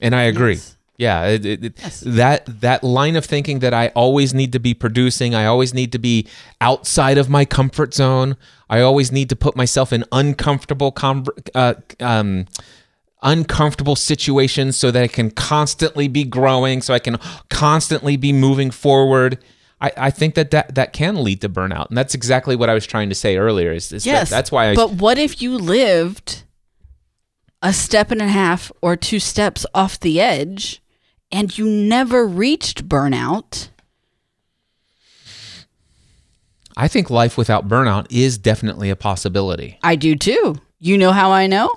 And 0.00 0.14
I 0.14 0.22
agree. 0.22 0.54
Yes. 0.54 0.77
Yeah, 0.98 1.26
it, 1.26 1.46
it, 1.46 1.74
Yes. 1.78 2.00
that 2.04 2.60
that 2.60 2.82
line 2.82 3.14
of 3.14 3.24
thinking 3.24 3.60
that 3.60 3.72
I 3.72 3.88
always 3.94 4.34
need 4.34 4.52
to 4.52 4.58
be 4.58 4.74
producing, 4.74 5.32
I 5.32 5.46
always 5.46 5.72
need 5.72 5.92
to 5.92 5.98
be 5.98 6.26
outside 6.60 7.18
of 7.18 7.30
my 7.30 7.44
comfort 7.44 7.94
zone. 7.94 8.36
I 8.68 8.80
always 8.80 9.12
need 9.12 9.28
to 9.30 9.36
put 9.36 9.54
myself 9.56 9.92
in 9.92 10.04
uncomfortable 10.10 10.90
com- 10.90 11.24
uh, 11.54 11.74
um, 12.00 12.46
uncomfortable 13.22 13.94
situations 13.96 14.76
so 14.76 14.90
that 14.90 15.02
I 15.02 15.06
can 15.08 15.30
constantly 15.30 16.08
be 16.08 16.24
growing, 16.24 16.82
so 16.82 16.92
I 16.94 16.98
can 16.98 17.18
constantly 17.48 18.16
be 18.16 18.32
moving 18.32 18.70
forward. 18.72 19.38
I, 19.80 19.92
I 19.96 20.10
think 20.10 20.34
that, 20.34 20.50
that 20.50 20.74
that 20.74 20.92
can 20.92 21.22
lead 21.22 21.40
to 21.42 21.48
burnout, 21.48 21.88
and 21.90 21.96
that's 21.96 22.14
exactly 22.14 22.56
what 22.56 22.68
I 22.68 22.74
was 22.74 22.86
trying 22.86 23.08
to 23.10 23.14
say 23.14 23.36
earlier. 23.36 23.70
Is, 23.72 23.92
is 23.92 24.02
that- 24.02 24.10
yes 24.10 24.30
that's 24.30 24.50
why 24.50 24.70
I 24.70 24.74
but 24.74 24.94
what 24.94 25.16
if 25.16 25.40
you 25.40 25.56
lived 25.56 26.42
a 27.62 27.72
step 27.72 28.10
and 28.10 28.20
a 28.20 28.26
half 28.28 28.70
or 28.82 28.96
two 28.96 29.20
steps 29.20 29.64
off 29.74 29.98
the 30.00 30.20
edge 30.20 30.82
and 31.30 31.56
you 31.58 31.66
never 31.66 32.26
reached 32.26 32.88
burnout 32.88 33.68
I 36.76 36.86
think 36.86 37.10
life 37.10 37.36
without 37.36 37.66
burnout 37.66 38.06
is 38.10 38.38
definitely 38.38 38.90
a 38.90 38.96
possibility. 38.96 39.78
i 39.82 39.96
do 39.96 40.14
too 40.16 40.56
you 40.78 40.96
know 40.98 41.12
how 41.12 41.30
i 41.32 41.46
know 41.46 41.68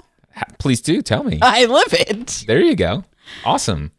Please 0.59 0.79
do 0.81 1.01
tell 1.01 1.23
me. 1.23 1.39
i 1.41 1.65
love 1.65 1.91
it 1.93 2.43
There 2.47 2.61
you 2.61 2.75
go. 2.75 3.03
Awesome. 3.45 3.91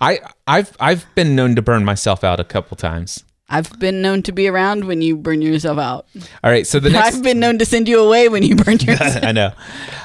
I 0.00 0.20
I've 0.46 0.76
I've 0.80 1.06
been 1.14 1.36
known 1.36 1.54
to 1.56 1.62
burn 1.62 1.84
myself 1.84 2.24
out 2.24 2.40
a 2.40 2.44
couple 2.44 2.76
times. 2.76 3.22
I've 3.48 3.78
been 3.78 4.00
known 4.00 4.22
to 4.22 4.32
be 4.32 4.48
around 4.48 4.84
when 4.84 5.02
you 5.02 5.16
burn 5.16 5.42
yourself 5.42 5.78
out. 5.78 6.06
All 6.42 6.50
right. 6.50 6.66
So 6.66 6.80
the 6.80 6.90
next 6.90 7.16
I've 7.16 7.22
been 7.22 7.40
known 7.40 7.58
to 7.58 7.66
send 7.66 7.88
you 7.88 8.00
away 8.00 8.28
when 8.28 8.42
you 8.42 8.56
burn 8.56 8.78
yourself. 8.80 9.16
Out. 9.16 9.24
I 9.24 9.32
know. 9.32 9.52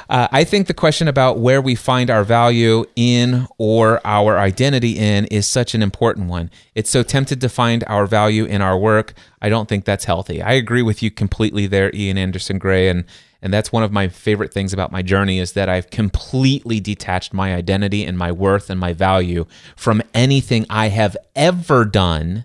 Uh, 0.09 0.27
I 0.31 0.43
think 0.43 0.67
the 0.67 0.73
question 0.73 1.07
about 1.07 1.39
where 1.39 1.61
we 1.61 1.75
find 1.75 2.09
our 2.09 2.23
value 2.23 2.85
in 2.95 3.47
or 3.57 4.01
our 4.05 4.37
identity 4.37 4.97
in 4.97 5.25
is 5.25 5.47
such 5.47 5.73
an 5.73 5.81
important 5.81 6.29
one. 6.29 6.49
It's 6.75 6.89
so 6.89 7.01
tempted 7.03 7.39
to 7.41 7.49
find 7.49 7.83
our 7.87 8.07
value 8.07 8.45
in 8.45 8.61
our 8.61 8.77
work. 8.77 9.13
I 9.41 9.49
don't 9.49 9.69
think 9.69 9.85
that's 9.85 10.05
healthy. 10.05 10.41
I 10.41 10.53
agree 10.53 10.81
with 10.81 11.01
you 11.01 11.09
completely 11.09 11.67
there, 11.67 11.91
Ian 11.93 12.17
Anderson 12.17 12.57
Gray, 12.57 12.89
and 12.89 13.05
and 13.41 13.53
that's 13.53 13.71
one 13.71 13.83
of 13.83 13.91
my 13.93 14.09
favorite 14.09 14.53
things 14.53 14.73
about 14.73 14.91
my 14.91 15.01
journey 15.01 15.39
is 15.39 15.53
that 15.53 15.69
I've 15.69 15.89
completely 15.89 16.81
detached 16.81 17.33
my 17.33 17.55
identity 17.55 18.03
and 18.03 18.17
my 18.17 18.33
worth 18.33 18.69
and 18.69 18.77
my 18.77 18.91
value 18.91 19.45
from 19.77 20.01
anything 20.13 20.65
I 20.69 20.89
have 20.89 21.15
ever 21.37 21.85
done 21.85 22.43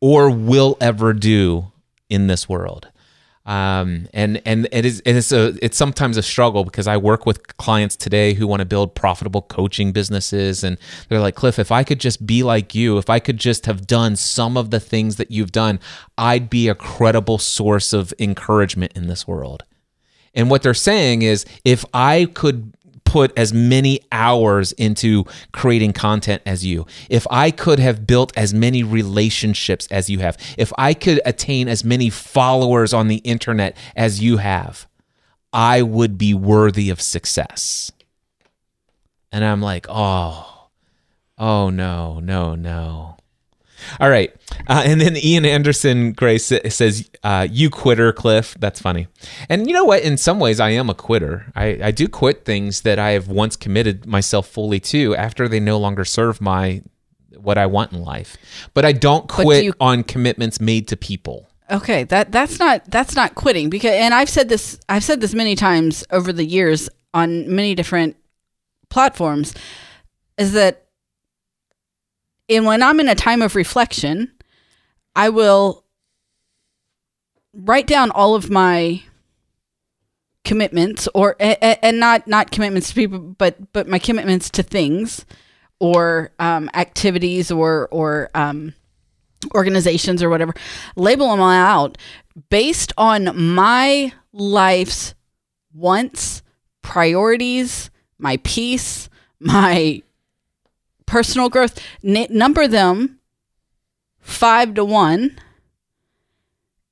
or 0.00 0.30
will 0.30 0.76
ever 0.80 1.12
do 1.12 1.72
in 2.08 2.26
this 2.26 2.48
world. 2.48 2.88
Um, 3.46 4.08
and 4.12 4.42
and 4.44 4.66
it 4.72 4.84
is 4.84 5.00
it 5.06 5.14
is 5.14 5.30
a 5.30 5.56
it's 5.62 5.76
sometimes 5.76 6.16
a 6.16 6.22
struggle 6.22 6.64
because 6.64 6.88
I 6.88 6.96
work 6.96 7.26
with 7.26 7.56
clients 7.58 7.94
today 7.94 8.34
who 8.34 8.44
want 8.48 8.58
to 8.58 8.66
build 8.66 8.96
profitable 8.96 9.42
coaching 9.42 9.92
businesses 9.92 10.64
and 10.64 10.76
they're 11.08 11.20
like 11.20 11.36
Cliff 11.36 11.60
if 11.60 11.70
I 11.70 11.84
could 11.84 12.00
just 12.00 12.26
be 12.26 12.42
like 12.42 12.74
you 12.74 12.98
if 12.98 13.08
I 13.08 13.20
could 13.20 13.36
just 13.36 13.66
have 13.66 13.86
done 13.86 14.16
some 14.16 14.56
of 14.56 14.72
the 14.72 14.80
things 14.80 15.14
that 15.16 15.30
you've 15.30 15.52
done 15.52 15.78
I'd 16.18 16.50
be 16.50 16.66
a 16.66 16.74
credible 16.74 17.38
source 17.38 17.92
of 17.92 18.12
encouragement 18.18 18.94
in 18.96 19.06
this 19.06 19.28
world. 19.28 19.62
And 20.34 20.50
what 20.50 20.64
they're 20.64 20.74
saying 20.74 21.22
is 21.22 21.46
if 21.64 21.84
I 21.94 22.26
could 22.34 22.75
put 23.16 23.32
as 23.38 23.50
many 23.50 23.98
hours 24.12 24.72
into 24.72 25.24
creating 25.50 25.90
content 25.90 26.42
as 26.44 26.66
you, 26.66 26.84
if 27.08 27.26
I 27.30 27.50
could 27.50 27.78
have 27.78 28.06
built 28.06 28.30
as 28.36 28.52
many 28.52 28.82
relationships 28.82 29.88
as 29.90 30.10
you 30.10 30.18
have, 30.18 30.36
if 30.58 30.70
I 30.76 30.92
could 30.92 31.22
attain 31.24 31.66
as 31.66 31.82
many 31.82 32.10
followers 32.10 32.92
on 32.92 33.08
the 33.08 33.22
internet 33.24 33.74
as 33.96 34.22
you 34.22 34.36
have, 34.36 34.86
I 35.50 35.80
would 35.80 36.18
be 36.18 36.34
worthy 36.34 36.90
of 36.90 37.00
success. 37.00 37.90
And 39.32 39.42
I'm 39.42 39.62
like, 39.62 39.86
oh, 39.88 40.68
oh 41.38 41.70
no, 41.70 42.20
no, 42.20 42.54
no. 42.54 43.15
All 44.00 44.08
right. 44.10 44.34
Uh, 44.68 44.82
and 44.84 45.00
then 45.00 45.16
Ian 45.16 45.44
Anderson 45.44 46.12
Gray 46.12 46.38
sa- 46.38 46.58
says, 46.68 47.08
uh, 47.22 47.46
You 47.50 47.70
quitter, 47.70 48.12
Cliff. 48.12 48.56
That's 48.58 48.80
funny. 48.80 49.06
And 49.48 49.66
you 49.66 49.72
know 49.74 49.84
what? 49.84 50.02
In 50.02 50.16
some 50.16 50.38
ways, 50.40 50.60
I 50.60 50.70
am 50.70 50.88
a 50.90 50.94
quitter. 50.94 51.52
I, 51.54 51.78
I 51.84 51.90
do 51.90 52.08
quit 52.08 52.44
things 52.44 52.80
that 52.82 52.98
I 52.98 53.10
have 53.10 53.28
once 53.28 53.56
committed 53.56 54.06
myself 54.06 54.48
fully 54.48 54.80
to 54.80 55.14
after 55.16 55.48
they 55.48 55.60
no 55.60 55.78
longer 55.78 56.04
serve 56.04 56.40
my 56.40 56.82
what 57.36 57.58
I 57.58 57.66
want 57.66 57.92
in 57.92 58.02
life. 58.02 58.36
But 58.74 58.84
I 58.84 58.92
don't 58.92 59.28
do 59.28 59.34
quit 59.34 59.64
you- 59.64 59.74
on 59.80 60.02
commitments 60.04 60.60
made 60.60 60.88
to 60.88 60.96
people. 60.96 61.48
Okay, 61.70 62.04
that 62.04 62.30
that's 62.30 62.58
not 62.60 62.84
that's 62.90 63.16
not 63.16 63.34
quitting 63.34 63.68
because 63.70 63.90
and 63.92 64.14
I've 64.14 64.30
said 64.30 64.48
this 64.48 64.78
I've 64.88 65.02
said 65.02 65.20
this 65.20 65.34
many 65.34 65.56
times 65.56 66.04
over 66.12 66.32
the 66.32 66.44
years 66.44 66.88
on 67.12 67.54
many 67.54 67.74
different 67.74 68.16
platforms 68.88 69.52
is 70.38 70.52
that 70.52 70.85
and 72.48 72.64
when 72.64 72.82
I'm 72.82 73.00
in 73.00 73.08
a 73.08 73.14
time 73.14 73.42
of 73.42 73.54
reflection, 73.54 74.32
I 75.14 75.28
will 75.28 75.84
write 77.52 77.86
down 77.86 78.10
all 78.10 78.34
of 78.34 78.50
my 78.50 79.02
commitments 80.44 81.08
or 81.14 81.34
and 81.40 81.98
not 81.98 82.28
not 82.28 82.52
commitments 82.52 82.88
to 82.90 82.94
people 82.94 83.18
but 83.18 83.72
but 83.72 83.88
my 83.88 83.98
commitments 83.98 84.48
to 84.48 84.62
things 84.62 85.26
or 85.80 86.30
um, 86.38 86.70
activities 86.74 87.50
or 87.50 87.88
or 87.90 88.30
um, 88.34 88.72
organizations 89.54 90.22
or 90.22 90.30
whatever, 90.30 90.54
label 90.96 91.30
them 91.30 91.40
all 91.40 91.50
out 91.50 91.98
based 92.50 92.92
on 92.96 93.54
my 93.54 94.12
life's 94.32 95.14
wants, 95.72 96.42
priorities, 96.82 97.90
my 98.18 98.38
peace, 98.38 99.08
my 99.40 100.02
personal 101.06 101.48
growth. 101.48 101.80
N- 102.04 102.26
number 102.30 102.66
them 102.68 103.18
five 104.20 104.74
to 104.74 104.84
one, 104.84 105.38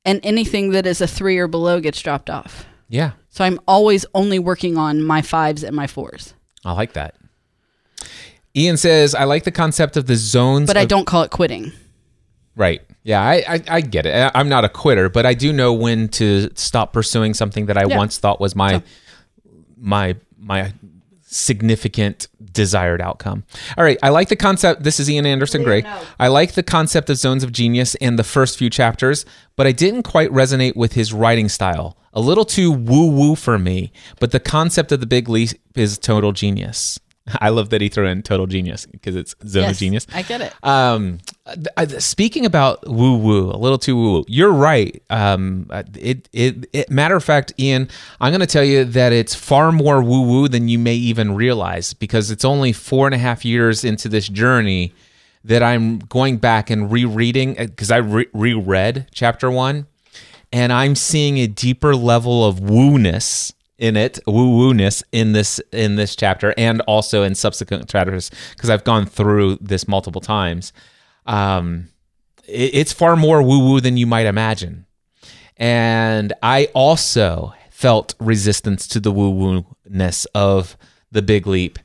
and 0.05 0.21
anything 0.23 0.71
that 0.71 0.87
is 0.87 1.01
a 1.01 1.07
three 1.07 1.39
or 1.39 1.49
below 1.49 1.81
gets 1.81 2.01
dropped 2.01 2.31
off. 2.31 2.67
Yeah, 2.89 3.13
So 3.31 3.45
I'm 3.45 3.59
always 3.67 4.05
only 4.15 4.39
working 4.39 4.77
on 4.77 5.03
my 5.03 5.21
fives 5.23 5.65
and 5.65 5.75
my 5.75 5.87
fours, 5.87 6.35
I 6.65 6.73
like 6.73 6.93
that. 6.93 7.17
Ian 8.57 8.77
says, 8.77 9.15
I 9.17 9.25
like 9.25 9.43
the 9.45 9.51
concept 9.51 9.97
of 9.97 10.07
the 10.07 10.15
zones. 10.17 10.69
but 10.69 10.77
I 10.77 10.83
of- 10.83 10.89
don't 10.89 11.07
call 11.07 11.23
it 11.23 11.31
quitting. 11.31 11.73
Right. 12.55 12.83
Yeah, 13.03 13.21
I, 13.21 13.43
I, 13.49 13.63
I 13.69 13.81
get 13.81 14.07
it. 14.07 14.15
I- 14.15 14.31
I'm 14.39 14.49
not 14.49 14.65
a 14.65 14.69
quitter, 14.69 15.09
but 15.09 15.27
I 15.27 15.35
do 15.35 15.53
know 15.53 15.73
when 15.73 16.09
to 16.11 16.51
stop 16.55 16.93
pursuing 16.93 17.35
something 17.35 17.67
that 17.67 17.77
I 17.77 17.87
Yeah. 17.87 17.97
once 17.97 18.19
thought 18.19 18.41
was 18.41 18.55
my 18.55 18.83
my 19.77 20.15
my 20.39 20.73
significant 21.35 22.29
desired 22.53 23.01
outcome. 23.01 23.45
All 23.77 23.85
right, 23.85 23.99
I 24.03 24.11
like 24.11 24.29
the 24.29 24.37
concept. 24.37 24.85
This 24.85 25.01
is 25.01 25.11
Ian 25.11 25.27
Anderson 25.27 25.63
Gray. 25.63 25.83
I 26.19 26.29
like 26.29 26.53
the 26.53 26.63
concept 26.63 27.11
of 27.11 27.17
zones 27.17 27.43
of 27.43 27.53
genius 27.53 27.95
in 27.97 28.17
the 28.17 28.25
first 28.25 28.57
few 28.57 28.71
chapters, 28.71 29.27
but 29.57 29.67
I 29.67 29.73
didn't 29.73 30.05
quite 30.05 30.31
resonate 30.31 30.77
with 30.77 30.93
his 30.93 31.13
writing 31.13 31.49
style. 31.49 31.97
A 32.13 32.21
little 32.21 32.45
too 32.45 32.71
woo 32.71 33.11
woo 33.11 33.35
for 33.35 33.59
me, 33.59 33.93
but 34.21 34.31
the 34.31 34.41
concept 34.41 34.93
of 34.93 35.01
the 35.01 35.07
big 35.07 35.29
leap 35.29 35.51
is 35.75 35.99
total 35.99 36.33
genius. 36.33 37.01
I 37.41 37.49
love 37.49 37.71
that 37.71 37.81
he 37.81 37.89
threw 37.89 38.07
in 38.07 38.23
total 38.23 38.47
genius 38.47 38.87
because 38.87 39.17
it's 39.17 39.35
zone 39.47 39.71
of 39.71 39.77
genius. 39.77 40.07
I 40.15 40.23
get 40.23 40.41
it. 40.41 40.53
Um, 40.63 41.19
speaking 41.99 42.47
about 42.47 42.89
woo 42.89 43.19
woo, 43.19 43.51
a 43.51 43.59
little 43.59 43.79
too 43.79 43.97
woo 43.97 44.13
woo. 44.13 44.25
You're 44.29 44.53
right. 44.53 45.03
Um, 45.11 45.67
uh, 45.71 45.83
it, 45.99 46.29
it 46.33 46.67
it 46.73 46.91
matter 46.91 47.17
of 47.17 47.25
fact, 47.25 47.53
Ian, 47.59 47.89
I'm 48.21 48.31
going 48.31 48.41
to 48.41 48.47
tell 48.47 48.65
you 48.65 48.85
that 48.85 49.13
it's 49.13 49.35
far 49.35 49.71
more 49.71 50.03
woo 50.03 50.23
woo 50.23 50.49
than 50.49 50.69
you 50.69 50.79
may 50.79 50.95
even 50.95 51.35
realize 51.35 51.93
because 51.93 52.31
it's 52.31 52.45
only 52.45 52.73
four 52.73 53.07
and 53.07 53.15
a 53.15 53.19
half 53.19 53.45
years 53.45 53.85
into 53.85 54.09
this 54.09 54.29
journey 54.29 54.95
that 55.45 55.63
I'm 55.63 55.99
going 55.99 56.39
back 56.39 56.71
and 56.71 56.91
rereading 56.91 57.55
because 57.55 57.91
I 57.91 57.99
re- 57.99 58.29
reread 58.33 59.09
chapter 59.13 59.51
one, 59.51 59.87
and 60.51 60.73
I'm 60.73 60.95
seeing 60.95 61.37
a 61.39 61.47
deeper 61.47 61.95
level 61.95 62.47
of 62.47 62.61
woo-ness 62.61 63.53
in 63.77 63.97
it, 63.99 64.19
woo 64.27 64.57
woo-ness 64.57 65.03
in 65.13 65.33
this 65.33 65.61
in 65.73 65.97
this 65.97 66.17
chapter, 66.17 66.55
and 66.57 66.81
also 66.83 67.23
in 67.23 67.35
subsequent 67.35 67.87
chapters 67.91 68.31
because 68.55 68.71
I've 68.71 68.85
gone 68.85 69.05
through 69.05 69.59
this 69.61 69.87
multiple 69.87 70.23
times. 70.23 70.73
Um, 71.27 71.89
it- 72.47 72.75
it's 72.75 72.93
far 72.93 73.17
more 73.17 73.43
woo-woo 73.43 73.81
than 73.81 73.97
you 73.97 74.07
might 74.07 74.27
imagine, 74.27 74.87
and 75.57 76.33
I 76.43 76.67
also 76.75 77.55
felt 77.71 78.15
resistance 78.21 78.87
to 78.89 79.01
the 79.01 79.11
woo-woo-ness 79.13 80.27
of 80.35 80.77
the 81.13 81.23
Big 81.23 81.47
Leap 81.47 81.79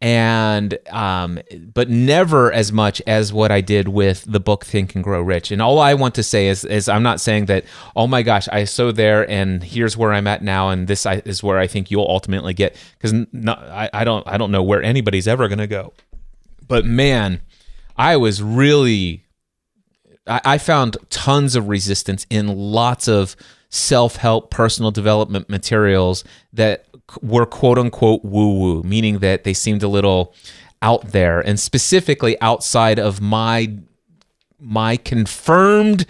and 0.00 0.76
um, 0.90 1.38
but 1.72 1.88
never 1.88 2.50
as 2.52 2.72
much 2.72 3.00
as 3.06 3.32
what 3.32 3.52
I 3.52 3.60
did 3.60 3.86
with 3.86 4.24
the 4.26 4.40
book 4.40 4.64
Think 4.64 4.96
and 4.96 5.04
Grow 5.04 5.22
Rich. 5.22 5.52
And 5.52 5.62
all 5.62 5.78
I 5.78 5.94
want 5.94 6.16
to 6.16 6.24
say 6.24 6.48
is, 6.48 6.64
is 6.64 6.88
I'm 6.88 7.04
not 7.04 7.20
saying 7.20 7.46
that 7.46 7.64
oh 7.94 8.08
my 8.08 8.22
gosh 8.22 8.48
I 8.50 8.64
so 8.64 8.90
there 8.90 9.28
and 9.30 9.62
here's 9.62 9.96
where 9.96 10.12
I'm 10.12 10.26
at 10.26 10.42
now 10.42 10.70
and 10.70 10.88
this 10.88 11.06
is 11.06 11.42
where 11.44 11.58
I 11.58 11.68
think 11.68 11.92
you'll 11.92 12.08
ultimately 12.08 12.52
get 12.52 12.74
because 12.98 13.14
I, 13.46 13.90
I 13.94 14.02
don't 14.02 14.26
I 14.26 14.38
don't 14.38 14.50
know 14.50 14.62
where 14.64 14.82
anybody's 14.82 15.28
ever 15.28 15.46
gonna 15.46 15.68
go. 15.68 15.92
But 16.66 16.84
man, 16.84 17.40
I 17.96 18.16
was 18.16 18.42
really 18.42 19.24
I, 20.26 20.40
I 20.44 20.58
found 20.58 20.96
tons 21.10 21.56
of 21.56 21.68
resistance 21.68 22.26
in 22.30 22.48
lots 22.48 23.08
of 23.08 23.36
self 23.70 24.16
help, 24.16 24.50
personal 24.50 24.90
development 24.90 25.48
materials 25.48 26.24
that 26.52 26.86
were 27.22 27.46
quote 27.46 27.78
unquote 27.78 28.24
woo 28.24 28.58
woo, 28.58 28.82
meaning 28.82 29.18
that 29.18 29.44
they 29.44 29.54
seemed 29.54 29.82
a 29.82 29.88
little 29.88 30.34
out 30.80 31.12
there 31.12 31.40
and 31.40 31.60
specifically 31.60 32.40
outside 32.40 32.98
of 32.98 33.20
my 33.20 33.72
my 34.58 34.96
confirmed 34.96 36.06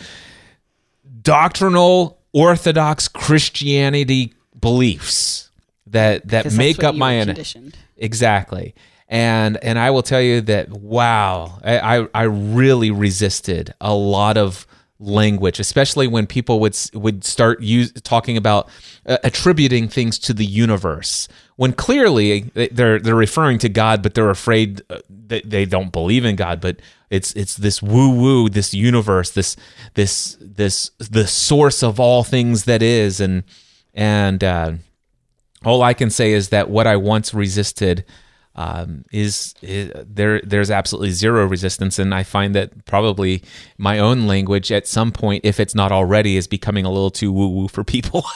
doctrinal 1.23 2.19
orthodox 2.33 3.09
Christianity 3.09 4.33
beliefs 4.59 5.51
that 5.87 6.27
that 6.29 6.45
'Cause 6.45 6.53
that's 6.53 6.59
make 6.59 6.83
up 6.83 6.95
my 6.95 7.23
conditioned. 7.25 7.77
Exactly. 7.97 8.75
And 9.13 9.63
and 9.63 9.79
I 9.79 9.91
will 9.91 10.03
tell 10.03 10.23
you 10.23 10.41
that 10.41 10.71
wow, 10.71 11.59
I 11.63 12.09
I, 12.15 12.23
really 12.23 12.91
resisted 12.91 13.75
a 13.79 13.93
lot 13.95 14.39
of 14.39 14.67
language, 14.99 15.61
especially 15.61 16.07
when 16.07 16.27
people 16.27 16.61
would 16.61 16.75
would 16.95 17.23
start 17.23 17.61
use, 17.61 17.93
talking 17.93 18.39
about 18.39 18.71
uh, 19.05 19.19
attributing 19.23 19.87
things 19.87 20.19
to 20.21 20.33
the 20.33 20.47
universe 20.47 21.29
when 21.57 21.75
clearly 21.75 22.41
they- 22.55 22.69
they're 22.69 22.99
they're 22.99 23.15
referring 23.15 23.59
to 23.59 23.69
God, 23.69 24.03
but 24.03 24.15
they're 24.15 24.31
afraid 24.31 24.81
uh, 24.89 25.01
that 25.27 25.51
they 25.51 25.67
don't 25.67 25.93
believe 25.93 26.25
in 26.25 26.35
God. 26.35 26.63
But 26.63 26.77
it's 27.11 27.35
it's 27.35 27.59
this 27.59 27.83
woo 27.83 28.15
woo, 28.19 28.49
this 28.49 28.73
universe, 28.73 29.31
this 29.33 29.57
this 29.93 30.39
this 30.41 30.91
the 30.99 31.27
source 31.27 31.83
of 31.83 32.01
all 32.01 32.25
things 32.25 32.65
that 32.65 32.81
is, 32.81 33.21
and 33.21 33.43
and 33.93 34.43
uh, 34.43 34.73
all 35.67 35.83
I 35.83 35.93
can 35.93 36.09
say 36.09 36.33
is 36.33 36.49
that 36.49 36.71
what 36.71 36.87
I 36.87 36.97
once 36.97 37.35
resisted 37.35 38.07
um, 38.55 39.05
is, 39.13 39.55
is 39.63 39.93
there 40.07 40.41
there's 40.43 40.71
absolutely 40.71 41.11
zero 41.11 41.47
resistance 41.47 41.99
and 41.99 42.15
i 42.15 42.23
find 42.23 42.55
that 42.55 42.85
probably 42.85 43.43
my 43.79 43.99
own 43.99 44.27
language 44.27 44.71
at 44.71 44.87
some 44.87 45.11
point 45.11 45.45
if 45.45 45.59
it's 45.59 45.75
not 45.75 45.91
already 45.91 46.37
is 46.37 46.47
becoming 46.47 46.85
a 46.85 46.91
little 46.91 47.11
too 47.11 47.33
woo 47.33 47.49
woo 47.49 47.69
for 47.69 47.85
people 47.85 48.25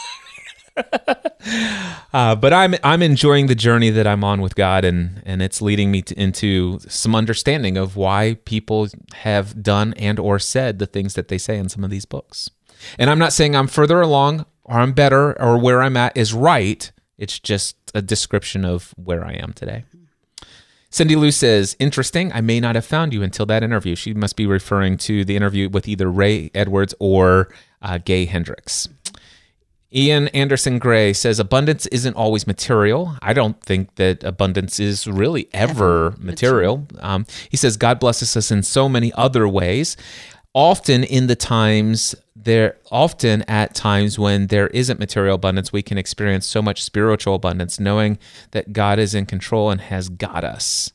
uh, 2.12 2.34
but 2.34 2.52
I'm 2.52 2.74
I'm 2.82 3.02
enjoying 3.02 3.46
the 3.46 3.54
journey 3.54 3.90
that 3.90 4.06
I'm 4.06 4.22
on 4.22 4.40
with 4.40 4.54
God, 4.54 4.84
and 4.84 5.22
and 5.24 5.40
it's 5.40 5.62
leading 5.62 5.90
me 5.90 6.02
to, 6.02 6.20
into 6.20 6.78
some 6.80 7.14
understanding 7.14 7.76
of 7.76 7.96
why 7.96 8.36
people 8.44 8.88
have 9.14 9.62
done 9.62 9.94
and 9.94 10.18
or 10.18 10.38
said 10.38 10.78
the 10.78 10.86
things 10.86 11.14
that 11.14 11.28
they 11.28 11.38
say 11.38 11.56
in 11.56 11.68
some 11.68 11.84
of 11.84 11.90
these 11.90 12.04
books. 12.04 12.50
And 12.98 13.08
I'm 13.08 13.18
not 13.18 13.32
saying 13.32 13.56
I'm 13.56 13.68
further 13.68 14.00
along 14.00 14.44
or 14.64 14.78
I'm 14.78 14.92
better 14.92 15.40
or 15.40 15.58
where 15.58 15.82
I'm 15.82 15.96
at 15.96 16.16
is 16.16 16.34
right. 16.34 16.90
It's 17.16 17.38
just 17.38 17.76
a 17.94 18.02
description 18.02 18.64
of 18.64 18.92
where 18.96 19.24
I 19.24 19.32
am 19.32 19.54
today. 19.54 19.84
Cindy 20.96 21.14
Lou 21.14 21.30
says, 21.30 21.76
interesting. 21.78 22.32
I 22.32 22.40
may 22.40 22.58
not 22.58 22.74
have 22.74 22.86
found 22.86 23.12
you 23.12 23.22
until 23.22 23.44
that 23.44 23.62
interview. 23.62 23.94
She 23.94 24.14
must 24.14 24.34
be 24.34 24.46
referring 24.46 24.96
to 24.96 25.26
the 25.26 25.36
interview 25.36 25.68
with 25.68 25.86
either 25.86 26.10
Ray 26.10 26.50
Edwards 26.54 26.94
or 26.98 27.52
uh, 27.82 27.98
Gay 27.98 28.24
Hendricks. 28.24 28.88
Ian 29.94 30.28
Anderson 30.28 30.78
Gray 30.78 31.12
says 31.12 31.38
abundance 31.38 31.84
isn't 31.88 32.16
always 32.16 32.46
material. 32.46 33.14
I 33.20 33.34
don't 33.34 33.60
think 33.60 33.96
that 33.96 34.24
abundance 34.24 34.80
is 34.80 35.06
really 35.06 35.50
ever 35.52 36.14
material. 36.18 36.86
Um, 37.00 37.26
he 37.50 37.58
says 37.58 37.76
God 37.76 38.00
blesses 38.00 38.34
us 38.34 38.50
in 38.50 38.62
so 38.62 38.88
many 38.88 39.12
other 39.12 39.46
ways. 39.46 39.98
Often 40.56 41.04
in 41.04 41.26
the 41.26 41.36
times 41.36 42.14
there, 42.34 42.76
often 42.90 43.42
at 43.42 43.74
times 43.74 44.18
when 44.18 44.46
there 44.46 44.68
isn't 44.68 44.98
material 44.98 45.34
abundance, 45.34 45.70
we 45.70 45.82
can 45.82 45.98
experience 45.98 46.46
so 46.46 46.62
much 46.62 46.82
spiritual 46.82 47.34
abundance, 47.34 47.78
knowing 47.78 48.16
that 48.52 48.72
God 48.72 48.98
is 48.98 49.14
in 49.14 49.26
control 49.26 49.68
and 49.68 49.82
has 49.82 50.08
got 50.08 50.44
us. 50.44 50.90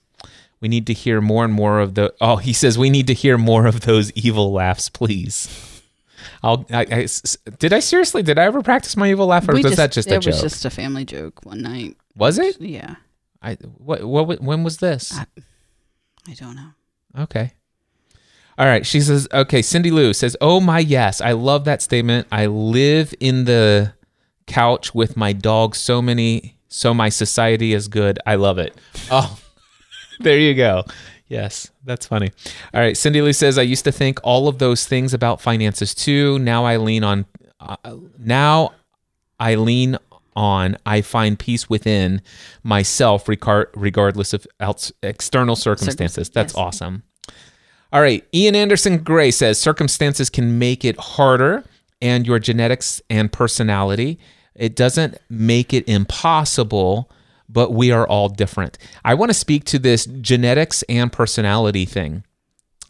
We 0.62 0.68
need 0.68 0.88
to 0.88 0.94
hear 0.94 1.22
more 1.22 1.46
and 1.46 1.54
more 1.54 1.80
of 1.80 1.94
the. 1.94 2.12
Oh, 2.20 2.38
he 2.38 2.54
says 2.54 2.80
we 2.80 2.90
need 2.90 3.06
to 3.06 3.14
hear 3.14 3.38
more 3.38 3.68
of 3.68 3.82
those 3.82 4.12
evil 4.14 4.52
laughs, 4.52 4.90
please. 4.90 5.84
I'll. 6.42 6.66
I, 6.72 6.82
I- 6.90 7.08
did 7.60 7.72
I 7.72 7.82
seriously? 7.82 8.24
Did 8.24 8.40
I 8.40 8.46
ever 8.46 8.64
practice 8.64 8.98
my 8.98 9.12
evil 9.12 9.28
laugh, 9.28 9.48
or 9.48 9.54
We 9.54 9.62
was 9.62 9.76
that 9.76 9.92
just 9.92 10.08
a 10.08 10.12
joke 10.12 10.24
it 10.24 10.26
was 10.28 10.42
just 10.42 10.66
a 10.66 10.72
family 10.72 11.06
joke 11.06 11.46
one 11.46 11.62
night. 11.62 11.98
was 12.16 12.40
it? 12.40 12.60
Yeah, 12.60 12.96
I. 13.44 13.56
What? 13.78 14.04
What? 14.04 14.42
When 14.42 14.64
was 14.64 14.78
this? 14.78 15.16
I 16.28 16.34
don't 16.34 16.56
know. 16.56 16.70
Okay. 17.24 17.54
All 18.62 18.68
right. 18.68 18.86
She 18.86 19.02
says, 19.02 19.28
okay. 19.34 19.64
Cindy 19.64 19.90
Lou 19.90 20.14
says, 20.14 20.38
oh 20.40 20.60
my 20.60 20.78
yes, 20.78 21.20
I 21.20 21.32
love 21.32 21.66
that 21.66 21.82
statement. 21.82 22.28
I 22.32 22.46
live 22.46 23.12
in 23.20 23.46
the 23.46 23.96
couch 24.46 24.94
with 24.94 25.18
my 25.18 25.34
dog. 25.34 25.76
So 25.76 26.00
many. 26.00 26.58
So 26.68 26.94
my 26.94 27.10
society 27.10 27.74
is 27.74 27.88
good. 27.88 28.20
I 28.28 28.36
love 28.36 28.60
it. 28.60 28.78
Oh, 29.10 29.40
there 30.20 30.38
you 30.38 30.54
go. 30.54 30.84
Yes, 31.28 31.72
that's 31.84 32.06
funny. 32.06 32.30
All 32.72 32.80
right. 32.80 32.96
Cindy 32.96 33.24
Lou 33.24 33.34
says, 33.34 33.58
I 33.58 33.64
used 33.64 33.84
to 33.86 33.92
think 33.92 34.20
all 34.24 34.48
of 34.48 34.60
those 34.60 34.86
things 34.86 35.16
about 35.16 35.42
finances 35.42 35.96
too. 35.96 36.38
Now 36.38 36.64
I 36.64 36.78
lean 36.78 37.04
on, 37.04 37.26
uh, 37.60 37.96
now 38.20 38.74
I 39.40 39.56
lean 39.56 39.98
on, 40.36 40.78
I 40.86 41.02
find 41.02 41.40
peace 41.40 41.68
within 41.68 42.22
myself, 42.62 43.28
regard, 43.28 43.70
regardless 43.76 44.34
of 44.34 44.46
outs, 44.60 44.92
external 45.02 45.56
circumstances. 45.56 46.30
That's 46.30 46.54
yes. 46.54 46.58
awesome. 46.60 47.02
All 47.92 48.02
right. 48.02 48.26
Ian 48.34 48.56
Anderson 48.56 49.00
Gray 49.00 49.32
says 49.32 49.60
circumstances 49.60 50.30
can 50.30 50.58
make 50.58 50.86
it 50.86 50.98
harder, 50.98 51.64
and 52.02 52.26
your 52.26 52.40
genetics 52.40 53.02
and 53.10 53.32
personality. 53.32 54.18
It 54.56 54.76
doesn't 54.76 55.18
make 55.30 55.74
it 55.74 55.88
impossible, 55.88 57.12
but 57.48 57.74
we 57.74 57.92
are 57.92 58.08
all 58.08 58.30
different. 58.30 58.78
I 59.06 59.14
want 59.14 59.30
to 59.30 59.34
speak 59.34 59.66
to 59.66 59.80
this 59.80 60.06
genetics 60.06 60.84
and 60.84 61.12
personality 61.12 61.86
thing. 61.86 62.24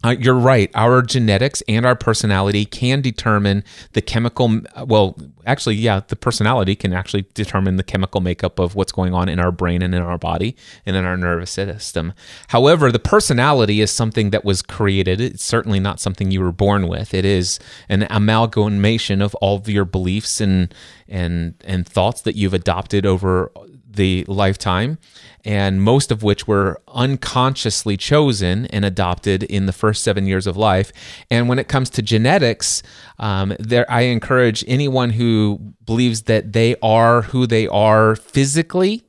Uh, 0.04 0.16
you're 0.20 0.34
right. 0.34 0.72
Our 0.74 1.04
genetics 1.04 1.62
and 1.68 1.86
our 1.86 1.96
personality 1.96 2.66
can 2.66 3.02
determine 3.02 3.64
the 3.94 4.02
chemical. 4.02 4.62
Well, 4.86 5.16
actually, 5.46 5.76
yeah, 5.76 6.02
the 6.08 6.16
personality 6.16 6.76
can 6.76 6.92
actually 6.92 7.26
determine 7.36 7.78
the 7.78 7.84
chemical 7.84 8.20
makeup 8.20 8.58
of 8.58 8.74
what's 8.74 8.92
going 8.92 9.14
on 9.14 9.30
in 9.30 9.40
our 9.40 9.52
brain 9.52 9.84
and 9.84 9.94
in 9.94 10.02
our 10.02 10.18
body 10.18 10.56
and 10.86 10.96
in 10.96 11.06
our 11.06 11.18
nervous 11.18 11.52
system. 11.52 12.14
However, 12.48 12.92
the 12.92 13.00
personality 13.00 13.80
is 13.80 13.92
something 13.92 14.32
that 14.32 14.44
was 14.44 14.64
created. 14.64 15.22
It's 15.22 15.44
certainly 15.44 15.80
not 15.80 16.00
something 16.00 16.32
you 16.32 16.42
were 16.42 16.52
born 16.52 16.88
with. 16.88 17.14
It 17.14 17.26
is 17.26 17.60
an 17.88 18.08
amalgamation 18.10 19.22
of 19.22 19.36
all 19.36 19.58
of 19.58 19.70
your 19.70 19.86
beliefs 19.86 20.42
and 20.42 20.74
and 21.08 21.54
and 21.66 21.88
thoughts 21.88 22.22
that 22.22 22.36
you've 22.36 22.54
adopted 22.54 23.06
over 23.06 23.52
the 23.94 24.26
lifetime, 24.28 24.98
and 25.44 25.82
most 25.82 26.12
of 26.12 26.24
which 26.24 26.48
were 26.48 26.82
unconsciously 26.88 27.98
chosen 27.98 28.66
and 28.68 28.86
adopted 28.86 29.44
in 29.44 29.66
the 29.66 29.74
first 29.74 30.04
seven 30.04 30.26
years 30.26 30.48
of 30.48 30.58
life. 30.58 30.92
And 31.30 31.50
when 31.50 31.60
it 31.60 31.68
comes 31.68 31.90
to 31.92 32.02
genetics, 32.02 32.84
um, 33.20 33.54
there 33.60 33.90
I 33.90 34.02
encourage 34.02 34.64
anyone 34.68 35.12
who 35.12 35.74
believes 35.86 36.24
that 36.24 36.54
they 36.54 36.76
are 36.82 37.24
who 37.24 37.48
they 37.48 37.68
are 37.68 38.16
physically 38.16 39.06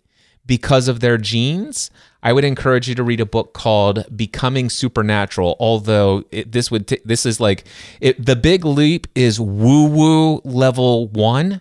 because 0.46 0.88
of 0.88 1.00
their 1.00 1.18
genes. 1.18 1.90
I 2.22 2.32
would 2.32 2.44
encourage 2.44 2.88
you 2.88 2.94
to 2.94 3.02
read 3.02 3.20
a 3.20 3.26
book 3.26 3.52
called 3.52 4.04
Becoming 4.14 4.70
Supernatural. 4.70 5.56
Although 5.58 6.24
it, 6.30 6.52
this 6.52 6.70
would 6.70 6.86
t- 6.86 7.00
this 7.04 7.26
is 7.26 7.40
like 7.40 7.64
it, 8.00 8.24
the 8.24 8.36
big 8.36 8.64
leap 8.64 9.06
is 9.14 9.40
woo 9.40 9.86
woo 9.86 10.40
level 10.44 11.08
one 11.08 11.60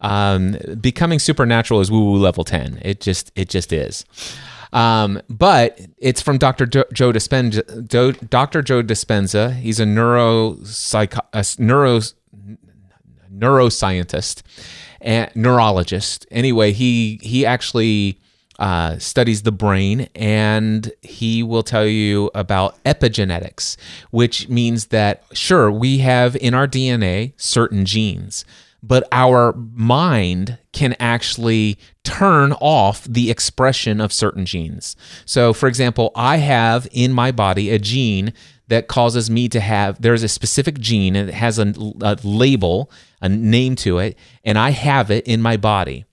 um, 0.00 0.56
becoming 0.80 1.18
supernatural 1.18 1.80
is 1.80 1.90
woo 1.90 2.04
woo 2.12 2.16
level 2.18 2.44
10 2.44 2.80
it 2.82 3.00
just 3.00 3.32
it 3.34 3.48
just 3.48 3.72
is. 3.72 4.04
Um, 4.72 5.22
but 5.28 5.80
it's 5.96 6.20
from 6.20 6.38
dr 6.38 6.66
jo- 6.66 6.84
joe 6.92 7.12
dispenza 7.12 7.88
Do- 7.88 8.12
dr 8.12 8.62
joe 8.62 8.82
dispenza. 8.82 9.54
He's 9.54 9.80
a 9.80 9.84
neuropsych 9.84 11.18
a 11.32 11.62
neuro 11.62 12.00
neuroscientist 13.32 14.42
and 15.00 15.30
neurologist. 15.34 16.26
Anyway 16.30 16.72
he 16.72 17.18
he 17.22 17.46
actually 17.46 18.18
uh, 18.58 18.98
studies 18.98 19.42
the 19.42 19.52
brain 19.52 20.08
and 20.16 20.90
he 21.02 21.42
will 21.44 21.62
tell 21.62 21.86
you 21.86 22.28
about 22.34 22.82
epigenetics 22.84 23.76
which 24.10 24.48
means 24.48 24.86
that 24.86 25.22
sure 25.32 25.70
we 25.70 25.98
have 25.98 26.34
in 26.34 26.54
our 26.54 26.66
dna 26.66 27.32
certain 27.36 27.84
genes 27.84 28.44
but 28.82 29.06
our 29.12 29.52
mind 29.72 30.58
can 30.72 30.94
actually 31.00 31.78
turn 32.04 32.52
off 32.54 33.04
the 33.04 33.30
expression 33.30 34.00
of 34.00 34.12
certain 34.12 34.46
genes. 34.46 34.96
So, 35.24 35.52
for 35.52 35.68
example, 35.68 36.12
I 36.14 36.36
have 36.36 36.86
in 36.92 37.12
my 37.12 37.32
body 37.32 37.70
a 37.70 37.78
gene 37.78 38.32
that 38.68 38.86
causes 38.86 39.30
me 39.30 39.48
to 39.48 39.60
have, 39.60 40.00
there's 40.00 40.22
a 40.22 40.28
specific 40.28 40.78
gene 40.78 41.16
and 41.16 41.28
it 41.28 41.34
has 41.34 41.58
a, 41.58 41.74
a 42.02 42.18
label, 42.22 42.90
a 43.20 43.28
name 43.28 43.74
to 43.76 43.98
it, 43.98 44.16
and 44.44 44.58
I 44.58 44.70
have 44.70 45.10
it 45.10 45.26
in 45.26 45.42
my 45.42 45.56
body. 45.56 46.04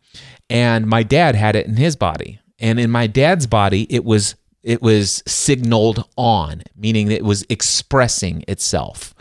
And 0.49 0.87
my 0.87 1.03
dad 1.03 1.35
had 1.35 1.55
it 1.55 1.65
in 1.65 1.75
his 1.75 1.95
body. 1.95 2.39
And 2.59 2.79
in 2.79 2.89
my 2.89 3.07
dad's 3.07 3.47
body, 3.47 3.85
it 3.89 4.05
was 4.05 4.35
it 4.63 4.81
was 4.81 5.21
signaled 5.27 6.09
on, 6.17 6.63
meaning 6.75 7.11
it 7.11 7.23
was 7.23 7.45
expressing 7.49 8.43
itself. 8.47 9.13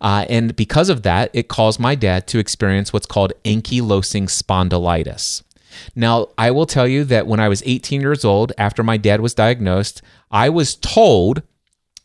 Uh, 0.00 0.24
and 0.28 0.56
because 0.56 0.88
of 0.88 1.02
that, 1.02 1.30
it 1.32 1.48
caused 1.48 1.78
my 1.78 1.94
dad 1.94 2.26
to 2.28 2.38
experience 2.38 2.92
what's 2.92 3.06
called 3.06 3.32
ankylosing 3.44 4.24
spondylitis. 4.24 5.42
Now, 5.94 6.28
I 6.36 6.50
will 6.50 6.66
tell 6.66 6.88
you 6.88 7.04
that 7.04 7.26
when 7.26 7.40
I 7.40 7.48
was 7.48 7.62
18 7.64 8.00
years 8.00 8.24
old, 8.24 8.52
after 8.58 8.82
my 8.82 8.96
dad 8.96 9.20
was 9.20 9.34
diagnosed, 9.34 10.02
I 10.30 10.48
was 10.48 10.74
told 10.74 11.42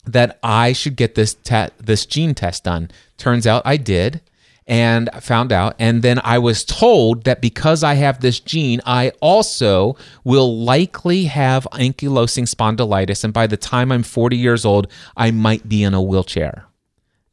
that 0.06 0.38
I 0.44 0.74
should 0.74 0.96
get 0.96 1.16
this 1.16 1.34
te- 1.34 1.70
this 1.80 2.06
gene 2.06 2.36
test 2.36 2.64
done. 2.64 2.92
Turns 3.18 3.48
out 3.48 3.64
I 3.66 3.78
did 3.78 4.22
and 4.68 5.10
found 5.20 5.52
out 5.52 5.76
and 5.78 6.02
then 6.02 6.20
I 6.24 6.40
was 6.40 6.66
told 6.66 7.24
that 7.26 7.42
because 7.42 7.84
I 7.84 7.96
have 7.96 8.22
this 8.22 8.40
gene, 8.40 8.82
I 8.86 9.12
also 9.22 9.96
will 10.24 10.60
likely 10.60 11.26
have 11.26 11.68
ankylosing 11.72 12.48
spondylitis 12.48 13.24
and 13.24 13.34
by 13.34 13.48
the 13.48 13.58
time 13.58 13.92
I'm 13.92 14.04
40 14.04 14.38
years 14.38 14.66
old, 14.66 14.88
I 15.16 15.32
might 15.32 15.68
be 15.68 15.84
in 15.84 15.94
a 15.94 16.02
wheelchair. 16.02 16.66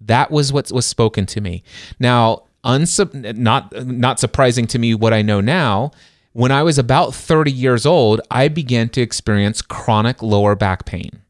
That 0.07 0.31
was 0.31 0.53
what 0.53 0.71
was 0.73 0.87
spoken 0.87 1.27
to 1.27 1.41
me. 1.41 1.63
Now, 1.99 2.45
not 2.65 3.87
not 3.87 4.21
surprising 4.21 4.67
to 4.69 4.79
me 4.79 4.95
what 4.95 5.13
I 5.13 5.23
know 5.23 5.41
now. 5.41 5.91
When 6.33 6.51
I 6.51 6.63
was 6.63 6.79
about 6.79 7.15
30 7.15 7.53
years 7.53 7.85
old, 7.85 8.23
I 8.31 8.49
began 8.49 8.89
to 8.91 9.03
experience 9.03 9.61
chronic 9.61 10.23
lower 10.23 10.55
back 10.55 10.87
pain. 10.87 11.23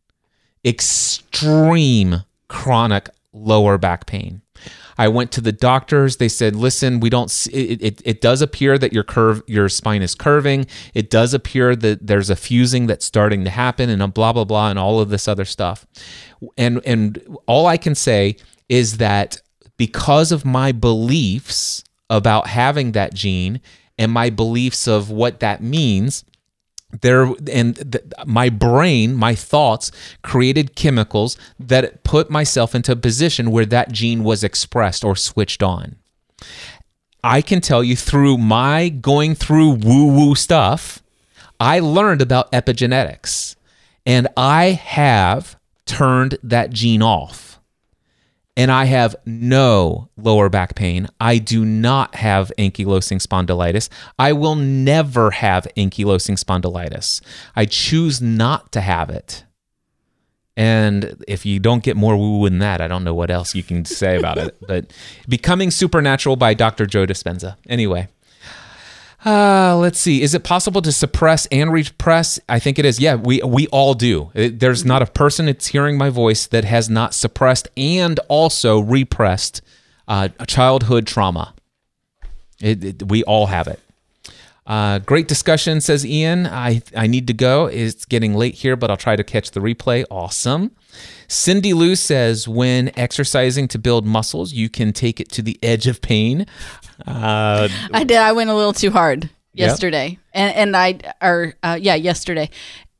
Extreme 0.64 2.22
chronic 2.48 3.10
lower 3.32 3.78
back 3.78 4.06
pain. 4.06 4.42
I 4.98 5.08
went 5.08 5.32
to 5.32 5.40
the 5.40 5.52
doctors. 5.52 6.18
They 6.18 6.28
said, 6.28 6.54
"Listen, 6.54 7.00
we 7.00 7.10
don't. 7.10 7.30
See, 7.30 7.50
it, 7.52 7.82
it. 7.82 8.02
It 8.04 8.20
does 8.20 8.42
appear 8.42 8.78
that 8.78 8.92
your 8.92 9.02
curve, 9.02 9.42
your 9.46 9.68
spine 9.68 10.02
is 10.02 10.14
curving. 10.14 10.66
It 10.94 11.10
does 11.10 11.34
appear 11.34 11.74
that 11.74 12.06
there's 12.06 12.30
a 12.30 12.36
fusing 12.36 12.86
that's 12.86 13.04
starting 13.04 13.42
to 13.44 13.50
happen, 13.50 13.88
and 13.88 14.14
blah 14.14 14.32
blah 14.32 14.44
blah, 14.44 14.70
and 14.70 14.78
all 14.78 15.00
of 15.00 15.08
this 15.08 15.26
other 15.26 15.44
stuff." 15.44 15.86
And 16.56 16.80
and 16.84 17.20
all 17.46 17.66
I 17.66 17.78
can 17.78 17.94
say 17.94 18.36
is 18.68 18.98
that 18.98 19.40
because 19.76 20.32
of 20.32 20.44
my 20.44 20.72
beliefs 20.72 21.84
about 22.08 22.46
having 22.46 22.92
that 22.92 23.14
gene 23.14 23.60
and 23.98 24.12
my 24.12 24.30
beliefs 24.30 24.86
of 24.86 25.10
what 25.10 25.40
that 25.40 25.62
means, 25.62 26.24
there 27.00 27.24
and 27.50 27.76
th- 27.92 28.04
my 28.26 28.50
brain 28.50 29.14
my 29.14 29.34
thoughts 29.34 29.90
created 30.22 30.76
chemicals 30.76 31.38
that 31.58 32.04
put 32.04 32.30
myself 32.30 32.74
into 32.74 32.92
a 32.92 32.96
position 32.96 33.50
where 33.50 33.64
that 33.64 33.90
gene 33.90 34.22
was 34.22 34.44
expressed 34.44 35.02
or 35.02 35.16
switched 35.16 35.62
on. 35.62 35.96
I 37.24 37.40
can 37.40 37.60
tell 37.60 37.82
you 37.82 37.96
through 37.96 38.38
my 38.38 38.88
going 38.88 39.34
through 39.34 39.70
woo 39.70 40.06
woo 40.06 40.34
stuff 40.34 41.02
i 41.60 41.78
learned 41.78 42.20
about 42.20 42.50
epigenetics 42.52 43.54
and 44.04 44.26
i 44.36 44.70
have 44.70 45.56
turned 45.86 46.36
that 46.42 46.70
gene 46.70 47.02
off 47.02 47.51
and 48.56 48.70
I 48.70 48.84
have 48.84 49.16
no 49.24 50.10
lower 50.16 50.48
back 50.48 50.74
pain. 50.74 51.08
I 51.20 51.38
do 51.38 51.64
not 51.64 52.14
have 52.16 52.52
ankylosing 52.58 53.24
spondylitis. 53.24 53.88
I 54.18 54.32
will 54.32 54.56
never 54.56 55.30
have 55.30 55.66
ankylosing 55.76 56.38
spondylitis. 56.42 57.22
I 57.56 57.64
choose 57.64 58.20
not 58.20 58.72
to 58.72 58.80
have 58.80 59.10
it. 59.10 59.44
And 60.54 61.24
if 61.26 61.46
you 61.46 61.58
don't 61.60 61.82
get 61.82 61.96
more 61.96 62.14
woo 62.16 62.38
woo 62.38 62.48
than 62.50 62.58
that, 62.58 62.82
I 62.82 62.88
don't 62.88 63.04
know 63.04 63.14
what 63.14 63.30
else 63.30 63.54
you 63.54 63.62
can 63.62 63.84
say 63.86 64.16
about 64.18 64.36
it. 64.36 64.56
But 64.66 64.92
Becoming 65.28 65.70
Supernatural 65.70 66.36
by 66.36 66.52
Dr. 66.52 66.84
Joe 66.84 67.06
Dispenza. 67.06 67.56
Anyway. 67.68 68.08
Uh, 69.24 69.76
let's 69.76 70.00
see. 70.00 70.20
Is 70.20 70.34
it 70.34 70.42
possible 70.42 70.82
to 70.82 70.90
suppress 70.90 71.46
and 71.52 71.72
repress? 71.72 72.40
I 72.48 72.58
think 72.58 72.78
it 72.78 72.84
is. 72.84 72.98
Yeah, 72.98 73.14
we 73.14 73.40
we 73.42 73.66
all 73.68 73.94
do. 73.94 74.32
It- 74.34 74.58
there's 74.58 74.84
not 74.84 75.00
a 75.02 75.06
person 75.06 75.46
that's 75.46 75.68
hearing 75.68 75.96
my 75.96 76.10
voice 76.10 76.46
that 76.48 76.64
has 76.64 76.90
not 76.90 77.14
suppressed 77.14 77.68
and 77.76 78.18
also 78.28 78.80
repressed 78.80 79.62
uh, 80.08 80.28
childhood 80.48 81.06
trauma. 81.06 81.54
It, 82.60 82.84
it- 82.84 83.02
we 83.08 83.22
all 83.24 83.46
have 83.46 83.68
it. 83.68 83.78
Uh, 84.66 85.00
great 85.00 85.26
discussion, 85.26 85.80
says 85.80 86.06
Ian. 86.06 86.46
I 86.46 86.82
I 86.96 87.06
need 87.06 87.26
to 87.26 87.32
go. 87.34 87.66
It's 87.66 88.04
getting 88.04 88.34
late 88.34 88.54
here, 88.54 88.76
but 88.76 88.90
I'll 88.90 88.96
try 88.96 89.16
to 89.16 89.24
catch 89.24 89.50
the 89.50 89.60
replay. 89.60 90.04
Awesome. 90.10 90.70
Cindy 91.26 91.72
Lou 91.72 91.96
says, 91.96 92.46
when 92.46 92.90
exercising 92.96 93.66
to 93.68 93.78
build 93.78 94.06
muscles, 94.06 94.52
you 94.52 94.68
can 94.68 94.92
take 94.92 95.18
it 95.18 95.30
to 95.32 95.42
the 95.42 95.58
edge 95.62 95.86
of 95.86 96.00
pain. 96.02 96.46
Uh, 97.06 97.68
I 97.92 98.04
did. 98.04 98.18
I 98.18 98.32
went 98.32 98.50
a 98.50 98.54
little 98.54 98.72
too 98.74 98.90
hard 98.90 99.30
Yep. 99.54 99.68
yesterday, 99.68 100.18
and 100.32 100.54
and 100.54 100.76
I 100.76 100.98
or 101.20 101.54
uh, 101.62 101.78
yeah, 101.80 101.94
yesterday, 101.94 102.48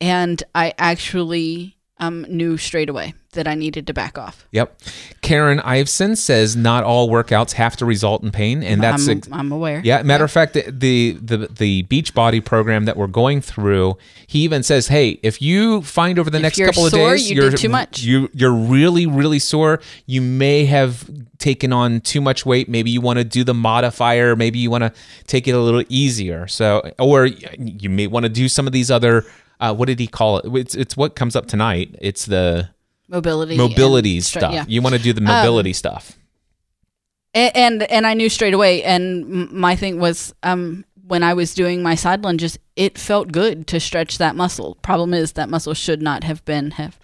and 0.01 0.43
I 0.55 0.74
actually 0.78 1.76
um 2.03 2.27
knew 2.29 2.57
straight 2.57 2.89
away 2.89 3.15
that 3.33 3.49
I 3.49 3.55
needed 3.55 3.87
to 3.87 3.95
back 3.95 4.19
off. 4.19 4.47
Yep. 4.53 4.79
Karen 5.23 5.59
Iveson 5.61 6.19
says 6.19 6.55
not 6.55 6.85
all 6.85 7.09
workouts 7.09 7.53
have 7.53 7.77
to 7.79 7.87
result 7.87 8.23
in 8.23 8.31
pain, 8.31 8.62
and 8.62 8.83
that's 8.83 9.09
I'm, 9.09 9.16
ex- 9.16 9.29
I'm 9.33 9.53
aware. 9.53 9.81
yeah. 9.85 10.03
Matter 10.03 10.24
of 10.24 10.31
fact, 10.31 10.53
the 10.53 11.12
the 11.12 11.49
the 11.49 11.85
Beachbody 11.85 12.45
program 12.45 12.85
that 12.85 12.97
we're 12.97 13.07
going 13.07 13.41
through, 13.41 13.97
he 14.27 14.41
even 14.41 14.62
says, 14.62 14.89
hey, 14.89 15.19
if 15.23 15.41
you 15.41 15.81
find 15.83 16.19
over 16.19 16.29
the 16.29 16.39
If 16.39 16.43
next 16.43 16.59
couple 16.59 16.85
of 16.87 16.93
days 16.93 17.31
you 17.31 17.37
you're 17.37 17.51
did 17.51 17.59
too 17.59 17.69
much. 17.70 18.03
you 18.03 18.29
you're 18.35 18.53
really 18.53 19.07
really 19.07 19.39
sore, 19.39 19.81
you 20.07 20.20
may 20.20 20.66
have 20.66 21.09
taken 21.39 21.73
on 21.73 22.01
too 22.01 22.20
much 22.20 22.45
weight. 22.45 22.69
Maybe 22.69 22.91
you 22.91 23.01
want 23.01 23.19
to 23.19 23.24
do 23.24 23.45
the 23.45 23.55
modifier. 23.55 24.37
Maybe 24.37 24.59
you 24.59 24.70
want 24.70 24.85
to 24.85 24.93
take 25.27 25.49
it 25.49 25.53
a 25.53 25.59
little 25.59 25.85
easier. 25.89 26.47
So, 26.49 26.83
or 26.99 27.27
you 27.27 27.89
may 27.89 28.07
want 28.09 28.24
to 28.24 28.29
do 28.31 28.49
some 28.49 28.66
of 28.66 28.73
these 28.74 28.91
other. 28.91 29.24
Uh, 29.62 29.72
what 29.74 29.86
did 29.86 29.98
he 30.01 30.06
call 30.06 30.39
it? 30.39 30.47
It's 30.56 30.74
it's 30.74 30.97
what 30.97 31.14
comes 31.14 31.36
up 31.36 31.47
tonight. 31.47 31.94
It's 32.01 32.26
the 32.26 32.68
Mobility, 33.09 33.56
mobility 33.56 34.16
and 34.16 34.24
stuff. 34.24 34.52
yeah. 34.52 34.60
Um, 34.62 34.66
You 34.68 34.82
want 34.82 34.94
to 34.97 35.02
do 35.02 35.12
the 35.12 35.20
mobility 35.20 35.72
stuff. 35.72 36.18
A- 37.34 37.56
and 37.56 37.82
and 37.84 38.06
I 38.06 38.14
knew 38.14 38.28
straight 38.28 38.55
away. 38.55 38.82
And 38.82 39.51
my 39.52 39.76
thing 39.76 40.01
was, 40.01 40.34
um, 40.43 40.84
when 41.06 41.22
I 41.22 41.34
was 41.34 41.55
doing 41.55 41.82
my 41.82 41.94
side 41.94 42.24
lunges, 42.24 42.59
it 42.74 42.98
felt 42.98 43.30
good 43.32 43.66
to 43.68 43.80
stretch 43.80 44.18
that 44.18 44.34
muscle. 44.34 44.76
Problem 44.82 45.14
is 45.14 45.32
that 45.32 45.48
muscle 45.48 45.74
should 45.74 46.02
not 46.02 46.24
have 46.24 46.44
been 46.44 46.72
have 46.72 46.98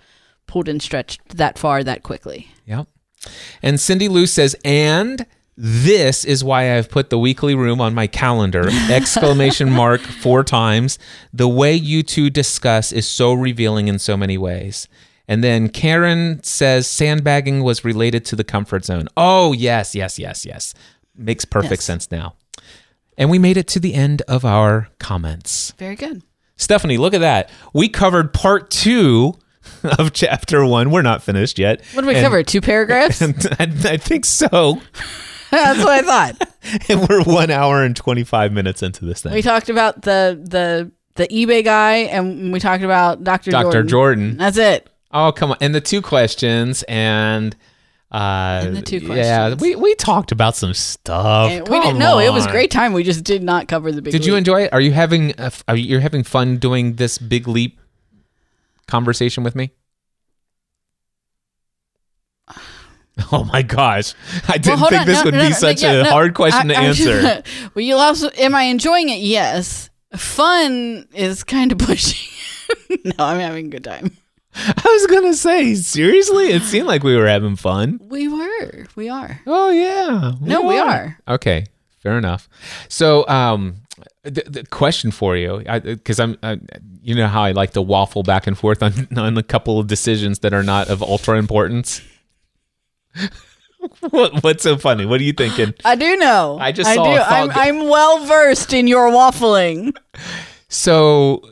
pulled 0.46 0.68
and 0.68 0.82
stretched 0.82 1.36
that 1.36 1.58
far 1.58 1.84
that 1.84 2.02
quickly. 2.02 2.48
Yep. 2.66 2.88
And 3.62 3.78
Cindy 3.80 4.08
Lou 4.08 4.26
says, 4.26 4.56
and 4.64 5.26
this 5.60 6.24
is 6.24 6.44
why 6.44 6.76
I've 6.76 6.88
put 6.88 7.10
the 7.10 7.18
weekly 7.18 7.56
room 7.56 7.80
on 7.80 7.92
my 7.92 8.06
calendar. 8.06 8.68
Exclamation 8.90 9.68
mark 9.70 10.00
four 10.00 10.44
times. 10.44 11.00
The 11.32 11.48
way 11.48 11.74
you 11.74 12.04
two 12.04 12.30
discuss 12.30 12.92
is 12.92 13.08
so 13.08 13.32
revealing 13.32 13.88
in 13.88 13.98
so 13.98 14.16
many 14.16 14.38
ways. 14.38 14.86
And 15.26 15.42
then 15.42 15.68
Karen 15.68 16.40
says 16.44 16.86
sandbagging 16.86 17.64
was 17.64 17.84
related 17.84 18.24
to 18.26 18.36
the 18.36 18.44
comfort 18.44 18.84
zone. 18.84 19.08
Oh, 19.16 19.52
yes, 19.52 19.96
yes, 19.96 20.16
yes, 20.18 20.46
yes. 20.46 20.74
Makes 21.16 21.44
perfect 21.44 21.72
Yes. 21.80 21.84
sense 21.84 22.10
now. 22.12 22.36
And 23.18 23.28
we 23.28 23.40
made 23.40 23.56
it 23.56 23.66
to 23.68 23.80
the 23.80 23.94
end 23.94 24.22
of 24.28 24.44
our 24.44 24.88
comments. 25.00 25.72
Very 25.76 25.96
good. 25.96 26.22
Stephanie, 26.56 26.98
look 26.98 27.14
at 27.14 27.20
that. 27.20 27.50
We 27.74 27.88
covered 27.88 28.32
part 28.32 28.70
two 28.70 29.34
of 29.98 30.12
chapter 30.12 30.64
one. 30.64 30.92
We're 30.92 31.02
not 31.02 31.22
finished 31.24 31.58
yet. 31.58 31.82
What 31.94 32.02
did 32.02 32.08
we 32.08 32.14
And- 32.14 32.24
cover? 32.24 32.42
Two 32.44 32.60
paragraphs. 32.60 33.20
I, 33.22 33.32
I 33.58 33.96
think 33.96 34.24
so. 34.24 34.80
That's 35.50 35.78
what 35.78 35.88
I 35.88 36.02
thought. 36.02 36.48
And 36.90 37.08
we're 37.08 37.22
one 37.22 37.50
hour 37.50 37.82
and 37.82 37.96
25 37.96 38.52
minutes 38.52 38.82
into 38.82 39.06
this 39.06 39.22
thing. 39.22 39.32
We 39.32 39.40
talked 39.40 39.70
about 39.70 40.02
the 40.02 40.38
the 40.42 40.92
the 41.14 41.26
eBay 41.28 41.64
guy, 41.64 41.94
and 41.94 42.52
we 42.52 42.60
talked 42.60 42.84
about 42.84 43.24
Dr. 43.24 43.50
Dr. 43.50 43.70
Jordan. 43.70 43.88
Jordan. 43.88 44.36
That's 44.36 44.58
it. 44.58 44.86
Oh, 45.10 45.32
come 45.32 45.52
on. 45.52 45.56
And 45.62 45.74
the 45.74 45.80
two 45.80 46.02
questions 46.02 46.82
and 46.82 47.56
uh 48.12 48.62
And 48.64 48.76
the 48.76 48.82
two 48.82 49.00
questions. 49.00 49.26
Yeah, 49.26 49.54
we, 49.54 49.76
we 49.76 49.94
talked 49.94 50.30
about 50.30 50.56
some 50.56 50.74
stuff. 50.74 51.50
And 51.50 51.66
we 51.66 51.80
didn't 51.80 51.98
know 51.98 52.18
it 52.18 52.32
was 52.32 52.46
great 52.46 52.70
time. 52.70 52.92
We 52.92 53.02
just 53.02 53.24
did 53.24 53.42
not 53.42 53.66
cover 53.68 53.90
the 53.90 54.02
big. 54.02 54.12
Did 54.12 54.26
you 54.26 54.36
enjoy 54.36 54.64
it? 54.64 54.72
Are 54.74 54.80
you 54.80 54.92
having 54.92 55.32
a 55.38 55.50
are 55.68 55.76
you 55.76 55.84
you're 55.84 56.00
having 56.00 56.24
fun 56.24 56.58
doing 56.58 56.96
this 56.96 57.16
big 57.16 57.48
leap 57.48 57.80
conversation 58.86 59.42
with 59.42 59.54
me? 59.54 59.70
Oh 63.32 63.44
my 63.44 63.62
gosh. 63.62 64.14
I 64.48 64.58
didn't 64.58 64.78
hold 64.78 64.90
think 64.90 65.02
on. 65.02 65.06
this 65.06 65.18
No, 65.18 65.24
would 65.24 65.34
no, 65.34 65.40
be 65.42 65.48
no, 65.50 65.54
such 65.54 65.82
yeah, 65.82 65.92
a 66.00 66.04
hard 66.04 66.34
question 66.34 66.68
to 66.68 66.74
I- 66.76 66.80
I- 66.82 66.84
answer. 66.84 67.42
well, 67.74 67.84
you 67.84 67.96
also 67.96 68.30
am 68.38 68.54
I 68.54 68.62
enjoying 68.64 69.08
it? 69.08 69.18
Yes. 69.20 69.90
Fun 70.16 71.06
is 71.14 71.44
kind 71.44 71.72
of 71.72 71.78
pushing. 71.88 72.28
no, 73.04 73.12
I'm 73.18 73.40
having 73.40 73.66
a 73.66 73.70
good 73.70 73.84
time. 73.84 74.16
I 74.54 74.82
was 74.84 75.06
gonna 75.06 75.34
say, 75.34 75.74
seriously? 75.74 76.46
It 76.52 76.62
seemed 76.62 76.86
like 76.86 77.02
we 77.04 77.16
were 77.16 77.26
having 77.28 77.54
fun. 77.56 78.00
We 78.02 78.28
were. 78.28 78.86
We 78.96 79.08
are. 79.08 79.40
Oh 79.46 79.70
yeah. 79.70 80.32
No, 80.40 80.62
we 80.62 80.78
are. 80.78 81.18
Okay, 81.28 81.66
fair 81.98 82.16
enough. 82.18 82.48
So, 82.88 83.28
um, 83.28 83.76
the, 84.22 84.42
the 84.48 84.64
question 84.66 85.10
for 85.10 85.36
you, 85.36 85.62
because 85.84 86.18
I'm, 86.18 86.38
I, 86.42 86.58
you 87.02 87.14
know 87.14 87.26
how 87.28 87.42
I 87.42 87.52
like 87.52 87.72
to 87.72 87.82
waffle 87.82 88.22
back 88.22 88.46
and 88.46 88.56
forth 88.58 88.82
on 88.82 89.06
on 89.16 89.36
a 89.38 89.42
couple 89.42 89.78
of 89.78 89.86
decisions 89.86 90.40
that 90.40 90.52
are 90.54 90.62
not 90.64 90.88
of 90.88 91.02
ultra 91.02 91.38
importance. 91.38 92.00
what, 94.10 94.42
what's 94.42 94.62
so 94.62 94.76
funny? 94.76 95.06
What 95.06 95.20
are 95.20 95.24
you 95.24 95.32
thinking? 95.32 95.74
I 95.84 95.94
do 95.94 96.16
know. 96.16 96.58
I 96.60 96.72
just 96.72 96.88
I 96.88 96.94
do. 96.94 97.00
I'm, 97.02 97.50
I'm 97.50 97.88
well 97.88 98.24
versed 98.24 98.72
in 98.72 98.86
your 98.86 99.10
waffling. 99.10 99.96
So, 100.68 101.42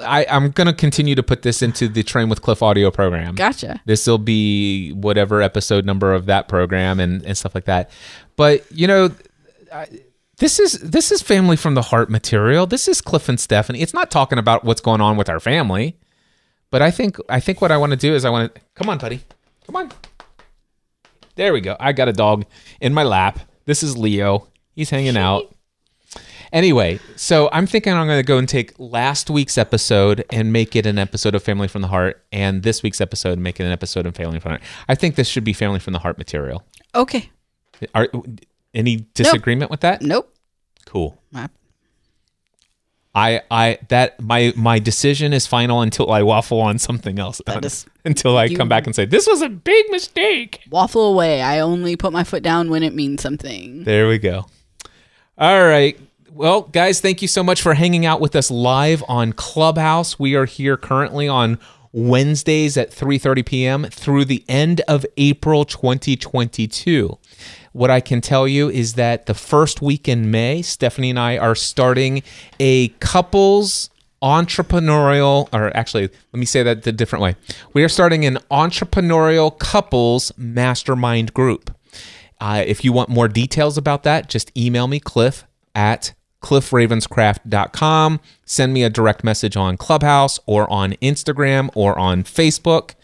I, 0.00 0.26
I'm 0.28 0.50
gonna 0.50 0.74
continue 0.74 1.14
to 1.14 1.22
put 1.22 1.42
this 1.42 1.62
into 1.62 1.88
the 1.88 2.02
Train 2.02 2.28
with 2.28 2.42
Cliff 2.42 2.62
audio 2.62 2.90
program. 2.90 3.34
Gotcha. 3.34 3.80
This 3.86 4.06
will 4.06 4.18
be 4.18 4.92
whatever 4.92 5.42
episode 5.42 5.84
number 5.84 6.12
of 6.12 6.26
that 6.26 6.48
program 6.48 7.00
and, 7.00 7.24
and 7.24 7.36
stuff 7.36 7.54
like 7.54 7.64
that. 7.64 7.90
But 8.36 8.64
you 8.70 8.86
know, 8.86 9.10
I, 9.72 9.88
this 10.38 10.58
is 10.58 10.72
this 10.80 11.12
is 11.12 11.22
family 11.22 11.56
from 11.56 11.74
the 11.74 11.82
heart 11.82 12.10
material. 12.10 12.66
This 12.66 12.88
is 12.88 13.00
Cliff 13.00 13.28
and 13.28 13.38
Stephanie. 13.38 13.80
It's 13.80 13.94
not 13.94 14.10
talking 14.10 14.38
about 14.38 14.64
what's 14.64 14.80
going 14.80 15.00
on 15.00 15.16
with 15.16 15.28
our 15.28 15.40
family. 15.40 15.96
But 16.70 16.82
I 16.82 16.90
think 16.90 17.18
I 17.28 17.40
think 17.40 17.60
what 17.60 17.70
I 17.70 17.76
want 17.76 17.92
to 17.92 17.96
do 17.96 18.14
is 18.14 18.24
I 18.24 18.30
want 18.30 18.54
to 18.54 18.60
come 18.74 18.88
on, 18.88 18.98
buddy, 18.98 19.20
come 19.64 19.76
on. 19.76 19.92
There 21.36 21.52
we 21.52 21.60
go. 21.60 21.76
I 21.80 21.92
got 21.92 22.08
a 22.08 22.12
dog 22.12 22.44
in 22.80 22.94
my 22.94 23.02
lap. 23.02 23.40
This 23.64 23.82
is 23.82 23.96
Leo. 23.96 24.48
He's 24.74 24.90
hanging 24.90 25.16
out. 25.16 25.54
Anyway, 26.52 27.00
so 27.16 27.48
I'm 27.52 27.66
thinking 27.66 27.92
I'm 27.92 28.06
going 28.06 28.20
to 28.20 28.26
go 28.26 28.38
and 28.38 28.48
take 28.48 28.72
last 28.78 29.28
week's 29.28 29.58
episode 29.58 30.24
and 30.30 30.52
make 30.52 30.76
it 30.76 30.86
an 30.86 30.98
episode 30.98 31.34
of 31.34 31.42
Family 31.42 31.66
from 31.66 31.82
the 31.82 31.88
Heart, 31.88 32.24
and 32.30 32.62
this 32.62 32.80
week's 32.82 33.00
episode 33.00 33.32
and 33.32 33.42
make 33.42 33.58
it 33.58 33.64
an 33.64 33.72
episode 33.72 34.06
of 34.06 34.14
Family 34.14 34.38
from 34.38 34.50
the 34.52 34.58
Heart. 34.58 34.62
I 34.88 34.94
think 34.94 35.16
this 35.16 35.26
should 35.26 35.42
be 35.42 35.52
Family 35.52 35.80
from 35.80 35.92
the 35.94 35.98
Heart 35.98 36.16
material. 36.18 36.62
Okay. 36.94 37.30
Are 37.92 38.08
any 38.72 39.06
disagreement 39.14 39.70
with 39.72 39.80
that? 39.80 40.02
Nope. 40.02 40.32
Cool. 40.86 41.20
I- 41.34 41.48
I 43.14 43.42
I 43.50 43.78
that 43.88 44.20
my 44.20 44.52
my 44.56 44.78
decision 44.78 45.32
is 45.32 45.46
final 45.46 45.80
until 45.82 46.10
I 46.10 46.22
waffle 46.22 46.60
on 46.60 46.78
something 46.78 47.18
else. 47.18 47.40
That 47.46 47.64
is- 47.66 47.86
until 48.04 48.36
I 48.36 48.48
come 48.54 48.68
back 48.68 48.86
and 48.86 48.94
say 48.94 49.04
this 49.04 49.26
was 49.26 49.40
a 49.42 49.48
big 49.48 49.86
mistake. 49.90 50.60
Waffle 50.70 51.12
away. 51.12 51.40
I 51.42 51.60
only 51.60 51.96
put 51.96 52.12
my 52.12 52.24
foot 52.24 52.42
down 52.42 52.70
when 52.70 52.82
it 52.82 52.94
means 52.94 53.22
something. 53.22 53.84
There 53.84 54.08
we 54.08 54.18
go. 54.18 54.46
All 55.38 55.64
right. 55.66 55.98
Well, 56.32 56.62
guys, 56.62 57.00
thank 57.00 57.22
you 57.22 57.28
so 57.28 57.44
much 57.44 57.62
for 57.62 57.74
hanging 57.74 58.04
out 58.04 58.20
with 58.20 58.34
us 58.34 58.50
live 58.50 59.04
on 59.08 59.32
Clubhouse. 59.32 60.18
We 60.18 60.34
are 60.34 60.46
here 60.46 60.76
currently 60.76 61.28
on 61.28 61.58
Wednesdays 61.92 62.76
at 62.76 62.90
3:30 62.90 63.46
p.m. 63.46 63.84
through 63.84 64.24
the 64.24 64.44
end 64.48 64.80
of 64.88 65.06
April 65.16 65.64
2022. 65.64 67.16
What 67.74 67.90
I 67.90 67.98
can 67.98 68.20
tell 68.20 68.46
you 68.46 68.70
is 68.70 68.94
that 68.94 69.26
the 69.26 69.34
first 69.34 69.82
week 69.82 70.06
in 70.08 70.30
May, 70.30 70.62
Stephanie 70.62 71.10
and 71.10 71.18
I 71.18 71.36
are 71.36 71.56
starting 71.56 72.22
a 72.60 72.88
couples 73.00 73.90
entrepreneurial, 74.22 75.48
or 75.52 75.76
actually, 75.76 76.08
let 76.32 76.38
me 76.38 76.46
say 76.46 76.62
that 76.62 76.84
the 76.84 76.92
different 76.92 77.24
way. 77.24 77.34
We 77.72 77.82
are 77.82 77.88
starting 77.88 78.24
an 78.24 78.38
entrepreneurial 78.48 79.58
couples 79.58 80.30
mastermind 80.36 81.34
group. 81.34 81.76
Uh, 82.40 82.62
if 82.64 82.84
you 82.84 82.92
want 82.92 83.08
more 83.08 83.26
details 83.26 83.76
about 83.76 84.04
that, 84.04 84.28
just 84.28 84.56
email 84.56 84.86
me, 84.86 85.00
Cliff 85.00 85.44
at 85.74 86.14
cliffravenscraft.com. 86.42 88.20
Send 88.44 88.72
me 88.72 88.84
a 88.84 88.90
direct 88.90 89.24
message 89.24 89.56
on 89.56 89.76
Clubhouse 89.76 90.38
or 90.46 90.70
on 90.70 90.92
Instagram 91.02 91.70
or 91.74 91.98
on 91.98 92.22
Facebook. 92.22 92.94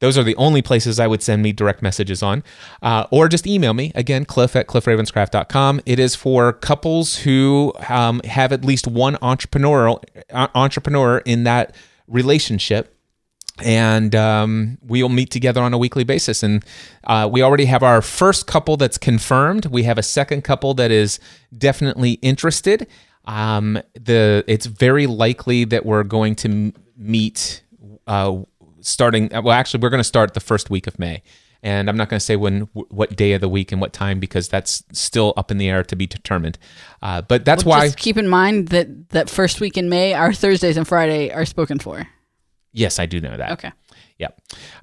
Those 0.00 0.18
are 0.18 0.22
the 0.24 0.36
only 0.36 0.62
places 0.62 0.98
I 0.98 1.06
would 1.06 1.22
send 1.22 1.42
me 1.42 1.52
direct 1.52 1.82
messages 1.82 2.22
on. 2.22 2.42
Uh, 2.82 3.06
or 3.10 3.28
just 3.28 3.46
email 3.46 3.74
me, 3.74 3.92
again, 3.94 4.24
cliff 4.24 4.56
at 4.56 4.66
cliffravenscraft.com. 4.66 5.80
It 5.86 5.98
is 5.98 6.14
for 6.14 6.52
couples 6.52 7.18
who 7.18 7.72
um, 7.88 8.20
have 8.24 8.52
at 8.52 8.64
least 8.64 8.86
one 8.86 9.16
entrepreneurial, 9.16 10.02
uh, 10.30 10.48
entrepreneur 10.54 11.18
in 11.18 11.44
that 11.44 11.74
relationship 12.08 12.96
and 13.62 14.14
um, 14.14 14.78
we'll 14.82 15.08
meet 15.08 15.30
together 15.30 15.60
on 15.60 15.74
a 15.74 15.78
weekly 15.78 16.04
basis. 16.04 16.42
And 16.42 16.64
uh, 17.04 17.28
we 17.30 17.42
already 17.42 17.66
have 17.66 17.82
our 17.82 18.02
first 18.02 18.46
couple 18.46 18.76
that's 18.76 18.98
confirmed. 18.98 19.66
We 19.66 19.82
have 19.84 19.98
a 19.98 20.02
second 20.02 20.42
couple 20.42 20.74
that 20.74 20.90
is 20.90 21.20
definitely 21.56 22.12
interested. 22.22 22.86
Um, 23.26 23.78
the 23.94 24.44
it's 24.46 24.66
very 24.66 25.06
likely 25.06 25.64
that 25.64 25.84
we're 25.84 26.04
going 26.04 26.36
to 26.36 26.72
meet 26.96 27.62
uh, 28.06 28.38
starting. 28.82 29.28
Well, 29.32 29.52
actually, 29.52 29.80
we're 29.80 29.90
going 29.90 30.00
to 30.00 30.04
start 30.04 30.34
the 30.34 30.40
first 30.40 30.70
week 30.70 30.86
of 30.86 30.98
May. 30.98 31.22
And 31.62 31.90
I'm 31.90 31.96
not 31.98 32.08
going 32.08 32.18
to 32.18 32.24
say 32.24 32.36
when, 32.36 32.62
what 32.72 33.16
day 33.16 33.34
of 33.34 33.42
the 33.42 33.48
week 33.48 33.70
and 33.70 33.82
what 33.82 33.92
time 33.92 34.18
because 34.18 34.48
that's 34.48 34.82
still 34.92 35.34
up 35.36 35.50
in 35.50 35.58
the 35.58 35.68
air 35.68 35.82
to 35.84 35.94
be 35.94 36.06
determined. 36.06 36.58
Uh, 37.02 37.20
but 37.20 37.44
that's 37.44 37.66
Well, 37.66 37.78
why, 37.78 37.86
Just 37.88 37.98
keep 37.98 38.16
in 38.16 38.28
mind 38.28 38.68
that 38.68 39.10
that 39.10 39.28
first 39.28 39.60
week 39.60 39.76
in 39.76 39.90
May, 39.90 40.14
our 40.14 40.32
Thursdays 40.32 40.78
and 40.78 40.88
Friday 40.88 41.30
are 41.30 41.44
spoken 41.44 41.78
for. 41.78 42.06
yes, 42.72 42.98
I 42.98 43.04
do 43.04 43.20
know 43.20 43.36
that. 43.36 43.52
Okay. 43.52 43.72
Yeah. 44.18 44.28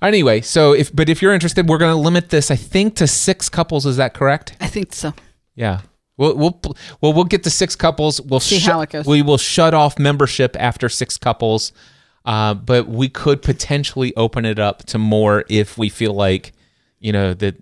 Anyway, 0.03 0.41
so 0.41 0.73
if 0.73 0.95
but 0.95 1.09
if 1.09 1.21
you're 1.21 1.33
interested, 1.33 1.67
we're 1.67 1.77
going 1.79 1.93
to 1.95 1.99
limit 1.99 2.29
this, 2.29 2.51
I 2.51 2.55
think, 2.55 2.95
to 2.97 3.07
six 3.07 3.49
couples. 3.49 3.85
Is 3.87 3.97
that 3.97 4.13
correct? 4.13 4.55
I 4.59 4.67
think 4.67 4.93
so. 4.93 5.13
Yeah. 5.55 5.81
We'll 6.17 6.35
we'll 6.35 6.59
well 7.01 7.13
we'll 7.13 7.23
get 7.23 7.43
to 7.43 7.49
six 7.51 7.75
couples. 7.75 8.19
We'll 8.21 8.39
See 8.39 8.57
shut- 8.59 8.73
how 8.73 8.81
it 8.81 8.89
goes. 8.91 9.05
We 9.07 9.21
will 9.23 9.37
shut 9.37 9.73
off 9.75 9.97
membership 9.99 10.55
after 10.59 10.89
six 10.89 11.17
couples, 11.17 11.71
uh, 12.27 12.53
but 12.53 12.87
we 12.87 13.09
could 13.09 13.41
potentially 13.41 14.15
open 14.15 14.45
it 14.45 14.59
up 14.59 14.83
to 14.83 14.99
more 14.99 15.43
if 15.49 15.77
we 15.77 15.89
feel 15.89 16.13
like, 16.13 16.51
you 16.99 17.11
know, 17.11 17.33
that 17.33 17.55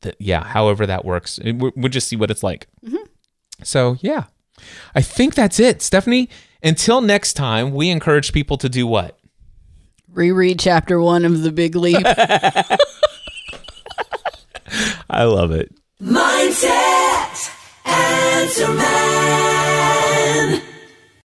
that 0.00 0.16
yeah. 0.18 0.42
However 0.42 0.86
that 0.86 1.04
works, 1.04 1.38
And 1.38 1.60
we- 1.60 1.72
we'll 1.76 1.90
just 1.90 2.08
see 2.08 2.16
what 2.16 2.30
it's 2.30 2.42
like. 2.42 2.66
Mm-hmm. 2.84 2.96
So 3.62 3.96
yeah, 4.00 4.24
I 4.94 5.02
think 5.02 5.34
that's 5.34 5.60
it, 5.60 5.82
Stephanie. 5.82 6.28
Until 6.62 7.00
next 7.00 7.34
time, 7.34 7.72
we 7.72 7.90
encourage 7.90 8.32
people 8.32 8.56
to 8.58 8.68
do 8.68 8.86
what? 8.86 9.16
Reread 10.10 10.58
chapter 10.58 10.98
one 11.00 11.24
of 11.24 11.42
The 11.42 11.52
Big 11.52 11.76
Leap. 11.76 12.02
I 15.10 15.24
love 15.24 15.50
it. 15.52 15.72
Mindset, 16.02 17.50
answer 17.86 18.72
man. 18.74 20.62